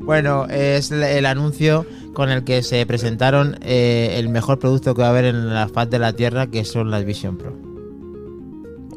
bueno, 0.02 0.48
es 0.48 0.92
el 0.92 1.26
anuncio 1.26 1.86
con 2.14 2.30
el 2.30 2.44
que 2.44 2.64
se 2.64 2.86
presentaron 2.86 3.58
eh, 3.62 4.16
el 4.18 4.30
mejor 4.30 4.60
producto 4.60 4.96
que 4.96 5.02
va 5.02 5.08
a 5.08 5.12
haber 5.12 5.26
en 5.26 5.54
la 5.54 5.70
faz 5.70 5.90
de 5.90 6.00
la 6.00 6.14
Tierra, 6.14 6.48
que 6.48 6.66
son 6.66 6.92
las 6.92 7.06
Vision 7.06 7.38
Pro. 7.38 7.56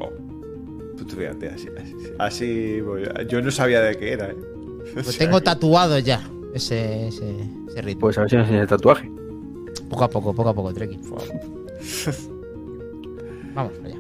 Oh. 0.01 0.11
Pues 0.97 1.15
fíjate, 1.15 1.51
así, 2.19 2.83
yo 3.29 3.43
no 3.43 3.51
sabía 3.51 3.81
de 3.81 3.97
qué 3.97 4.13
era. 4.13 4.31
¿eh? 4.31 4.37
Pues 4.95 5.17
tengo 5.17 5.41
tatuado 5.41 5.99
ya 6.01 6.21
ese, 6.55 7.09
ese, 7.09 7.35
ese 7.69 7.83
ritmo. 7.83 8.01
Pues 8.01 8.19
a 8.19 8.23
ver 8.23 8.31
si 8.31 8.37
nos 8.37 8.45
enseña 8.47 8.63
el 8.63 8.69
tatuaje. 8.69 9.11
Poco 9.89 10.05
a 10.05 10.11
poco, 10.11 10.35
poco 10.35 10.49
a 10.49 10.55
poco, 10.55 10.73
Treki. 10.73 10.99
Vamos 13.55 13.73
allá. 13.85 13.99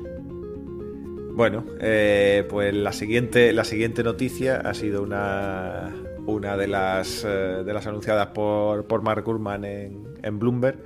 Bueno, 1.35 1.65
eh, 1.81 2.47
pues 2.49 2.75
la 2.75 2.93
siguiente, 2.93 3.53
la 3.53 3.65
siguiente 3.65 4.03
noticia 4.03 4.57
ha 4.57 4.75
sido 4.75 5.03
una, 5.03 5.95
una 6.27 6.57
de, 6.59 6.67
las, 6.67 7.25
eh, 7.25 7.63
de 7.65 7.73
las 7.73 7.87
anunciadas 7.87 8.29
por, 8.29 8.85
por 8.87 9.03
Mark 9.03 9.25
Gurman 9.25 9.65
en, 9.65 10.09
en 10.23 10.39
Bloomberg. 10.39 10.79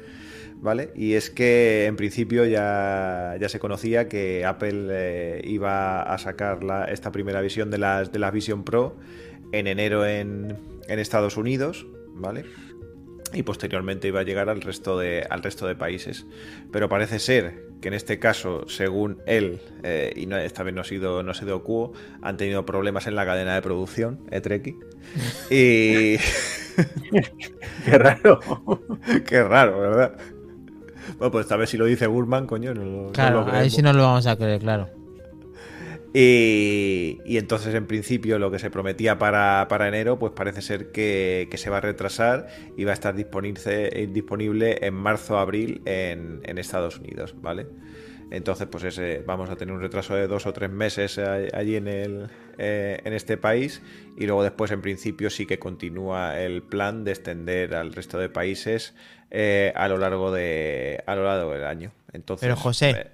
¿Vale? 0.58 0.90
Y 0.96 1.12
es 1.14 1.30
que 1.30 1.84
en 1.84 1.96
principio 1.96 2.46
ya, 2.46 3.36
ya 3.38 3.48
se 3.48 3.58
conocía 3.58 4.08
que 4.08 4.44
Apple 4.46 4.88
eh, 4.90 5.42
iba 5.44 6.02
a 6.02 6.16
sacar 6.18 6.64
la, 6.64 6.86
esta 6.86 7.12
primera 7.12 7.40
visión 7.42 7.70
de 7.70 7.78
las, 7.78 8.10
de 8.10 8.18
la 8.18 8.30
Vision 8.30 8.64
Pro 8.64 8.96
en 9.52 9.66
enero 9.66 10.06
en, 10.06 10.56
en 10.88 10.98
Estados 10.98 11.36
Unidos, 11.36 11.86
¿vale? 12.14 12.44
y 13.32 13.42
posteriormente 13.42 14.08
iba 14.08 14.20
a 14.20 14.22
llegar 14.22 14.48
al 14.48 14.60
resto 14.60 14.98
de, 14.98 15.26
al 15.28 15.42
resto 15.42 15.66
de 15.66 15.74
países. 15.74 16.26
Pero 16.72 16.88
parece 16.88 17.18
ser 17.18 17.66
que 17.80 17.88
en 17.88 17.94
este 17.94 18.18
caso, 18.18 18.68
según 18.68 19.18
él, 19.26 19.60
eh, 19.82 20.12
y 20.16 20.26
no, 20.26 20.36
esta 20.38 20.62
vez 20.62 20.74
no 20.74 20.80
ha 20.80 20.84
sido, 20.84 21.22
no 21.22 21.32
ha 21.32 21.34
sido 21.34 21.62
Cuo, 21.62 21.92
han 22.22 22.36
tenido 22.36 22.64
problemas 22.64 23.06
en 23.06 23.14
la 23.14 23.26
cadena 23.26 23.54
de 23.54 23.62
producción, 23.62 24.20
Etreki. 24.30 24.76
Y. 25.50 26.16
Qué 27.84 27.98
raro. 27.98 28.40
Qué 29.26 29.42
raro, 29.42 29.80
¿verdad? 29.80 30.16
Bueno, 31.18 31.30
pues 31.30 31.44
esta 31.44 31.56
vez 31.56 31.70
si 31.70 31.76
lo 31.76 31.84
dice 31.84 32.06
Gurman, 32.06 32.46
coño, 32.46 32.74
no, 32.74 32.84
no 32.84 33.12
Claro, 33.12 33.44
lo 33.44 33.52
ahí 33.52 33.70
sí 33.70 33.80
no 33.82 33.92
lo 33.92 34.02
vamos 34.02 34.26
a 34.26 34.36
creer, 34.36 34.60
claro. 34.60 34.88
Y, 36.18 37.20
y 37.26 37.36
entonces, 37.36 37.74
en 37.74 37.86
principio, 37.86 38.38
lo 38.38 38.50
que 38.50 38.58
se 38.58 38.70
prometía 38.70 39.18
para, 39.18 39.66
para 39.68 39.86
enero, 39.86 40.18
pues 40.18 40.32
parece 40.32 40.62
ser 40.62 40.90
que, 40.90 41.46
que 41.50 41.58
se 41.58 41.68
va 41.68 41.76
a 41.76 41.80
retrasar 41.82 42.46
y 42.74 42.84
va 42.84 42.92
a 42.92 42.94
estar 42.94 43.14
disponible, 43.14 44.08
disponible 44.10 44.78
en 44.80 44.94
marzo-abril 44.94 45.82
en, 45.84 46.40
en 46.44 46.56
Estados 46.56 46.98
Unidos, 47.00 47.34
¿vale? 47.42 47.66
Entonces, 48.30 48.66
pues 48.66 48.84
ese, 48.84 49.22
vamos 49.26 49.50
a 49.50 49.56
tener 49.56 49.74
un 49.74 49.80
retraso 49.82 50.14
de 50.14 50.26
dos 50.26 50.46
o 50.46 50.54
tres 50.54 50.70
meses 50.70 51.18
a- 51.18 51.34
allí 51.52 51.76
en, 51.76 51.86
el, 51.86 52.28
eh, 52.56 52.98
en 53.04 53.12
este 53.12 53.36
país 53.36 53.82
y 54.16 54.24
luego 54.24 54.42
después, 54.42 54.70
en 54.70 54.80
principio, 54.80 55.28
sí 55.28 55.44
que 55.44 55.58
continúa 55.58 56.40
el 56.40 56.62
plan 56.62 57.04
de 57.04 57.10
extender 57.12 57.74
al 57.74 57.92
resto 57.92 58.18
de 58.18 58.30
países 58.30 58.94
eh, 59.30 59.70
a 59.76 59.86
lo 59.86 59.98
largo 59.98 60.32
de 60.32 61.04
a 61.06 61.14
lo 61.14 61.24
largo 61.24 61.52
del 61.52 61.64
año. 61.64 61.92
Entonces, 62.12 62.46
Pero, 62.46 62.56
José, 62.56 62.90
eh, 62.90 63.06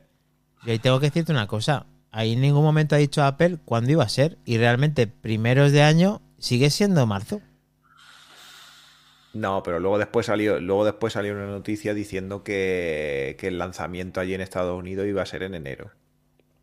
Y 0.64 0.70
ahí 0.70 0.78
tengo 0.78 1.00
que 1.00 1.07
decirte 1.07 1.32
una 1.32 1.48
cosa. 1.48 1.86
Ahí 2.12 2.34
en 2.34 2.42
ningún 2.42 2.62
momento 2.62 2.94
ha 2.94 2.98
dicho 2.98 3.24
Apple 3.24 3.58
cuándo 3.64 3.90
iba 3.90 4.04
a 4.04 4.08
ser. 4.08 4.38
Y 4.44 4.58
realmente, 4.58 5.06
primeros 5.06 5.72
de 5.72 5.82
año, 5.82 6.20
sigue 6.38 6.70
siendo 6.70 7.06
marzo. 7.06 7.40
No, 9.32 9.62
pero 9.62 9.80
luego 9.80 9.98
después 9.98 10.26
salió, 10.26 10.60
luego 10.60 10.84
después 10.84 11.14
salió 11.14 11.32
una 11.32 11.46
noticia 11.46 11.94
diciendo 11.94 12.44
que, 12.44 13.36
que 13.38 13.48
el 13.48 13.58
lanzamiento 13.58 14.20
allí 14.20 14.34
en 14.34 14.42
Estados 14.42 14.78
Unidos 14.78 15.06
iba 15.06 15.22
a 15.22 15.26
ser 15.26 15.42
en 15.42 15.54
enero. 15.54 15.90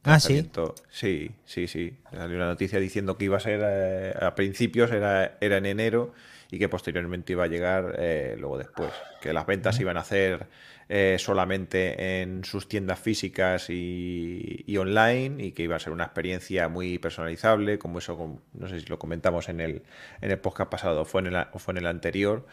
Ah, 0.04 0.20
sí. 0.20 0.50
Sí, 0.89 1.32
sí, 1.45 1.68
sí. 1.68 1.97
Salió 2.12 2.38
una 2.38 2.47
noticia 2.47 2.80
diciendo 2.80 3.18
que 3.18 3.26
iba 3.26 3.38
a 3.38 3.41
ser 3.41 3.60
eh, 3.64 4.14
a 4.20 4.34
principios, 4.36 4.91
era, 4.91 5.38
era 5.41 5.58
en 5.58 5.66
enero 5.66 6.14
y 6.52 6.58
que 6.58 6.70
posteriormente 6.70 7.34
iba 7.34 7.43
a 7.43 7.47
llegar 7.47 7.95
eh, 7.97 8.36
luego 8.39 8.58
después. 8.58 8.91
Que 9.22 9.34
las 9.34 9.45
ventas 9.45 9.80
iban 9.80 9.97
a 9.97 10.02
hacer 10.02 10.47
eh, 10.92 11.18
solamente 11.20 12.22
en 12.22 12.44
sus 12.44 12.68
tiendas 12.68 12.98
físicas 13.00 13.70
y, 13.70 14.64
y 14.66 14.78
online 14.78 15.44
y 15.44 15.52
que 15.52 15.62
iba 15.62 15.76
a 15.76 15.80
ser 15.80 15.94
una 15.94 16.06
experiencia 16.06 16.68
muy 16.68 16.98
personalizable, 16.98 17.78
como 17.78 18.00
eso, 18.00 18.42
no 18.54 18.68
sé 18.68 18.80
si 18.80 18.88
lo 18.88 18.98
comentamos 18.98 19.50
en 19.50 19.62
el, 19.62 19.84
en 20.20 20.32
el 20.32 20.40
podcast 20.40 20.72
pasado 20.72 21.02
o 21.02 21.06
fue 21.06 21.22
en 21.22 21.28
el, 21.28 21.36
o 21.54 21.60
fue 21.60 21.74
en 21.74 21.78
el 21.78 21.86
anterior, 21.86 22.48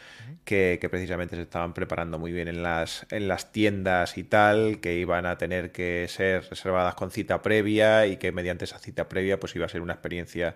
que, 0.45 0.77
que 0.79 0.87
precisamente 0.87 1.35
se 1.35 1.41
estaban 1.41 1.73
preparando 1.73 2.19
muy 2.19 2.31
bien 2.31 2.47
en 2.47 2.61
las, 2.61 3.07
en 3.09 3.27
las 3.27 3.51
tiendas 3.51 4.19
y 4.19 4.23
tal, 4.23 4.81
que 4.81 4.93
iban 4.99 5.25
a 5.25 5.39
tener 5.39 5.71
que 5.71 6.05
ser 6.07 6.43
reservadas 6.47 6.93
con 6.93 7.09
cita 7.09 7.41
previa 7.41 8.05
y 8.05 8.17
que 8.17 8.31
mediante 8.31 8.65
esa 8.65 8.77
cita 8.77 9.09
previa 9.09 9.39
pues 9.39 9.55
iba 9.55 9.65
a 9.65 9.69
ser 9.69 9.81
una 9.81 9.93
experiencia 9.93 10.55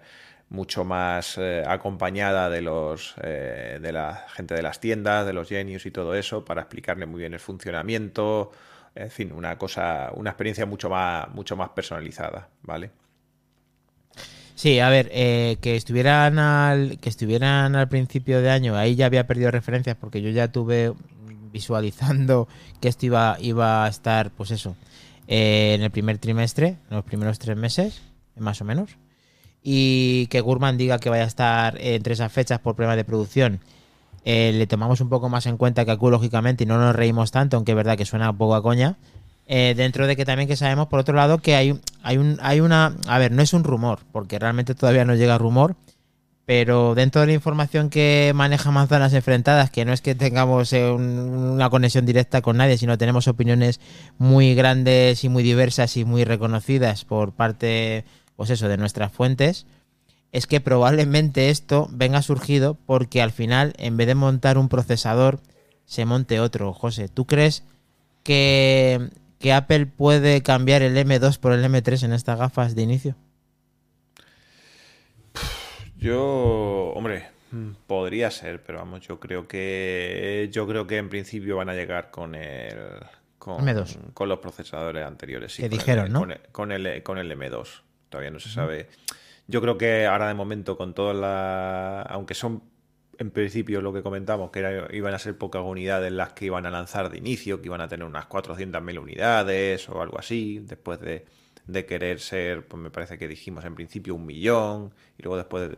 mucho 0.52 0.84
más 0.84 1.38
eh, 1.38 1.64
acompañada 1.66 2.49
de 2.49 2.62
los 2.62 3.16
eh, 3.24 3.80
de 3.82 3.91
la 3.93 4.26
gente 4.36 4.54
de 4.54 4.62
las 4.62 4.82
tiendas, 4.82 5.26
de 5.26 5.32
los 5.32 5.47
genius 5.47 5.86
y 5.86 5.91
todo 5.91 6.14
eso, 6.14 6.43
para 6.43 6.62
explicarle 6.62 7.06
muy 7.06 7.22
bien 7.22 7.34
el 7.34 7.39
funcionamiento, 7.39 8.52
en 8.93 9.10
fin, 9.10 9.32
una 9.32 9.58
cosa, 9.58 10.12
una 10.14 10.32
experiencia 10.32 10.66
mucho 10.66 10.89
más, 10.89 11.30
mucho 11.30 11.56
más 11.56 11.70
personalizada, 11.70 12.49
¿vale? 12.64 12.91
Sí, 14.54 14.80
a 14.82 14.89
ver, 14.89 15.10
eh, 15.14 15.58
que 15.62 15.78
estuvieran 15.78 16.38
al 16.38 16.99
que 16.99 17.08
estuvieran 17.08 17.78
al 17.78 17.88
principio 17.88 18.41
de 18.41 18.49
año, 18.49 18.76
ahí 18.76 18.95
ya 18.95 19.06
había 19.06 19.26
perdido 19.26 19.52
referencias 19.52 19.95
porque 19.95 20.22
yo 20.22 20.32
ya 20.32 20.52
tuve 20.52 20.93
visualizando 21.54 22.49
que 22.82 22.89
esto 22.89 23.06
iba, 23.06 23.38
iba 23.39 23.86
a 23.86 23.88
estar, 23.88 24.32
pues 24.32 24.52
eso, 24.52 24.76
en 25.28 25.82
el 25.82 25.91
primer 25.91 26.18
trimestre, 26.18 26.68
en 26.89 26.97
los 26.97 27.06
primeros 27.06 27.39
tres 27.39 27.56
meses, 27.56 28.02
más 28.36 28.60
o 28.60 28.66
menos. 28.66 28.97
Y 29.64 30.28
que 30.28 30.41
Gurman 30.41 30.78
diga 30.78 30.97
que 30.99 31.09
vaya 31.09 31.24
a 31.24 31.28
estar 31.28 31.78
entre 31.82 32.14
esas 32.14 32.32
fechas 32.32 32.59
por 32.59 32.76
problemas 32.76 32.97
de 32.97 33.03
producción. 33.05 33.59
eh, 34.24 34.51
le 34.53 34.68
tomamos 34.68 35.01
un 35.01 35.09
poco 35.09 35.30
más 35.30 35.45
en 35.47 35.57
cuenta 35.57 35.84
que 35.86 35.91
aquí, 35.91 36.05
lógicamente, 36.09 36.64
y 36.64 36.68
no 36.68 36.78
nos 36.80 36.95
reímos 36.95 37.32
tanto, 37.32 37.57
aunque 37.57 37.72
es 37.72 37.76
verdad 37.76 37.97
que 37.97 38.05
suena 38.05 38.30
un 38.30 38.38
poco 38.38 38.53
a 38.55 38.62
coña. 38.62 38.97
Eh, 39.47 39.74
dentro 39.76 40.05
de 40.07 40.16
que 40.16 40.26
también 40.26 40.47
que 40.47 40.55
sabemos, 40.55 40.88
por 40.88 40.99
otro 40.99 41.16
lado, 41.16 41.39
que 41.39 41.55
hay, 41.55 41.80
hay, 42.03 42.18
un, 42.20 42.38
hay 42.41 42.59
una... 42.62 42.95
A 43.07 43.18
ver, 43.18 43.32
no 43.32 43.41
es 43.41 43.53
un 43.53 43.64
rumor, 43.64 43.99
porque 44.12 44.38
realmente 44.39 44.76
todavía 44.76 45.05
no 45.05 45.16
llega 45.16 45.38
rumor, 45.39 45.76
pero 46.45 46.95
dentro 46.95 47.22
de 47.22 47.28
la 47.28 47.34
información 47.34 47.89
que 47.89 48.32
maneja 48.36 48.72
Manzanas 48.72 49.14
Enfrentadas, 49.14 49.72
que 49.72 49.86
no 49.86 49.93
es 49.93 50.01
que 50.01 50.16
tengamos 50.16 50.72
eh, 50.74 50.91
un- 50.91 51.01
una 51.53 51.70
conexión 51.70 52.05
directa 52.05 52.41
con 52.41 52.57
nadie, 52.57 52.78
sino 52.78 52.97
tenemos 52.97 53.28
opiniones 53.28 53.80
muy 54.18 54.53
grandes 54.55 55.24
y 55.24 55.30
muy 55.30 55.43
diversas 55.43 55.97
y 55.97 56.05
muy 56.05 56.24
reconocidas 56.26 57.05
por 57.05 57.32
parte, 57.32 58.05
pues 58.42 58.50
eso, 58.50 58.68
de 58.68 58.78
nuestras 58.78 59.12
fuentes, 59.12 59.68
es 60.32 60.48
que 60.48 60.60
probablemente 60.62 61.52
esto 61.52 61.88
venga 61.92 62.24
surgido 62.24 62.76
porque 62.88 63.22
al 63.22 63.32
final, 63.32 63.74
en 63.78 63.98
vez 63.98 64.08
de 64.08 64.16
montar 64.16 64.58
un 64.58 64.68
procesador, 64.68 65.39
se 65.86 66.06
monte 66.06 66.39
otro. 66.39 66.74
José, 66.74 67.08
¿tú 67.08 67.28
crees 67.28 67.64
que, 68.24 69.10
que 69.38 69.54
Apple 69.54 69.86
puede 69.86 70.42
cambiar 70.42 70.82
el 70.82 70.98
M2 70.98 71.38
por 71.38 71.52
el 71.54 71.64
M3 71.64 72.04
en 72.06 72.14
estas 72.14 72.39
gafas 72.39 72.74
de 72.74 72.82
inicio? 72.82 73.16
Yo, 75.98 76.94
hombre, 76.96 77.28
podría 77.86 78.32
ser, 78.32 78.64
pero 78.64 78.80
vamos, 78.80 79.02
yo 79.08 79.20
creo 79.20 79.48
que 79.48 80.50
yo 80.52 80.68
creo 80.68 80.88
que 80.88 80.98
en 80.98 81.10
principio 81.10 81.58
van 81.58 81.70
a 81.70 81.74
llegar 81.76 82.10
con 82.10 82.34
el 82.34 82.76
con, 83.38 83.64
M2. 83.66 84.14
con 84.14 84.30
los 84.30 84.39
procesadores 84.39 85.06
anteriores, 85.06 85.54
sí, 85.54 85.62
Que 85.62 85.66
el- 85.68 85.72
dijeron, 85.72 86.12
¿no? 86.12 86.20
Con 86.22 86.32
el, 86.32 86.39
con 86.52 86.72
el, 86.72 87.04
con 87.04 87.18
el 87.20 87.32
M2. 87.32 87.82
Todavía 88.12 88.32
no 88.32 88.39
se 88.41 88.49
sabe. 88.49 88.89
Yo 89.47 89.62
creo 89.62 89.78
que 89.78 90.05
ahora 90.07 90.28
de 90.28 90.34
momento 90.36 90.78
con 90.78 90.93
todas 90.93 91.16
las 91.18 92.05
aunque 92.12 92.34
son 92.36 92.64
en 93.20 93.32
principio 93.32 93.82
lo 93.82 93.93
que 93.93 94.01
comentamos, 94.03 94.51
que 94.51 94.59
era- 94.59 94.88
iban 94.95 95.14
a 95.14 95.20
ser 95.20 95.38
pocas 95.38 95.62
unidades 95.64 96.12
las 96.12 96.34
que 96.34 96.45
iban 96.45 96.66
a 96.66 96.72
lanzar 96.72 97.09
de 97.12 97.18
inicio, 97.20 97.62
que 97.62 97.68
iban 97.68 97.82
a 97.82 97.88
tener 97.88 98.05
unas 98.07 98.26
400.000 98.28 98.99
unidades 98.99 99.88
o 99.89 100.01
algo 100.01 100.20
así, 100.20 100.59
después 100.59 100.99
de, 101.01 101.26
de 101.68 101.86
querer 101.86 102.20
ser, 102.20 102.68
pues 102.68 102.82
me 102.82 102.89
parece 102.91 103.18
que 103.20 103.28
dijimos 103.28 103.66
en 103.66 103.76
principio 103.76 104.16
un 104.16 104.26
millón, 104.26 104.93
y 105.18 105.24
luego 105.24 105.38
después 105.38 105.70
de- 105.70 105.78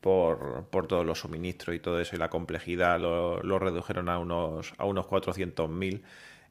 por, 0.00 0.66
por 0.70 0.86
todos 0.86 1.04
los 1.06 1.20
suministros 1.20 1.76
y 1.76 1.78
todo 1.80 2.00
eso 2.00 2.16
y 2.16 2.18
la 2.18 2.30
complejidad 2.30 2.98
lo, 3.00 3.42
lo 3.42 3.58
redujeron 3.58 4.08
a 4.08 4.18
unos, 4.18 4.72
a 4.78 4.84
unos 4.86 5.06
400.000. 5.06 6.02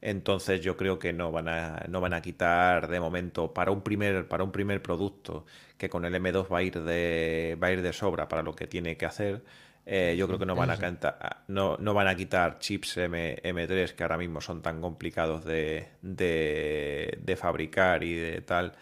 Entonces 0.02 0.60
yo 0.62 0.76
creo 0.76 0.98
que 0.98 1.12
no 1.12 1.30
van 1.30 1.48
a, 1.48 1.84
no 1.88 2.00
van 2.00 2.14
a 2.14 2.22
quitar 2.22 2.88
de 2.88 3.00
momento 3.00 3.52
para 3.52 3.70
un 3.70 3.82
primer, 3.82 4.26
para 4.28 4.44
un 4.44 4.52
primer 4.52 4.82
producto 4.82 5.44
que 5.76 5.90
con 5.90 6.04
el 6.04 6.14
M2 6.14 6.48
va 6.52 6.58
a 6.58 6.62
ir 6.62 6.80
de, 6.82 7.58
va 7.62 7.68
a 7.68 7.72
ir 7.72 7.82
de 7.82 7.92
sobra 7.92 8.28
para 8.28 8.42
lo 8.42 8.54
que 8.54 8.66
tiene 8.66 8.96
que 8.96 9.06
hacer. 9.06 9.42
eh, 9.86 10.14
yo 10.18 10.26
creo 10.26 10.38
que 10.38 10.46
no 10.46 10.54
van 10.56 10.70
a 10.70 10.78
canta- 10.78 11.42
no, 11.48 11.76
no 11.78 11.94
van 11.94 12.06
a 12.08 12.14
quitar 12.16 12.58
chips 12.58 12.96
M, 12.98 13.36
M3 13.42 13.92
que 13.94 14.02
ahora 14.02 14.18
mismo 14.18 14.40
son 14.40 14.62
tan 14.62 14.80
complicados 14.80 15.44
de, 15.44 15.88
de, 16.02 17.18
de 17.22 17.36
fabricar 17.36 18.02
y 18.04 18.14
de 18.14 18.40
tal 18.42 18.72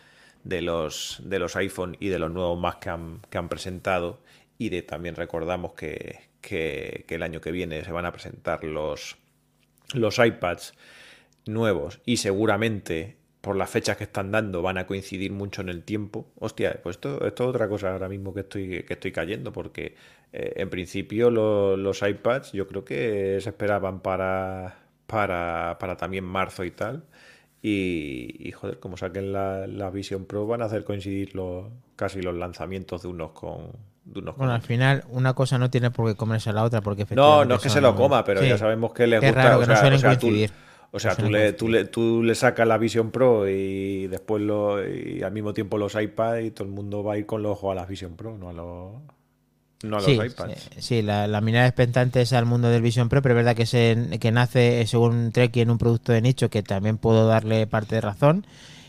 de 0.44 0.62
los, 0.62 1.20
de 1.24 1.38
los 1.38 1.56
iPhone 1.56 1.96
y 2.00 2.08
de 2.08 2.18
los 2.18 2.30
nuevos 2.30 2.58
Mac 2.60 2.78
que 2.80 2.90
han, 2.90 3.20
que 3.30 3.38
han 3.38 3.48
presentado. 3.48 4.20
Y 4.58 4.70
de 4.70 4.82
también 4.82 5.14
recordamos 5.16 5.72
que, 5.74 6.20
que, 6.40 7.04
que 7.06 7.14
el 7.16 7.22
año 7.22 7.40
que 7.40 7.52
viene 7.52 7.84
se 7.84 7.92
van 7.92 8.06
a 8.06 8.12
presentar 8.12 8.64
los, 8.64 9.16
los 9.94 10.18
iPads 10.18 10.74
nuevos 11.48 12.00
y 12.04 12.18
seguramente 12.18 13.16
por 13.40 13.56
las 13.56 13.70
fechas 13.70 13.96
que 13.96 14.04
están 14.04 14.30
dando 14.32 14.62
van 14.62 14.78
a 14.78 14.86
coincidir 14.86 15.32
mucho 15.32 15.62
en 15.62 15.68
el 15.68 15.82
tiempo. 15.84 16.26
Hostia, 16.38 16.80
pues 16.82 16.96
esto, 16.96 17.24
esto 17.26 17.44
es 17.44 17.50
otra 17.50 17.68
cosa 17.68 17.92
ahora 17.92 18.08
mismo 18.08 18.34
que 18.34 18.40
estoy, 18.40 18.82
que 18.82 18.94
estoy 18.94 19.12
cayendo, 19.12 19.52
porque 19.52 19.94
eh, 20.32 20.54
en 20.56 20.68
principio 20.70 21.30
lo- 21.30 21.76
los 21.76 22.02
iPads 22.02 22.52
yo 22.52 22.66
creo 22.66 22.84
que 22.84 23.38
se 23.40 23.48
esperaban 23.50 24.00
para, 24.00 24.78
para, 25.06 25.76
para 25.80 25.96
también 25.96 26.24
marzo 26.24 26.64
y 26.64 26.72
tal. 26.72 27.04
Y, 27.62 28.36
y, 28.48 28.52
joder, 28.52 28.78
como 28.78 28.96
saquen 28.96 29.32
la, 29.32 29.66
la 29.66 29.90
Vision 29.90 30.26
Pro 30.26 30.46
van 30.46 30.62
a 30.62 30.66
hacer 30.66 30.84
coincidir 30.84 31.34
los, 31.34 31.66
casi 31.96 32.22
los 32.22 32.34
lanzamientos 32.34 33.02
de 33.02 33.08
unos 33.08 33.32
con, 33.32 33.72
de 34.04 34.20
unos 34.20 34.34
con 34.34 34.42
Bueno, 34.42 34.54
al 34.54 34.62
final 34.62 35.04
una 35.10 35.34
cosa 35.34 35.58
no 35.58 35.68
tiene 35.68 35.90
por 35.90 36.08
qué 36.08 36.14
comerse 36.16 36.50
a 36.50 36.52
la 36.52 36.62
otra 36.62 36.82
porque 36.82 37.00
No, 37.02 37.04
efectivamente 37.04 37.48
no 37.48 37.54
es 37.56 37.62
que 37.62 37.68
se 37.68 37.80
lo 37.80 37.94
coma, 37.96 38.24
pero 38.24 38.40
Sí. 38.42 38.48
ya 38.48 38.58
sabemos 38.58 38.92
que 38.92 39.06
les 39.08 39.20
Qué 39.20 39.26
gusta. 39.28 39.42
raro 39.42 39.56
o 39.56 39.60
que 39.60 39.66
no 39.66 39.76
suelen 39.76 39.96
o 39.96 40.00
sea, 40.00 40.18
tú- 40.18 40.26
O 40.90 40.98
sea, 40.98 41.14
tú 41.14 41.30
le, 41.30 41.52
tú, 41.52 41.68
le, 41.68 41.84
tú 41.84 42.22
le 42.22 42.34
sacas 42.34 42.66
la 42.66 42.78
Vision 42.78 43.10
Pro 43.10 43.46
y 43.46 44.06
después 44.06 44.42
lo, 44.42 44.86
y 44.86 45.22
al 45.22 45.32
mismo 45.32 45.52
tiempo 45.52 45.76
los 45.76 45.94
iPads 45.94 46.44
y 46.44 46.50
todo 46.50 46.66
el 46.66 46.72
mundo 46.72 47.02
va 47.02 47.14
a 47.14 47.18
ir 47.18 47.26
con 47.26 47.42
los 47.42 47.52
ojos 47.52 47.72
a 47.72 47.74
la 47.74 47.84
Vision 47.84 48.16
Pro, 48.16 48.38
no 48.38 48.48
a 48.48 48.52
los, 48.54 48.92
no 49.82 49.96
a 49.98 50.00
los 50.00 50.08
iPads. 50.08 50.70
Sí, 50.78 51.02
la, 51.02 51.26
la, 51.26 51.42
mirada 51.42 51.66
expectante 51.66 52.22
es 52.22 52.32
al 52.32 52.46
mundo 52.46 52.70
del 52.70 52.80
Vision 52.80 53.10
Pro, 53.10 53.20
pero 53.20 53.34
es 53.34 53.36
verdad 53.36 53.54
que, 53.54 53.66
se, 53.66 54.18
que 54.18 54.32
nace, 54.32 54.86
según 54.86 55.30
Treki, 55.30 55.60
en 55.60 55.70
un 55.70 55.76
producto 55.76 56.12
de 56.12 56.22
nicho 56.22 56.48
que 56.48 56.62
también 56.62 56.96
puedo 56.96 57.26
darle 57.26 57.66
parte 57.66 57.96
de 57.96 58.00
razón. 58.00 58.46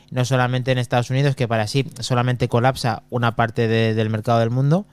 No 0.09 0.23
solamente 0.25 0.71
en 0.71 0.77
Estados 0.77 1.09
Unidos, 1.09 1.35
que 1.35 1.47
para 1.47 1.67
sí 1.67 1.85
solamente 1.99 2.47
colapsa 2.47 3.03
una 3.09 3.35
parte 3.35 3.67
del 3.67 4.09
mercado 4.09 4.39
del 4.39 4.49
mundo, 4.49 4.87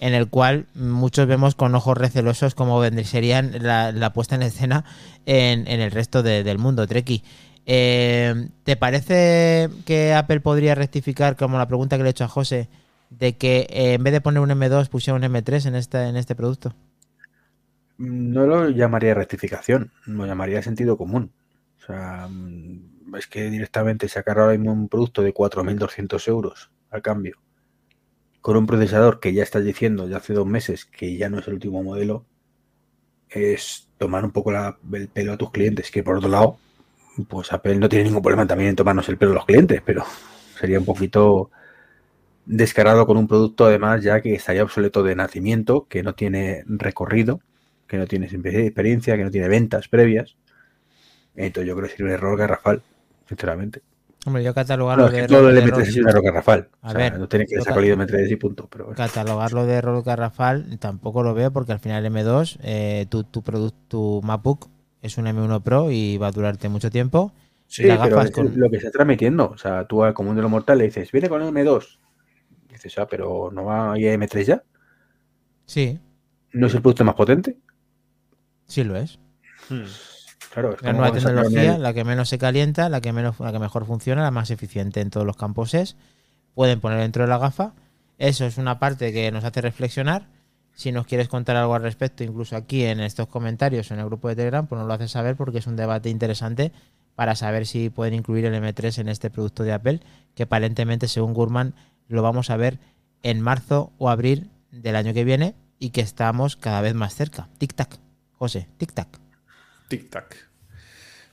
en 0.00 0.14
el 0.14 0.28
cual 0.28 0.66
muchos 0.74 1.26
vemos 1.26 1.54
con 1.54 1.74
ojos 1.74 1.96
recelosos 1.96 2.54
cómo 2.54 2.82
serían 3.04 3.52
la, 3.60 4.12
puesta 4.14 4.34
en 4.34 4.42
escena 4.42 4.84
en, 5.26 5.68
el 5.68 5.90
resto 5.90 6.22
del 6.22 6.58
mundo, 6.58 6.86
Treki. 6.86 7.22
Eh, 7.66 8.48
¿Te 8.64 8.76
parece 8.76 9.68
que 9.84 10.14
Apple 10.14 10.40
podría 10.40 10.74
rectificar, 10.74 11.36
como 11.36 11.58
la 11.58 11.68
pregunta 11.68 11.96
que 11.96 12.02
le 12.02 12.08
he 12.08 12.10
hecho 12.12 12.24
a 12.24 12.28
José, 12.28 12.70
de 13.10 13.36
que 13.36 13.66
eh, 13.68 13.94
en 13.94 14.02
vez 14.02 14.14
de 14.14 14.22
poner 14.22 14.40
un 14.40 14.48
M2 14.48 14.88
pusiera 14.88 15.16
un 15.16 15.22
M3 15.22 15.66
en 15.66 15.74
este, 15.74 16.02
en 16.08 16.16
este 16.16 16.34
producto? 16.34 16.74
No 17.98 18.46
lo 18.46 18.70
llamaría 18.70 19.12
rectificación, 19.12 19.92
lo 20.06 20.24
llamaría 20.24 20.62
sentido 20.62 20.96
común. 20.96 21.30
O 21.82 21.86
sea, 21.86 22.26
es 23.18 23.26
que 23.26 23.50
directamente 23.50 24.08
sacar 24.08 24.38
ahora 24.38 24.56
mismo 24.56 24.72
un 24.72 24.88
producto 24.88 25.20
de 25.22 25.34
4.200 25.34 26.26
euros 26.28 26.70
al 26.90 27.02
cambio 27.02 27.36
con 28.40 28.56
un 28.56 28.66
procesador 28.66 29.20
que 29.20 29.32
ya 29.32 29.42
estás 29.42 29.64
diciendo 29.64 30.08
ya 30.08 30.18
hace 30.18 30.32
dos 30.32 30.46
meses 30.46 30.84
que 30.84 31.16
ya 31.16 31.28
no 31.28 31.38
es 31.38 31.48
el 31.48 31.54
último 31.54 31.82
modelo, 31.82 32.24
es 33.28 33.88
tomar 33.98 34.24
un 34.24 34.32
poco 34.32 34.52
el 34.52 35.08
pelo 35.08 35.32
a 35.32 35.36
tus 35.36 35.50
clientes, 35.50 35.90
que 35.90 36.02
por 36.02 36.16
otro 36.16 36.28
lado, 36.28 36.58
pues 37.28 37.52
Apple 37.52 37.76
no 37.76 37.88
tiene 37.88 38.06
ningún 38.06 38.22
problema 38.22 38.46
también 38.46 38.70
en 38.70 38.76
tomarnos 38.76 39.08
el 39.08 39.18
pelo 39.18 39.32
a 39.32 39.34
los 39.34 39.46
clientes, 39.46 39.82
pero 39.84 40.04
sería 40.58 40.78
un 40.78 40.84
poquito 40.84 41.50
descarado 42.46 43.06
con 43.06 43.16
un 43.16 43.28
producto 43.28 43.66
además 43.66 44.02
ya 44.02 44.20
que 44.20 44.34
estaría 44.34 44.62
obsoleto 44.62 45.02
de 45.02 45.14
nacimiento, 45.14 45.86
que 45.88 46.02
no 46.02 46.14
tiene 46.14 46.64
recorrido, 46.66 47.40
que 47.86 47.98
no 47.98 48.06
tiene 48.06 48.26
experiencia, 48.26 49.16
que 49.16 49.24
no 49.24 49.30
tiene 49.30 49.48
ventas 49.48 49.88
previas. 49.88 50.36
Entonces 51.36 51.68
yo 51.68 51.76
creo 51.76 51.88
que 51.88 51.92
sería 51.92 52.06
un 52.06 52.12
error 52.12 52.38
garrafal, 52.38 52.82
sinceramente. 53.28 53.82
Hombre, 54.26 54.44
yo 54.44 54.52
catalogarlo 54.52 55.08
de 55.08 55.26
Todo 55.26 55.48
el 55.48 55.56
M3 55.56 55.80
es 55.80 55.96
un 55.96 56.08
error 56.08 56.22
garrafal. 56.22 56.68
A 56.82 56.92
ver, 56.92 57.18
no 57.18 57.26
tiene 57.26 57.46
que 57.46 57.60
sacar 57.60 57.82
el 57.82 57.98
M3 57.98 58.30
y 58.30 58.36
punto. 58.36 58.68
Pero 58.70 58.90
Catalogarlo 58.90 59.64
de 59.64 59.74
error 59.74 60.02
garrafal 60.04 60.78
tampoco 60.78 61.22
lo 61.22 61.32
veo 61.32 61.50
porque 61.50 61.72
al 61.72 61.78
final 61.78 62.04
el 62.04 62.12
M2, 62.12 62.58
eh, 62.62 63.06
tu, 63.08 63.24
tu, 63.24 63.42
tu 63.88 64.20
MacBook 64.22 64.68
es 65.00 65.16
un 65.16 65.24
M1 65.24 65.62
Pro 65.62 65.90
y 65.90 66.18
va 66.18 66.26
a 66.26 66.32
durarte 66.32 66.68
mucho 66.68 66.90
tiempo. 66.90 67.32
Sí, 67.66 67.84
pero 67.84 68.20
es 68.20 68.56
lo 68.56 68.68
que 68.68 68.76
está 68.76 68.90
transmitiendo. 68.90 69.48
O 69.48 69.56
sea, 69.56 69.86
tú 69.86 70.02
al 70.02 70.12
común 70.12 70.36
de 70.36 70.42
lo 70.42 70.48
mortal 70.48 70.78
le 70.78 70.84
dices, 70.84 71.10
viene 71.12 71.28
con 71.28 71.40
el 71.40 71.48
M2. 71.48 71.98
dices, 72.68 72.98
ah, 72.98 73.06
pero 73.08 73.50
¿no 73.52 73.64
va 73.64 73.92
a 73.92 73.96
M3 73.96 74.44
ya? 74.44 74.62
Sí. 75.64 75.98
¿No 76.52 76.66
es 76.66 76.74
el 76.74 76.82
producto 76.82 77.04
más 77.04 77.14
potente? 77.14 77.56
Sí 78.66 78.84
lo 78.84 78.96
es. 78.96 79.18
Hmm. 79.68 79.84
Claro, 80.52 80.76
la 80.80 80.92
nueva 80.92 81.12
tecnología, 81.12 81.78
la 81.78 81.94
que 81.94 82.04
menos 82.04 82.28
se 82.28 82.38
calienta, 82.38 82.88
la 82.88 83.00
que 83.00 83.12
menos, 83.12 83.38
la 83.38 83.52
que 83.52 83.58
mejor 83.60 83.86
funciona, 83.86 84.22
la 84.22 84.32
más 84.32 84.50
eficiente 84.50 85.00
en 85.00 85.10
todos 85.10 85.24
los 85.24 85.36
campos 85.36 85.74
es. 85.74 85.96
Pueden 86.54 86.80
poner 86.80 86.98
dentro 86.98 87.22
de 87.22 87.28
la 87.28 87.38
gafa. 87.38 87.72
Eso 88.18 88.44
es 88.44 88.58
una 88.58 88.78
parte 88.78 89.12
que 89.12 89.30
nos 89.30 89.44
hace 89.44 89.60
reflexionar. 89.60 90.26
Si 90.74 90.92
nos 90.92 91.06
quieres 91.06 91.28
contar 91.28 91.56
algo 91.56 91.74
al 91.74 91.82
respecto, 91.82 92.24
incluso 92.24 92.56
aquí 92.56 92.84
en 92.84 93.00
estos 93.00 93.28
comentarios 93.28 93.90
en 93.90 94.00
el 94.00 94.06
grupo 94.06 94.28
de 94.28 94.36
Telegram, 94.36 94.66
pues 94.66 94.78
nos 94.78 94.88
lo 94.88 94.94
haces 94.94 95.12
saber 95.12 95.36
porque 95.36 95.58
es 95.58 95.66
un 95.66 95.76
debate 95.76 96.10
interesante 96.10 96.72
para 97.14 97.36
saber 97.36 97.66
si 97.66 97.90
pueden 97.90 98.14
incluir 98.14 98.46
el 98.46 98.54
M3 98.54 98.98
en 98.98 99.08
este 99.08 99.30
producto 99.30 99.62
de 99.62 99.72
Apple, 99.72 100.00
que 100.34 100.44
aparentemente, 100.44 101.06
según 101.06 101.34
Gurman, 101.34 101.74
lo 102.08 102.22
vamos 102.22 102.50
a 102.50 102.56
ver 102.56 102.78
en 103.22 103.40
marzo 103.40 103.92
o 103.98 104.10
abril 104.10 104.50
del 104.72 104.96
año 104.96 105.14
que 105.14 105.24
viene 105.24 105.54
y 105.78 105.90
que 105.90 106.00
estamos 106.00 106.56
cada 106.56 106.80
vez 106.80 106.94
más 106.94 107.14
cerca. 107.14 107.48
Tic-tac. 107.58 107.98
José, 108.32 108.68
tic-tac. 108.78 109.19
Tic-tac. 109.90 110.36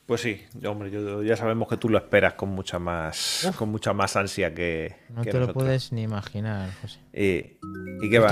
Pues 0.07 0.21
sí, 0.21 0.41
hombre, 0.65 0.89
yo, 0.89 1.21
ya 1.21 1.35
sabemos 1.35 1.67
que 1.67 1.75
tú 1.75 1.89
lo 1.89 1.97
esperas 1.97 2.33
con 2.33 2.49
mucha 2.49 2.79
más, 2.79 3.51
con 3.57 3.69
mucha 3.69 3.91
más 3.91 4.15
ansia 4.15 4.53
que. 4.53 4.95
No 5.09 5.23
te 5.23 5.33
lo 5.33 5.53
puedes 5.53 5.91
ni 5.91 6.03
imaginar, 6.03 6.71
José. 6.81 6.99
¿Y, 7.19 8.09
qué 8.09 8.19
va? 8.19 8.31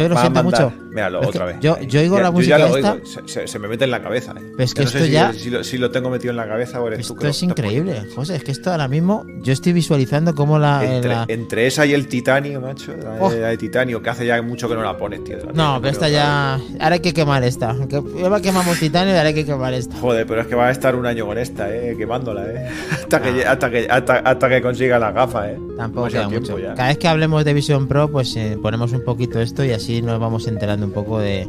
yo 0.00 0.08
lo 0.08 0.16
siento 0.18 0.42
mucho. 0.42 0.72
Míralo, 0.94 1.20
otra 1.20 1.44
vez. 1.46 1.56
Yo, 1.60 1.76
yo 1.80 2.00
oigo 2.00 2.20
la 2.20 2.30
música. 2.30 2.56
Ya 2.56 2.68
lo 2.68 2.76
esta... 2.76 2.96
se, 3.26 3.58
me 3.58 3.66
mete 3.66 3.82
en 3.82 3.90
la 3.90 4.00
cabeza. 4.00 4.32
¿eh? 4.32 4.42
Pero 4.52 4.64
es 4.64 4.74
que 4.74 4.84
esto 4.84 5.04
ya. 5.04 5.32
Si, 5.32 5.76
lo, 5.76 5.90
tengo 5.90 6.08
metido 6.08 6.30
en 6.30 6.36
la 6.36 6.46
cabeza 6.46 6.80
o 6.80 6.86
eres 6.86 7.00
esto 7.00 7.14
tú 7.14 7.26
es 7.26 7.42
increíble, 7.42 8.06
José. 8.14 8.36
Es 8.36 8.44
que 8.44 8.52
esto 8.52 8.70
ahora 8.70 8.86
mismo. 8.86 9.26
Yo 9.42 9.52
estoy 9.52 9.72
visualizando 9.72 10.36
cómo 10.36 10.56
la. 10.58 10.84
Entre, 11.28 11.66
esa 11.66 11.84
y 11.84 11.94
el 11.94 12.06
titanio, 12.06 12.60
macho. 12.60 12.94
La, 12.96 13.16
oh. 13.20 13.30
de 13.30 13.56
titanio, 13.58 14.00
que 14.00 14.10
hace 14.10 14.24
ya 14.24 14.40
mucho 14.40 14.68
que 14.68 14.76
no 14.76 14.84
la 14.84 14.96
pones, 14.96 15.24
tío. 15.24 15.38
no, 15.52 15.80
pero 15.80 15.92
esta 15.92 16.08
ya. 16.08 16.54
Ahora 16.54 16.94
hay 16.94 17.00
que 17.00 17.12
quemar 17.12 17.42
esta. 17.42 17.74
Ya 17.88 18.40
quemamos 18.40 18.78
titanio 18.78 19.14
y 19.14 19.16
ahora 19.16 19.28
hay 19.28 19.34
que 19.34 19.44
quemar 19.44 19.74
esta. 19.74 19.96
Joder, 19.96 20.26
pero 20.26 20.42
es 20.42 20.46
que 20.46 20.54
va 20.54 20.68
a 20.68 20.70
estar 20.70 20.94
un 20.94 21.06
año 21.06 21.26
con 21.26 21.38
esta, 21.38 21.74
¿eh? 21.74 21.96
quemándola, 21.98 22.46
¿eh? 22.46 22.70
Hasta, 22.92 23.20
que, 23.20 23.44
hasta, 23.44 23.70
que, 23.70 23.86
hasta, 23.88 24.48
que 24.48 24.62
consiga 24.62 24.98
la 24.98 25.12
gafa, 25.12 25.50
¿eh? 25.50 25.58
Tampoco 25.76 26.08
queda 26.08 26.28
mucho. 26.28 26.56
Cada 26.56 26.88
vez 26.88 26.98
que 26.98 27.08
hablemos 27.08 27.44
de 27.44 27.52
Vision 27.52 27.88
Pro, 27.88 28.10
pues 28.14 28.36
eh, 28.36 28.56
ponemos 28.62 28.92
un 28.92 29.02
poquito 29.02 29.40
esto 29.40 29.64
y 29.64 29.72
así 29.72 30.00
nos 30.00 30.20
vamos 30.20 30.46
enterando 30.46 30.86
un 30.86 30.92
poco 30.92 31.18
de, 31.18 31.48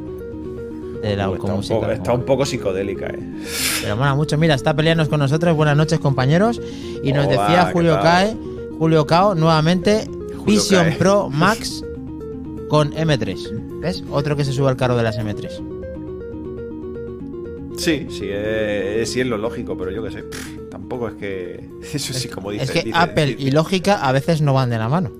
de 1.03 1.15
la 1.15 1.25
está, 1.25 1.53
un 1.53 1.61
poco, 1.61 1.91
está 1.91 2.13
un 2.13 2.23
poco 2.23 2.43
psicodélica, 2.43 3.05
¿eh? 3.05 3.19
Pero 3.83 3.95
mola 3.95 4.15
mucho. 4.15 4.35
Mira, 4.35 4.55
está 4.55 4.75
peleándonos 4.75 5.07
con 5.07 5.19
nosotros. 5.19 5.55
Buenas 5.55 5.77
noches, 5.77 5.99
compañeros. 5.99 6.59
Y 7.03 7.13
nos 7.13 7.29
decía 7.29 7.69
Julio 7.71 7.99
Cae, 8.01 8.35
Julio 8.79 9.05
Cao, 9.05 9.35
nuevamente, 9.35 10.09
Vision 10.43 10.95
Pro 10.97 11.29
Max 11.29 11.83
con 12.67 12.91
M3. 12.93 13.81
¿Ves? 13.81 14.03
Otro 14.09 14.35
que 14.35 14.43
se 14.43 14.51
sube 14.51 14.67
al 14.67 14.75
carro 14.75 14.97
de 14.97 15.03
las 15.03 15.19
M3. 15.19 15.51
Sí, 17.77 18.07
sí, 18.09 18.27
es, 18.27 19.11
sí 19.11 19.21
es 19.21 19.27
lo 19.27 19.37
lógico, 19.37 19.77
pero 19.77 19.91
yo 19.91 20.01
qué 20.01 20.09
sé. 20.09 20.23
tampoco 20.71 21.09
es 21.09 21.13
que. 21.13 21.69
Eso 21.93 22.11
sí, 22.11 22.27
como 22.27 22.49
dice. 22.49 22.63
Es 22.63 22.71
que 22.71 22.91
Apple 22.91 23.35
y 23.37 23.51
lógica 23.51 24.03
a 24.03 24.11
veces 24.11 24.41
no 24.41 24.55
van 24.55 24.71
de 24.71 24.79
la 24.79 24.89
mano. 24.89 25.11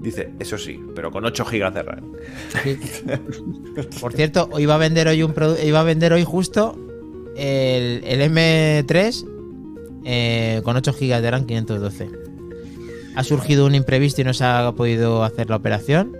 Dice, 0.00 0.30
eso 0.38 0.58
sí, 0.58 0.80
pero 0.94 1.10
con 1.10 1.24
8 1.24 1.44
GB 1.44 1.72
de 1.72 1.82
RAM. 1.82 2.12
Por 4.00 4.12
cierto, 4.12 4.50
iba 4.58 4.74
a 4.74 4.78
vender 4.78 5.08
hoy 5.08 5.22
un 5.22 5.34
iba 5.64 5.80
a 5.80 5.84
vender 5.84 6.12
hoy 6.12 6.24
justo 6.24 6.78
el, 7.36 8.02
M3 8.02 9.26
eh, 10.04 10.60
con 10.62 10.76
8 10.76 10.92
GB 10.92 11.20
de 11.20 11.30
RAM 11.30 11.46
512. 11.46 12.10
Ha 13.14 13.24
surgido 13.24 13.64
un 13.66 13.74
imprevisto 13.74 14.20
y 14.20 14.24
no 14.24 14.34
se 14.34 14.44
ha 14.44 14.70
podido 14.72 15.24
hacer 15.24 15.48
la 15.48 15.56
operación 15.56 16.16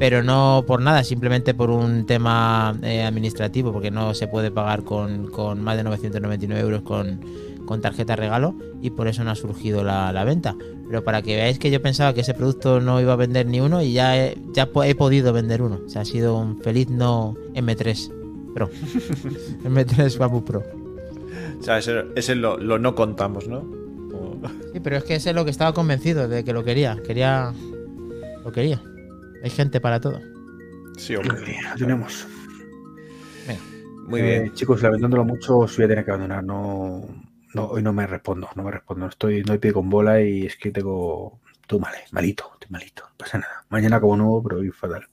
pero 0.00 0.22
no 0.22 0.64
por 0.66 0.80
nada, 0.80 1.04
simplemente 1.04 1.52
por 1.52 1.68
un 1.68 2.06
tema 2.06 2.74
eh, 2.82 3.02
administrativo, 3.02 3.70
porque 3.70 3.90
no 3.90 4.14
se 4.14 4.28
puede 4.28 4.50
pagar 4.50 4.82
con, 4.82 5.30
más 5.62 5.76
de 5.76 5.84
999 5.84 6.58
euros 6.58 6.80
con, 6.80 7.20
tarjeta 7.78 8.16
regalo 8.16 8.54
y 8.80 8.90
por 8.90 9.08
eso 9.08 9.22
no 9.24 9.30
ha 9.30 9.34
surgido 9.34 9.84
la, 9.84 10.24
venta. 10.24 10.56
Pero 10.88 11.04
para 11.04 11.22
que 11.22 11.36
veáis 11.36 11.58
que 11.58 11.70
yo 11.70 11.80
pensaba 11.80 12.12
que 12.14 12.22
ese 12.22 12.34
producto 12.34 12.80
no 12.80 13.00
iba 13.00 13.12
a 13.12 13.16
vender 13.16 13.46
ni 13.46 13.60
uno 13.60 13.82
y 13.82 13.92
ya 13.92 14.16
he, 14.18 14.36
ya 14.52 14.68
he 14.84 14.94
podido 14.94 15.32
vender 15.32 15.62
uno. 15.62 15.80
O 15.86 15.88
sea, 15.88 16.02
ha 16.02 16.04
sido 16.04 16.36
un 16.36 16.60
feliz 16.60 16.88
no 16.88 17.34
M3 17.54 18.52
Pro. 18.54 18.70
M3 19.64 20.18
Babu 20.18 20.44
Pro. 20.44 20.64
O 21.60 21.62
sea, 21.62 21.78
ese, 21.78 22.34
lo, 22.34 22.56
lo, 22.58 22.78
no 22.78 22.94
contamos, 22.94 23.46
¿no? 23.46 23.78
Sí, 24.72 24.80
pero 24.80 24.96
es 24.96 25.04
que 25.04 25.14
ese 25.14 25.30
es 25.30 25.36
lo 25.36 25.44
que 25.44 25.50
estaba 25.50 25.74
convencido 25.74 26.26
de 26.26 26.42
que 26.42 26.52
lo 26.52 26.64
quería. 26.64 26.96
Quería. 27.06 27.52
Lo 28.44 28.50
quería. 28.50 28.82
Hay 29.44 29.50
gente 29.50 29.80
para 29.80 30.00
todo. 30.00 30.18
Sí, 30.96 31.14
hombre. 31.14 31.58
Lo 31.70 31.76
tenemos. 31.76 32.26
Muy 34.10 34.22
bien. 34.22 34.46
Eh, 34.46 34.50
chicos, 34.54 34.82
lamentándolo 34.82 35.24
mucho, 35.24 35.58
os 35.58 35.76
voy 35.76 35.84
a 35.84 35.88
tener 35.88 36.04
que 36.04 36.10
abandonar. 36.10 36.42
No, 36.42 37.04
no, 37.54 37.66
hoy 37.66 37.82
no 37.82 37.92
me 37.92 38.06
respondo, 38.06 38.48
no 38.54 38.62
me 38.62 38.70
respondo. 38.70 39.06
Estoy, 39.06 39.42
no 39.42 39.52
hay 39.52 39.58
pie 39.58 39.72
con 39.72 39.90
bola 39.90 40.20
y 40.22 40.46
es 40.46 40.56
que 40.56 40.70
tengo. 40.70 41.40
Estoy 41.60 41.78
mal, 41.78 41.94
malito, 42.12 42.50
estoy 42.54 42.70
malito. 42.70 43.04
No 43.04 43.16
pasa 43.16 43.38
nada. 43.38 43.64
Mañana 43.68 44.00
como 44.00 44.16
nuevo, 44.16 44.42
pero 44.42 44.58
hoy 44.58 44.70
fatal. 44.70 45.06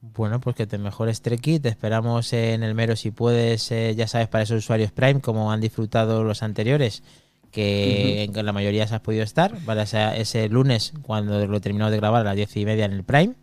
Bueno, 0.00 0.38
pues 0.40 0.54
que 0.54 0.66
te 0.66 0.78
mejores 0.78 1.22
Treki. 1.22 1.60
Te 1.60 1.68
esperamos 1.68 2.32
en 2.32 2.62
el 2.62 2.74
mero 2.74 2.94
si 2.94 3.10
puedes, 3.10 3.70
eh, 3.72 3.94
ya 3.96 4.06
sabes, 4.06 4.28
para 4.28 4.44
esos 4.44 4.58
usuarios 4.58 4.92
Prime, 4.92 5.20
como 5.20 5.50
han 5.50 5.60
disfrutado 5.60 6.24
los 6.24 6.42
anteriores, 6.42 7.02
que 7.50 8.24
en 8.24 8.46
la 8.46 8.52
mayoría 8.52 8.86
se 8.86 8.96
has 8.96 9.00
podido 9.00 9.22
estar. 9.22 9.56
Para 9.64 9.84
ese, 9.84 10.48
lunes, 10.48 10.92
cuando 11.02 11.46
lo 11.46 11.56
he 11.56 11.60
terminado 11.60 11.90
de 11.90 11.96
grabar 11.96 12.20
a 12.20 12.24
las 12.24 12.36
diez 12.36 12.56
y 12.56 12.64
media 12.64 12.84
en 12.84 12.92
el 12.92 13.04
Prime. 13.04 13.34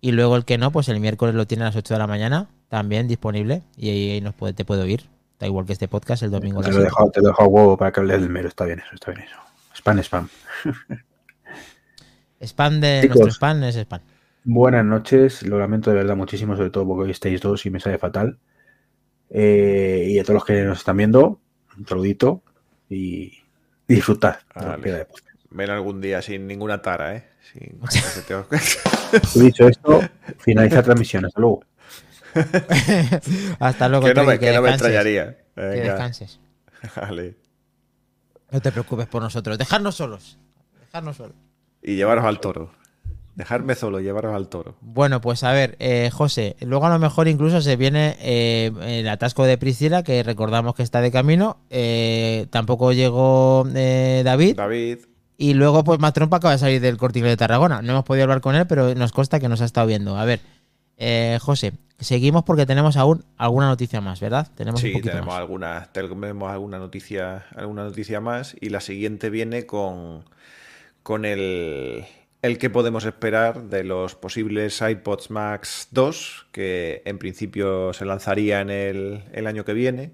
Y 0.00 0.12
luego 0.12 0.36
el 0.36 0.44
que 0.44 0.58
no, 0.58 0.72
pues 0.72 0.88
el 0.88 0.98
miércoles 0.98 1.34
lo 1.34 1.46
tiene 1.46 1.64
a 1.64 1.66
las 1.66 1.76
8 1.76 1.94
de 1.94 1.98
la 1.98 2.06
mañana, 2.06 2.48
también 2.68 3.06
disponible. 3.06 3.62
Y 3.76 3.90
ahí 3.90 4.20
nos 4.20 4.34
puede, 4.34 4.54
te 4.54 4.64
puedo 4.64 4.82
oír. 4.82 5.08
Da 5.40 5.46
igual 5.46 5.64
que 5.64 5.72
este 5.72 5.88
podcast 5.88 6.22
el 6.22 6.30
domingo. 6.30 6.60
Te 6.60 6.70
lo 6.70 6.80
he 6.80 6.84
dejado, 6.84 7.10
te 7.10 7.22
lo 7.22 7.30
he 7.30 7.44
huevo 7.44 7.76
para 7.78 7.90
que 7.90 8.00
hables 8.00 8.20
del 8.20 8.28
mero. 8.28 8.48
Está 8.48 8.66
bien 8.66 8.78
eso, 8.78 8.94
está 8.94 9.10
bien 9.10 9.26
eso. 9.26 9.36
Spam, 9.74 9.98
spam. 10.00 10.28
spam 12.42 12.80
de 12.80 13.08
nuestro 13.08 13.30
spam 13.30 13.64
es 13.64 13.76
spam. 13.76 14.02
Buenas 14.44 14.84
noches, 14.84 15.42
lo 15.42 15.58
lamento 15.58 15.90
de 15.90 15.96
verdad 15.96 16.14
muchísimo, 16.14 16.56
sobre 16.56 16.68
todo 16.68 16.86
porque 16.86 17.04
hoy 17.04 17.10
estáis 17.10 17.40
dos 17.40 17.64
y 17.64 17.70
me 17.70 17.80
sale 17.80 17.96
fatal. 17.96 18.38
Eh, 19.30 20.08
y 20.10 20.18
a 20.18 20.24
todos 20.24 20.34
los 20.34 20.44
que 20.44 20.62
nos 20.62 20.78
están 20.78 20.98
viendo, 20.98 21.40
un 21.78 21.86
saludito 21.86 22.42
y, 22.90 23.32
disfrutar. 23.88 24.40
Ven 25.50 25.70
algún 25.70 26.02
día 26.02 26.20
sin 26.20 26.46
ninguna 26.46 26.82
tara, 26.82 27.16
¿eh? 27.16 27.24
Sin... 27.50 27.80
dicho 29.42 29.66
esto, 29.66 30.00
finaliza 30.38 30.82
transmisión. 30.82 31.24
Hasta 31.24 31.40
luego. 31.40 31.62
Hasta 33.58 33.88
luego. 33.88 34.06
Que 34.06 34.14
no 34.14 34.24
me, 34.24 34.38
que 34.38 34.52
no 34.52 34.62
me 34.62 34.70
extrañaría. 34.70 35.36
Que 35.54 35.62
descanses. 35.62 36.40
Vale. 36.96 37.36
No 38.50 38.60
te 38.60 38.72
preocupes 38.72 39.06
por 39.06 39.22
nosotros. 39.22 39.58
Dejarnos 39.58 39.94
solos. 39.94 40.38
Dejarnos 40.80 41.16
solos. 41.16 41.36
Y 41.82 41.96
llevaros 41.96 42.24
al 42.24 42.40
toro. 42.40 42.72
Dejarme 43.36 43.74
solo, 43.74 44.00
llevaros 44.00 44.34
al 44.34 44.48
toro. 44.48 44.74
Bueno, 44.80 45.20
pues 45.20 45.44
a 45.44 45.52
ver, 45.52 45.76
eh, 45.78 46.10
José, 46.12 46.56
luego 46.60 46.86
a 46.86 46.90
lo 46.90 46.98
mejor 46.98 47.28
incluso 47.28 47.62
se 47.62 47.76
viene 47.76 48.16
eh, 48.20 48.70
el 48.82 49.08
atasco 49.08 49.44
de 49.44 49.56
Priscila, 49.56 50.02
que 50.02 50.22
recordamos 50.22 50.74
que 50.74 50.82
está 50.82 51.00
de 51.00 51.12
camino. 51.12 51.58
Eh, 51.70 52.48
tampoco 52.50 52.92
llegó 52.92 53.64
David. 53.64 54.56
David. 54.56 54.98
Y 55.38 55.54
luego, 55.54 55.84
pues 55.84 55.98
más 56.00 56.12
trompa 56.12 56.36
acaba 56.36 56.52
de 56.52 56.58
salir 56.58 56.82
del 56.82 56.98
corte 56.98 57.22
de 57.22 57.36
Tarragona. 57.36 57.80
No 57.80 57.92
hemos 57.92 58.04
podido 58.04 58.24
hablar 58.24 58.42
con 58.42 58.56
él, 58.56 58.66
pero 58.66 58.94
nos 58.94 59.12
consta 59.12 59.40
que 59.40 59.48
nos 59.48 59.62
ha 59.62 59.64
estado 59.64 59.86
viendo. 59.86 60.18
A 60.18 60.26
ver, 60.26 60.40
José, 61.40 61.72
seguimos 62.00 62.44
porque 62.44 62.66
tenemos 62.66 62.96
aún 62.96 63.24
alguna 63.36 63.68
noticia 63.68 64.00
más, 64.00 64.20
¿verdad? 64.20 64.48
Tenemos 64.54 64.80
sí, 64.80 65.00
tenemos, 65.00 65.34
Alguna, 65.34 65.90
tenemos 65.92 66.50
alguna 66.50 66.78
noticia, 66.78 67.46
alguna 67.54 67.84
noticia 67.84 68.20
más. 68.20 68.56
Y 68.60 68.70
la 68.70 68.80
siguiente 68.80 69.30
viene 69.30 69.66
con, 69.66 70.24
con 71.02 71.24
el, 71.24 72.04
el 72.42 72.58
que 72.58 72.70
podemos 72.70 73.04
esperar 73.04 73.64
de 73.64 73.84
los 73.84 74.14
posibles 74.14 74.80
iPods 74.80 75.30
Max 75.30 75.88
2, 75.90 76.46
que 76.52 77.02
en 77.04 77.18
principio 77.18 77.92
se 77.92 78.04
lanzaría 78.04 78.60
en 78.60 78.70
el, 78.70 79.24
el, 79.32 79.46
año 79.46 79.64
que 79.64 79.74
viene. 79.74 80.12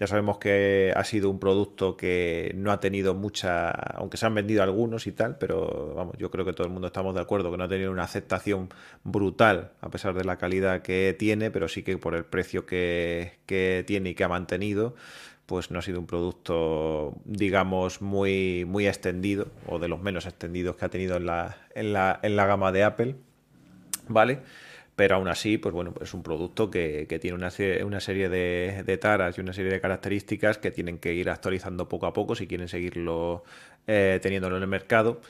Ya 0.00 0.06
sabemos 0.06 0.38
que 0.38 0.92
ha 0.94 1.02
sido 1.02 1.28
un 1.28 1.40
producto 1.40 1.96
que 1.96 2.52
no 2.54 2.70
ha 2.70 2.78
tenido 2.78 3.14
mucha, 3.14 3.70
aunque 3.70 4.16
se 4.16 4.26
han 4.26 4.34
vendido 4.34 4.62
algunos 4.62 5.08
y 5.08 5.12
tal, 5.12 5.38
pero 5.38 5.92
vamos, 5.96 6.16
yo 6.18 6.30
creo 6.30 6.44
que 6.44 6.52
todo 6.52 6.68
el 6.68 6.72
mundo 6.72 6.86
estamos 6.86 7.16
de 7.16 7.20
acuerdo 7.20 7.50
que 7.50 7.56
no 7.56 7.64
ha 7.64 7.68
tenido 7.68 7.90
una 7.90 8.04
aceptación 8.04 8.68
brutal 9.02 9.72
a 9.80 9.90
pesar 9.90 10.14
de 10.14 10.24
la 10.24 10.38
calidad 10.38 10.82
que 10.82 11.16
tiene, 11.18 11.50
pero 11.50 11.66
sí 11.66 11.82
que 11.82 11.98
por 11.98 12.14
el 12.14 12.24
precio 12.24 12.64
que, 12.64 13.32
tiene 13.86 14.10
y 14.10 14.14
que 14.14 14.22
ha 14.22 14.28
mantenido, 14.28 14.94
pues 15.46 15.72
no 15.72 15.80
ha 15.80 15.82
sido 15.82 15.98
un 15.98 16.06
producto, 16.06 17.16
digamos, 17.24 18.00
muy, 18.00 18.64
muy 18.66 18.86
extendido, 18.86 19.48
o 19.66 19.80
de 19.80 19.88
los 19.88 20.00
menos 20.00 20.26
extendidos 20.26 20.76
que 20.76 20.84
ha 20.84 20.90
tenido 20.90 21.16
en 21.16 21.26
la, 21.26 21.56
en 21.74 21.92
la, 21.92 22.20
en 22.22 22.36
la 22.36 22.46
gama 22.46 22.70
de 22.70 22.84
Apple, 22.84 23.16
¿vale? 24.06 24.42
Pero 24.98 25.14
aún 25.14 25.28
así, 25.28 25.58
pues 25.58 25.72
bueno, 25.72 25.94
es 26.00 26.12
un 26.12 26.24
producto 26.24 26.72
que, 26.72 27.06
tiene 27.20 27.36
una, 27.36 27.52
una 27.84 28.00
serie 28.00 28.28
de, 28.28 28.82
de, 28.84 28.98
taras 28.98 29.38
y 29.38 29.40
una 29.40 29.52
serie 29.52 29.70
de 29.70 29.80
características 29.80 30.58
que 30.58 30.72
tienen 30.72 30.98
que 30.98 31.14
ir 31.14 31.30
actualizando 31.30 31.88
poco 31.88 32.06
a 32.06 32.12
poco 32.12 32.34
si 32.34 32.48
quieren 32.48 32.66
seguirlo 32.66 33.44
eh, 33.86 34.18
teniéndolo 34.20 34.56
en 34.56 34.64
el 34.64 34.68
mercado. 34.68 35.20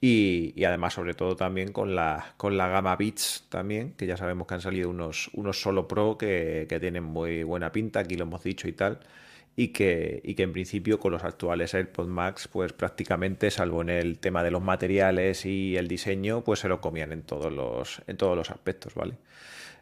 Y, 0.00 0.64
además, 0.64 0.94
sobre 0.94 1.14
todo 1.14 1.36
también 1.36 1.70
con 1.70 1.94
la, 1.94 2.34
con 2.36 2.56
la 2.56 2.66
gama 2.66 2.96
Beats 2.96 3.46
también, 3.50 3.92
que 3.92 4.06
ya 4.06 4.16
sabemos 4.16 4.48
que 4.48 4.54
han 4.54 4.60
salido 4.60 4.90
unos, 4.90 5.30
unos 5.34 5.60
solo 5.62 5.86
Pro 5.86 6.18
que, 6.18 6.66
que 6.68 6.80
tienen 6.80 7.04
muy 7.04 7.44
buena 7.44 7.70
pinta, 7.70 8.00
aquí 8.00 8.16
lo 8.16 8.24
hemos 8.24 8.42
dicho 8.42 8.66
y 8.66 8.72
tal 8.72 8.98
y 9.56 9.68
que, 9.68 10.20
y 10.24 10.34
que 10.34 10.42
en 10.42 10.52
principio 10.52 10.98
con 10.98 11.12
los 11.12 11.24
actuales 11.24 11.74
AirPods 11.74 12.08
Max, 12.08 12.48
pues 12.48 12.72
prácticamente, 12.72 13.50
salvo 13.50 13.82
en 13.82 13.90
el 13.90 14.18
tema 14.18 14.42
de 14.42 14.50
los 14.50 14.62
materiales 14.62 15.46
y 15.46 15.76
el 15.76 15.88
diseño, 15.88 16.42
pues 16.42 16.60
se 16.60 16.68
lo 16.68 16.80
comían 16.80 17.12
en 17.12 17.22
todos 17.22 17.52
los, 17.52 18.02
en 18.06 18.16
todos 18.16 18.36
los 18.36 18.50
aspectos, 18.50 18.94
¿vale? 18.94 19.14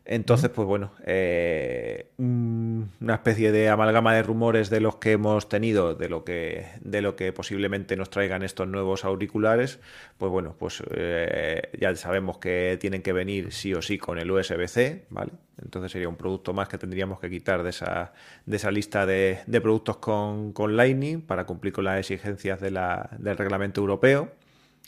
Entonces, 0.04 0.50
pues 0.50 0.66
bueno, 0.66 0.92
eh, 1.06 2.10
una 2.18 3.14
especie 3.14 3.52
de 3.52 3.68
amalgama 3.68 4.14
de 4.14 4.22
rumores 4.24 4.68
de 4.68 4.80
los 4.80 4.96
que 4.96 5.12
hemos 5.12 5.48
tenido, 5.48 5.94
de 5.94 6.08
lo 6.08 6.24
que, 6.24 6.66
de 6.80 7.02
lo 7.02 7.14
que 7.14 7.32
posiblemente 7.32 7.96
nos 7.96 8.10
traigan 8.10 8.42
estos 8.42 8.66
nuevos 8.66 9.04
auriculares, 9.04 9.78
pues 10.18 10.32
bueno, 10.32 10.56
pues 10.58 10.82
eh, 10.90 11.70
ya 11.78 11.94
sabemos 11.94 12.38
que 12.38 12.78
tienen 12.80 13.02
que 13.02 13.12
venir 13.12 13.52
sí 13.52 13.74
o 13.74 13.82
sí 13.82 13.96
con 13.96 14.18
el 14.18 14.30
USB-C, 14.30 15.06
¿vale? 15.10 15.32
Entonces 15.62 15.92
sería 15.92 16.08
un 16.08 16.16
producto 16.16 16.52
más 16.52 16.68
que 16.68 16.78
tendríamos 16.78 17.20
que 17.20 17.30
quitar 17.30 17.62
de 17.62 17.70
esa, 17.70 18.12
de 18.46 18.56
esa 18.56 18.72
lista 18.72 19.06
de, 19.06 19.38
productos 19.62 19.98
con, 19.98 20.52
con, 20.52 20.76
Lightning 20.76 21.20
para 21.20 21.44
cumplir 21.46 21.72
con 21.72 21.84
las 21.84 21.98
exigencias 21.98 22.60
de 22.60 22.72
la, 22.72 23.10
del 23.18 23.36
reglamento 23.36 23.80
europeo. 23.80 24.32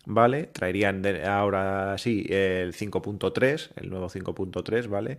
¿Vale? 0.06 0.44
Traerían 0.44 1.02
ahora 1.26 1.96
sí 1.98 2.26
el 2.28 2.72
5.3, 2.72 3.70
el 3.76 3.90
nuevo 3.90 4.08
5.3, 4.08 4.88
¿vale? 4.88 5.18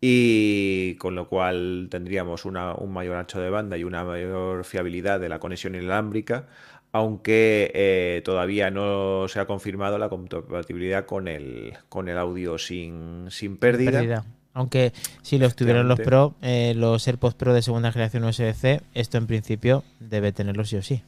Y 0.00 0.94
con 0.94 1.14
lo 1.14 1.28
cual 1.28 1.88
tendríamos 1.90 2.44
una, 2.44 2.74
un 2.74 2.92
mayor 2.92 3.16
ancho 3.16 3.40
de 3.40 3.50
banda 3.50 3.76
y 3.76 3.84
una 3.84 4.02
mayor 4.04 4.64
fiabilidad 4.64 5.20
de 5.20 5.28
la 5.28 5.38
conexión 5.38 5.74
inalámbrica, 5.74 6.46
aunque 6.92 7.70
eh, 7.74 8.22
todavía 8.24 8.70
no 8.70 9.28
se 9.28 9.40
ha 9.40 9.46
confirmado 9.46 9.98
la 9.98 10.08
compatibilidad 10.08 11.04
con 11.04 11.28
el, 11.28 11.74
con 11.88 12.08
el 12.08 12.18
audio 12.18 12.58
sin, 12.58 13.26
sin 13.30 13.56
pérdida. 13.58 14.24
Aunque 14.52 14.92
si 15.22 15.38
los 15.38 15.54
tuvieran 15.54 15.86
los 15.86 16.00
Pro, 16.00 16.34
eh, 16.42 16.72
los 16.74 17.06
AirPods 17.06 17.34
Pro 17.34 17.54
de 17.54 17.62
segunda 17.62 17.92
generación 17.92 18.24
USB-C, 18.24 18.80
esto 18.94 19.18
en 19.18 19.26
principio 19.28 19.84
debe 20.00 20.32
tenerlo 20.32 20.64
sí 20.64 20.76
o 20.76 20.82
sí. 20.82 21.04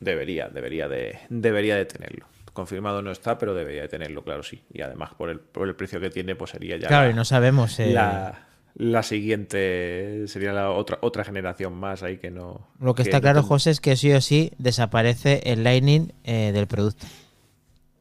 Debería, 0.00 0.48
debería 0.48 0.88
de, 0.88 1.18
debería 1.28 1.76
de 1.76 1.86
tenerlo. 1.86 2.26
Confirmado 2.52 3.02
no 3.02 3.10
está, 3.10 3.38
pero 3.38 3.54
debería 3.54 3.82
de 3.82 3.88
tenerlo, 3.88 4.24
claro, 4.24 4.42
sí. 4.42 4.62
Y 4.72 4.80
además, 4.80 5.14
por 5.14 5.30
el, 5.30 5.40
por 5.40 5.68
el 5.68 5.74
precio 5.74 6.00
que 6.00 6.10
tiene, 6.10 6.36
pues 6.36 6.50
sería 6.52 6.76
ya. 6.76 6.88
Claro, 6.88 7.10
y 7.10 7.14
no 7.14 7.24
sabemos. 7.24 7.78
Eh, 7.80 7.92
la, 7.92 9.02
siguiente 9.02 10.24
sería 10.26 10.52
la 10.52 10.70
otra, 10.70 10.98
otra 11.02 11.24
generación 11.24 11.74
más 11.74 12.02
ahí 12.02 12.18
que 12.18 12.30
no. 12.30 12.68
Lo 12.80 12.94
que, 12.94 13.02
está 13.02 13.20
claro, 13.20 13.42
José, 13.42 13.70
es 13.70 13.80
que 13.80 13.96
sí 13.96 14.12
o 14.12 14.20
sí 14.20 14.52
desaparece 14.58 15.40
el 15.44 15.64
Lightning 15.64 16.12
eh, 16.24 16.52
del 16.52 16.66
producto. 16.66 17.06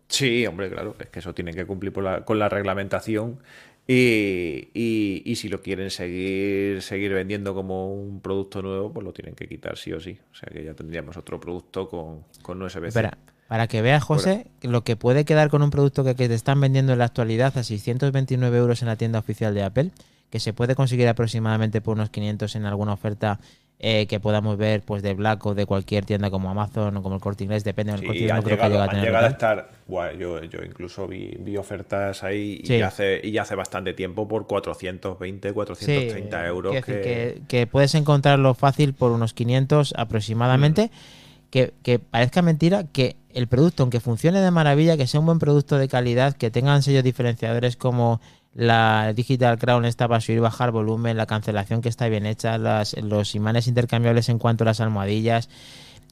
Sí, 0.08 0.46
hombre, 0.46 0.70
claro, 0.70 0.96
es 1.00 1.10
que 1.10 1.20
eso 1.20 1.34
tiene 1.34 1.54
que 1.54 1.66
cumplir 1.66 1.92
con 1.92 2.40
la 2.40 2.48
reglamentación 2.48 3.40
y, 3.88 4.70
y, 4.74 5.36
si 5.36 5.48
lo 5.48 5.62
quieren 5.62 5.92
seguir, 5.92 6.82
seguir 6.82 7.14
vendiendo 7.14 7.54
como 7.54 7.94
un 7.94 8.20
producto 8.20 8.64
nuevo, 8.64 8.92
pues 8.92 9.04
lo 9.04 9.14
tienen 9.14 9.36
que 9.36 9.48
quitar 9.48 9.78
sí 9.78 9.94
o 9.94 10.00
sí. 10.00 10.18
O 10.32 10.36
sea 10.36 10.50
que 10.52 10.64
ya 10.64 10.74
tendríamos 10.74 11.18
otro 11.18 11.40
producto 11.40 11.88
con, 11.88 12.24
con 12.42 12.62
USB. 12.62 12.86
Espera, 12.86 13.18
para 13.48 13.68
que 13.68 13.84
veas, 13.84 14.04
José, 14.04 14.48
lo 14.64 14.84
que 14.84 14.96
puede 14.96 15.24
quedar 15.24 15.50
con 15.50 15.62
un 15.62 15.70
producto 15.70 16.04
que, 16.04 16.16
que, 16.16 16.28
te 16.28 16.34
están 16.34 16.60
vendiendo 16.60 16.94
en 16.94 17.00
la 17.00 17.06
actualidad 17.06 17.56
a 17.58 17.64
629 17.64 18.58
euros 18.58 18.82
en 18.82 18.88
la 18.88 18.96
tienda 18.96 19.20
oficial 19.20 19.54
de 19.54 19.62
Apple, 19.62 19.92
que 20.32 20.40
se 20.40 20.52
puede 20.52 20.74
conseguir 20.74 21.08
aproximadamente 21.08 21.80
por 21.80 21.96
unos 21.96 22.10
500 22.10 22.56
en 22.56 22.66
alguna 22.66 22.94
oferta 22.94 23.40
eh, 23.78 24.08
que 24.08 24.22
podamos 24.22 24.58
ver 24.58 24.84
pues 24.84 25.04
de 25.04 25.14
Black 25.14 25.46
o 25.46 25.54
de 25.54 25.66
cualquier 25.66 26.06
tienda 26.06 26.30
como 26.30 26.50
Amazon 26.50 26.96
o 26.96 27.04
como 27.04 27.16
el 27.16 27.22
Corte 27.22 27.44
Inglés, 27.44 27.64
depende 27.64 27.92
del 27.92 28.06
Corte 28.06 28.20
Inglés, 28.20 28.36
no 28.36 28.44
creo 28.44 28.58
que 28.58 28.64
llegue 28.64 28.80
a 28.80 28.88
tener. 28.88 29.06
Llegado 29.06 29.26
a 29.26 29.30
estar, 29.30 29.70
yo, 30.18 30.44
yo, 30.44 30.64
incluso 30.64 31.08
vi, 31.08 31.36
vi 31.40 31.58
ofertas 31.58 32.24
ahí 32.24 32.62
y, 32.64 32.78
ya 32.78 32.88
hace, 32.88 33.20
y 33.22 33.32
ya 33.32 33.42
hace 33.42 33.56
bastante 33.56 33.94
tiempo 33.94 34.28
por 34.28 34.48
420, 34.48 35.52
430 35.52 36.48
euros. 36.48 36.86
Que... 36.86 37.42
que... 37.48 37.68
puedes 37.68 37.96
encontrarlo 37.96 38.54
fácil 38.54 38.94
por 38.94 39.12
unos 39.12 39.34
500 39.34 39.94
aproximadamente. 39.98 40.86
Mm. 40.86 41.26
Que, 41.52 41.74
que 41.84 42.00
parezca 42.00 42.42
mentira 42.42 42.84
que 42.84 43.16
el 43.34 43.48
producto, 43.48 43.84
aunque 43.84 44.02
funcione 44.02 44.42
de 44.42 44.52
maravilla, 44.52 44.98
que 44.98 45.08
sea 45.08 45.22
un 45.22 45.26
buen 45.26 45.40
producto 45.40 45.78
de 45.78 45.88
calidad, 45.88 46.36
que 46.36 46.52
tengan 46.52 46.82
sellos 46.82 47.04
diferenciadores 47.04 47.78
como 47.78 48.20
la 48.56 49.12
Digital 49.14 49.60
Crown 49.60 49.84
está 49.84 50.08
para 50.08 50.22
subir 50.22 50.38
y 50.38 50.42
bajar 50.42 50.72
volumen, 50.72 51.18
la 51.18 51.26
cancelación 51.26 51.82
que 51.82 51.90
está 51.90 52.08
bien 52.08 52.26
hecha, 52.26 52.58
los 52.58 53.36
imanes 53.36 53.68
intercambiables 53.68 54.30
en 54.30 54.40
cuanto 54.40 54.64
a 54.64 54.66
las 54.66 54.80
almohadillas 54.80 55.50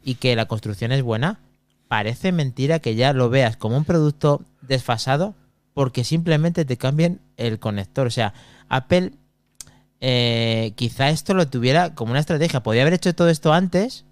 y 0.03 0.15
que 0.15 0.35
la 0.35 0.45
construcción 0.45 0.91
es 0.91 1.01
buena, 1.01 1.39
parece 1.87 2.33
mentira 2.33 2.79
que 2.79 2.95
ya 2.95 3.13
lo 3.13 3.29
veas 3.29 3.55
como 3.55 3.77
un 3.77 3.85
producto 3.85 4.41
desfasado 4.61 5.35
porque 5.73 6.03
simplemente 6.03 6.65
te 6.65 6.77
cambien 6.77 7.21
el 7.37 7.59
conector. 7.59 8.07
O 8.07 8.11
sea, 8.11 8.33
Apple 8.67 9.13
eh, 10.01 10.73
quizá 10.75 11.09
esto 11.09 11.33
lo 11.33 11.47
tuviera 11.47 11.95
como 11.95 12.11
una 12.11 12.19
estrategia. 12.19 12.61
Podría 12.61 12.81
haber 12.81 12.95
hecho 12.95 13.15
todo 13.15 13.29
esto 13.29 13.53
antes 13.53 14.03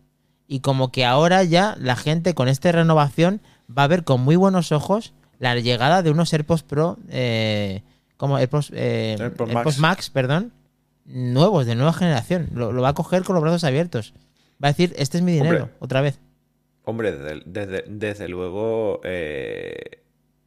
y 0.48 0.62
como 0.62 0.90
que 0.90 1.04
ahora 1.04 1.44
ya 1.44 1.76
la 1.78 1.98
gente 1.98 2.34
con 2.34 2.48
esta 2.48 2.72
renovación 2.72 3.42
va 3.78 3.84
a 3.84 3.88
ver 3.88 4.06
con 4.06 4.22
muy 4.22 4.38
buenos 4.38 4.72
ojos 4.72 5.14
la 5.38 5.56
llegada 5.56 6.02
de 6.02 6.12
unos 6.12 6.32
AirPods 6.32 6.64
Pro 6.64 6.98
eh, 7.10 7.84
como 8.22 8.38
el 8.38 8.48
eh, 8.74 9.18
Max. 9.80 10.12
perdón, 10.12 10.52
nuevos, 11.06 11.66
de 11.66 11.74
nueva 11.74 11.92
generación. 11.92 12.50
Lo, 12.54 12.72
va 12.80 12.90
a 12.90 12.94
coger 12.94 13.24
con 13.24 13.34
los 13.34 13.42
brazos 13.42 13.64
abiertos. 13.64 14.14
Va 14.64 14.68
a 14.68 14.74
decir, 14.74 14.94
este 14.96 15.18
es 15.18 15.24
mi 15.24 15.32
dinero, 15.32 15.72
otra 15.80 16.02
vez. 16.02 16.20
Hombre, 16.84 17.14
desde, 17.48 17.84
desde, 17.88 18.28
luego 18.28 19.02
eh, 19.04 20.04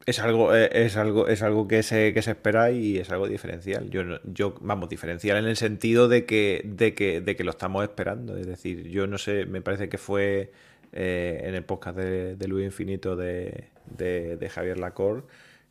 es 0.06 0.20
algo, 0.20 0.54
eh, 0.54 0.70
es 0.72 0.96
algo, 0.96 1.26
es 1.26 1.42
algo 1.42 1.66
que 1.66 1.82
se, 1.82 2.14
que 2.14 2.22
se 2.22 2.30
espera 2.30 2.70
y 2.70 2.98
es 2.98 3.10
algo 3.10 3.26
diferencial. 3.26 3.90
Yo, 3.90 4.02
yo, 4.22 4.54
vamos, 4.60 4.88
diferencial 4.88 5.36
en 5.38 5.46
el 5.46 5.56
sentido 5.56 6.06
de 6.06 6.26
que, 6.26 6.62
de 6.64 6.94
que, 6.94 7.20
de 7.20 7.34
que 7.34 7.42
lo 7.42 7.50
estamos 7.50 7.82
esperando. 7.82 8.36
Es 8.36 8.46
decir, 8.46 8.86
yo 8.86 9.08
no 9.08 9.18
sé, 9.18 9.46
me 9.46 9.62
parece 9.62 9.88
que 9.88 9.98
fue 9.98 10.52
en 10.92 11.56
el 11.56 11.64
podcast 11.64 11.98
de, 11.98 12.46
Luis 12.46 12.66
Infinito 12.66 13.16
de, 13.16 13.64
de, 13.98 14.36
de 14.36 14.48
Javier 14.48 14.78
Lacorte 14.78 15.26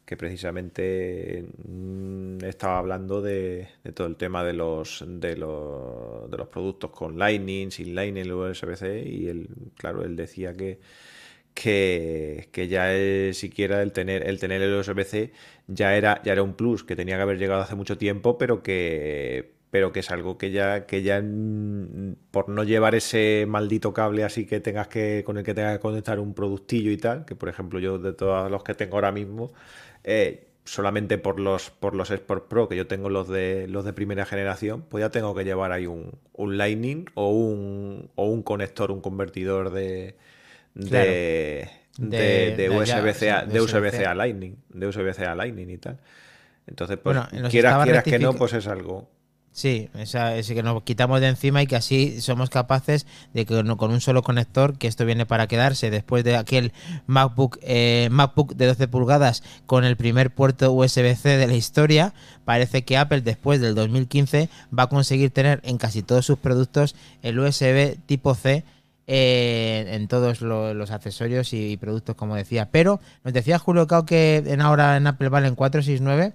que 0.05 0.17
precisamente 0.17 1.45
mm, 1.67 2.43
estaba 2.43 2.77
hablando 2.79 3.21
de, 3.21 3.67
todo 3.93 4.07
el 4.07 4.15
tema 4.17 4.43
de 4.43 4.53
los, 4.53 5.03
de 5.07 5.37
los, 5.37 6.29
de 6.29 6.37
los 6.37 6.47
productos 6.49 6.91
con 6.91 7.17
Lightning, 7.17 7.71
sin 7.71 7.95
Lightning, 7.95 8.31
USB-C, 8.31 9.03
y 9.07 9.27
él, 9.27 9.49
claro, 9.77 10.03
él 10.03 10.15
decía 10.15 10.53
que, 10.53 10.79
que, 11.53 12.49
que 12.51 12.67
ya 12.67 12.87
siquiera 13.33 13.81
el 13.81 13.91
tener, 13.93 14.27
el 14.27 14.39
tener 14.39 14.61
el 14.61 14.73
USB-C 14.73 15.31
ya 15.67 15.95
era, 15.95 16.21
ya 16.23 16.33
era 16.33 16.43
un 16.43 16.53
plus 16.55 16.83
que 16.83 16.95
tenía 16.95 17.15
que 17.17 17.21
haber 17.23 17.37
llegado 17.37 17.61
hace 17.61 17.75
mucho 17.75 17.97
tiempo, 17.97 18.37
pero 18.37 18.63
que, 18.63 19.53
pero 19.73 19.91
que 19.91 20.01
es 20.01 20.11
algo 20.11 20.37
que 20.37 20.51
ya, 20.51 20.85
que 20.85 21.01
ya 21.01 21.19
por 22.31 22.49
no 22.49 22.63
llevar 22.63 22.95
ese 22.95 23.45
maldito 23.47 23.93
cable 23.93 24.23
así 24.23 24.45
que 24.45 24.59
tengas 24.59 24.87
que, 24.87 25.23
con 25.25 25.37
el 25.37 25.43
que 25.43 25.53
tengas 25.53 25.77
que 25.77 25.81
conectar 25.81 26.19
un 26.19 26.33
productillo 26.35 26.91
y 26.91 26.97
tal, 26.97 27.25
que 27.25 27.35
por 27.35 27.49
ejemplo 27.49 27.79
yo 27.79 27.97
de 27.97 28.13
todos 28.13 28.51
los 28.51 28.63
que 28.63 28.75
tengo 28.75 28.95
ahora 28.95 29.11
mismo, 29.11 29.51
eh, 30.03 30.47
solamente 30.65 31.17
por 31.17 31.39
los, 31.39 31.69
por 31.69 31.95
los 31.95 32.11
Sport 32.11 32.47
Pro, 32.47 32.69
que 32.69 32.75
yo 32.75 32.87
tengo 32.87 33.09
los 33.09 33.27
de 33.27 33.67
los 33.67 33.85
de 33.85 33.93
primera 33.93 34.25
generación, 34.25 34.83
pues 34.89 35.01
ya 35.01 35.09
tengo 35.09 35.35
que 35.35 35.43
llevar 35.43 35.71
ahí 35.71 35.87
un, 35.87 36.11
un 36.33 36.57
Lightning 36.57 37.05
o 37.15 37.31
un, 37.31 38.09
o 38.15 38.27
un 38.27 38.43
conector, 38.43 38.91
un 38.91 39.01
convertidor 39.01 39.71
de, 39.71 40.15
de, 40.73 41.69
de, 41.97 42.69
USB-C 42.69 43.31
a, 43.31 43.45
de 43.45 43.61
USB 43.61 44.05
a 44.05 44.15
Lightning, 44.15 44.55
de 44.69 44.87
USB-C 44.87 45.25
a 45.25 45.35
Lightning 45.35 45.69
y 45.69 45.77
tal. 45.77 45.99
Entonces, 46.65 46.97
pues 46.97 47.17
quieras, 47.49 47.83
quieras 47.83 48.03
que 48.03 48.19
no, 48.19 48.33
pues 48.33 48.53
es 48.53 48.67
algo 48.67 49.09
Sí, 49.53 49.87
esa, 49.93 50.35
ese 50.35 50.55
que 50.55 50.63
nos 50.63 50.81
quitamos 50.81 51.21
de 51.21 51.27
encima 51.27 51.61
y 51.61 51.67
que 51.67 51.75
así 51.75 52.19
somos 52.21 52.49
capaces 52.49 53.05
de 53.35 53.45
que 53.45 53.63
con 53.77 53.91
un 53.91 54.01
solo 54.01 54.23
conector, 54.23 54.79
que 54.79 54.87
esto 54.87 55.05
viene 55.05 55.27
para 55.27 55.45
quedarse, 55.45 55.91
después 55.91 56.23
de 56.23 56.35
aquel 56.35 56.73
MacBook, 57.05 57.59
eh, 57.61 58.07
MacBook 58.11 58.55
de 58.55 58.65
12 58.65 58.87
pulgadas 58.87 59.43
con 59.67 59.83
el 59.83 59.95
primer 59.95 60.31
puerto 60.31 60.73
USB-C 60.73 61.37
de 61.37 61.45
la 61.45 61.53
historia, 61.53 62.15
parece 62.45 62.83
que 62.83 62.97
Apple 62.97 63.21
después 63.21 63.61
del 63.61 63.75
2015 63.75 64.49
va 64.77 64.83
a 64.83 64.89
conseguir 64.89 65.29
tener 65.29 65.61
en 65.63 65.77
casi 65.77 66.01
todos 66.01 66.25
sus 66.25 66.39
productos 66.39 66.95
el 67.21 67.37
USB 67.37 67.95
tipo 68.07 68.33
C 68.33 68.63
eh, 69.05 69.85
en 69.91 70.07
todos 70.07 70.41
los 70.41 70.89
accesorios 70.89 71.53
y, 71.53 71.77
productos, 71.77 72.15
como 72.15 72.35
decía. 72.35 72.69
Pero 72.71 73.01
nos 73.23 73.33
decía 73.35 73.59
Julio 73.59 73.85
Cao 73.85 74.07
que 74.07 74.37
en 74.47 74.61
ahora 74.61 74.97
en 74.97 75.05
Apple 75.05 75.29
valen 75.29 75.53
469 75.53 76.33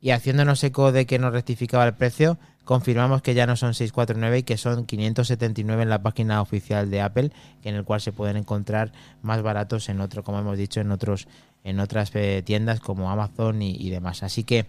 y 0.00 0.10
haciéndonos 0.10 0.62
eco 0.64 0.92
de 0.92 1.06
que 1.06 1.18
nos 1.18 1.32
rectificaba 1.32 1.86
el 1.86 1.94
precio, 1.94 2.38
confirmamos 2.64 3.22
que 3.22 3.34
ya 3.34 3.46
no 3.46 3.56
son 3.56 3.74
649 3.74 4.38
y 4.38 4.42
que 4.44 4.56
son 4.56 4.86
579 4.86 5.82
en 5.82 5.88
la 5.88 6.02
página 6.02 6.40
oficial 6.40 6.90
de 6.90 7.00
Apple, 7.00 7.32
en 7.64 7.74
el 7.74 7.84
cual 7.84 8.00
se 8.00 8.12
pueden 8.12 8.36
encontrar 8.36 8.92
más 9.22 9.42
baratos 9.42 9.88
en 9.88 10.00
otro, 10.00 10.22
como 10.22 10.38
hemos 10.38 10.56
dicho, 10.56 10.80
en 10.80 10.90
otros 10.90 11.26
en 11.64 11.80
otras 11.80 12.10
eh, 12.14 12.42
tiendas 12.44 12.80
como 12.80 13.10
Amazon 13.10 13.62
y, 13.62 13.90
demás. 13.90 14.22
Así 14.22 14.44
que 14.44 14.66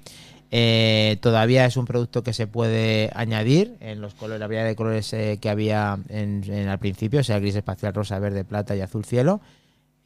eh, 0.52 1.18
todavía 1.22 1.66
es 1.66 1.78
un 1.78 1.86
producto 1.86 2.24
que 2.24 2.34
se 2.34 2.48
puede 2.48 3.10
añadir 3.16 3.78
en 3.80 4.02
los 4.02 4.14
colores, 4.14 4.40
la 4.40 4.48
variedad 4.48 4.66
de 4.66 4.76
colores 4.76 5.14
eh, 5.14 5.38
que 5.42 5.50
había 5.50 6.00
en, 6.10 6.44
al 6.68 6.80
principio, 6.80 7.24
sea 7.24 7.40
gris 7.40 7.56
espacial, 7.56 7.94
rosa, 7.94 8.20
verde, 8.20 8.44
plata 8.44 8.76
y 8.76 8.82
azul 8.82 9.06
cielo. 9.06 9.42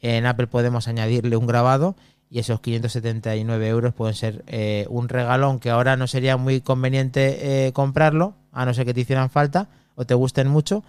En 0.02 0.26
Apple 0.26 0.48
podemos 0.48 0.88
añadirle 0.88 1.38
un 1.38 1.48
grabado 1.48 1.96
y 2.36 2.40
esos 2.40 2.60
579 2.60 3.66
euros 3.70 3.94
pueden 3.94 4.14
ser 4.14 4.44
eh, 4.48 4.86
un 4.90 5.08
regalón 5.08 5.58
que 5.58 5.70
ahora 5.70 5.96
no 5.96 6.06
sería 6.06 6.36
muy 6.36 6.60
conveniente 6.60 7.68
eh, 7.68 7.72
comprarlo, 7.72 8.34
a 8.52 8.66
no 8.66 8.74
ser 8.74 8.86
que 8.86 8.94
te 8.94 9.00
hicieran 9.00 9.30
falta 9.30 9.70
o 9.96 10.04
te 10.04 10.16
gusten 10.16 10.50
mucho, 10.50 10.84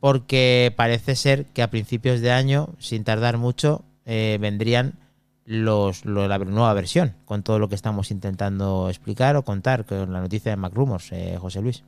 porque 0.00 0.74
parece 0.76 1.14
ser 1.14 1.46
que 1.46 1.62
a 1.62 1.70
principios 1.70 2.20
de 2.20 2.32
año, 2.32 2.70
sin 2.80 3.04
tardar 3.04 3.38
mucho, 3.38 3.84
eh, 4.06 4.38
vendrían 4.40 4.94
los, 5.44 6.04
la 6.04 6.36
nueva 6.38 6.72
versión, 6.72 7.14
con 7.26 7.44
todo 7.44 7.60
lo 7.60 7.68
que 7.68 7.76
estamos 7.76 8.10
intentando 8.10 8.88
explicar 8.88 9.36
o 9.36 9.44
contar 9.44 9.86
con 9.86 10.12
la 10.12 10.20
noticia 10.20 10.50
de 10.50 10.56
MacRumors, 10.56 11.12
José 11.38 11.62
Luis. 11.62 11.84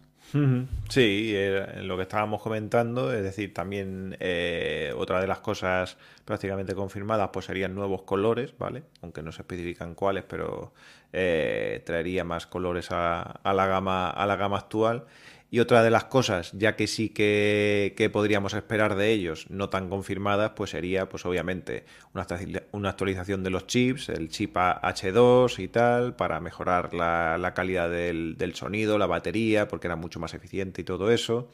Sí, 0.89 1.35
lo 1.83 1.97
que 1.97 2.03
estábamos 2.03 2.41
comentando, 2.43 3.13
es 3.13 3.23
decir, 3.23 3.53
también 3.53 4.17
eh, 4.21 4.93
otra 4.97 5.21
de 5.21 5.27
las 5.27 5.41
cosas 5.41 5.97
prácticamente 6.25 6.75
confirmadas 6.75 7.31
pues 7.33 7.47
serían 7.47 7.75
nuevos 7.75 8.03
colores, 8.03 8.55
¿vale? 8.59 8.85
Aunque 9.03 9.23
no 9.23 9.33
se 9.33 9.43
especifican 9.43 9.95
cuáles, 9.95 10.25
pero 10.25 10.73
eh, 11.13 11.83
traería 11.85 12.25
más 12.25 12.47
colores 12.47 12.91
a, 12.91 13.23
a, 13.23 13.53
la 13.53 13.67
gama, 13.67 14.11
a 14.11 14.27
la 14.27 14.37
gama 14.37 14.59
actual. 14.59 15.05
Y 15.53 15.59
otra 15.59 15.83
de 15.83 15.91
las 15.91 16.05
cosas, 16.05 16.53
ya 16.53 16.77
que 16.77 16.87
sí 16.87 17.09
que, 17.09 18.11
podríamos 18.13 18.55
esperar 18.55 18.95
de 18.95 19.11
ellos, 19.11 19.47
no 19.51 19.69
tan 19.69 19.89
confirmadas, 19.89 20.53
pues 20.55 20.71
sería, 20.71 21.09
pues 21.09 21.27
obviamente, 21.27 21.85
una, 22.15 22.89
actualización 22.89 23.43
de 23.43 23.51
los 23.51 23.67
chips, 23.67 24.11
el 24.11 24.29
chip 24.29 24.55
H2 24.57 25.59
y 25.59 25.67
tal, 25.67 26.15
para 26.15 26.39
mejorar 26.39 26.95
la, 26.95 27.53
calidad 27.53 27.91
del, 27.91 28.53
sonido, 28.55 28.97
la 28.97 29.07
batería, 29.07 29.67
porque 29.67 29.89
era 29.89 29.97
mucho 29.97 30.21
más 30.21 30.35
eficiente 30.35 30.83
y 30.83 30.85
todo 30.85 31.11
eso. 31.11 31.51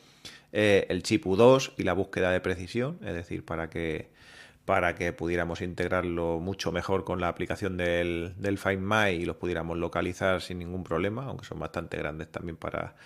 Eh, 0.53 0.87
el 0.91 1.03
chip 1.03 1.25
U2 1.25 1.73
y 1.79 1.85
la 1.85 1.95
búsqueda 1.95 2.31
de 2.31 2.41
precisión, 2.41 2.99
es 3.03 3.15
decir, 3.15 3.47
para 3.47 3.71
que 3.71 4.15
para 4.67 4.97
que 4.97 5.13
pudiéramos 5.13 5.61
integrarlo 5.61 6.41
mucho 6.41 6.73
mejor 6.73 7.05
con 7.05 7.21
la 7.21 7.29
aplicación 7.29 7.77
del, 7.77 8.35
del 8.37 8.59
Find 8.59 8.83
My 8.83 9.11
y 9.11 9.25
los 9.25 9.37
pudiéramos 9.37 9.79
localizar 9.79 10.43
sin 10.43 10.59
ningún 10.59 10.83
problema, 10.83 11.25
aunque 11.27 11.45
son 11.45 11.61
bastante 11.61 11.97
grandes 11.97 12.33
también 12.33 12.57
para, 12.57 12.97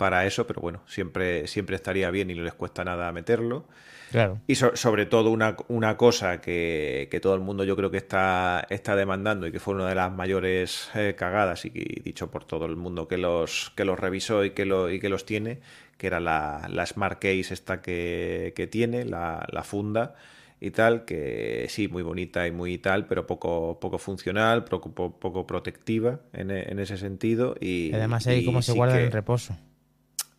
para 0.00 0.24
eso, 0.24 0.46
pero 0.46 0.62
bueno, 0.62 0.80
siempre, 0.86 1.46
siempre 1.46 1.76
estaría 1.76 2.10
bien 2.10 2.30
y 2.30 2.34
no 2.34 2.42
les 2.42 2.54
cuesta 2.54 2.82
nada 2.82 3.12
meterlo. 3.12 3.66
Claro. 4.10 4.40
Y 4.46 4.54
sobre 4.54 5.04
todo 5.04 5.30
una, 5.30 5.58
una 5.68 5.98
cosa 5.98 6.40
que, 6.40 7.08
que, 7.10 7.20
todo 7.20 7.34
el 7.34 7.42
mundo 7.42 7.64
yo 7.64 7.76
creo 7.76 7.90
que 7.90 7.98
está, 7.98 8.66
está 8.70 8.96
demandando 8.96 9.46
y 9.46 9.52
que 9.52 9.60
fue 9.60 9.74
una 9.74 9.86
de 9.86 9.94
las 9.94 10.10
mayores 10.10 10.88
eh, 10.94 11.14
cagadas 11.18 11.66
y, 11.66 11.70
dicho 11.70 12.30
por 12.30 12.46
todo 12.46 12.64
el 12.64 12.76
mundo 12.76 13.08
que 13.08 13.18
los, 13.18 13.72
que 13.76 13.84
los 13.84 14.00
revisó 14.00 14.42
y 14.42 14.52
que, 14.52 14.64
lo, 14.64 14.90
y 14.90 15.00
que 15.00 15.10
los 15.10 15.26
tiene, 15.26 15.60
que 15.98 16.06
era 16.06 16.18
la, 16.18 16.66
la 16.70 16.86
Smart 16.86 17.18
Case 17.20 17.52
esta 17.52 17.82
que, 17.82 18.54
que 18.56 18.66
tiene, 18.66 19.04
la, 19.04 19.46
la, 19.52 19.62
funda 19.64 20.14
y 20.62 20.70
tal, 20.70 21.04
que 21.04 21.66
sí, 21.68 21.88
muy 21.88 22.02
bonita 22.02 22.46
y 22.46 22.52
muy 22.52 22.78
tal, 22.78 23.06
pero 23.06 23.26
poco, 23.26 23.78
poco 23.78 23.98
funcional, 23.98 24.64
poco, 24.64 24.94
poco 24.94 25.46
protectiva 25.46 26.20
en, 26.32 26.50
en 26.50 26.78
ese 26.78 26.96
sentido. 26.96 27.54
Y, 27.60 27.92
además 27.92 28.26
ahí 28.26 28.46
cómo 28.46 28.62
se 28.62 28.72
guarda 28.72 28.98
en 28.98 29.12
reposo. 29.12 29.58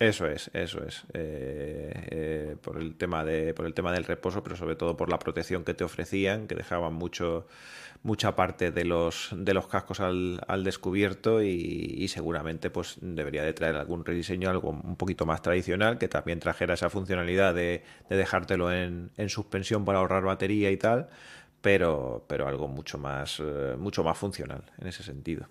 Eso 0.02 0.26
es, 0.26 0.50
eso 0.52 0.84
es. 0.84 1.04
Eh, 1.14 1.92
eh, 2.10 2.56
por 2.60 2.76
el 2.78 2.96
tema 2.96 3.24
de, 3.24 3.54
por 3.54 3.66
el 3.66 3.72
tema 3.72 3.92
del 3.92 4.02
reposo, 4.02 4.42
pero 4.42 4.56
sobre 4.56 4.74
todo 4.74 4.96
por 4.96 5.08
la 5.08 5.20
protección 5.20 5.62
que 5.62 5.74
te 5.74 5.84
ofrecían, 5.84 6.48
que 6.48 6.56
dejaban 6.56 6.92
mucho, 6.92 7.46
mucha 8.02 8.34
parte 8.34 8.72
de 8.72 8.84
los, 8.84 9.30
de 9.32 9.54
los 9.54 9.68
cascos 9.68 10.00
al, 10.00 10.64
descubierto 10.64 11.40
y, 11.40 12.08
seguramente 12.08 12.68
pues 12.68 12.96
debería 13.00 13.44
de 13.44 13.52
traer 13.52 13.76
algún 13.76 14.04
rediseño, 14.04 14.50
algo 14.50 14.70
un 14.70 14.96
poquito 14.96 15.24
más 15.24 15.40
tradicional, 15.40 15.98
que 15.98 16.08
también 16.08 16.40
trajera 16.40 16.74
esa 16.74 16.90
funcionalidad 16.90 17.54
de, 17.54 17.84
dejártelo 18.10 18.72
en, 18.72 19.12
en, 19.16 19.28
suspensión 19.28 19.84
para 19.84 20.00
ahorrar 20.00 20.24
batería 20.24 20.72
y 20.72 20.78
tal, 20.78 21.10
pero, 21.60 22.24
pero 22.26 22.48
algo 22.48 22.66
mucho 22.66 22.98
más, 22.98 23.38
eh, 23.38 23.76
mucho 23.78 24.02
más 24.02 24.18
funcional 24.18 24.64
en 24.80 24.88
ese 24.88 25.04
sentido. 25.04 25.46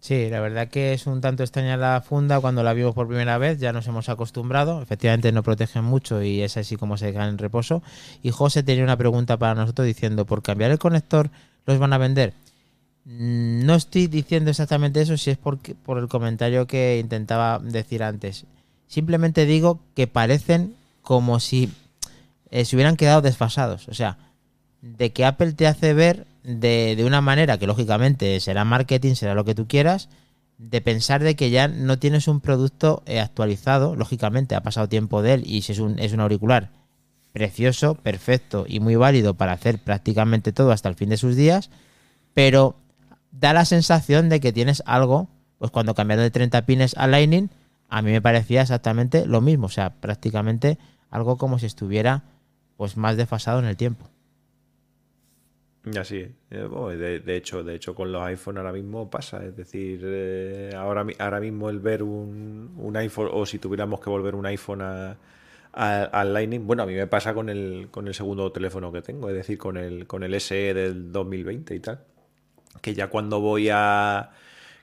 Sí, 0.00 0.28
la 0.30 0.40
verdad 0.40 0.68
que 0.68 0.92
es 0.92 1.06
un 1.06 1.20
tanto 1.20 1.42
extraña 1.42 1.76
la 1.76 2.00
funda 2.00 2.38
cuando 2.40 2.62
la 2.62 2.72
vimos 2.72 2.94
por 2.94 3.08
primera 3.08 3.36
vez, 3.36 3.58
ya 3.58 3.72
nos 3.72 3.86
hemos 3.88 4.08
acostumbrado, 4.08 4.80
efectivamente 4.80 5.32
no 5.32 5.42
protegen 5.42 5.84
mucho 5.84 6.22
y 6.22 6.42
es 6.42 6.56
así 6.56 6.76
como 6.76 6.96
se 6.96 7.12
quedan 7.12 7.30
en 7.30 7.38
reposo. 7.38 7.82
Y 8.22 8.30
José 8.30 8.62
tenía 8.62 8.84
una 8.84 8.96
pregunta 8.96 9.36
para 9.36 9.56
nosotros 9.56 9.86
diciendo, 9.86 10.24
¿por 10.24 10.42
cambiar 10.42 10.70
el 10.70 10.78
conector 10.78 11.30
los 11.66 11.78
van 11.78 11.92
a 11.92 11.98
vender? 11.98 12.32
Mm, 13.06 13.66
no 13.66 13.74
estoy 13.74 14.06
diciendo 14.06 14.50
exactamente 14.50 15.00
eso, 15.00 15.16
si 15.16 15.30
es 15.30 15.38
por, 15.38 15.58
por 15.58 15.98
el 15.98 16.08
comentario 16.08 16.66
que 16.66 16.98
intentaba 17.00 17.58
decir 17.58 18.04
antes. 18.04 18.44
Simplemente 18.86 19.46
digo 19.46 19.80
que 19.96 20.06
parecen 20.06 20.74
como 21.02 21.40
si 21.40 21.70
eh, 22.50 22.64
se 22.64 22.76
hubieran 22.76 22.96
quedado 22.96 23.20
desfasados. 23.20 23.88
O 23.88 23.94
sea, 23.94 24.16
de 24.80 25.10
que 25.10 25.24
Apple 25.24 25.54
te 25.54 25.66
hace 25.66 25.92
ver 25.92 26.26
de, 26.42 26.94
de, 26.96 27.04
una 27.04 27.20
manera 27.20 27.58
que 27.58 27.66
lógicamente 27.66 28.38
será 28.40 28.64
marketing, 28.64 29.14
será 29.14 29.34
lo 29.34 29.44
que 29.44 29.54
tú 29.54 29.66
quieras, 29.66 30.08
de 30.58 30.80
pensar 30.80 31.22
de 31.22 31.36
que 31.36 31.50
ya 31.50 31.68
no 31.68 31.98
tienes 31.98 32.26
un 32.26 32.40
producto 32.40 33.02
eh, 33.06 33.20
actualizado, 33.20 33.94
lógicamente 33.94 34.56
ha 34.56 34.62
pasado 34.62 34.88
tiempo 34.88 35.22
de 35.22 35.34
él 35.34 35.42
y 35.46 35.62
si 35.62 35.72
es 35.72 35.78
un, 35.78 35.98
es 35.98 36.12
un 36.12 36.20
auricular 36.20 36.70
precioso, 37.32 37.94
perfecto 37.94 38.64
y 38.68 38.80
muy 38.80 38.96
válido 38.96 39.34
para 39.34 39.52
hacer 39.52 39.78
prácticamente 39.78 40.52
todo 40.52 40.72
hasta 40.72 40.88
el 40.88 40.96
fin 40.96 41.10
de 41.10 41.16
sus 41.16 41.36
días, 41.36 41.70
pero 42.34 42.74
da 43.30 43.52
la 43.52 43.64
sensación 43.64 44.28
de 44.28 44.40
que 44.40 44.52
tienes 44.52 44.82
algo, 44.84 45.28
pues 45.58 45.70
cuando 45.70 45.94
cambiaron 45.94 46.24
de 46.24 46.30
30 46.30 46.66
pines 46.66 46.96
a 46.96 47.06
Lightning, 47.06 47.50
a 47.88 48.02
mí 48.02 48.10
me 48.10 48.20
parecía 48.20 48.62
exactamente 48.62 49.26
lo 49.26 49.40
mismo, 49.40 49.66
o 49.66 49.70
sea, 49.70 49.90
prácticamente 49.90 50.78
algo 51.10 51.36
como 51.36 51.58
si 51.58 51.66
estuviera 51.66 52.24
pues 52.76 52.96
más 52.96 53.16
desfasado 53.16 53.60
en 53.60 53.66
el 53.66 53.76
tiempo. 53.76 54.08
Así 55.96 56.26
eh, 56.50 57.20
de, 57.24 57.36
hecho, 57.36 57.62
de 57.62 57.74
hecho, 57.74 57.94
con 57.94 58.10
los 58.10 58.22
iPhone 58.22 58.58
ahora 58.58 58.72
mismo 58.72 59.10
pasa. 59.10 59.44
Es 59.44 59.56
decir, 59.56 60.00
eh, 60.04 60.72
ahora, 60.76 61.06
ahora 61.18 61.40
mismo 61.40 61.70
el 61.70 61.78
ver 61.78 62.02
un, 62.02 62.74
un, 62.76 62.96
iPhone, 62.96 63.30
o 63.32 63.46
si 63.46 63.58
tuviéramos 63.58 64.00
que 64.00 64.10
volver 64.10 64.34
un 64.34 64.46
iPhone 64.46 64.82
a, 64.82 65.16
al 65.72 66.32
Lightning, 66.34 66.66
bueno, 66.66 66.82
a 66.82 66.86
mí 66.86 66.94
me 66.94 67.06
pasa 67.06 67.34
con 67.34 67.48
el, 67.48 67.88
con 67.90 68.08
el 68.08 68.14
segundo 68.14 68.50
teléfono 68.52 68.90
que 68.90 69.02
tengo, 69.02 69.28
es 69.28 69.34
decir, 69.36 69.58
con 69.58 69.76
el, 69.76 70.06
con 70.06 70.22
el 70.24 70.38
SE 70.40 70.74
del 70.74 71.12
2020 71.12 71.74
y 71.74 71.80
tal. 71.80 72.00
que 72.82 72.94
ya 72.94 73.08
cuando 73.08 73.40
voy 73.40 73.68
a 73.70 74.30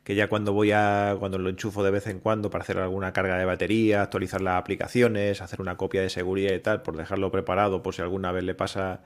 que 0.03 0.15
ya 0.15 0.29
cuando 0.29 0.53
voy 0.53 0.71
a 0.71 1.15
cuando 1.19 1.39
lo 1.39 1.49
enchufo 1.49 1.83
de 1.83 1.89
vez 1.91 2.05
en 2.07 2.19
cuando 2.19 2.51
para 2.51 2.63
hacer 2.63 2.77
alguna 2.77 3.11
carga 3.11 3.37
de 3.39 3.45
batería, 3.45 4.03
actualizar 4.03 4.39
las 4.41 4.55
aplicaciones, 4.59 5.41
hacer 5.41 5.61
una 5.61 5.77
copia 5.77 6.01
de 6.01 6.09
seguridad 6.09 6.53
y 6.53 6.59
tal, 6.59 6.83
por 6.83 6.95
dejarlo 6.95 7.31
preparado 7.31 7.81
por 7.81 7.95
si 7.95 8.03
alguna 8.03 8.31
vez 8.31 8.43
le 8.43 8.53
pasa 8.53 9.01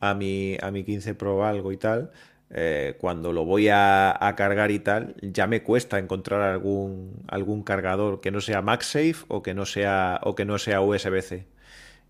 a 0.00 0.14
mi 0.14 0.56
a 0.62 0.70
mi 0.70 0.84
15 0.84 1.14
Pro 1.14 1.44
algo 1.44 1.72
y 1.72 1.76
tal, 1.76 2.10
eh, 2.50 2.96
cuando 3.00 3.32
lo 3.32 3.44
voy 3.44 3.68
a, 3.68 4.10
a, 4.26 4.36
cargar 4.36 4.70
y 4.70 4.78
tal, 4.80 5.16
ya 5.22 5.46
me 5.46 5.62
cuesta 5.62 5.98
encontrar 5.98 6.42
algún 6.42 7.24
algún 7.28 7.62
cargador 7.62 8.20
que 8.20 8.30
no 8.30 8.40
sea 8.40 8.62
MagSafe 8.62 9.16
o 9.28 9.42
que 9.42 9.54
no 9.54 9.66
sea 9.66 10.20
o 10.22 10.34
que 10.34 10.44
no 10.44 10.58
sea 10.58 10.80
USB-C 10.80 11.46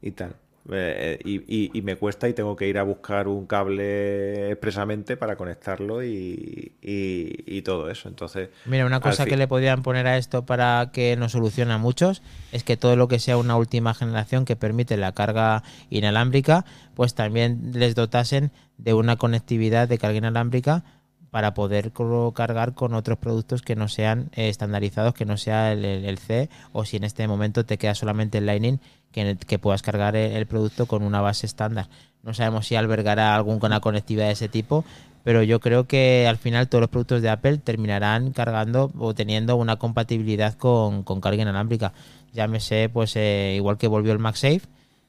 y 0.02 0.10
tal. 0.12 0.36
Eh, 0.70 1.18
y, 1.24 1.82
me 1.82 1.96
cuesta 1.96 2.28
y 2.28 2.34
tengo 2.34 2.54
que 2.56 2.68
ir 2.68 2.78
a 2.78 2.82
buscar 2.82 3.26
un 3.28 3.46
cable 3.46 4.50
expresamente 4.50 5.16
para 5.16 5.36
conectarlo 5.36 6.02
y, 6.04 7.62
todo 7.64 7.90
eso. 7.90 8.08
Entonces, 8.08 8.50
mira, 8.66 8.86
una 8.86 9.00
cosa 9.00 9.26
que 9.26 9.36
le 9.36 9.48
podrían 9.48 9.82
poner 9.82 10.06
a 10.06 10.16
esto 10.16 10.46
para 10.46 10.90
que 10.92 11.16
nos 11.16 11.32
solucione 11.32 11.72
a 11.72 11.78
muchos 11.78 12.22
es 12.52 12.64
que 12.64 12.76
todo 12.76 12.96
lo 12.96 13.08
que 13.08 13.18
sea 13.18 13.36
una 13.36 13.56
última 13.56 13.94
generación 13.94 14.44
que 14.44 14.56
permite 14.56 14.96
la 14.96 15.12
carga 15.12 15.62
inalámbrica, 15.90 16.64
pues 16.94 17.14
también 17.14 17.72
les 17.74 17.94
dotasen 17.94 18.52
de 18.78 18.94
una 18.94 19.16
conectividad 19.16 19.88
de 19.88 19.98
carga 19.98 20.18
inalámbrica 20.18 20.84
para 21.30 21.54
poder 21.54 21.92
cargar 22.34 22.74
con 22.74 22.94
otros 22.94 23.18
productos 23.18 23.62
que 23.62 23.76
no 23.76 23.88
sean 23.88 24.30
eh, 24.34 24.48
estandarizados, 24.48 25.14
que 25.14 25.26
no 25.26 25.36
sea 25.36 25.72
el, 25.72 26.18
C, 26.18 26.48
o 26.72 26.84
si 26.84 26.96
en 26.96 27.04
este 27.04 27.26
momento 27.28 27.64
te 27.64 27.78
queda 27.78 27.94
solamente 27.94 28.38
el 28.38 28.46
Lightning, 28.46 28.80
que, 29.12 29.36
que 29.36 29.58
puedas 29.58 29.82
cargar 29.82 30.16
el, 30.16 30.46
producto 30.46 30.86
con 30.86 31.02
una 31.02 31.20
base 31.20 31.46
estándar. 31.46 31.88
No 32.22 32.34
sabemos 32.34 32.66
si 32.66 32.76
albergará 32.76 33.34
alguna 33.34 33.80
conectividad 33.80 34.26
de 34.26 34.32
ese 34.32 34.48
tipo, 34.48 34.84
pero 35.22 35.42
yo 35.42 35.60
creo 35.60 35.86
que 35.86 36.26
al 36.26 36.38
final 36.38 36.68
todos 36.68 36.80
los 36.80 36.90
productos 36.90 37.20
de 37.20 37.28
Apple 37.28 37.58
terminarán 37.58 38.32
cargando 38.32 38.90
o 38.98 39.14
teniendo 39.14 39.56
una 39.56 39.76
compatibilidad 39.76 40.54
con, 40.54 41.02
carga 41.20 41.42
inalámbrica. 41.42 41.92
Llámese, 42.32 42.88
pues 42.88 43.16
eh, 43.16 43.54
igual 43.56 43.76
que 43.76 43.88
volvió 43.88 44.12
el 44.12 44.18
MagSafe 44.18 44.62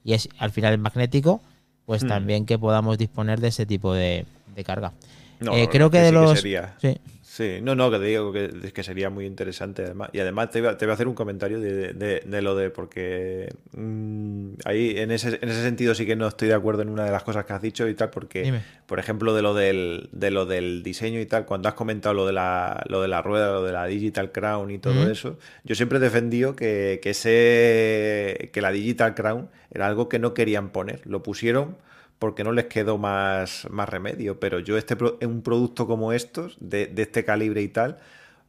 y 0.04 0.14
es 0.14 0.30
al 0.38 0.52
final 0.52 0.74
el 0.74 0.80
magnético, 0.80 1.42
pues 1.86 2.04
hmm. 2.04 2.08
también 2.08 2.46
que 2.46 2.60
podamos 2.60 2.98
disponer 2.98 3.40
de 3.40 3.50
ese 3.50 3.66
tipo 3.66 3.94
de 3.94 4.26
carga. 4.66 4.92
No, 5.40 5.56
eh, 5.56 5.70
creo 5.72 5.90
que, 5.90 6.00
de 6.00 6.12
los. 6.12 6.44
Sí. 7.22 7.60
no, 7.62 7.74
no, 7.74 7.90
que 7.90 8.00
te 8.00 8.06
digo 8.06 8.34
que, 8.34 8.50
que, 8.74 8.84
sería 8.84 9.10
muy 9.10 9.26
interesante 9.26 9.84
además. 9.84 10.10
Y 10.12 10.20
además 10.20 10.50
te 10.50 10.60
voy 10.60 10.70
a, 10.70 10.94
hacer 10.94 11.08
un 11.08 11.14
comentario 11.14 11.62
de, 11.62 12.42
lo 12.42 12.56
de, 12.56 12.70
porque 12.70 13.54
mm, 13.72 14.56
ahí 14.66 14.98
en 14.98 15.12
ese, 15.12 15.40
en 15.42 15.48
ese 15.48 15.62
sentido 15.62 15.96
sí 15.96 16.06
que 16.06 16.18
no 16.18 16.28
estoy 16.28 16.50
de 16.50 16.56
acuerdo 16.56 16.82
en 16.82 16.90
una 16.90 17.06
de 17.06 17.12
las 17.12 17.24
cosas 17.24 17.46
que 17.46 17.54
has 17.54 17.62
dicho 17.62 17.88
y 17.88 17.94
tal, 17.94 18.10
porque, 18.10 18.60
por 18.86 19.00
ejemplo, 19.00 19.34
de 19.34 19.42
lo 19.42 19.54
del, 19.54 20.10
de 20.12 20.32
lo 20.32 20.46
del 20.46 20.84
diseño 20.84 21.22
y 21.22 21.26
tal, 21.26 21.46
cuando 21.46 21.70
has 21.70 21.76
comentado 21.76 22.14
lo 22.14 22.26
de 22.26 22.34
la, 22.34 22.84
lo 22.90 23.02
de 23.02 23.08
la 23.08 23.22
rueda, 23.22 23.54
lo 23.54 23.64
de 23.64 23.72
la 23.72 23.86
Digital 23.86 24.34
Crown 24.34 24.72
y 24.72 24.80
todo 24.80 25.10
eso, 25.10 25.38
yo 25.64 25.76
siempre 25.76 26.00
he 26.00 26.02
defendido 26.02 26.58
que, 26.58 27.00
que, 27.02 27.12
ese, 27.12 28.50
que 28.52 28.62
la 28.62 28.72
Digital 28.72 29.16
Crown 29.16 29.48
era 29.72 29.88
algo 29.88 30.10
que 30.10 30.20
no 30.20 30.34
querían 30.34 30.72
poner. 30.72 31.02
Lo 31.06 31.24
pusieron 31.24 31.78
porque 32.20 32.44
no 32.44 32.52
les 32.52 32.66
quedó 32.66 32.98
más, 32.98 33.68
más 33.72 33.90
remedio. 33.90 34.40
Pero 34.40 34.60
yo, 34.60 34.78
este 34.78 34.98
un 35.26 35.42
producto 35.42 35.88
como 35.88 36.14
estos, 36.14 36.58
de, 36.60 36.94
este 36.98 37.24
calibre 37.26 37.62
y 37.62 37.70
tal, 37.70 37.98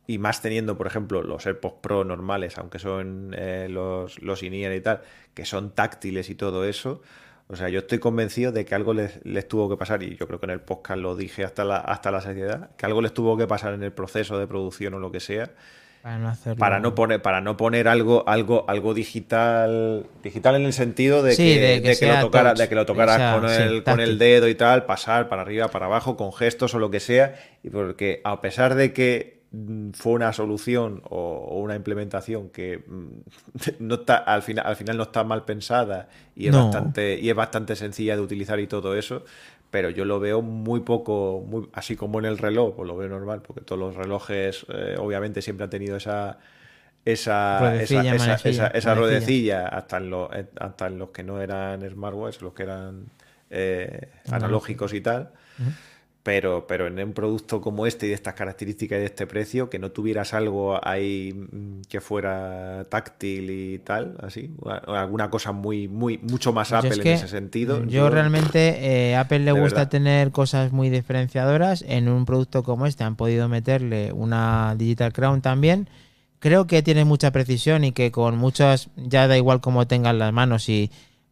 y 0.07 0.19
más 0.19 0.43
teniendo, 0.43 0.77
por 0.77 0.89
ejemplo, 0.89 1.23
los 1.23 1.47
AirPods 1.47 1.77
Pro 1.81 2.05
normales, 2.05 2.59
aunque 2.59 2.81
son 2.81 3.35
eh, 3.39 3.69
los, 3.71 4.21
los 4.21 4.43
y 4.43 4.81
tal, 4.81 5.03
que 5.35 5.45
son 5.45 5.71
táctiles 5.71 6.29
y 6.31 6.35
todo 6.35 6.65
eso. 6.65 7.01
O 7.47 7.57
sea, 7.57 7.69
yo 7.69 7.81
estoy 7.81 7.99
convencido 7.99 8.53
de 8.53 8.65
que 8.65 8.75
algo 8.75 8.95
les, 8.95 9.25
les, 9.25 9.47
tuvo 9.49 9.69
que 9.69 9.77
pasar, 9.77 10.03
y 10.03 10.17
yo 10.17 10.27
creo 10.27 10.41
que 10.41 10.47
en 10.47 10.51
el 10.51 10.61
podcast 10.61 11.01
lo 11.01 11.17
dije 11.17 11.45
hasta 11.45 11.65
la, 11.65 11.79
hasta 11.79 12.11
la 12.11 12.21
saciedad, 12.21 12.71
que 12.77 12.87
algo 12.87 13.03
les 13.03 13.15
tuvo 13.15 13.37
que 13.37 13.47
pasar 13.47 13.75
en 13.75 13.83
el 13.83 13.93
proceso 13.93 14.39
de 14.39 14.47
producción 14.47 14.95
o 14.95 14.99
lo 14.99 15.11
que 15.11 15.21
sea, 15.21 15.51
para 16.59 16.81
no 16.81 16.95
poner, 16.95 17.21
para 17.21 17.41
no 17.43 17.57
poner 17.59 17.87
algo, 17.87 18.27
algo, 18.27 18.65
algo 18.69 18.95
digital, 18.95 20.07
digital 20.23 20.57
en 20.57 20.65
el 20.65 20.73
sentido 20.73 21.23
de 21.23 21.37
que, 21.37 21.81
de 21.83 21.97
que, 21.97 22.07
lo 22.07 22.21
tocara, 22.21 22.55
de 22.55 22.69
que 22.69 22.75
lo 22.75 22.87
tocaras 22.87 23.39
con, 23.39 23.51
el, 23.51 23.85
con 23.85 24.01
el 24.01 24.19
dedo 24.19 24.49
y 24.49 24.55
tal, 24.55 24.87
pasar 24.87 25.29
para 25.29 25.43
arriba, 25.43 25.69
para 25.69 25.87
abajo, 25.87 26.17
con 26.17 26.33
gestos 26.33 26.75
o 26.75 26.79
lo 26.79 26.91
que 26.91 27.01
sea, 27.01 27.35
y 27.63 27.69
porque 27.69 28.23
a 28.25 28.41
pesar 28.41 28.77
de 28.77 28.95
que 28.95 29.43
mm, 29.53 29.91
fue 29.91 30.15
una 30.15 30.33
solución 30.33 31.03
o, 31.11 31.61
una 31.61 31.77
implementación 31.77 32.49
que 32.49 32.79
mm, 32.79 33.79
no 33.81 33.97
está, 33.97 34.17
al 34.17 34.41
final, 34.41 34.67
al 34.67 34.77
final 34.77 34.97
no 34.97 35.03
está 35.03 35.23
mal 35.23 35.45
pensada 35.45 36.09
y 36.35 36.49
es 36.49 36.55
bastante, 36.55 37.21
y 37.21 37.29
es 37.29 37.37
bastante 37.37 37.77
sencilla 37.77 38.17
de 38.17 38.23
utilizar 38.23 38.59
y 38.59 38.67
todo 38.67 38.97
eso, 38.97 39.25
pero 39.71 39.91
yo 39.91 40.05
lo 40.05 40.21
veo 40.21 40.43
muy 40.43 40.81
poco, 40.81 41.45
muy, 41.47 41.69
así 41.73 41.97
como 41.97 42.19
en 42.19 42.25
el 42.25 42.39
reloj, 42.39 42.75
pues 42.77 42.89
lo 42.89 42.97
veo 42.97 43.09
normal, 43.09 43.43
porque 43.43 43.61
todos 43.61 43.79
los 43.79 43.95
relojes 43.95 44.67
eh, 44.69 44.97
obviamente 44.99 45.43
siempre 45.43 45.65
han 45.65 45.71
tenido 45.71 45.97
esa 45.97 46.39
esa 47.05 47.75
esa, 47.83 48.67
esa, 48.69 48.95
ruedecilla 48.95 49.69
hasta 49.69 49.97
en, 49.97 50.11
los, 50.11 50.31
eh, 50.35 50.47
hasta 50.59 50.87
en 50.89 50.99
los 50.99 51.11
que 51.11 51.23
no 51.23 51.41
eran 51.41 51.89
smartwatch, 51.89 52.43
los 52.43 52.53
que 52.53 52.63
eran 52.65 53.07
eh, 53.49 54.09
analógicos. 54.31 54.93
y 54.93 55.01
tal 55.01 55.31
pero, 56.23 56.67
pero 56.67 56.87
en 56.87 56.99
un 56.99 57.13
producto 57.15 57.63
como 57.63 57.87
este 57.87 58.07
y 58.07 58.09
de 58.11 58.15
estas 58.15 58.35
características 58.35 58.99
y 58.99 59.01
de 59.01 59.07
este 59.07 59.27
precio, 59.27 59.71
que 59.71 59.79
no 59.79 59.91
tuvieras 59.91 60.35
algo 60.35 60.79
ahí 60.87 61.33
mm, 61.33 61.83
que 61.89 62.01
fuera 62.03 62.85
táctil 62.91 63.51
y 63.51 63.79
tal, 63.79 64.17
así, 64.21 64.51
alguna 64.87 65.31
cosa 65.31 65.53
muy, 65.53 65.89
muy, 65.89 66.19
mucho 66.19 66.53
más 66.53 66.73
Apple 66.73 66.95
en 66.95 67.07
ese 67.07 67.29
sentido. 67.29 67.85
Yo, 67.87 68.11
realmente, 68.11 69.11
eh, 69.11 69.17
Apple 69.17 69.41
le 69.41 69.53
gusta 69.53 69.89
tener 69.89 70.31
cosas 70.31 70.73
muy 70.73 70.91
diferenciadoras. 70.91 71.85
En 71.89 72.09
un 72.09 72.27
producto 72.27 72.63
como 72.63 72.87
este 72.87 73.03
han 73.03 73.17
podido 73.17 73.49
meterle 73.49 74.13
una 74.13 74.75
Digital 74.77 75.15
Crown 75.15 75.41
también. 75.41 75.89
Creo 76.39 76.67
que 76.67 76.83
tiene 76.83 77.05
mucha 77.05 77.31
precisión 77.31 77.85
y 77.85 77.93
que 77.93 78.11
con 78.11 78.37
muchas, 78.37 78.91
ya 78.97 79.27
da 79.27 79.37
igual 79.37 79.61
cómo 79.61 79.87
tengan 79.87 80.19
las 80.19 80.33
manos 80.33 80.69
y 80.69 80.91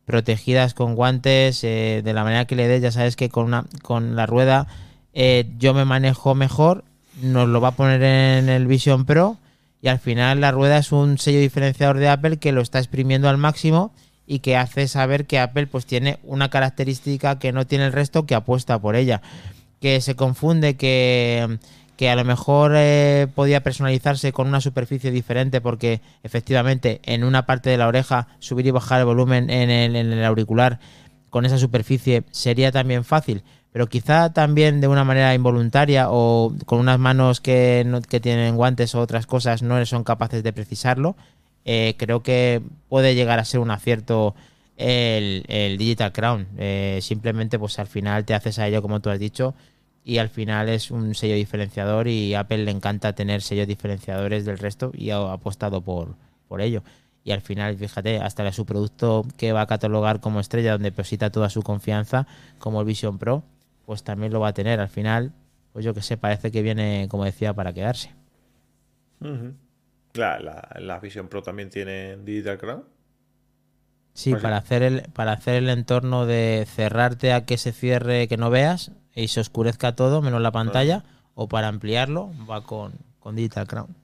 protegidas 0.08 0.72
con 0.72 0.96
guantes, 0.96 1.62
eh, 1.62 2.00
de 2.02 2.12
la 2.14 2.24
manera 2.24 2.46
que 2.46 2.56
le 2.56 2.66
des, 2.66 2.82
ya 2.82 2.90
sabes 2.90 3.14
que 3.14 3.28
con, 3.28 3.44
una, 3.44 3.66
con 3.82 4.16
la 4.16 4.24
rueda 4.26 4.66
eh, 5.12 5.46
yo 5.58 5.74
me 5.74 5.84
manejo 5.84 6.34
mejor, 6.34 6.82
nos 7.20 7.46
lo 7.46 7.60
va 7.60 7.68
a 7.68 7.72
poner 7.72 8.02
en 8.02 8.48
el 8.48 8.66
Vision 8.66 9.04
Pro 9.04 9.36
y 9.82 9.88
al 9.88 9.98
final 9.98 10.40
la 10.40 10.50
rueda 10.50 10.78
es 10.78 10.92
un 10.92 11.18
sello 11.18 11.40
diferenciador 11.40 11.98
de 11.98 12.08
Apple 12.08 12.38
que 12.38 12.52
lo 12.52 12.62
está 12.62 12.78
exprimiendo 12.78 13.28
al 13.28 13.36
máximo 13.36 13.92
y 14.26 14.38
que 14.38 14.56
hace 14.56 14.88
saber 14.88 15.26
que 15.26 15.38
Apple 15.38 15.66
pues 15.66 15.84
tiene 15.84 16.18
una 16.22 16.48
característica 16.48 17.38
que 17.38 17.52
no 17.52 17.66
tiene 17.66 17.84
el 17.84 17.92
resto 17.92 18.24
que 18.24 18.34
apuesta 18.34 18.78
por 18.78 18.96
ella. 18.96 19.20
Que 19.80 20.00
se 20.00 20.16
confunde 20.16 20.76
que 20.76 21.58
que 21.98 22.08
a 22.08 22.14
lo 22.14 22.24
mejor 22.24 22.74
eh, 22.76 23.26
podía 23.34 23.64
personalizarse 23.64 24.32
con 24.32 24.46
una 24.46 24.60
superficie 24.60 25.10
diferente 25.10 25.60
porque 25.60 26.00
efectivamente 26.22 27.00
en 27.02 27.24
una 27.24 27.44
parte 27.44 27.70
de 27.70 27.76
la 27.76 27.88
oreja 27.88 28.28
subir 28.38 28.68
y 28.68 28.70
bajar 28.70 29.00
el 29.00 29.06
volumen 29.06 29.50
en 29.50 29.68
el, 29.68 30.24
auricular 30.24 30.78
con 31.28 31.44
esa 31.44 31.58
superficie 31.58 32.22
sería 32.30 32.70
también 32.70 33.02
fácil, 33.02 33.42
pero 33.72 33.88
quizá 33.88 34.32
también 34.32 34.80
de 34.80 34.86
una 34.86 35.02
manera 35.02 35.34
involuntaria 35.34 36.06
o 36.08 36.54
con 36.66 36.78
unas 36.78 37.00
manos 37.00 37.40
que, 37.40 37.84
que 38.08 38.20
tienen 38.20 38.54
guantes 38.54 38.94
o 38.94 39.00
otras 39.00 39.26
cosas 39.26 39.64
no 39.64 39.84
son 39.84 40.04
capaces 40.04 40.44
de 40.44 40.52
precisarlo, 40.52 41.16
eh, 41.64 41.96
creo 41.98 42.22
que 42.22 42.62
puede 42.88 43.16
llegar 43.16 43.40
a 43.40 43.44
ser 43.44 43.58
un 43.58 43.72
acierto 43.72 44.36
el, 44.76 45.76
Digital 45.76 46.12
Crown. 46.12 46.46
Eh, 46.58 47.00
simplemente 47.02 47.58
pues 47.58 47.76
al 47.80 47.88
final 47.88 48.24
te 48.24 48.34
haces 48.34 48.60
a 48.60 48.68
ello 48.68 48.82
como 48.82 49.00
tú 49.00 49.10
has 49.10 49.18
dicho 49.18 49.56
y 50.08 50.16
al 50.16 50.30
final 50.30 50.70
es 50.70 50.90
un 50.90 51.14
sello 51.14 51.34
diferenciador 51.34 52.08
y 52.08 52.34
Apple 52.34 52.64
le 52.64 52.70
encanta 52.70 53.12
tener 53.12 53.42
sellos 53.42 53.66
diferenciadores 53.66 54.46
del 54.46 54.56
resto 54.56 54.90
y 54.94 55.10
ha 55.10 55.18
apostado 55.30 55.82
por, 55.82 56.14
por 56.48 56.62
ello. 56.62 56.82
Y 57.24 57.32
al 57.32 57.42
final, 57.42 57.76
fíjate, 57.76 58.16
hasta 58.16 58.50
su 58.52 58.64
producto 58.64 59.26
que 59.36 59.52
va 59.52 59.60
a 59.60 59.66
catalogar 59.66 60.20
como 60.20 60.40
estrella, 60.40 60.72
donde 60.72 60.92
deposita 60.92 61.28
toda 61.28 61.50
su 61.50 61.62
confianza, 61.62 62.26
como 62.58 62.80
el 62.80 62.86
Vision 62.86 63.18
Pro, 63.18 63.42
pues 63.84 64.02
también 64.02 64.32
lo 64.32 64.40
va 64.40 64.48
a 64.48 64.54
tener. 64.54 64.80
Al 64.80 64.88
final, 64.88 65.34
pues 65.74 65.84
yo 65.84 65.92
que 65.92 66.00
sé, 66.00 66.16
parece 66.16 66.50
que 66.50 66.62
viene, 66.62 67.06
como 67.10 67.26
decía, 67.26 67.52
para 67.52 67.74
quedarse. 67.74 68.14
la, 70.14 70.70
la, 70.74 70.98
Vision 71.00 71.28
Pro 71.28 71.42
también 71.42 71.68
tiene 71.68 72.16
Digital 72.16 72.56
Crown. 72.56 72.84
Sí, 74.14 74.30
pues 74.30 74.42
para 74.42 74.56
hacer 74.56 74.82
el, 74.82 75.02
para 75.12 75.32
hacer 75.32 75.56
el 75.56 75.68
entorno 75.68 76.24
de 76.24 76.66
cerrarte 76.66 77.34
a 77.34 77.44
que 77.44 77.58
se 77.58 77.72
cierre, 77.72 78.26
que 78.26 78.38
no 78.38 78.48
veas, 78.48 78.90
y 79.18 79.28
se 79.28 79.40
oscurezca 79.40 79.94
todo 79.96 80.22
menos 80.22 80.40
la 80.40 80.52
pantalla, 80.52 81.04
o 81.34 81.48
para 81.48 81.68
ampliarlo 81.68 82.30
va 82.48 82.62
con, 82.62 82.92
Digital 83.32 83.66
Crown. 83.66 83.94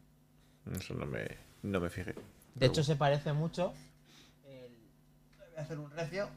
Eso 0.77 0.93
no 0.95 1.07
me, 1.07 1.27
no 1.63 1.81
me 1.81 1.89
fijé. 1.89 2.15
De 2.55 2.67
hecho, 2.67 2.85
se 2.85 2.95
parece 2.95 3.33
mucho. 3.33 3.73
Voy 4.45 5.57
a 5.57 5.63
hacer 5.63 5.79
un 5.79 5.91
recio. 5.91 6.29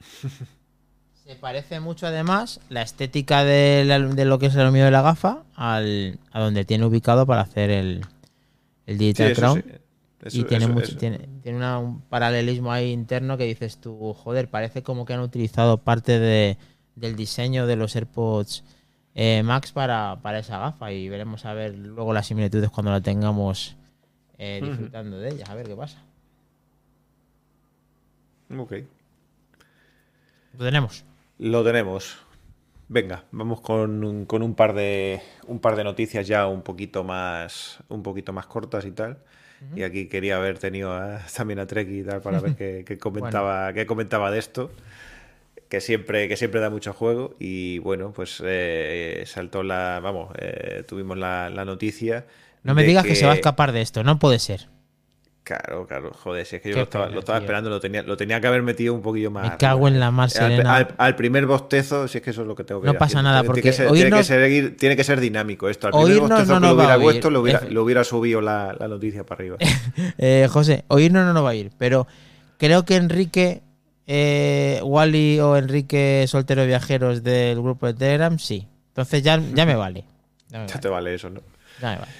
se 1.24 1.34
parece 1.36 1.80
mucho 1.80 2.06
además 2.06 2.60
la 2.68 2.82
estética 2.82 3.44
de, 3.44 3.84
lo 4.26 4.38
que 4.38 4.46
es 4.46 4.54
el 4.54 4.60
aluminio 4.60 4.84
de 4.84 4.90
la 4.90 5.00
gafa 5.00 5.44
al, 5.54 6.18
a 6.32 6.40
donde 6.40 6.64
tiene 6.66 6.84
ubicado 6.84 7.24
para 7.24 7.40
hacer 7.40 7.70
el, 7.70 8.04
el 8.86 8.98
Digital 8.98 9.34
Crown. 9.34 9.64
y 10.30 10.44
tiene, 10.44 10.66
mucho, 10.66 10.96
tiene, 10.98 11.28
tiene 11.42 11.76
un 11.78 12.02
paralelismo 12.02 12.72
ahí 12.72 12.92
interno 12.92 13.38
que 13.38 13.44
dices 13.44 13.78
tú, 13.78 14.12
joder, 14.12 14.50
parece 14.50 14.82
como 14.82 15.06
que 15.06 15.14
han 15.14 15.20
utilizado 15.20 15.78
parte 15.78 16.18
de, 16.18 16.58
del 16.96 17.14
diseño 17.16 17.66
de 17.66 17.76
los 17.76 17.94
AirPods 17.94 18.64
eh, 19.14 19.42
Max 19.44 19.72
para, 19.72 20.18
para 20.22 20.40
esa 20.40 20.58
gafa 20.58 20.92
y 20.92 21.08
veremos 21.08 21.44
a 21.46 21.54
ver 21.54 21.74
luego 21.78 22.12
las 22.12 22.26
similitudes 22.26 22.68
cuando 22.70 22.90
la 22.90 23.00
tengamos 23.00 23.76
eh, 24.38 24.60
disfrutando 24.62 25.18
de 25.18 25.28
ellas, 25.30 25.48
a 25.48 25.54
ver 25.54 25.66
qué 25.68 25.74
pasa. 25.76 26.02
Ok. 28.56 28.72
Lo 30.58 30.64
tenemos. 30.64 31.04
Lo 31.38 31.64
tenemos. 31.64 32.18
Venga, 32.88 33.24
vamos 33.32 33.60
con, 33.60 34.04
un- 34.04 34.26
con 34.26 34.42
un 34.42 34.54
par 34.54 34.72
de 34.72 35.20
un 35.48 35.58
par 35.58 35.74
de 35.76 35.82
noticias 35.84 36.26
ya 36.26 36.46
un 36.46 36.62
poquito 36.62 37.02
más 37.02 37.78
un 37.88 38.02
poquito 38.02 38.32
más 38.32 38.46
cortas 38.46 38.84
y 38.84 38.92
tal. 38.92 39.18
Y 39.74 39.82
aquí 39.84 40.06
quería 40.06 40.36
haber 40.36 40.58
tenido 40.58 40.92
a- 40.92 41.18
también 41.36 41.58
a 41.58 41.66
Trek 41.66 41.88
y 41.88 42.02
tal 42.04 42.20
para 42.20 42.40
ver 42.40 42.54
qué, 42.56 42.84
qué 42.86 42.98
comentaba 42.98 43.72
qué 43.72 43.86
comentaba 43.86 44.30
de 44.30 44.38
esto. 44.38 44.70
Que 45.68 45.80
siempre, 45.80 46.28
que 46.28 46.36
siempre 46.36 46.60
da 46.60 46.70
mucho 46.70 46.92
juego. 46.92 47.34
Y 47.40 47.78
bueno, 47.80 48.12
pues 48.14 48.40
eh, 48.44 49.24
saltó 49.26 49.62
la. 49.62 50.00
Vamos, 50.02 50.32
eh, 50.38 50.84
tuvimos 50.86 51.18
la, 51.18 51.50
la 51.50 51.64
noticia. 51.64 52.26
No 52.62 52.74
me 52.74 52.84
digas 52.84 53.04
que... 53.04 53.14
se 53.16 53.26
va 53.26 53.32
a 53.32 53.36
escapar 53.36 53.72
de 53.72 53.80
esto, 53.80 54.02
no 54.04 54.18
puede 54.18 54.38
ser. 54.38 54.68
Claro, 55.44 55.86
claro, 55.86 56.10
joder, 56.12 56.44
si 56.44 56.56
es 56.56 56.62
que 56.62 56.70
yo 56.70 56.76
lo 56.76 56.82
estaba, 56.82 57.04
pena, 57.04 57.14
lo 57.14 57.20
estaba 57.20 57.38
tío. 57.38 57.44
esperando, 57.44 57.70
lo 57.70 57.78
tenía, 57.78 58.02
lo 58.02 58.16
tenía 58.16 58.40
que 58.40 58.48
haber 58.48 58.62
metido 58.64 58.92
un 58.94 59.00
poquillo 59.00 59.30
más. 59.30 59.48
Me 59.52 59.56
cago 59.56 59.86
en 59.86 60.00
la 60.00 60.10
mar, 60.10 60.24
Al- 60.24 60.30
Serena. 60.30 60.74
Al, 60.74 60.88
al 60.98 61.14
primer 61.14 61.46
bostezo, 61.46 62.08
si 62.08 62.18
es 62.18 62.24
que 62.24 62.30
eso 62.30 62.40
es 62.42 62.48
lo 62.48 62.56
que 62.56 62.64
tengo 62.64 62.80
que 62.80 62.86
No 62.86 62.94
ir 62.94 62.98
pasa 62.98 63.18
haciendo. 63.20 63.28
nada, 63.30 63.40
Tiene 63.42 63.46
porque 63.46 63.62
que 63.62 63.72
ser, 63.72 63.92
tiene, 63.92 64.10
que 64.10 64.16
oírnos- 64.16 64.22
ser, 64.26 64.76
tiene 64.76 64.96
que 64.96 65.04
ser 65.04 65.20
dinámico 65.20 65.68
esto. 65.68 65.86
Al 65.86 65.92
primer 65.92 66.10
Oírnos 66.10 66.30
bostezo 66.30 66.54
no 66.54 66.60
que 66.60 66.66
lo 66.66 66.74
hubiera 66.74 66.98
puesto, 66.98 67.30
lo 67.30 67.40
hubiera, 67.42 67.60
Efe- 67.60 67.70
lo 67.70 67.84
hubiera 67.84 68.02
subido 68.02 68.40
la, 68.40 68.74
la 68.76 68.88
noticia 68.88 69.24
para 69.24 69.38
arriba. 69.40 69.56
Eh, 70.18 70.48
José, 70.50 70.84
oírnos 70.88 71.24
no 71.24 71.32
nos 71.32 71.44
va 71.44 71.50
a 71.50 71.54
ir, 71.54 71.70
pero 71.78 72.08
creo 72.58 72.84
que 72.84 72.96
Enrique, 72.96 73.62
eh, 74.06 74.80
Wally 74.82 75.40
o 75.40 75.56
Enrique 75.56 76.24
Soltero 76.28 76.64
Viajeros 76.66 77.22
del 77.22 77.60
grupo 77.60 77.86
de 77.86 77.94
Telegram, 77.94 78.38
sí. 78.38 78.66
Entonces 78.88 79.22
ya, 79.22 79.40
ya 79.54 79.66
me 79.66 79.74
vale. 79.74 80.04
Ya 80.48 80.60
me 80.60 80.66
ya 80.66 80.74
vale. 80.74 80.80
te 80.82 80.88
vale 80.88 81.14
eso, 81.14 81.30
¿no? 81.30 81.40
ya 81.80 81.90
me 81.92 81.98
vale. 81.98 82.12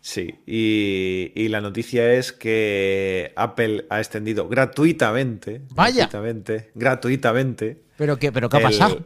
Sí, 0.00 0.34
y, 0.46 1.32
y 1.34 1.48
la 1.48 1.62
noticia 1.62 2.12
es 2.12 2.32
que 2.32 3.32
Apple 3.36 3.86
ha 3.88 4.00
extendido 4.00 4.48
gratuitamente, 4.48 5.62
Vaya. 5.70 6.04
gratuitamente, 6.08 6.70
gratuitamente 6.74 7.82
¿Pero 7.96 8.18
qué, 8.18 8.30
pero 8.30 8.48
qué 8.50 8.56
ha 8.56 8.60
el- 8.60 8.64
pasado? 8.66 8.98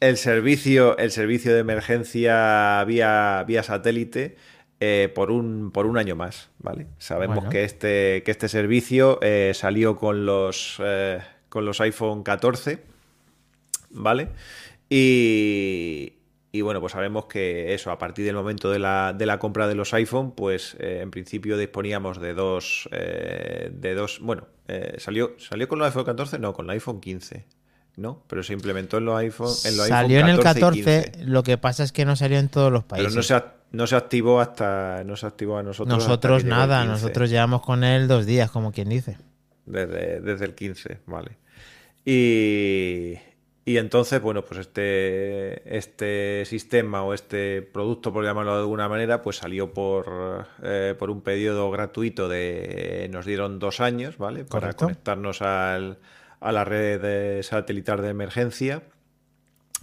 El 0.00 0.16
servicio, 0.16 0.96
el 0.96 1.10
servicio 1.10 1.52
de 1.52 1.58
emergencia 1.60 2.82
vía, 2.86 3.44
vía 3.46 3.62
satélite 3.62 4.36
eh, 4.80 5.12
por, 5.14 5.30
un, 5.30 5.72
por 5.72 5.84
un 5.84 5.98
año 5.98 6.16
más, 6.16 6.48
¿vale? 6.58 6.86
Sabemos 6.96 7.36
Bueno. 7.36 7.50
que, 7.50 7.64
este, 7.64 8.22
que 8.24 8.30
este 8.30 8.48
servicio 8.48 9.18
eh, 9.20 9.52
salió 9.54 9.96
con 9.96 10.24
los, 10.24 10.76
eh, 10.82 11.18
con 11.50 11.66
los 11.66 11.80
iPhone 11.82 12.22
14, 12.22 12.82
¿vale? 13.90 14.30
Y, 14.88 16.14
y 16.52 16.62
bueno, 16.62 16.80
pues 16.80 16.92
sabemos 16.92 17.26
que 17.26 17.74
eso, 17.74 17.90
a 17.90 17.98
partir 17.98 18.24
del 18.24 18.34
momento 18.34 18.70
de 18.70 18.78
la, 18.78 19.12
de 19.12 19.26
la 19.26 19.38
compra 19.38 19.68
de 19.68 19.74
los 19.74 19.92
iPhone, 19.94 20.32
pues 20.32 20.76
eh, 20.80 21.00
en 21.02 21.10
principio 21.10 21.58
disponíamos 21.58 22.20
de 22.20 22.34
dos, 22.34 22.88
eh, 22.92 23.70
de 23.72 23.94
dos, 23.94 24.18
bueno, 24.20 24.46
eh, 24.66 24.96
salió, 24.98 25.34
salió 25.38 25.68
con 25.68 25.78
los 25.78 25.86
iPhone 25.86 26.04
14, 26.04 26.38
no, 26.38 26.52
con 26.52 26.66
el 26.66 26.70
iPhone 26.70 27.00
15, 27.00 27.46
¿no? 27.96 28.24
Pero 28.26 28.42
se 28.42 28.52
implementó 28.52 28.98
en 28.98 29.04
los 29.04 29.18
iPhone, 29.18 29.52
en 29.64 29.76
los 29.76 29.86
Salió 29.88 30.18
iPhone 30.18 30.30
en 30.30 30.36
el 30.36 30.42
14 30.42 30.78
y 30.78 30.82
14, 30.82 31.10
15. 31.18 31.26
lo 31.30 31.42
que 31.42 31.58
pasa 31.58 31.84
es 31.84 31.92
que 31.92 32.04
no 32.04 32.16
salió 32.16 32.38
en 32.38 32.48
todos 32.48 32.72
los 32.72 32.82
Pero 32.84 33.02
países. 33.02 33.14
no 33.14 33.22
se, 33.22 33.42
no 33.70 33.86
se 33.86 33.96
activó 33.96 34.40
hasta, 34.40 35.04
no 35.04 35.16
se 35.16 35.26
activó 35.26 35.58
a 35.58 35.62
nosotros. 35.62 35.98
nosotros 35.98 36.44
nada, 36.44 36.80
15. 36.82 36.92
nosotros 36.92 37.30
llevamos 37.30 37.62
con 37.62 37.84
él 37.84 38.08
dos 38.08 38.26
días, 38.26 38.50
como 38.50 38.72
quien 38.72 38.88
dice. 38.88 39.18
Desde, 39.70 40.20
desde 40.20 40.44
el 40.44 40.54
15, 40.54 40.98
vale. 41.06 41.38
Y, 42.04 43.14
y 43.64 43.76
entonces, 43.76 44.20
bueno, 44.20 44.44
pues 44.44 44.60
este, 44.60 45.76
este 45.76 46.44
sistema 46.46 47.02
o 47.04 47.14
este 47.14 47.62
producto, 47.62 48.12
por 48.12 48.24
llamarlo 48.24 48.54
de 48.54 48.60
alguna 48.60 48.88
manera, 48.88 49.22
pues 49.22 49.36
salió 49.36 49.72
por, 49.72 50.46
eh, 50.62 50.94
por 50.98 51.10
un 51.10 51.20
periodo 51.20 51.70
gratuito 51.70 52.28
de, 52.28 53.08
nos 53.12 53.26
dieron 53.26 53.58
dos 53.58 53.80
años, 53.80 54.18
¿vale? 54.18 54.44
Para 54.44 54.60
Correcto. 54.62 54.84
conectarnos 54.86 55.42
al, 55.42 55.98
a 56.40 56.52
la 56.52 56.64
red 56.64 57.00
de 57.00 57.42
satelital 57.42 58.00
de 58.02 58.08
emergencia 58.08 58.82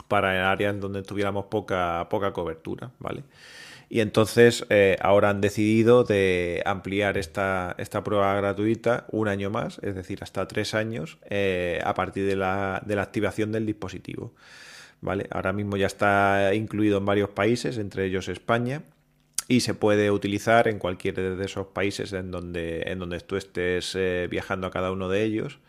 para 0.07 0.51
áreas 0.51 0.79
donde 0.79 1.03
tuviéramos 1.03 1.45
poca, 1.45 2.07
poca 2.09 2.33
cobertura, 2.33 2.91
¿vale? 2.99 3.23
Y 3.89 4.01
entonces 4.01 4.65
eh, 4.69 4.97
ahora 5.01 5.29
han 5.29 5.39
decidido 5.39 6.03
de 6.03 6.61
ampliar 6.65 7.17
esta, 7.17 7.73
esta 7.77 8.03
prueba 8.03 8.33
gratuita 8.35 9.05
un 9.11 9.27
año 9.29 9.49
más, 9.49 9.79
es 9.81 9.95
decir, 9.95 10.19
hasta 10.21 10.47
tres 10.47 10.73
años, 10.73 11.19
eh, 11.29 11.79
a 11.83 11.93
partir 11.93 12.27
de 12.27 12.35
la, 12.35 12.81
de 12.85 12.95
la 12.95 13.03
activación 13.03 13.51
del 13.51 13.65
dispositivo. 13.65 14.33
¿Vale? 14.99 15.27
Ahora 15.29 15.53
mismo 15.53 15.77
ya 15.77 15.85
está 15.85 16.53
incluido 16.55 16.97
en 16.97 17.05
varios 17.05 17.29
países, 17.29 17.77
entre 17.77 18.05
ellos 18.05 18.27
España, 18.29 18.81
y 19.47 19.61
se 19.61 19.73
puede 19.73 20.11
utilizar 20.11 20.67
en 20.67 20.79
cualquiera 20.79 21.21
de 21.35 21.45
esos 21.45 21.67
países 21.67 22.11
en 22.13 22.31
donde, 22.31 22.81
en 22.87 22.99
donde 22.99 23.19
tú 23.21 23.37
estés 23.37 23.93
eh, 23.95 24.27
viajando 24.29 24.67
a 24.67 24.71
cada 24.71 24.91
uno 24.91 25.07
de 25.07 25.23
ellos 25.23 25.59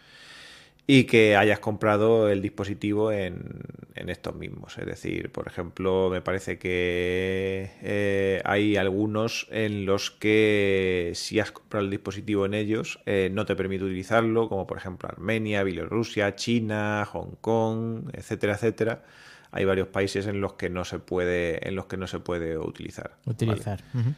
y 0.91 1.05
que 1.05 1.37
hayas 1.37 1.59
comprado 1.59 2.31
el 2.31 2.41
dispositivo 2.41 3.13
en, 3.13 3.61
en 3.95 4.09
estos 4.09 4.35
mismos. 4.35 4.79
Es 4.79 4.87
decir, 4.87 5.31
por 5.31 5.47
ejemplo, 5.47 6.09
me 6.11 6.23
parece 6.23 6.59
que 6.59 7.73
eh, 7.83 8.41
hay 8.47 8.79
algunos 8.79 9.47
en 9.51 9.85
los 9.85 10.11
que 10.11 11.13
si 11.15 11.41
has 11.41 11.53
comprado 11.53 11.85
el 11.85 11.91
dispositivo 11.91 12.47
en 12.47 12.55
ellos 12.55 13.01
eh, 13.05 13.29
no 13.31 13.45
te 13.45 13.55
permite 13.55 13.85
utilizarlo, 13.85 14.49
como 14.49 14.67
por 14.67 14.79
ejemplo 14.79 15.11
Armenia, 15.11 15.63
Bielorrusia, 15.63 16.35
China, 16.37 17.07
Hong 17.13 17.37
Kong, 17.43 18.09
etcétera, 18.15 18.55
etcétera. 18.55 19.03
Hay 19.51 19.67
varios 19.67 19.89
países 19.89 20.27
en 20.27 20.41
los 20.41 20.55
que 20.55 20.71
no 20.71 20.87
se 20.87 21.01
puede, 21.01 21.69
en 21.69 21.77
los 21.77 21.85
que 21.85 21.99
no 21.99 22.07
se 22.07 22.21
puede 22.21 22.57
utilizar. 22.57 23.19
¿vale? 23.27 23.35
Utilizar. 23.35 23.83
Ujú. 23.93 24.15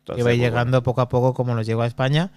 Entonces, 0.00 0.16
que 0.16 0.22
va 0.22 0.36
pues, 0.36 0.38
llegando 0.38 0.82
poco 0.82 1.00
a 1.00 1.08
poco 1.08 1.32
como 1.32 1.54
nos 1.54 1.66
llegó 1.66 1.80
a 1.80 1.86
España, 1.86 2.30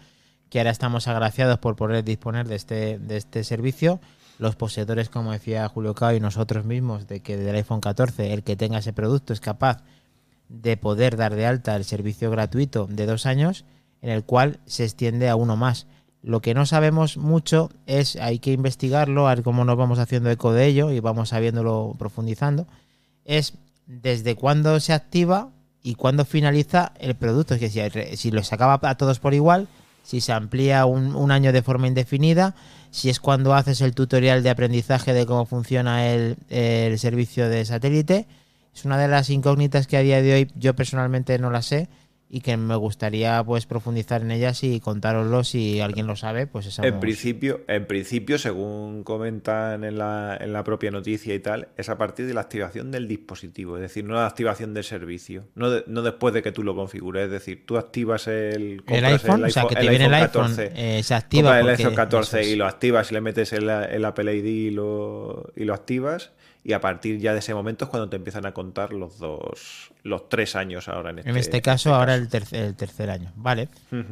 que 0.54 0.60
ahora 0.60 0.70
estamos 0.70 1.08
agraciados 1.08 1.58
por 1.58 1.76
poder 1.76 2.04
disponer 2.04 2.48
de 2.48 2.54
este, 2.54 3.00
de 3.00 3.18
este 3.18 3.44
servicio. 3.44 4.00
Los 4.38 4.56
poseedores, 4.56 5.10
como 5.10 5.32
decía 5.32 5.68
Julio 5.68 5.96
Cao 5.96 6.14
y 6.14 6.20
nosotros 6.20 6.64
mismos, 6.64 7.08
de 7.08 7.22
que 7.22 7.38
del 7.38 7.56
iPhone 7.56 7.82
14 7.82 8.32
el 8.32 8.44
que 8.44 8.56
tenga 8.56 8.78
ese 8.78 8.94
producto 8.94 9.34
es 9.34 9.40
capaz 9.40 9.82
de 10.50 10.78
poder 10.78 11.18
dar 11.18 11.34
de 11.34 11.48
alta 11.48 11.76
el 11.76 11.86
servicio 11.86 12.30
gratuito 12.30 12.86
de 12.88 13.08
dos 13.08 13.26
años, 13.26 13.66
en 14.04 14.12
el 14.12 14.26
cual 14.26 14.60
se 14.68 14.84
extiende 14.84 15.28
a 15.28 15.36
uno 15.36 15.58
más. 15.58 15.88
Lo 16.22 16.40
que 16.40 16.54
no 16.54 16.68
sabemos 16.68 17.18
mucho 17.18 17.72
es, 17.88 18.16
hay 18.18 18.38
que 18.38 18.52
investigarlo, 18.52 19.28
a 19.28 19.34
ver 19.34 19.44
cómo 19.44 19.66
nos 19.66 19.76
vamos 19.76 19.98
haciendo 19.98 20.30
eco 20.30 20.54
de 20.54 20.68
ello 20.68 20.92
y 20.92 21.00
vamos 21.00 21.30
sabiéndolo 21.30 21.96
profundizando, 21.98 22.68
es 23.26 23.56
desde 23.88 24.36
cuándo 24.36 24.80
se 24.80 24.94
activa 24.94 25.50
y 25.82 25.96
cuándo 25.96 26.26
finaliza 26.26 26.94
el 27.00 27.16
producto. 27.16 27.56
Es 27.56 27.60
que 27.60 27.72
si, 27.72 28.18
si 28.18 28.30
lo 28.30 28.44
sacaba 28.44 28.80
a 28.84 28.98
todos 28.98 29.18
por 29.18 29.34
igual, 29.34 29.68
si 30.04 30.22
se 30.22 30.34
amplía 30.34 30.86
un, 30.86 31.16
un 31.16 31.32
año 31.32 31.52
de 31.52 31.62
forma 31.62 31.88
indefinida, 31.88 32.54
si 32.92 33.10
es 33.10 33.20
cuando 33.20 33.56
haces 33.56 33.82
el 33.82 33.96
tutorial 33.96 34.44
de 34.44 34.52
aprendizaje 34.52 35.14
de 35.14 35.26
cómo 35.26 35.46
funciona 35.46 36.08
el, 36.08 36.38
el 36.50 37.00
servicio 37.00 37.50
de 37.50 37.66
satélite. 37.66 38.28
Es 38.76 38.86
una 38.86 38.98
de 38.98 39.08
las 39.08 39.30
incógnitas 39.30 39.88
que 39.88 39.98
a 39.98 40.02
día 40.02 40.22
de 40.22 40.34
hoy 40.34 40.52
yo 40.56 40.76
personalmente 40.76 41.38
no 41.40 41.50
la 41.50 41.62
sé 41.62 41.88
y 42.36 42.42
que 42.42 42.58
me 42.58 42.76
gustaría 42.76 43.44
pues 43.44 43.68
profundizar 43.68 44.24
en 44.24 44.32
ellas 44.32 44.64
y 44.64 44.80
contároslo 44.80 45.44
si 45.44 45.80
alguien 45.82 46.08
lo 46.08 46.16
sabe, 46.16 46.48
pues 46.48 46.66
esa 46.66 46.82
En 46.84 47.00
principio, 47.00 47.62
en 47.68 47.86
principio, 47.86 48.40
según 48.40 49.04
comentan 49.04 49.84
en 49.84 50.00
la, 50.00 50.36
en 50.42 50.52
la 50.52 50.64
propia 50.64 50.90
noticia 50.90 51.36
y 51.36 51.40
tal, 51.40 51.68
es 51.78 51.90
a 51.90 51.98
partir 52.00 52.26
de 52.26 52.34
la 52.34 52.42
activación 52.42 52.90
del 52.90 53.08
dispositivo, 53.08 53.76
es 53.78 53.84
decir, 53.84 54.04
no 54.04 54.16
la 54.16 54.26
activación 54.26 54.74
del 54.74 54.84
servicio, 54.84 55.46
no, 55.54 55.70
de- 55.70 55.84
no 55.86 56.02
después 56.02 56.34
de 56.34 56.42
que 56.42 56.52
tú 56.52 56.64
lo 56.64 56.74
configures, 56.76 57.26
es 57.26 57.32
decir, 57.32 57.68
tú 57.68 57.78
activas 57.78 58.26
el, 58.28 58.34
el 58.34 58.84
compras 58.84 59.12
iPhone, 59.24 59.44
o 59.44 59.50
sea, 59.52 59.68
que 59.68 59.76
te 59.76 59.82
el 59.82 59.90
viene 59.90 60.06
el 60.06 60.14
iPhone 60.16 60.46
iPhone, 60.46 60.56
14, 60.66 60.98
eh, 60.98 61.04
se 61.04 61.14
activa 61.14 61.60
el 61.60 61.70
iPhone 61.70 61.94
14 61.94 62.40
eso 62.42 62.48
es. 62.50 62.54
y 62.54 62.56
lo 62.56 62.66
activas 62.66 63.12
y 63.12 63.14
le 63.14 63.22
metes 63.22 63.54
el, 63.54 63.70
el 63.70 64.06
Apple 64.06 64.36
ID 64.36 64.46
y 64.46 64.72
lo, 64.72 65.52
y 65.56 65.66
lo 65.66 65.76
activas 65.76 66.32
y 66.64 66.74
a 66.74 66.80
partir 66.82 67.20
ya 67.20 67.34
de 67.34 67.40
ese 67.40 67.54
momento 67.54 67.86
es 67.86 67.90
cuando 67.90 68.08
te 68.10 68.16
empiezan 68.16 68.46
a 68.46 68.54
contar 68.54 68.94
los 68.94 69.20
dos, 69.20 69.92
los 70.04 70.30
tres 70.30 70.56
años 70.56 70.88
ahora 70.88 71.10
en 71.10 71.20
este, 71.20 71.30
En 71.30 71.38
este 71.38 71.62
caso, 71.62 71.94
ahora 71.94 72.16
El, 72.16 72.30
tercer, 72.30 72.64
el 72.64 72.76
tercer 72.76 73.10
año. 73.10 73.32
Vale. 73.36 73.68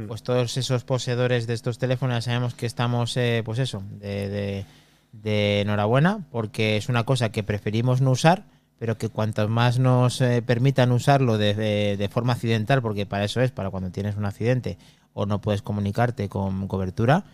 Pues 0.08 0.22
todos 0.24 0.58
esos 0.58 0.84
poseedores 0.84 1.48
de 1.48 1.54
estos 1.54 1.78
teléfonos 1.78 2.18
ya 2.18 2.22
sabemos 2.22 2.54
que 2.54 2.66
estamos, 2.66 3.16
eh, 3.18 3.42
pues 3.46 3.60
eso, 3.60 3.84
de, 4.00 4.28
de- 4.30 4.66
de 5.14 5.62
enhorabuena, 5.62 6.26
porque 6.32 6.78
es 6.78 6.88
una 6.88 7.04
cosa 7.04 7.32
que 7.34 7.44
preferimos 7.44 8.00
no 8.02 8.12
usar, 8.12 8.44
pero 8.80 8.98
que 8.98 9.10
cuantos 9.10 9.50
más 9.50 9.78
nos 9.78 10.20
eh, 10.22 10.42
permitan 10.42 10.92
usarlo 10.92 11.38
de, 11.38 11.54
de- 11.54 11.98
de 11.98 12.10
forma 12.10 12.34
accidental, 12.34 12.82
porque 12.82 13.06
para 13.06 13.26
eso 13.26 13.42
es, 13.42 13.52
para 13.52 13.70
cuando 13.70 13.92
tienes 13.92 14.16
un 14.16 14.26
accidente 14.26 14.78
o 15.14 15.26
no 15.26 15.40
puedes 15.42 15.62
comunicarte 15.62 16.30
con 16.30 16.68
cobertura, 16.68 17.26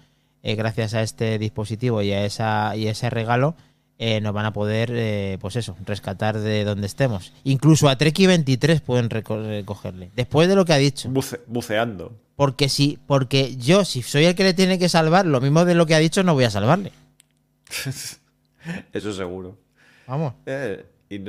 eh, 0.43 0.55
gracias 0.55 0.93
a 0.95 1.01
este 1.03 1.37
dispositivo 1.39 2.01
y 2.01 2.11
a, 2.13 2.25
esa, 2.25 2.75
y 2.75 2.87
a 2.87 2.91
ese 2.91 3.09
regalo, 3.11 3.55
eh, 3.99 4.21
nos 4.21 4.33
van 4.33 4.45
a 4.45 4.53
poder, 4.53 4.91
eh, 4.93 5.37
pues 5.41 5.55
eso, 5.55 5.75
rescatar 5.85 6.39
de 6.39 6.63
donde 6.63 6.87
estemos. 6.87 7.33
Incluso 7.43 7.89
a 7.89 7.97
Treki 7.97 8.27
23 8.27 8.81
pueden 8.81 9.09
reco- 9.09 9.43
recogerle. 9.45 10.11
Después 10.15 10.47
de 10.47 10.55
lo 10.55 10.65
que 10.65 10.73
ha 10.73 10.77
dicho. 10.77 11.09
Buce- 11.09 11.41
buceando. 11.47 12.13
Porque 12.35 12.69
si, 12.69 12.99
porque 13.07 13.55
yo, 13.57 13.83
si 13.83 14.03
soy 14.03 14.25
el 14.25 14.35
que 14.35 14.43
le 14.43 14.53
tiene 14.53 14.77
que 14.77 14.89
salvar, 14.89 15.25
lo 15.25 15.41
mismo 15.41 15.65
de 15.65 15.73
lo 15.73 15.87
que 15.87 15.95
ha 15.95 15.99
dicho, 15.99 16.23
no 16.23 16.35
voy 16.35 16.43
a 16.43 16.51
salvarle. 16.51 16.91
Eso 18.93 19.13
seguro. 19.13 19.57
Vamos. 20.05 20.33
Eh, 20.45 20.85
y 21.09 21.19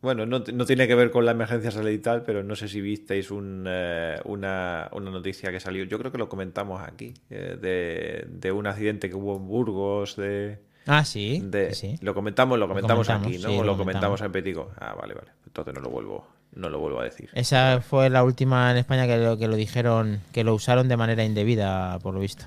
bueno, 0.00 0.26
no, 0.26 0.38
no, 0.38 0.64
tiene 0.64 0.86
que 0.86 0.94
ver 0.94 1.10
con 1.10 1.26
la 1.26 1.32
emergencia 1.32 1.70
satelital, 1.70 2.22
pero 2.22 2.44
no 2.44 2.54
sé 2.54 2.68
si 2.68 2.80
visteis 2.80 3.30
un, 3.30 3.64
eh, 3.68 4.16
una, 4.24 4.88
una, 4.92 5.10
noticia 5.10 5.50
que 5.50 5.58
salió, 5.58 5.84
yo 5.84 5.98
creo 5.98 6.12
que 6.12 6.18
lo 6.18 6.28
comentamos 6.28 6.80
aquí, 6.82 7.14
de, 7.28 8.26
de, 8.28 8.52
un 8.52 8.66
accidente 8.68 9.08
que 9.08 9.16
hubo 9.16 9.36
en 9.36 9.48
Burgos, 9.48 10.16
de... 10.16 10.60
Ah, 10.88 11.04
sí. 11.04 11.40
De, 11.44 11.74
sí. 11.74 11.96
Lo 12.00 12.14
comentamos, 12.14 12.58
lo 12.58 12.66
comentamos, 12.66 13.10
aquí, 13.10 13.38
¿no? 13.38 13.48
Sí, 13.50 13.56
lo, 13.56 13.62
lo 13.62 13.76
comentamos 13.76 14.20
en 14.22 14.32
Petico. 14.32 14.70
Ah, 14.80 14.94
vale, 14.98 15.14
vale. 15.14 15.28
Entonces 15.46 15.74
no 15.74 15.80
lo 15.80 15.90
vuelvo, 15.90 16.26
no 16.54 16.70
lo 16.70 16.78
vuelvo 16.78 17.00
a 17.00 17.04
decir. 17.04 17.28
Esa 17.34 17.82
fue 17.82 18.08
la 18.08 18.24
última 18.24 18.70
en 18.70 18.78
España 18.78 19.06
que 19.06 19.18
lo, 19.18 19.36
que 19.36 19.48
lo 19.48 19.56
dijeron, 19.56 20.20
que 20.32 20.44
lo 20.44 20.54
usaron 20.54 20.88
de 20.88 20.96
manera 20.96 21.24
indebida, 21.24 21.98
por 21.98 22.14
lo 22.14 22.20
visto. 22.20 22.46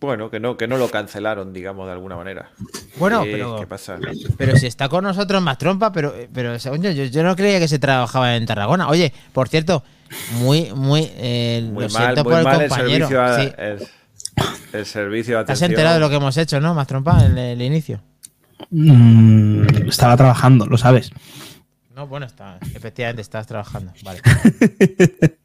Bueno, 0.00 0.30
que 0.30 0.40
no, 0.40 0.56
que 0.56 0.66
no 0.66 0.78
lo 0.78 0.88
cancelaron, 0.88 1.52
digamos, 1.52 1.86
de 1.86 1.92
alguna 1.92 2.16
manera. 2.16 2.50
Bueno, 2.96 3.22
¿Qué, 3.22 3.32
pero, 3.32 3.56
¿qué 3.60 3.66
pasa? 3.66 3.98
pero 4.38 4.56
si 4.56 4.66
está 4.66 4.88
con 4.88 5.04
nosotros 5.04 5.42
más 5.42 5.58
trompa, 5.58 5.92
pero, 5.92 6.14
pero 6.32 6.52
oye, 6.52 6.94
yo, 6.94 7.04
yo, 7.04 7.22
no 7.22 7.36
creía 7.36 7.58
que 7.58 7.68
se 7.68 7.78
trabajaba 7.78 8.34
en 8.34 8.46
Tarragona. 8.46 8.88
Oye, 8.88 9.12
por 9.34 9.48
cierto, 9.48 9.82
muy, 10.32 10.72
muy, 10.74 11.10
eh, 11.16 11.68
muy 11.70 11.84
lo 11.84 11.90
mal, 11.90 12.14
siento 12.14 12.24
muy 12.24 12.32
por 12.32 12.38
el 12.38 12.44
mal 12.44 12.58
compañero. 12.60 12.88
el 12.88 13.10
servicio, 13.10 13.22
a, 13.22 13.40
sí. 13.40 13.52
el, 13.58 13.88
el, 14.72 14.86
servicio 14.86 15.38
de 15.38 15.44
¿Te 15.44 15.52
has 15.52 15.58
atención. 15.58 15.70
enterado 15.72 15.94
de 15.94 16.00
lo 16.00 16.08
que 16.10 16.16
hemos 16.16 16.36
hecho, 16.36 16.60
no, 16.60 16.74
más 16.74 16.86
trompa, 16.86 17.24
en 17.24 17.38
el, 17.38 17.60
el 17.60 17.62
inicio? 17.62 18.00
Mm, 18.70 19.88
estaba 19.88 20.16
trabajando, 20.16 20.66
lo 20.66 20.78
sabes. 20.78 21.10
No, 21.94 22.06
bueno, 22.06 22.26
está, 22.26 22.58
efectivamente 22.74 23.22
estás 23.22 23.46
trabajando. 23.46 23.92
Vale. 24.02 24.20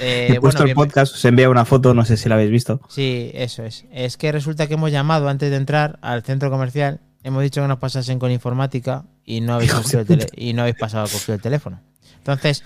Eh, 0.00 0.34
He 0.34 0.40
puesto 0.40 0.62
bueno, 0.62 0.70
el 0.70 0.74
podcast, 0.74 1.14
os 1.14 1.24
envía 1.24 1.48
una 1.48 1.64
foto, 1.64 1.94
no 1.94 2.04
sé 2.04 2.16
si 2.16 2.28
la 2.28 2.34
habéis 2.34 2.50
visto. 2.50 2.80
Sí, 2.88 3.30
eso 3.34 3.64
es. 3.64 3.84
Es 3.90 4.16
que 4.16 4.30
resulta 4.32 4.66
que 4.66 4.74
hemos 4.74 4.90
llamado 4.90 5.28
antes 5.28 5.50
de 5.50 5.56
entrar 5.56 5.98
al 6.02 6.22
centro 6.22 6.50
comercial, 6.50 7.00
hemos 7.22 7.42
dicho 7.42 7.62
que 7.62 7.68
nos 7.68 7.78
pasasen 7.78 8.18
con 8.18 8.30
informática 8.30 9.04
y 9.24 9.40
no 9.40 9.54
habéis, 9.54 9.72
cogido 9.72 10.00
el 10.00 10.06
tele 10.06 10.26
y 10.36 10.52
no 10.52 10.62
habéis 10.62 10.76
pasado 10.76 11.04
a 11.04 11.08
coger 11.08 11.36
el 11.36 11.40
teléfono. 11.40 11.80
Entonces, 12.26 12.64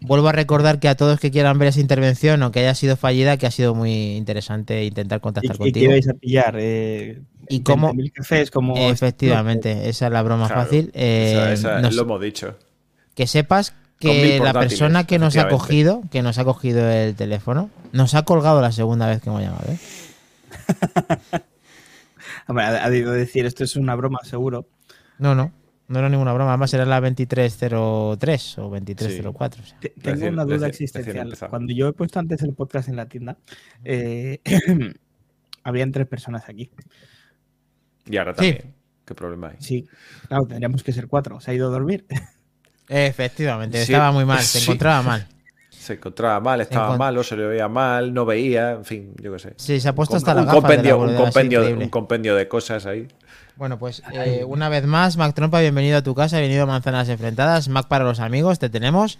vuelvo 0.00 0.28
a 0.28 0.32
recordar 0.32 0.78
que 0.78 0.88
a 0.88 0.94
todos 0.94 1.20
que 1.20 1.30
quieran 1.30 1.58
ver 1.58 1.68
esa 1.68 1.80
intervención, 1.80 2.42
aunque 2.42 2.60
haya 2.60 2.74
sido 2.74 2.96
fallida, 2.96 3.36
que 3.36 3.46
ha 3.46 3.50
sido 3.50 3.74
muy 3.74 4.16
interesante 4.16 4.84
intentar 4.84 5.20
contactar 5.20 5.56
¿Y, 5.56 5.58
contigo. 5.58 5.78
¿Y 5.78 5.82
qué 5.82 5.88
vais 5.88 6.08
a 6.08 6.14
pillar? 6.14 6.56
Eh, 6.58 7.20
¿Y 7.48 7.60
cómo? 7.60 7.92
Cafés, 8.14 8.50
como 8.50 8.76
Efectivamente, 8.76 9.88
esa 9.88 10.06
es 10.06 10.12
la 10.12 10.22
broma 10.22 10.46
Claro, 10.46 10.62
fácil. 10.62 10.90
Eh, 10.94 11.32
esa, 11.32 11.52
esa, 11.52 11.80
nos, 11.80 11.94
lo 11.94 12.02
hemos 12.02 12.20
dicho. 12.20 12.56
Que 13.14 13.26
sepas 13.26 13.74
que 13.98 14.40
la 14.40 14.54
persona 14.54 15.06
que 15.06 15.18
nos 15.18 15.36
ha 15.36 15.48
cogido, 15.48 16.02
que 16.10 16.22
nos 16.22 16.38
ha 16.38 16.44
cogido 16.44 16.88
el 16.90 17.14
teléfono, 17.14 17.70
nos 17.92 18.14
ha 18.14 18.22
colgado 18.22 18.60
la 18.60 18.72
segunda 18.72 19.06
vez 19.06 19.20
que 19.20 19.28
hemos 19.28 19.42
llamado. 19.42 19.64
¿eh? 19.70 19.78
Hombre, 22.48 22.64
ha, 22.64 22.84
ha 22.84 22.90
debido 22.90 23.12
decir 23.12 23.44
esto 23.46 23.62
es 23.62 23.76
una 23.76 23.94
broma, 23.94 24.18
seguro. 24.24 24.66
No, 25.18 25.34
no. 25.34 25.52
No 25.92 25.98
era 25.98 26.08
ninguna 26.08 26.32
broma, 26.32 26.52
además 26.52 26.72
era 26.72 26.86
la 26.86 27.02
2303 27.02 28.58
o 28.58 28.62
2304. 28.70 29.62
Sí. 29.62 29.62
O 29.62 29.68
sea. 29.68 29.78
Tengo 29.80 30.14
recién, 30.14 30.32
una 30.32 30.44
duda 30.44 30.54
recién, 30.54 30.70
existencial. 30.70 31.30
Recién 31.30 31.50
Cuando 31.50 31.74
yo 31.74 31.88
he 31.88 31.92
puesto 31.92 32.18
antes 32.18 32.42
el 32.42 32.54
podcast 32.54 32.88
en 32.88 32.96
la 32.96 33.06
tienda, 33.06 33.36
eh, 33.84 34.40
habían 35.62 35.92
tres 35.92 36.08
personas 36.08 36.48
aquí. 36.48 36.70
Y 38.06 38.16
ahora 38.16 38.32
también. 38.32 38.58
Sí. 38.62 38.68
¿Qué 39.04 39.14
problema 39.14 39.48
hay? 39.48 39.56
Sí, 39.58 39.86
claro, 40.28 40.46
tendríamos 40.46 40.82
que 40.82 40.92
ser 40.92 41.08
cuatro. 41.08 41.40
Se 41.40 41.50
ha 41.50 41.54
ido 41.54 41.68
a 41.68 41.70
dormir. 41.70 42.06
Efectivamente, 42.88 43.84
sí, 43.84 43.92
estaba 43.92 44.12
muy 44.12 44.24
mal, 44.24 44.40
se 44.40 44.58
sí. 44.60 44.64
encontraba 44.64 45.02
mal. 45.02 45.28
Se 45.68 45.92
encontraba 45.94 46.40
mal, 46.40 46.60
estaba 46.62 46.86
Encont 46.86 46.98
malo, 47.00 47.22
se 47.22 47.36
le 47.36 47.44
veía 47.44 47.68
mal, 47.68 48.14
no 48.14 48.24
veía, 48.24 48.70
en 48.70 48.84
fin, 48.86 49.14
yo 49.20 49.32
qué 49.32 49.38
sé. 49.38 49.54
Sí, 49.56 49.78
se 49.78 49.88
ha 49.88 49.94
puesto 49.94 50.16
hasta 50.16 50.30
un 50.30 50.36
la 50.38 50.44
gafa 50.44 50.60
compendio, 50.60 51.00
de 51.00 51.06
la 51.06 51.12
un, 51.12 51.16
compendio, 51.24 51.68
un 51.76 51.88
compendio 51.90 52.34
de 52.34 52.48
cosas 52.48 52.86
ahí. 52.86 53.08
Bueno, 53.56 53.78
pues 53.78 54.02
eh, 54.12 54.44
una 54.44 54.68
vez 54.68 54.86
más, 54.86 55.16
Mac 55.16 55.34
Trompa, 55.34 55.60
bienvenido 55.60 55.98
a 55.98 56.02
tu 56.02 56.14
casa, 56.14 56.38
bienvenido 56.38 56.64
a 56.64 56.66
Manzanas 56.66 57.08
Enfrentadas. 57.08 57.68
Mac 57.68 57.86
para 57.86 58.04
los 58.04 58.20
amigos, 58.20 58.58
te 58.58 58.70
tenemos. 58.70 59.18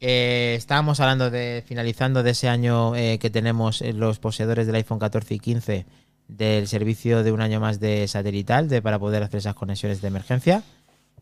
Eh, 0.00 0.54
estábamos 0.56 1.00
hablando 1.00 1.30
de, 1.30 1.64
finalizando 1.66 2.22
de 2.22 2.30
ese 2.30 2.48
año 2.48 2.94
eh, 2.94 3.18
que 3.18 3.30
tenemos 3.30 3.80
los 3.80 4.18
poseedores 4.18 4.66
del 4.66 4.76
iPhone 4.76 4.98
14 4.98 5.34
y 5.34 5.38
15 5.38 5.86
del 6.28 6.66
servicio 6.68 7.22
de 7.22 7.32
un 7.32 7.40
año 7.40 7.60
más 7.60 7.80
de 7.80 8.06
satelital 8.08 8.68
de, 8.68 8.82
para 8.82 8.98
poder 8.98 9.22
hacer 9.22 9.38
esas 9.38 9.54
conexiones 9.54 10.00
de 10.00 10.08
emergencia. 10.08 10.62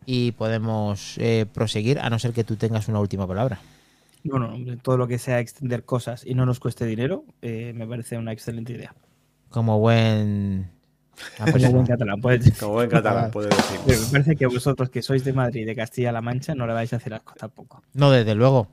Y 0.06 0.32
podemos 0.32 1.16
eh, 1.18 1.46
proseguir, 1.52 1.98
a 1.98 2.10
no 2.10 2.18
ser 2.18 2.32
que 2.32 2.44
tú 2.44 2.56
tengas 2.56 2.88
una 2.88 3.00
última 3.00 3.26
palabra. 3.26 3.60
Bueno, 4.22 4.54
todo 4.82 4.96
lo 4.96 5.06
que 5.06 5.18
sea 5.18 5.40
extender 5.40 5.84
cosas 5.84 6.24
y 6.26 6.34
no 6.34 6.46
nos 6.46 6.60
cueste 6.60 6.84
dinero, 6.86 7.24
eh, 7.42 7.72
me 7.74 7.86
parece 7.86 8.18
una 8.18 8.32
excelente 8.32 8.72
idea. 8.72 8.94
Como 9.50 9.78
buen 9.78 10.70
Ah, 11.38 11.46
pues 11.50 11.64
como 11.64 11.76
buen 11.76 11.86
catalán, 11.86 12.20
puedes 12.20 12.52
Como 12.58 12.72
buen 12.74 12.90
catalán, 12.90 13.30
puedes 13.32 13.56
decir. 13.56 13.80
Pero 13.86 14.00
me 14.00 14.06
parece 14.06 14.36
que 14.36 14.46
vosotros 14.46 14.90
que 14.90 15.02
sois 15.02 15.24
de 15.24 15.32
Madrid 15.32 15.62
y 15.62 15.64
de 15.64 15.74
Castilla-La 15.74 16.20
Mancha 16.20 16.54
no 16.54 16.66
le 16.66 16.72
vais 16.72 16.92
a 16.92 16.96
hacer 16.96 17.14
asco 17.14 17.34
tampoco. 17.36 17.82
No, 17.94 18.10
desde 18.10 18.34
luego. 18.34 18.68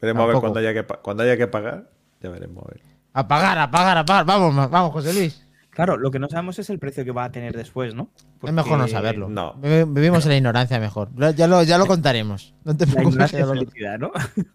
Veremos 0.00 0.22
a 0.24 0.26
ver 0.26 0.36
cuando 0.36 0.58
haya, 0.58 0.74
que, 0.74 0.84
cuando 0.84 1.22
haya 1.22 1.36
que 1.36 1.46
pagar. 1.46 1.90
Ya 2.20 2.30
veremos 2.30 2.64
a 2.64 2.68
ver. 2.68 2.82
A 3.14 3.28
pagar, 3.28 3.58
a 3.58 3.70
pagar, 3.70 3.98
a 3.98 4.04
pagar. 4.04 4.24
Vamos, 4.24 4.70
vamos, 4.70 4.92
José 4.92 5.12
Luis. 5.12 5.46
Claro, 5.70 5.96
lo 5.96 6.10
que 6.10 6.18
no 6.18 6.28
sabemos 6.28 6.58
es 6.58 6.68
el 6.68 6.78
precio 6.78 7.02
que 7.02 7.12
va 7.12 7.24
a 7.24 7.32
tener 7.32 7.56
después, 7.56 7.94
¿no? 7.94 8.10
Porque... 8.38 8.50
Es 8.50 8.52
mejor 8.52 8.78
no 8.78 8.88
saberlo. 8.88 9.28
No. 9.28 9.54
Vivimos 9.54 10.24
en 10.24 10.30
la 10.30 10.36
ignorancia 10.36 10.78
mejor. 10.78 11.08
Ya 11.34 11.46
lo, 11.46 11.62
ya 11.62 11.78
lo 11.78 11.86
contaremos. 11.86 12.54
No 12.64 12.76
te 12.76 12.86
preocupes. 12.88 13.30
Ya 13.30 13.46
lo, 13.46 13.54
¿no? 13.98 14.12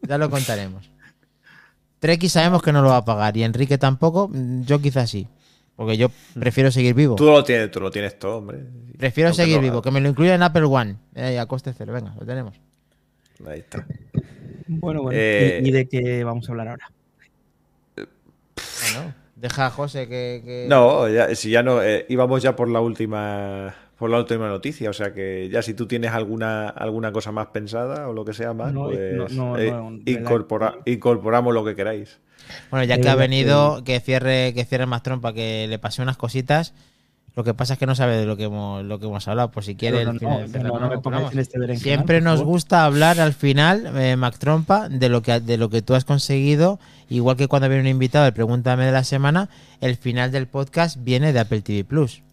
ya 0.07 0.17
lo 0.19 0.29
contaremos. 0.29 0.91
Treki 1.99 2.29
sabemos 2.29 2.61
que 2.61 2.71
no 2.71 2.83
lo 2.83 2.89
va 2.89 2.97
a 2.97 3.05
pagar 3.05 3.35
y 3.35 3.43
Enrique 3.43 3.79
tampoco. 3.79 4.29
Yo 4.61 4.79
quizás 4.79 5.09
sí. 5.09 5.27
Porque 5.77 5.95
yo 5.95 6.09
prefiero 6.33 6.71
seguir 6.71 6.95
vivo. 6.95 7.15
Tú 7.15 7.25
lo 7.25 7.43
tienes, 7.43 7.69
tú 7.69 7.79
lo 7.79 7.91
tienes 7.91 8.17
todo, 8.17 8.37
hombre. 8.37 8.63
Prefiero 8.97 9.29
Aunque 9.29 9.43
seguir 9.43 9.57
no, 9.57 9.61
vivo, 9.61 9.81
que 9.83 9.91
me 9.91 10.01
lo 10.01 10.09
incluya 10.09 10.33
en 10.33 10.41
Apple 10.41 10.63
One. 10.63 10.95
Eh, 11.13 11.37
a 11.37 11.45
coste 11.45 11.71
cero, 11.71 11.93
venga, 11.93 12.15
lo 12.19 12.25
tenemos. 12.25 12.59
Ahí 13.47 13.59
está. 13.59 13.85
Bueno, 14.67 15.03
bueno. 15.03 15.17
Eh... 15.17 15.61
¿Y, 15.63 15.69
¿Y, 15.69 15.71
de 15.71 15.87
qué 15.87 16.23
vamos 16.23 16.49
a 16.49 16.51
hablar 16.51 16.67
ahora? 16.69 16.91
Bueno, 17.95 19.13
deja 19.35 19.67
a 19.67 19.69
José 19.69 20.07
que. 20.07 20.41
que... 20.43 20.65
No, 20.67 21.07
ya, 21.07 21.33
si 21.35 21.51
ya 21.51 21.61
no. 21.61 21.83
Eh, 21.83 22.07
íbamos 22.09 22.41
ya 22.41 22.55
por 22.55 22.69
la 22.69 22.81
última. 22.81 23.75
Por 23.97 24.09
la 24.09 24.17
última 24.17 24.47
noticia, 24.47 24.89
o 24.89 24.93
sea 24.93 25.13
que 25.13 25.49
ya 25.49 25.61
si 25.61 25.73
tú 25.73 25.87
tienes 25.87 26.11
alguna 26.11 26.69
alguna 26.69 27.11
cosa 27.11 27.31
más 27.31 27.47
pensada 27.47 28.07
o 28.07 28.13
lo 28.13 28.25
que 28.25 28.33
sea 28.33 28.53
más, 28.53 28.71
no, 28.71 28.89
pues 28.89 29.33
no, 29.33 29.57
eh, 29.57 29.73
incorpora, 30.05 30.79
incorporamos 30.85 31.53
lo 31.53 31.65
que 31.65 31.75
queráis. 31.75 32.19
Bueno, 32.71 32.83
ya 32.85 32.99
que 32.99 33.09
ha 33.09 33.15
venido, 33.15 33.83
que 33.83 33.99
cierre, 33.99 34.53
que 34.53 34.65
cierre 34.65 34.85
más 34.85 35.03
trompa, 35.03 35.33
que 35.33 35.67
le 35.67 35.79
pase 35.79 36.01
unas 36.01 36.17
cositas. 36.17 36.73
Lo 37.35 37.43
que 37.43 37.53
pasa 37.53 37.73
es 37.73 37.79
que 37.79 37.85
no 37.85 37.93
sabe 37.93 38.17
de 38.17 38.25
lo 38.25 38.35
que 38.35 38.45
hemos, 38.45 38.83
lo 38.83 38.99
que 38.99 39.05
hemos 39.05 39.27
hablado. 39.27 39.51
Por 39.51 39.63
si 39.63 39.75
quiere, 39.75 40.03
no, 40.05 40.13
no, 40.13 40.19
no, 40.19 41.29
este 41.39 41.77
siempre 41.77 42.19
nos 42.19 42.41
gusta 42.41 42.83
hablar 42.83 43.19
al 43.19 43.33
final, 43.33 43.95
eh, 43.95 44.15
Mac 44.15 44.39
Trompa, 44.39 44.89
de 44.89 45.07
lo 45.07 45.21
que 45.21 45.39
de 45.39 45.57
lo 45.57 45.69
que 45.69 45.83
tú 45.83 45.93
has 45.93 46.03
conseguido. 46.03 46.79
Igual 47.09 47.37
que 47.37 47.47
cuando 47.47 47.69
viene 47.69 47.81
un 47.81 47.89
invitado, 47.89 48.25
el 48.25 48.33
pregúntame 48.33 48.87
de 48.87 48.91
la 48.91 49.03
semana, 49.03 49.49
el 49.81 49.97
final 49.97 50.31
del 50.31 50.47
podcast 50.47 50.97
viene 50.99 51.31
de 51.31 51.39
Apple 51.39 51.61
TV 51.61 51.83
Plus. 51.83 52.23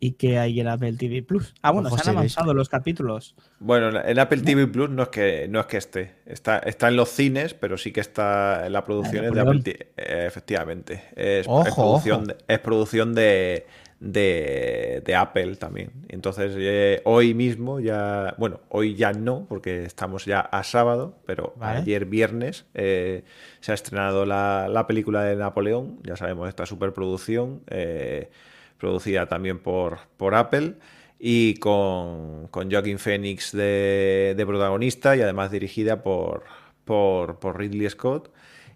¿Y 0.00 0.12
qué 0.12 0.38
hay 0.38 0.60
en 0.60 0.68
Apple 0.68 0.94
TV 0.94 1.22
Plus? 1.22 1.54
Ah, 1.62 1.70
bueno, 1.70 1.88
se 1.90 2.10
han 2.10 2.16
avanzado 2.16 2.52
los 2.52 2.68
capítulos. 2.68 3.34
Bueno, 3.58 4.00
en 4.04 4.18
Apple 4.18 4.42
TV 4.42 4.66
Plus 4.66 4.90
no 4.90 5.04
es 5.04 5.08
que 5.08 5.48
no 5.48 5.60
es 5.60 5.66
que 5.66 5.76
esté. 5.78 6.16
Está, 6.26 6.58
está 6.58 6.88
en 6.88 6.96
los 6.96 7.08
cines, 7.08 7.54
pero 7.54 7.78
sí 7.78 7.92
que 7.92 8.00
está 8.00 8.66
en 8.66 8.72
la 8.72 8.84
producción 8.84 9.32
de 9.32 9.40
Apple 9.40 9.60
TV. 9.62 9.92
Eh, 9.96 10.24
efectivamente. 10.26 11.04
Es, 11.16 11.46
Ojo, 11.48 11.66
es 11.66 11.74
producción, 11.74 12.16
ojo. 12.22 12.26
De, 12.26 12.36
es 12.48 12.58
producción 12.58 13.14
de, 13.14 13.66
de, 14.00 15.02
de 15.04 15.14
Apple 15.14 15.56
también. 15.56 15.90
Entonces, 16.08 16.54
eh, 16.58 17.00
hoy 17.04 17.32
mismo 17.32 17.80
ya. 17.80 18.34
Bueno, 18.36 18.60
hoy 18.68 18.94
ya 18.96 19.12
no, 19.12 19.46
porque 19.48 19.84
estamos 19.84 20.26
ya 20.26 20.40
a 20.40 20.62
sábado, 20.64 21.16
pero 21.24 21.54
Vale. 21.56 21.78
ayer 21.78 22.04
viernes 22.04 22.66
eh, 22.74 23.24
se 23.60 23.72
ha 23.72 23.74
estrenado 23.74 24.26
la, 24.26 24.68
la 24.68 24.86
película 24.86 25.22
de 25.24 25.36
Napoleón. 25.36 26.00
Ya 26.02 26.16
sabemos, 26.16 26.48
esta 26.48 26.66
superproducción. 26.66 27.62
Eh, 27.68 28.30
producida 28.78 29.26
también 29.26 29.58
por, 29.58 30.00
por 30.16 30.34
Apple 30.34 30.74
y 31.18 31.54
con, 31.54 32.48
con 32.48 32.70
Joaquin 32.70 32.98
Phoenix 32.98 33.52
de, 33.52 34.34
de, 34.36 34.46
protagonista 34.46 35.16
y 35.16 35.22
además 35.22 35.50
dirigida 35.50 36.02
por, 36.02 36.44
por, 36.84 37.58
Ridley 37.58 37.88
Scott. 37.88 38.30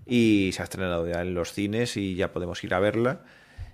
Y 0.07 0.51
se 0.55 0.62
ha 0.62 0.65
estrenado 0.65 1.07
ya 1.07 1.20
en 1.20 1.35
los 1.35 1.53
cines 1.53 1.97
y 1.97 2.15
ya 2.15 2.33
podemos 2.33 2.65
ir 2.65 2.73
a 2.73 2.81
verla. 2.81 3.20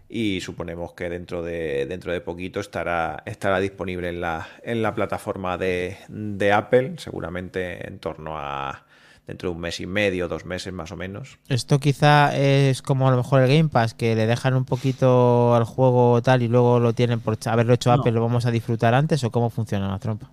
Y 0.09 0.41
suponemos 0.41 0.93
que 0.95 1.09
dentro 1.09 1.43
de, 1.43 1.87
dentro 1.87 2.13
de 2.13 2.21
poquito 2.21 2.61
estará, 2.61 3.23
estará 3.27 3.61
disponible 3.61 4.09
en 4.09 4.21
la, 4.21 4.49
en 4.63 4.83
la 4.83 4.95
plataforma 4.95 5.57
de, 5.57 5.97
de 6.09 6.53
Apple, 6.53 6.95
seguramente 6.99 7.87
en 7.87 8.01
torno 8.01 8.37
a 8.37 8.85
dentro 9.27 9.49
de 9.49 9.55
un 9.55 9.61
mes 9.61 9.81
y 9.81 9.87
medio, 9.87 10.29
dos 10.29 10.45
meses 10.45 10.73
más 10.73 10.93
o 10.93 10.97
menos. 10.97 11.39
Esto 11.49 11.81
quizá 11.81 12.37
es 12.37 12.83
como 12.83 13.09
a 13.09 13.11
lo 13.11 13.17
mejor 13.17 13.43
el 13.43 13.49
Game 13.49 13.69
Pass, 13.69 13.95
que 13.95 14.15
le 14.15 14.27
dejan 14.27 14.55
un 14.55 14.65
poquito 14.65 15.55
al 15.55 15.65
juego 15.65 16.21
tal 16.23 16.43
y 16.43 16.49
luego 16.49 16.81
lo 16.81 16.93
tienen 16.93 17.21
por 17.21 17.39
haberlo 17.47 17.75
hecho 17.75 17.91
No. 17.91 18.01
Apple, 18.01 18.13
lo 18.13 18.21
vamos 18.21 18.47
a 18.47 18.51
disfrutar 18.51 18.95
antes 18.95 19.25
o 19.25 19.31
cómo 19.31 19.51
funciona 19.51 19.89
la 19.89 19.99
trompa. 19.99 20.31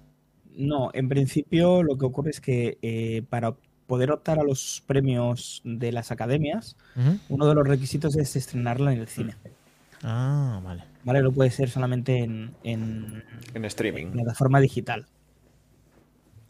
No, 0.57 0.89
en 0.93 1.07
principio 1.07 1.81
lo 1.83 1.97
que 1.97 2.05
ocurre 2.05 2.31
es 2.31 2.41
que 2.41 2.77
eh, 2.81 3.23
para 3.29 3.55
poder 3.87 4.11
optar 4.11 4.39
a 4.39 4.43
los 4.43 4.83
premios 4.85 5.61
de 5.65 5.91
las 5.91 6.11
academias, 6.11 6.75
uno 7.29 7.47
de 7.47 7.55
los 7.55 7.67
requisitos 7.67 8.15
es 8.15 8.35
estrenarla 8.35 8.93
en 8.93 8.99
el 8.99 9.07
cine. 9.07 9.35
Ah, 10.03 10.61
vale. 10.63 10.83
¿Vale? 11.03 11.21
No 11.21 11.31
puede 11.31 11.51
ser 11.51 11.69
solamente 11.69 12.19
en, 12.19 12.51
en, 12.63 13.23
en 13.53 13.65
streaming. 13.65 14.07
En 14.07 14.11
plataforma 14.13 14.59
digital. 14.59 15.05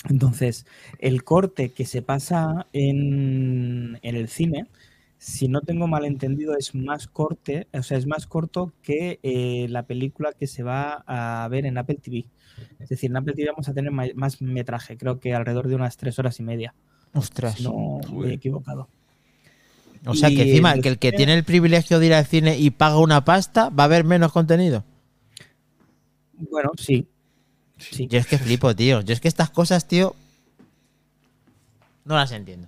Entonces, 0.10 0.66
el 1.00 1.24
corte 1.24 1.70
que 1.70 1.86
se 1.86 2.02
pasa 2.02 2.68
en, 2.74 4.00
en, 4.02 4.16
el 4.16 4.30
cine, 4.30 4.66
si 5.18 5.48
no 5.48 5.62
tengo 5.62 5.88
mal 5.88 6.06
entendido, 6.06 6.58
es 6.58 6.74
más 6.74 7.08
corte, 7.08 7.68
o 7.74 7.84
sea, 7.84 7.98
es 7.98 8.08
más 8.08 8.26
corto 8.26 8.74
que 8.82 9.20
eh, 9.22 9.68
la 9.70 9.84
película 9.84 10.34
que 10.34 10.48
se 10.48 10.64
va 10.64 11.04
a 11.06 11.48
ver 11.50 11.66
en 11.66 11.78
Apple 11.78 12.00
TV. 12.02 12.26
Es 12.80 12.90
decir, 12.90 13.12
en 13.12 13.18
Apple 13.18 13.34
TV 13.34 13.50
vamos 13.52 13.70
a 13.70 13.74
tener 13.74 13.92
más, 13.92 14.42
metraje, 14.42 14.98
creo 14.98 15.20
que 15.20 15.36
alrededor 15.36 15.68
de 15.68 15.76
unas 15.76 15.98
tres 15.98 16.18
horas 16.18 16.40
y 16.40 16.44
media. 16.44 16.74
Ostras. 17.14 17.62
no 17.62 18.00
me 18.12 18.30
he 18.30 18.34
equivocado. 18.34 18.88
O 20.06 20.16
sea 20.16 20.30
que 20.30 20.42
encima, 20.42 20.74
que 20.80 20.90
el 20.90 20.98
que 20.98 21.12
tiene 21.12 21.36
el 21.36 21.44
privilegio 21.44 22.00
de 22.00 22.08
ir 22.08 22.14
al 22.14 22.26
cine 22.26 22.58
y 22.58 22.72
paga 22.72 22.98
una 22.98 23.24
pasta, 23.24 23.70
va 23.70 23.84
a 23.84 23.86
haber 23.86 24.04
menos 24.04 24.32
contenido. 24.32 24.84
Bueno, 26.50 26.72
sí. 26.76 27.08
Sí. 27.82 28.08
Yo 28.08 28.20
es 28.20 28.28
que 28.28 28.38
flipo, 28.38 28.76
tío. 28.76 29.02
Yo 29.02 29.14
es 29.14 29.20
que 29.20 29.28
estas 29.28 29.50
cosas, 29.50 29.88
tío, 29.88 30.16
no 32.06 32.16
las 32.16 32.32
entiendo. 32.32 32.68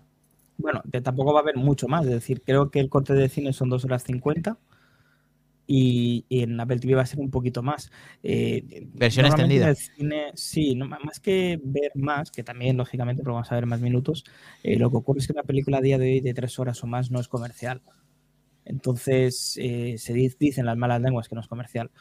Bueno, 0.57 0.81
tampoco 1.03 1.33
va 1.33 1.39
a 1.39 1.43
haber 1.43 1.57
mucho 1.57 1.87
más. 1.87 2.05
Es 2.05 2.11
decir, 2.11 2.41
creo 2.45 2.69
que 2.69 2.79
el 2.79 2.89
corte 2.89 3.13
de 3.13 3.29
cine 3.29 3.53
son 3.53 3.69
dos 3.69 3.85
horas 3.85 4.03
50 4.03 4.57
y, 5.65 6.25
en 6.29 6.59
Apple 6.59 6.79
TV 6.79 6.95
va 6.95 7.01
a 7.01 7.05
ser 7.05 7.19
un 7.19 7.31
poquito 7.31 7.63
más. 7.63 7.91
Eh, 8.21 8.87
Versión 8.93 9.25
extendida. 9.25 9.69
el 9.69 9.75
cine, 9.75 10.31
sí, 10.35 10.75
más 10.75 11.19
que 11.19 11.59
ver 11.63 11.91
más, 11.95 12.31
que 12.31 12.43
también 12.43 12.77
lógicamente, 12.77 13.23
pero 13.23 13.33
vamos 13.33 13.51
a 13.51 13.55
ver 13.55 13.65
más 13.65 13.81
minutos, 13.81 14.23
eh, 14.61 14.77
lo 14.77 14.89
que 14.89 14.97
ocurre 14.97 15.19
es 15.19 15.27
que 15.27 15.33
una 15.33 15.43
película 15.43 15.77
a 15.77 15.81
día 15.81 15.97
de 15.97 16.05
hoy 16.05 16.19
de 16.21 16.33
tres 16.33 16.59
horas 16.59 16.83
o 16.83 16.87
más 16.87 17.11
no 17.11 17.19
es 17.19 17.27
comercial. 17.27 17.81
Entonces, 18.65 19.57
eh, 19.61 19.95
se 19.97 20.13
dicen 20.13 20.65
las 20.65 20.77
malas 20.77 21.01
lenguas 21.01 21.27
que 21.27 21.35
no 21.35 21.41
es 21.41 21.47
comercial. 21.47 21.91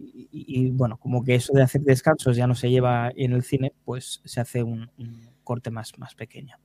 Y, 0.00 0.70
bueno, 0.70 0.96
como 0.98 1.24
que 1.24 1.34
eso 1.34 1.52
de 1.52 1.62
hacer 1.62 1.80
descansos 1.80 2.36
ya 2.36 2.46
no 2.46 2.54
se 2.54 2.70
lleva 2.70 3.10
en 3.16 3.32
el 3.32 3.42
cine, 3.42 3.72
pues 3.84 4.20
se 4.24 4.40
hace 4.40 4.62
un, 4.62 4.90
un 4.96 5.28
corte 5.42 5.70
más, 5.70 5.98
más 5.98 6.14
pequeño. 6.14 6.56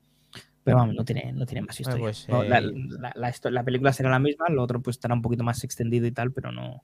Pero 0.64 0.77
vamos, 0.77 0.95
no 0.95 1.03
tiene, 1.03 1.34
no 1.34 1.45
tiene 1.45 1.64
más 1.64 1.80
historia. 1.80 2.03
Pues, 2.03 2.27
eh, 2.30 3.51
la, 3.51 3.64
película 3.64 3.91
será 3.91 4.10
la 4.10 4.19
misma, 4.19 4.45
lo 4.49 4.64
otro 4.64 4.81
pues 4.81 4.95
estará 4.95 5.14
un 5.14 5.22
poquito 5.22 5.43
más 5.43 5.64
extendido 5.64 6.05
y 6.07 6.11
tal, 6.11 6.31
pero 6.31 6.51
no, 6.51 6.84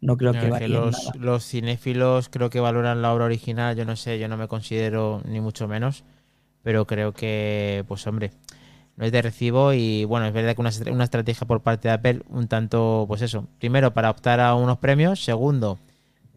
no 0.00 0.16
creo 0.16 0.32
que, 0.32 0.48
vaya 0.48 0.68
los, 0.68 1.14
los 1.16 1.44
cinéfilos 1.44 2.28
creo 2.30 2.48
que 2.48 2.60
valoran 2.60 3.02
la 3.02 3.12
obra 3.12 3.26
original, 3.26 3.76
yo 3.76 3.84
no 3.84 3.96
sé, 3.96 4.18
yo 4.18 4.28
no 4.28 4.38
me 4.38 4.48
considero 4.48 5.20
ni 5.26 5.40
mucho 5.40 5.68
menos, 5.68 6.04
pero 6.62 6.86
creo 6.86 7.12
que, 7.12 7.84
pues 7.86 8.06
hombre, 8.06 8.30
no 8.96 9.04
es 9.04 9.12
de 9.12 9.20
recibo 9.20 9.74
y 9.74 10.06
bueno, 10.06 10.26
es 10.26 10.32
verdad 10.32 10.54
que 10.54 10.62
una, 10.62 10.70
una 10.90 11.04
estrategia 11.04 11.46
por 11.46 11.62
parte 11.62 11.88
de 11.88 11.94
Apple 11.94 12.22
un 12.30 12.48
tanto, 12.48 13.04
pues 13.08 13.20
eso, 13.20 13.46
primero 13.58 13.92
para 13.92 14.10
optar 14.10 14.40
a 14.40 14.54
unos 14.54 14.78
premios, 14.78 15.22
segundo 15.22 15.78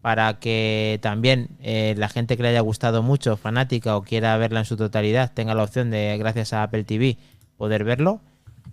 para 0.02 0.40
que 0.40 0.98
también 1.00 1.50
eh, 1.60 1.94
la 1.96 2.08
gente 2.08 2.36
que 2.36 2.42
le 2.42 2.48
haya 2.50 2.60
gustado 2.60 3.04
mucho, 3.04 3.36
fanática 3.36 3.96
o 3.96 4.02
quiera 4.02 4.36
verla 4.36 4.58
en 4.58 4.66
su 4.66 4.76
totalidad, 4.76 5.32
tenga 5.32 5.54
la 5.54 5.62
opción 5.62 5.90
de, 5.90 6.16
gracias 6.18 6.52
a 6.52 6.64
Apple 6.64 6.82
TV, 6.82 7.16
poder 7.56 7.84
verlo. 7.84 8.20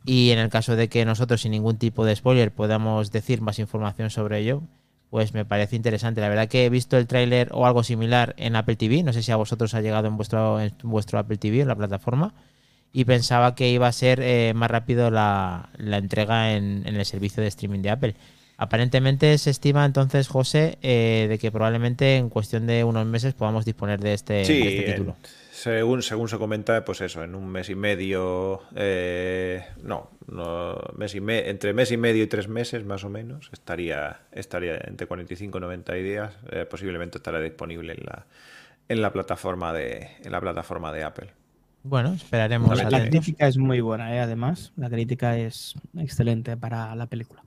Y 0.06 0.32
en 0.32 0.40
el 0.40 0.50
caso 0.50 0.76
de 0.76 0.90
que 0.90 1.06
nosotros, 1.06 1.42
sin 1.42 1.52
ningún 1.52 1.78
tipo 1.78 2.04
de 2.04 2.16
spoiler, 2.16 2.52
podamos 2.52 3.12
decir 3.12 3.42
más 3.42 3.60
información 3.60 4.10
sobre 4.10 4.40
ello, 4.40 4.64
pues 5.12 5.36
me 5.36 5.46
parece 5.46 5.76
interesante. 5.76 6.20
La 6.20 6.30
verdad 6.30 6.48
que 6.48 6.66
he 6.66 6.70
visto 6.70 6.98
el 6.98 7.06
tráiler 7.06 7.50
o 7.52 7.68
algo 7.68 7.84
similar 7.84 8.34
en 8.38 8.56
Apple 8.56 8.76
TV, 8.76 9.04
no 9.04 9.14
sé 9.14 9.22
si 9.22 9.32
a 9.32 9.36
vosotros 9.36 9.76
ha 9.76 9.82
llegado 9.82 10.08
en 10.08 10.18
vuestro, 10.18 10.60
en 10.60 10.74
vuestro 10.82 11.20
Apple 11.20 11.38
TV, 11.38 11.62
en 11.62 11.68
la 11.68 11.76
plataforma, 11.76 12.34
y 12.92 13.06
pensaba 13.06 13.54
que 13.54 13.70
iba 13.70 13.88
a 13.88 13.92
ser 13.92 14.20
eh, 14.20 14.54
más 14.56 14.72
rápido 14.72 15.12
la, 15.12 15.70
entrega 15.78 16.56
en 16.56 16.88
el 16.88 17.06
servicio 17.06 17.44
de 17.44 17.50
streaming 17.50 17.82
de 17.82 17.92
Apple. 17.92 18.16
Aparentemente 18.62 19.38
se 19.38 19.52
estima 19.52 19.86
entonces, 19.86 20.28
José, 20.28 20.78
eh, 20.82 21.28
de 21.30 21.40
que 21.40 21.50
probablemente 21.50 22.18
en 22.18 22.28
cuestión 22.28 22.68
de 22.68 22.84
unos 22.84 23.06
meses 23.06 23.34
podamos 23.34 23.64
disponer 23.64 24.02
de 24.02 24.14
este, 24.14 24.42
este 24.42 24.82
título. 24.82 25.16
según, 25.50 26.04
según 26.04 26.28
se 26.28 26.38
comenta, 26.38 26.84
pues 26.84 27.00
eso, 27.00 27.24
en 27.24 27.36
un 27.36 27.48
mes 27.48 27.70
y 27.70 27.76
medio, 27.76 28.64
eh, 28.76 29.66
no, 29.82 30.10
mes 30.98 31.16
y 31.16 31.20
entre 31.20 31.74
mes 31.74 31.90
y 31.94 31.96
medio 31.96 32.22
y 32.22 32.28
tres 32.28 32.50
meses 32.50 32.84
más 32.84 33.06
o 33.06 33.10
menos, 33.10 33.50
estaría, 33.54 34.24
estaría 34.34 34.76
entre 34.84 35.08
45 35.08 35.58
y 35.58 35.62
90 35.62 35.94
días, 35.94 36.34
eh, 36.52 36.66
posiblemente 36.70 37.20
estará 37.20 37.40
disponible 37.40 37.94
en 37.94 38.04
la, 38.04 38.26
en 38.90 39.02
la 39.02 39.14
plataforma 39.14 39.72
de, 39.72 40.10
en 40.22 40.34
la 40.34 40.42
plataforma 40.42 40.92
de 40.92 41.06
Apple. 41.06 41.30
Bueno, 41.84 42.12
esperaremos. 42.12 42.78
la 42.78 43.08
crítica 43.08 43.48
es 43.48 43.58
muy 43.58 43.80
buena, 43.80 44.22
además, 44.22 44.74
la 44.76 44.90
crítica 44.90 45.38
es 45.38 45.76
excelente 45.96 46.58
para 46.58 46.94
la 46.94 47.06
película 47.06 47.42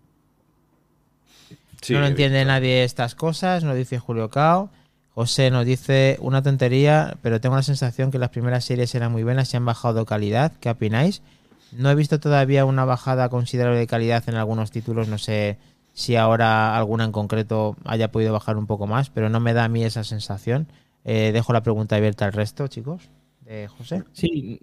no 1.90 2.00
lo 2.00 2.06
entiende 2.06 2.44
nadie 2.44 2.84
estas 2.84 3.14
cosas, 3.14 3.64
nos 3.64 3.76
dice 3.76 3.98
Julio 3.98 4.30
Cao. 4.30 4.70
José 5.14 5.50
nos 5.50 5.66
dice 5.66 6.16
una 6.20 6.42
tontería, 6.42 7.18
pero 7.20 7.40
tengo 7.40 7.56
la 7.56 7.62
sensación 7.62 8.10
que 8.10 8.18
las 8.18 8.30
primeras 8.30 8.64
series 8.64 8.94
eran 8.94 9.12
muy 9.12 9.22
buenas 9.22 9.52
y 9.52 9.56
han 9.58 9.64
bajado 9.66 10.06
calidad. 10.06 10.52
¿Qué 10.58 10.70
opináis? 10.70 11.22
No 11.72 11.90
he 11.90 11.94
visto 11.94 12.18
todavía 12.18 12.64
una 12.64 12.84
bajada 12.84 13.28
considerable 13.28 13.78
de 13.78 13.86
calidad 13.86 14.24
en 14.28 14.36
algunos 14.36 14.70
títulos, 14.70 15.08
no 15.08 15.18
sé 15.18 15.58
si 15.92 16.16
ahora 16.16 16.76
alguna 16.76 17.04
en 17.04 17.12
concreto 17.12 17.76
haya 17.84 18.10
podido 18.10 18.32
bajar 18.32 18.56
un 18.56 18.66
poco 18.66 18.86
más, 18.86 19.10
pero 19.10 19.28
no 19.28 19.40
me 19.40 19.52
da 19.52 19.64
a 19.64 19.68
mí 19.68 19.84
esa 19.84 20.04
sensación. 20.04 20.68
Eh, 21.04 21.30
dejo 21.32 21.52
la 21.52 21.62
pregunta 21.62 21.96
abierta 21.96 22.24
al 22.24 22.32
resto, 22.32 22.68
chicos. 22.68 23.10
De 23.40 23.68
José. 23.68 24.04
Sí, 24.12 24.60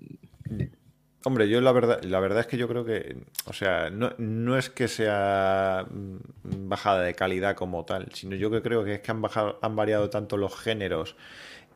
Hombre, 1.25 1.49
yo 1.49 1.59
la 1.59 1.73
verdad, 1.73 2.01
la 2.03 2.19
verdad 2.21 2.39
es 2.39 2.47
que 2.47 2.57
yo 2.57 2.69
creo 2.69 2.85
que, 2.85 3.17
o 3.45 3.51
sea, 3.51 3.89
no, 3.89 4.57
es 4.57 4.69
que 4.69 4.87
sea 4.87 5.85
mm, 5.89 6.69
bajada 6.69 7.01
de 7.01 7.13
calidad 7.13 7.55
como 7.55 7.83
tal, 7.83 8.09
sino 8.13 8.35
yo 8.37 8.49
que 8.49 8.61
creo 8.61 8.85
que 8.85 8.95
es 8.95 8.99
que 9.01 9.11
han 9.11 9.21
bajado, 9.21 9.59
han 9.61 9.75
variado 9.75 10.09
tanto 10.09 10.37
los 10.37 10.57
géneros 10.57 11.17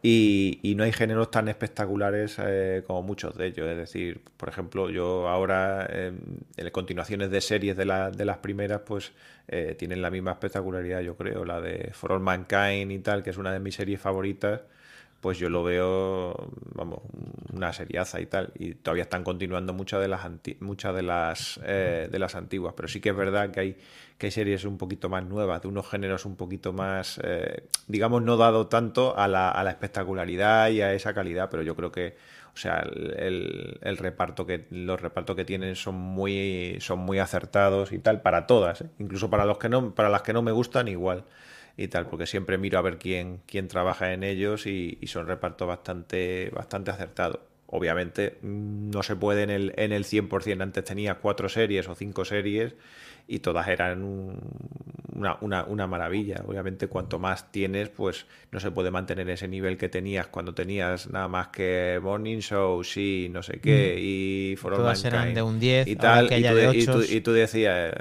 y, 0.01 0.73
no 0.77 0.83
hay 0.83 0.93
géneros 0.93 1.29
tan 1.31 1.47
espectaculares 1.49 2.37
eh, 2.39 2.83
como 2.87 3.03
muchos 3.03 3.37
de 3.37 3.47
ellos. 3.47 3.67
Es 3.69 3.77
decir, 3.77 4.21
por 4.37 4.49
ejemplo, 4.49 4.89
yo 4.89 5.27
ahora 5.29 5.87
em, 5.89 6.19
en 6.57 6.69
continuaciones 6.71 7.29
de 7.31 7.41
series 7.41 7.75
de, 7.77 7.85
de 8.15 8.25
las 8.25 8.37
primeras, 8.37 8.81
pues 8.85 9.11
eh, 9.47 9.75
tienen 9.77 10.01
la 10.01 10.09
misma 10.09 10.31
espectacularidad, 10.31 11.01
yo 11.01 11.15
creo, 11.17 11.45
la 11.45 11.61
de 11.61 11.91
For 11.93 12.13
All 12.13 12.21
Mankind 12.21 12.91
y 12.91 12.99
tal, 12.99 13.23
que 13.23 13.31
es 13.31 13.37
una 13.37 13.51
de 13.51 13.59
mis 13.59 13.75
series 13.75 13.99
favoritas 13.99 14.61
pues 15.23 15.39
yo 15.39 15.47
lo 15.47 15.63
veo, 15.63 16.35
vamos, 16.75 16.99
una 17.53 17.71
seriaza 17.71 18.19
y 18.19 18.25
tal. 18.25 18.51
Y 18.59 18.73
todavía 18.73 19.03
están 19.03 19.23
continuando 19.23 19.73
muchas 19.73 20.01
de 20.01 20.09
las 20.09 20.29
muchas 20.59 20.93
de 20.93 21.01
las 21.01 21.61
eh, 21.63 22.09
de 22.11 22.19
las 22.19 22.35
antiguas. 22.35 22.73
Pero 22.75 22.89
sí 22.89 22.99
que 22.99 23.11
es 23.11 23.15
verdad 23.15 23.49
que 23.49 23.59
hay, 23.61 23.77
que 24.17 24.27
hay 24.27 24.31
series 24.31 24.65
un 24.65 24.77
poquito 24.77 25.07
más 25.07 25.23
nuevas, 25.23 25.61
de 25.61 25.69
unos 25.69 25.87
géneros 25.87 26.25
un 26.25 26.35
poquito 26.35 26.73
más, 26.73 27.21
eh, 27.23 27.63
digamos, 27.87 28.21
no 28.21 28.35
dado 28.35 28.67
tanto 28.67 29.17
a 29.17 29.29
la, 29.29 29.49
a 29.49 29.63
la, 29.63 29.69
espectacularidad 29.69 30.69
y 30.71 30.81
a 30.81 30.93
esa 30.93 31.13
calidad, 31.13 31.47
pero 31.49 31.63
yo 31.63 31.73
creo 31.73 31.89
que, 31.89 32.17
o 32.53 32.57
sea, 32.57 32.79
el, 32.79 33.79
el, 33.81 33.97
reparto 33.97 34.45
que, 34.45 34.67
los 34.71 35.01
repartos 35.01 35.37
que 35.37 35.45
tienen 35.45 35.77
son 35.77 35.95
muy, 35.95 36.75
son 36.81 36.99
muy 36.99 37.19
acertados 37.19 37.93
y 37.93 37.99
tal, 37.99 38.21
para 38.21 38.45
todas, 38.45 38.81
¿eh? 38.81 38.89
incluso 38.99 39.29
para 39.29 39.45
los 39.45 39.57
que 39.57 39.69
no, 39.69 39.95
para 39.95 40.09
las 40.09 40.21
que 40.21 40.33
no 40.33 40.41
me 40.41 40.51
gustan 40.51 40.89
igual 40.89 41.23
y 41.75 41.87
tal, 41.87 42.07
porque 42.07 42.25
siempre 42.25 42.57
miro 42.57 42.77
a 42.77 42.81
ver 42.81 42.97
quién, 42.97 43.41
quién 43.47 43.67
trabaja 43.67 44.13
en 44.13 44.23
ellos 44.23 44.67
y, 44.67 44.99
son 45.05 45.27
repartos 45.27 45.67
bastante, 45.67 46.51
bastante 46.53 46.91
acertados. 46.91 47.39
Obviamente 47.67 48.37
mm, 48.41 48.91
no 48.91 49.01
se 49.01 49.15
puede 49.15 49.43
en 49.43 49.49
el, 49.49 49.73
en 49.77 49.91
el 49.91 50.05
100%, 50.05 50.61
antes 50.61 50.83
tenía 50.83 51.15
cuatro 51.15 51.49
series 51.49 51.87
o 51.87 51.95
cinco 51.95 52.25
series 52.25 52.75
y 53.27 53.39
todas 53.39 53.67
eran 53.67 54.03
una, 54.03 55.37
una, 55.41 55.63
una, 55.63 55.87
maravilla. 55.87 56.43
Obviamente 56.45 56.87
cuanto 56.87 57.19
más 57.19 57.51
tienes, 57.51 57.89
pues 57.89 58.25
no 58.51 58.59
se 58.59 58.69
puede 58.69 58.91
mantener 58.91 59.29
ese 59.29 59.47
nivel 59.47 59.77
que 59.77 59.89
tenías 59.89 60.27
cuando 60.27 60.53
tenías 60.53 61.09
nada 61.09 61.27
más 61.27 61.47
que 61.47 61.99
Morning 62.03 62.39
Show, 62.39 62.83
sí, 62.83 63.29
no 63.31 63.41
sé 63.41 63.59
qué, 63.59 63.95
mm. 63.95 63.99
y 63.99 64.55
For 64.57 64.75
Todas 64.75 65.03
eran 65.05 65.33
de 65.33 65.41
un 65.41 65.59
10 65.59 65.87
y 65.87 65.95
tal, 65.95 66.31
y 66.31 66.85
tú, 66.85 67.01
y, 67.01 67.21
tú, 67.21 67.31
decías 67.31 67.93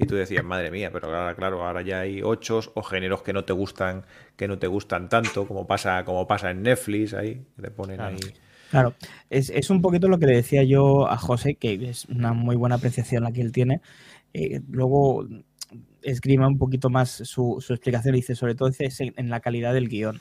y 0.00 0.06
tú 0.06 0.14
decías, 0.14 0.42
madre 0.42 0.70
mía, 0.70 0.90
pero 0.90 1.08
ahora, 1.08 1.34
claro, 1.34 1.64
ahora 1.64 1.82
ya 1.82 2.00
hay 2.00 2.22
ocho 2.22 2.60
o 2.74 2.82
géneros 2.82 3.22
que 3.22 3.34
no 3.34 3.44
te 3.44 3.52
gustan, 3.52 4.04
que 4.36 4.48
no 4.48 4.58
te 4.58 4.66
gustan 4.66 5.08
tanto, 5.10 5.46
como 5.46 5.66
pasa, 5.66 6.04
como 6.04 6.26
pasa 6.26 6.50
en 6.50 6.62
Netflix, 6.62 7.12
ahí, 7.12 7.44
te 7.60 7.70
ponen 7.70 7.96
claro. 7.96 8.16
ahí. 8.16 8.32
Claro, 8.70 8.94
es, 9.28 9.68
un 9.68 9.82
poquito 9.82 10.08
lo 10.08 10.18
que 10.18 10.26
le 10.26 10.36
decía 10.36 10.62
yo 10.62 11.06
a 11.06 11.18
José, 11.18 11.56
que 11.56 11.90
es 11.90 12.06
una 12.06 12.32
muy 12.32 12.56
buena 12.56 12.76
apreciación 12.76 13.24
la 13.24 13.32
que 13.32 13.42
él 13.42 13.52
tiene. 13.52 13.82
Eh, 14.32 14.60
luego 14.70 15.26
esgrima 16.02 16.46
un 16.48 16.56
poquito 16.56 16.88
más 16.88 17.10
su, 17.10 17.62
explicación, 17.68 18.14
dice, 18.14 18.34
sobre 18.34 18.54
todo 18.54 18.70
en, 18.78 19.12
en 19.16 19.28
la 19.28 19.40
calidad 19.40 19.74
del 19.74 19.88
guion. 19.88 20.20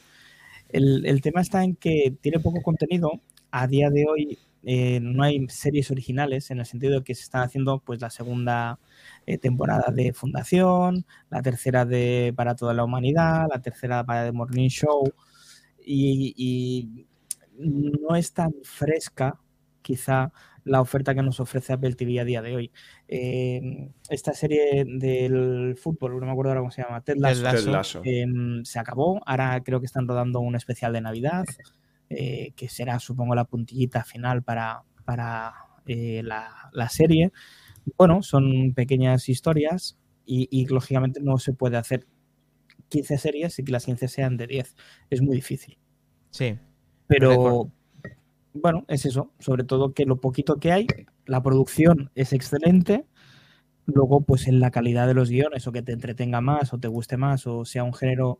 El, 0.67 1.05
el, 1.05 1.21
tema 1.21 1.41
está 1.41 1.63
en 1.63 1.75
que 1.75 2.13
tiene 2.21 2.39
poco 2.39 2.61
contenido. 2.61 3.21
A 3.51 3.67
día 3.67 3.89
de 3.89 4.05
hoy 4.07 4.37
eh, 4.63 4.99
no 4.99 5.23
hay 5.23 5.47
series 5.47 5.89
originales 5.91 6.51
en 6.51 6.59
el 6.59 6.65
sentido 6.65 6.99
de 6.99 7.03
que 7.03 7.15
se 7.15 7.23
están 7.23 7.43
haciendo 7.43 7.79
pues 7.79 8.01
la 8.01 8.09
segunda 8.09 8.79
eh, 9.29 9.37
temporada 9.37 9.91
de 9.91 10.11
Fundación, 10.11 11.05
la 11.29 11.43
tercera 11.43 11.85
de 11.85 12.33
Para 12.35 12.55
toda 12.55 12.73
la 12.73 12.83
humanidad, 12.83 13.45
la 13.47 13.61
tercera 13.61 14.03
para 14.03 14.25
The 14.25 14.31
Morning 14.31 14.69
Show 14.69 15.13
y, 15.85 17.05
no 17.59 18.15
es 18.15 18.33
tan 18.33 18.51
fresca 18.63 19.39
quizá 19.83 20.31
la 20.63 20.81
oferta 20.81 21.13
que 21.13 21.21
nos 21.21 21.39
ofrece 21.39 21.73
Apple 21.73 21.93
TV 21.93 22.19
a 22.19 22.23
día 22.23 22.41
de 22.41 22.55
hoy. 22.55 22.71
Eh, 23.07 23.91
esta 24.09 24.33
serie 24.33 24.85
del 24.85 25.75
fútbol, 25.77 26.19
no 26.19 26.25
me 26.25 26.31
acuerdo 26.31 26.51
ahora 26.51 26.61
cómo 26.61 26.71
se 26.71 26.81
llama, 26.81 27.01
Ted 27.01 27.17
Lasso, 27.17 28.01
em, 28.03 28.63
se 28.63 28.79
acabó. 28.79 29.21
Ahora 29.27 29.61
creo 29.63 29.79
que 29.79 29.85
están 29.85 30.07
rodando 30.07 30.39
un 30.39 30.55
especial 30.55 30.93
de 30.93 31.01
Navidad, 31.01 31.45
eh, 32.09 32.53
que 32.55 32.67
será, 32.67 32.97
supongo, 32.97 33.35
la 33.35 33.45
puntillita 33.45 34.03
final 34.03 34.41
para, 34.41 34.81
para 35.05 35.53
eh, 35.85 36.21
la, 36.23 36.89
serie. 36.89 37.31
Bueno, 37.97 38.23
son 38.23 38.73
pequeñas 38.73 39.29
historias 39.29 39.97
y, 40.25 40.67
lógicamente 40.67 41.21
no 41.21 41.39
se 41.39 41.53
puede 41.53 41.77
hacer 41.77 42.05
15 42.89 43.17
series 43.17 43.59
y 43.59 43.63
que 43.63 43.71
las 43.71 43.85
15 43.85 44.07
sean 44.07 44.37
de 44.37 44.47
10. 44.47 44.75
Es 45.09 45.21
muy 45.21 45.35
difícil. 45.35 45.77
Sí. 46.29 46.57
Pero, 47.07 47.71
bueno, 48.53 48.85
es 48.87 49.05
eso. 49.05 49.31
Sobre 49.39 49.63
todo 49.63 49.93
que 49.93 50.05
lo 50.05 50.21
poquito 50.21 50.57
que 50.57 50.71
hay, 50.71 50.87
la 51.25 51.41
producción 51.41 52.11
es 52.15 52.33
excelente. 52.33 53.05
Luego, 53.85 54.21
pues 54.21 54.47
en 54.47 54.59
la 54.59 54.69
calidad 54.69 55.07
de 55.07 55.15
los 55.15 55.29
guiones, 55.29 55.65
o 55.65 55.71
que 55.71 55.81
te 55.81 55.93
entretenga 55.93 56.41
más, 56.41 56.73
o 56.73 56.79
te 56.79 56.87
guste 56.87 57.17
más, 57.17 57.47
o 57.47 57.65
sea 57.65 57.83
un 57.83 57.93
género 57.93 58.39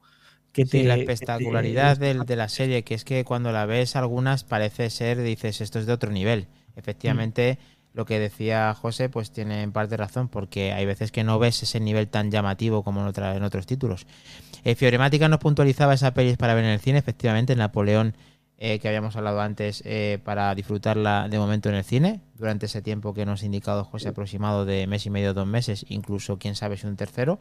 que 0.52 0.66
te. 0.66 0.82
Sí, 0.82 0.84
la 0.84 0.96
espectacularidad 0.96 1.98
de, 1.98 2.36
la 2.36 2.50
serie, 2.50 2.84
que 2.84 2.94
es 2.94 3.04
que 3.04 3.26
cuando 3.26 3.52
la 3.52 3.66
ves, 3.66 3.96
algunas 3.96 4.44
parece 4.44 4.92
ser, 4.92 5.20
dices, 5.24 5.62
esto 5.62 5.80
es 5.80 5.88
de 5.88 5.94
otro 5.94 6.12
nivel. 6.12 6.48
Efectivamente. 6.76 7.58
Lo 8.00 8.06
que 8.06 8.18
decía 8.18 8.74
José, 8.74 9.10
pues 9.10 9.30
tiene 9.30 9.62
en 9.62 9.74
parte 9.74 9.98
razón, 9.98 10.30
porque 10.30 10.72
hay 10.72 10.86
veces 10.86 11.12
que 11.12 11.26
no 11.26 11.38
ves 11.38 11.62
ese 11.64 11.82
nivel 11.82 12.08
tan 12.08 12.32
llamativo 12.32 12.82
como 12.82 13.06
en, 13.06 13.14
en 13.24 13.44
otros 13.44 13.66
títulos. 13.66 14.08
Eh, 14.64 14.76
Fioremática 14.76 15.28
nos 15.28 15.40
puntualizaba 15.40 15.94
esa 15.94 16.14
pelis 16.14 16.38
para 16.38 16.54
ver 16.54 16.64
en 16.64 16.72
el 16.72 16.80
cine, 16.80 16.98
efectivamente, 16.98 17.58
Napoleón 17.58 18.16
eh, 18.58 18.80
que 18.80 18.88
habíamos 18.88 19.18
hablado 19.18 19.42
antes 19.42 19.84
eh, 19.86 20.20
para 20.24 20.56
disfrutarla 20.56 21.28
de 21.30 21.40
momento 21.40 21.68
en 21.68 21.76
el 21.76 21.84
cine, 21.84 22.22
durante 22.36 22.68
ese 22.68 22.82
tiempo 22.82 23.14
que 23.14 23.26
nos 23.26 23.44
ha 23.44 23.46
indicado 23.46 23.84
José 23.84 24.10
aproximado 24.10 24.66
de 24.66 24.88
mes 24.88 25.06
y 25.06 25.10
medio, 25.10 25.34
dos 25.34 25.48
meses, 25.48 25.86
incluso 25.90 26.40
quién 26.40 26.56
sabe 26.56 26.78
si 26.78 26.88
un 26.88 26.96
tercero, 26.96 27.38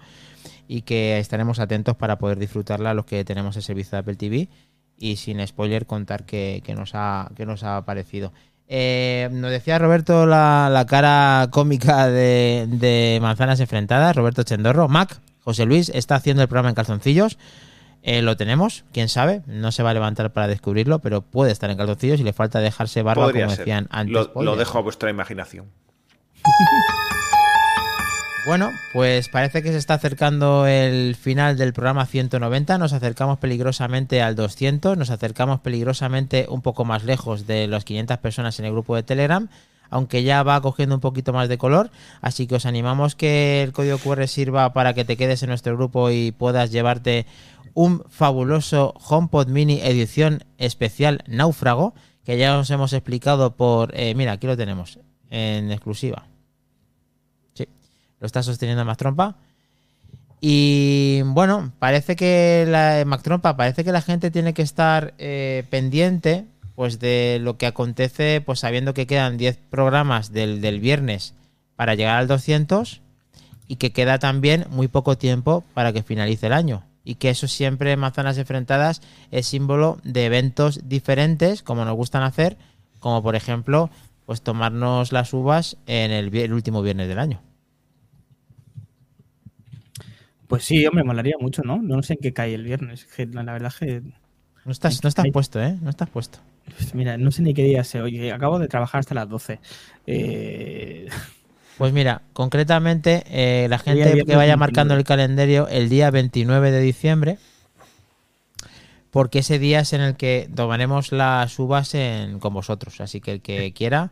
y 0.67 0.83
que 0.83 1.19
estaremos 1.19 1.61
atentos 1.61 1.97
para 1.97 2.19
poder 2.19 2.41
disfrutarla 2.41 2.95
los 2.95 3.05
que 3.05 3.25
tenemos 3.25 3.55
el 3.57 3.63
servicio 3.63 3.93
de 3.93 3.99
Apple 3.99 4.17
TV 4.17 4.49
y 4.97 5.17
sin 5.17 5.45
spoiler 5.47 5.87
contar 5.87 6.25
que, 6.25 6.63
nos, 6.77 6.93
ha, 6.95 7.31
que 7.37 7.47
nos 7.47 7.63
ha 7.63 7.85
parecido. 7.85 8.33
Eh, 8.71 9.31
nos 9.33 9.51
decía 9.51 9.79
Roberto 9.79 10.27
la, 10.27 10.85
cara 10.89 11.49
cómica 11.51 12.07
de, 12.09 12.67
de, 12.69 13.19
Manzanas 13.23 13.61
Enfrentadas, 13.61 14.15
Roberto 14.15 14.43
Chendorro. 14.43 14.89
Mac, 14.89 15.21
José 15.43 15.65
Luis 15.65 15.89
está 15.89 16.17
haciendo 16.17 16.43
el 16.43 16.49
programa 16.49 16.69
en 16.69 16.75
calzoncillos. 16.75 17.39
Eh, 18.03 18.23
lo 18.23 18.37
tenemos, 18.37 18.85
quién 18.93 19.09
sabe, 19.09 19.43
no 19.47 19.73
se 19.73 19.83
va 19.83 19.91
a 19.91 19.95
levantar 19.95 20.33
para 20.33 20.47
descubrirlo, 20.47 21.01
pero 21.01 21.23
puede 21.23 21.51
estar 21.51 21.71
en 21.71 21.77
calzoncillos 21.77 22.21
y 22.21 22.23
le 22.23 22.33
falta 22.33 22.61
dejarse 22.61 23.03
barba 23.03 23.33
como 23.33 23.51
decían 23.51 23.89
antes. 23.91 24.29
Lo, 24.35 24.57
dejo 24.57 24.79
a 24.79 24.83
vuestra 24.83 25.11
imaginación. 25.11 25.67
Bueno, 28.49 28.73
pues 28.95 29.29
parece 29.29 29.63
que 29.63 29.73
se 29.73 29.77
está 29.77 29.93
acercando 29.93 30.67
el 30.67 31.17
final 31.17 31.59
del 31.59 31.75
programa 31.75 32.07
190, 32.07 32.79
nos 32.79 32.95
acercamos 32.95 33.39
peligrosamente 33.39 34.23
al 34.23 34.37
200, 34.37 34.97
nos 34.97 35.11
acercamos 35.11 35.61
peligrosamente 35.61 36.47
un 36.49 36.63
poco 36.63 36.87
más 36.87 37.05
lejos 37.05 37.47
de 37.47 37.67
las 37.67 37.85
500 37.85 38.17
personas 38.17 38.59
en 38.59 38.65
el 38.65 38.73
grupo 38.73 38.97
de 38.97 39.03
Telegram, 39.03 39.51
aunque 39.91 40.23
ya 40.23 40.43
va 40.45 40.63
cogiendo 40.63 40.95
un 40.95 41.03
poquito 41.03 41.35
más 41.35 41.51
de 41.51 41.59
color, 41.59 41.91
así 42.23 42.47
que 42.47 42.55
os 42.55 42.65
animamos 42.65 43.15
que 43.15 43.63
el 43.63 43.75
código 43.75 43.99
QR 43.99 44.27
sirva 44.27 44.73
para 44.73 44.95
que 44.95 45.05
te 45.05 45.19
quedes 45.19 45.43
en 45.43 45.51
nuestro 45.51 45.77
grupo 45.77 46.11
y 46.11 46.33
puedas 46.33 46.71
llevarte 46.71 47.27
un 47.75 48.03
fabuloso 48.09 48.95
HomePod 49.11 49.49
Mini 49.49 49.83
edición 49.83 50.43
especial 50.57 51.23
Náufrago, 51.27 51.93
que 52.25 52.39
ya 52.39 52.59
os 52.59 52.71
hemos 52.71 52.95
explicado 52.95 53.57
por... 53.57 53.95
Eh, 53.95 54.15
mira, 54.15 54.33
aquí 54.33 54.47
lo 54.47 54.57
tenemos, 54.57 55.01
en 55.29 55.71
exclusiva. 55.71 56.29
Lo 58.21 58.27
está 58.27 58.43
sosteniendo 58.43 58.85
Mac 58.85 58.99
Trompa. 58.99 59.37
Y 60.41 61.23
bueno, 61.25 61.73
parece 61.79 62.17
que 62.17 62.65
la 62.69 63.05
Mac 63.05 63.23
parece 63.57 63.85
que 63.85 63.93
la 63.93 64.03
gente 64.03 64.31
tiene 64.31 64.55
que 64.55 64.63
estar 64.63 65.15
eh, 65.19 65.65
pendiente 65.71 66.45
pues 66.77 67.01
de 67.01 67.39
lo 67.43 67.59
que 67.59 67.67
acontece, 67.67 68.41
pues 68.41 68.61
sabiendo 68.61 68.95
que 68.95 69.09
quedan 69.09 69.37
10 69.37 69.59
programas 69.69 70.33
del, 70.33 70.61
del 70.61 70.79
viernes 70.79 71.35
para 71.75 71.97
llegar 71.97 72.19
al 72.19 72.29
200 72.29 73.01
y 73.67 73.77
que 73.77 73.93
queda 73.93 74.21
también 74.21 74.67
muy 74.71 74.87
poco 74.87 75.19
tiempo 75.19 75.65
para 75.75 75.93
que 75.93 76.05
finalice 76.05 76.47
el 76.47 76.53
año 76.53 76.85
y 77.05 77.15
que 77.15 77.31
eso 77.31 77.49
siempre 77.49 77.97
manzanas 77.97 78.37
enfrentadas 78.37 79.01
es 79.31 79.47
símbolo 79.47 79.99
de 80.05 80.27
eventos 80.27 80.89
diferentes 80.89 81.63
como 81.63 81.85
nos 81.85 81.97
gustan 81.97 82.23
hacer, 82.23 82.59
como 83.01 83.23
por 83.23 83.35
ejemplo 83.35 83.91
pues 84.27 84.43
tomarnos 84.43 85.11
las 85.11 85.33
uvas 85.33 85.79
en 85.87 86.11
el, 86.11 86.53
último 86.53 86.83
viernes 86.83 87.09
del 87.09 87.19
año. 87.19 87.41
Pues 90.49 90.65
sí, 90.65 90.87
hombre, 90.87 91.05
molaría 91.05 91.37
mucho, 91.39 91.63
¿no? 91.63 91.81
No 91.81 92.03
sé 92.03 92.15
en 92.15 92.21
qué 92.21 92.33
cae 92.33 92.55
el 92.55 92.65
viernes. 92.65 93.07
La 93.33 93.53
verdad 93.53 93.73
es 93.73 93.79
que... 93.79 94.03
No 94.65 94.73
estás, 94.73 95.03
no 95.03 95.09
estás 95.09 95.27
puesto, 95.33 95.63
¿eh? 95.63 95.77
No 95.81 95.91
estás 95.91 96.09
puesto. 96.11 96.39
Pues 96.77 96.95
mira, 96.95 97.17
no 97.17 97.31
sé 97.31 97.43
ni 97.43 97.55
qué 97.55 97.63
día 97.63 97.85
se 97.85 98.03
Oye, 98.03 98.33
acabo 98.33 98.59
de 98.59 98.69
trabajar 98.69 99.01
hasta 99.01 99.15
las 99.15 99.29
12. 99.29 99.61
Eh... 100.07 101.09
Pues 101.77 101.93
mira, 101.93 102.23
concretamente, 102.33 103.23
eh, 103.29 103.69
la 103.69 103.79
gente 103.79 104.25
que 104.25 104.37
vaya 104.37 104.57
marcando 104.57 104.95
el 104.95 105.05
calendario 105.05 105.69
el 105.69 105.89
día 105.89 106.11
29 106.11 106.73
de 106.73 106.81
diciembre, 106.81 107.39
porque 109.13 109.39
ese 109.41 109.61
día 109.61 109.81
es 109.81 109.93
en 109.93 110.01
el 110.01 110.17
que 110.17 110.51
tomaremos 110.53 111.13
las 111.13 111.57
uvas 111.57 111.93
con 112.41 112.53
vosotros. 112.53 113.01
Así 113.01 113.21
que 113.21 113.33
el 113.33 113.43
que 113.43 113.73
quiera, 113.73 114.11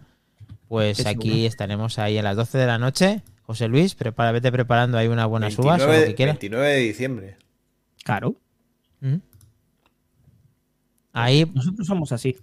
pues 0.68 1.06
aquí 1.06 1.44
estaremos 1.44 1.98
ahí 1.98 2.18
a 2.18 2.22
las 2.22 2.36
12 2.36 2.56
de 2.56 2.66
la 2.66 2.78
noche. 2.78 3.22
José 3.46 3.68
Luis, 3.68 3.94
prepara, 3.94 4.32
vete 4.32 4.50
preparando 4.50 4.98
ahí 4.98 5.06
unas 5.06 5.28
buenas 5.28 5.56
uvas 5.58 5.80
o 5.80 5.86
lo 5.86 5.92
que 5.92 6.14
quieras. 6.14 6.34
29 6.34 6.68
de 6.68 6.78
diciembre. 6.80 7.36
Claro. 8.04 8.34
¿Mm? 9.00 9.16
Ahí. 11.12 11.50
Nosotros 11.54 11.86
somos 11.86 12.10
así. 12.10 12.36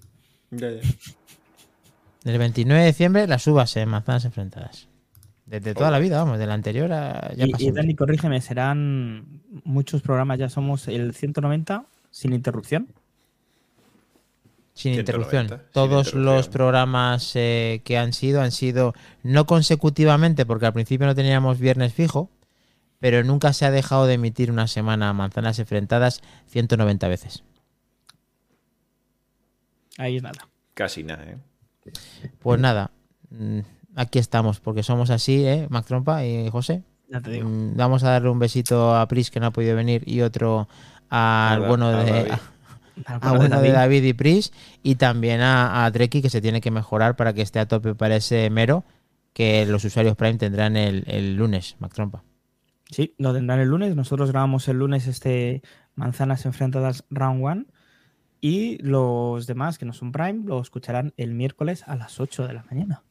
El 0.52 2.38
29 2.38 2.82
de 2.82 2.88
diciembre, 2.88 3.28
las 3.28 3.46
uvas 3.48 3.76
en 3.76 3.90
manzanas 3.90 4.24
enfrentadas. 4.26 4.88
Desde 5.46 5.74
toda 5.74 5.92
la 5.92 6.00
vida, 6.00 6.24
vamos, 6.24 6.40
de 6.40 6.48
la 6.48 6.54
anterior 6.54 6.92
a 6.94 7.34
ya 7.36 7.46
y, 7.46 7.52
y 7.60 7.72
Dani, 7.72 7.96
corrígeme, 7.96 8.40
serán 8.40 9.42
muchos 9.66 10.02
programas, 10.02 10.40
ya 10.40 10.48
somos 10.48 10.88
el 10.88 11.14
190 11.14 11.86
sin 12.12 12.32
interrupción. 12.32 12.88
Sin 14.74 14.94
interrupción. 14.94 15.62
Todos 15.72 16.14
los 16.14 16.48
programas 16.48 17.36
eh, 17.36 17.82
que 17.86 17.98
han 17.98 18.12
sido 18.12 18.42
han 18.42 18.52
sido 18.52 18.94
no 19.22 19.46
consecutivamente, 19.46 20.46
porque 20.46 20.66
al 20.66 20.74
principio 20.74 21.06
no 21.06 21.14
teníamos 21.14 21.60
viernes 21.60 21.94
fijo, 21.94 22.32
pero 23.00 23.24
nunca 23.24 23.54
se 23.54 23.66
ha 23.66 23.72
dejado 23.72 24.08
de 24.08 24.16
emitir 24.16 24.50
una 24.50 24.68
semana 24.68 25.14
manzanas 25.14 25.60
enfrentadas 25.60 26.22
190 26.48 27.08
veces. 27.08 27.44
Ahí 29.98 30.18
es 30.18 30.24
nada. 30.24 30.48
Casi 30.74 31.04
nada, 31.04 31.24
¿eh? 31.24 31.38
Pues 32.40 32.60
nada. 32.60 32.92
Mm, 33.30 33.60
aquí 33.96 34.18
estamos, 34.18 34.60
porque 34.60 34.82
somos 34.82 35.12
así, 35.12 35.46
¿eh? 35.46 35.68
Mac 35.70 35.86
Trompa 35.86 36.26
y 36.26 36.50
José. 36.50 36.82
Ya 37.10 37.22
te 37.22 37.30
digo. 37.30 37.48
Mm, 37.48 37.76
vamos 37.76 38.04
a 38.04 38.10
darle 38.10 38.30
un 38.30 38.40
besito 38.40 38.96
a 38.96 39.08
Pris, 39.08 39.30
que 39.30 39.40
no 39.40 39.48
ha 39.48 39.52
podido 39.52 39.76
venir, 39.76 40.02
y 40.08 40.22
otro 40.22 40.68
al 41.10 41.68
bueno 41.68 41.92
de... 41.92 42.32
David. 42.96 44.04
y 44.04 44.14
Pris 44.14 44.52
y 44.84 44.96
también 44.96 45.42
a, 45.42 45.86
a 45.86 45.92
Dreki 45.92 46.22
que 46.22 46.30
se 46.30 46.42
tiene 46.42 46.62
que 46.62 46.72
mejorar 46.72 47.16
para 47.16 47.34
que 47.34 47.42
esté 47.42 47.60
a 47.60 47.68
tope 47.68 47.96
para 47.96 48.16
ese 48.16 48.50
mero 48.50 48.86
que 49.34 49.66
los 49.66 49.84
usuarios 49.84 50.16
Prime 50.16 50.38
tendrán 50.38 50.78
el, 50.78 51.04
el 51.08 51.36
lunes, 51.36 51.76
Mac 51.80 51.94
Trompa. 51.94 52.24
Sí, 52.90 53.16
lo 53.18 53.34
tendrán 53.34 53.60
el 53.60 53.70
lunes. 53.70 53.96
Nosotros 53.96 54.32
grabamos 54.32 54.68
el 54.68 54.78
lunes 54.78 55.08
este 55.08 55.64
Manzanas 55.96 56.46
Enfrentadas 56.46 57.04
Round 57.10 57.44
One 57.44 57.66
y 58.40 58.78
los 58.84 59.48
demás 59.48 59.78
que 59.78 59.86
no 59.86 59.94
son 59.94 60.12
Prime 60.12 60.44
lo 60.46 60.62
escucharán 60.62 61.14
el 61.18 61.34
miércoles 61.34 61.84
a 61.88 61.96
las 61.96 62.20
8 62.20 62.46
de 62.48 62.54
la 62.54 62.64
mañana. 62.64 63.04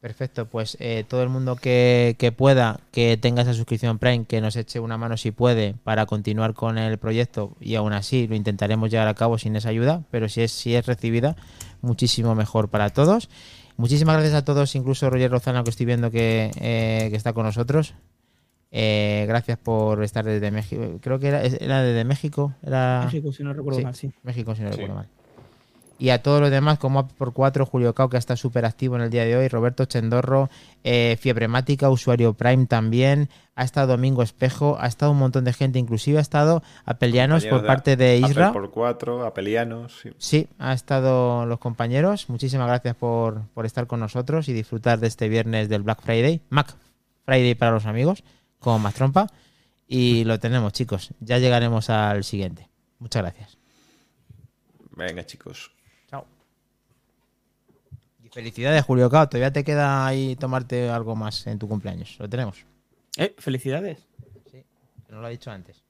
Perfecto, 0.00 0.46
pues 0.46 0.76
eh, 0.78 1.04
todo 1.08 1.24
el 1.24 1.28
mundo 1.28 1.56
que, 1.56 2.32
pueda, 2.36 2.78
que 2.92 3.16
tenga 3.16 3.42
esa 3.42 3.52
suscripción 3.52 3.98
Prime, 3.98 4.26
que 4.26 4.40
nos 4.40 4.54
eche 4.54 4.78
una 4.78 4.96
mano 4.96 5.16
si 5.16 5.32
puede 5.32 5.74
para 5.82 6.06
continuar 6.06 6.54
con 6.54 6.78
el 6.78 6.98
proyecto 6.98 7.56
y 7.60 7.74
aún 7.74 7.92
así 7.92 8.28
lo 8.28 8.36
intentaremos 8.36 8.92
llevar 8.92 9.08
a 9.08 9.14
cabo 9.14 9.38
sin 9.38 9.56
esa 9.56 9.70
ayuda, 9.70 10.04
pero 10.12 10.28
si 10.28 10.42
es, 10.42 10.52
si 10.52 10.76
es 10.76 10.86
recibida, 10.86 11.34
muchísimo 11.80 12.36
mejor 12.36 12.68
para 12.68 12.90
todos. 12.90 13.28
Muchísimas 13.76 14.14
gracias 14.14 14.34
a 14.34 14.44
todos, 14.44 14.76
incluso 14.76 15.10
Roger 15.10 15.32
Rozano 15.32 15.64
que 15.64 15.70
estoy 15.70 15.86
viendo 15.86 16.12
que, 16.12 16.52
eh, 16.60 17.10
está 17.12 17.32
con 17.32 17.44
nosotros. 17.44 17.94
Eh, 18.70 19.24
gracias 19.26 19.58
por 19.58 20.04
estar 20.04 20.24
desde 20.24 20.52
México. 20.52 20.98
Creo 21.00 21.18
que 21.18 21.28
era, 21.28 21.42
era 21.42 21.82
desde 21.82 22.04
México. 22.04 22.54
Era... 22.62 23.02
México, 23.04 23.32
si 23.32 23.42
no 23.42 23.52
recuerdo 23.52 23.80
mal, 23.80 23.94
sí. 23.96 24.12
México, 24.22 24.54
si 24.54 24.62
no 24.62 24.70
recuerdo 24.70 24.94
mal. 24.94 25.08
Y 25.98 26.10
a 26.10 26.22
todos 26.22 26.40
los 26.40 26.50
demás, 26.50 26.78
como 26.78 27.08
por 27.08 27.32
4, 27.32 27.66
Julio 27.66 27.92
Cao, 27.92 28.08
que 28.08 28.16
está 28.16 28.36
súper 28.36 28.64
activo 28.64 28.94
en 28.94 29.02
el 29.02 29.10
día 29.10 29.24
de 29.24 29.36
hoy, 29.36 29.48
Roberto 29.48 29.84
Chendorro, 29.84 30.48
eh, 30.84 31.16
Fiebremática, 31.20 31.90
usuario 31.90 32.34
Prime 32.34 32.66
también, 32.66 33.28
ha 33.56 33.64
estado 33.64 33.88
Domingo 33.88 34.22
Espejo, 34.22 34.76
ha 34.78 34.86
estado 34.86 35.10
un 35.10 35.18
montón 35.18 35.42
de 35.42 35.52
gente, 35.52 35.80
inclusive 35.80 36.18
ha 36.18 36.20
estado 36.20 36.62
Apelianos 36.84 37.44
por 37.46 37.66
parte 37.66 37.96
de 37.96 38.18
Isra. 38.18 38.52
por 38.52 38.70
4, 38.70 39.26
Apelianos. 39.26 39.98
Sí. 40.00 40.10
sí. 40.18 40.48
ha 40.60 40.72
estado 40.72 41.44
los 41.46 41.58
compañeros. 41.58 42.28
Muchísimas 42.28 42.68
gracias 42.68 42.94
por, 42.94 43.48
por 43.48 43.66
estar 43.66 43.88
con 43.88 43.98
nosotros 43.98 44.48
y 44.48 44.52
disfrutar 44.52 45.00
de 45.00 45.08
este 45.08 45.28
viernes 45.28 45.68
del 45.68 45.82
Black 45.82 46.00
Friday. 46.02 46.40
Mac 46.50 46.76
Friday 47.24 47.56
para 47.56 47.72
los 47.72 47.86
amigos, 47.86 48.22
como 48.60 48.78
más 48.78 48.94
trompa. 48.94 49.26
Y 49.88 50.22
lo 50.22 50.38
tenemos, 50.38 50.72
chicos. 50.72 51.12
Ya 51.18 51.38
llegaremos 51.38 51.90
al 51.90 52.22
siguiente. 52.22 52.68
Muchas 53.00 53.22
gracias. 53.22 53.58
Venga, 54.94 55.24
chicos. 55.26 55.72
Y 58.28 58.34
felicidades, 58.34 58.84
Julio 58.84 59.08
Cao. 59.08 59.28
Todavía 59.28 59.52
te 59.52 59.64
queda 59.64 60.06
ahí 60.06 60.36
tomarte 60.36 60.90
algo 60.90 61.16
más 61.16 61.46
en 61.46 61.58
tu 61.58 61.66
cumpleaños. 61.66 62.16
Lo 62.18 62.28
tenemos. 62.28 62.64
Eh, 63.16 63.34
felicidades. 63.38 64.06
Sí, 64.50 64.62
no 65.08 65.20
lo 65.20 65.26
ha 65.26 65.30
dicho 65.30 65.50
antes. 65.50 65.82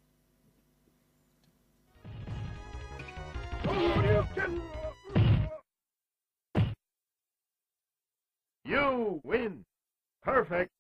You 8.65 9.21
win. 9.25 9.65
Perfect. 10.23 10.71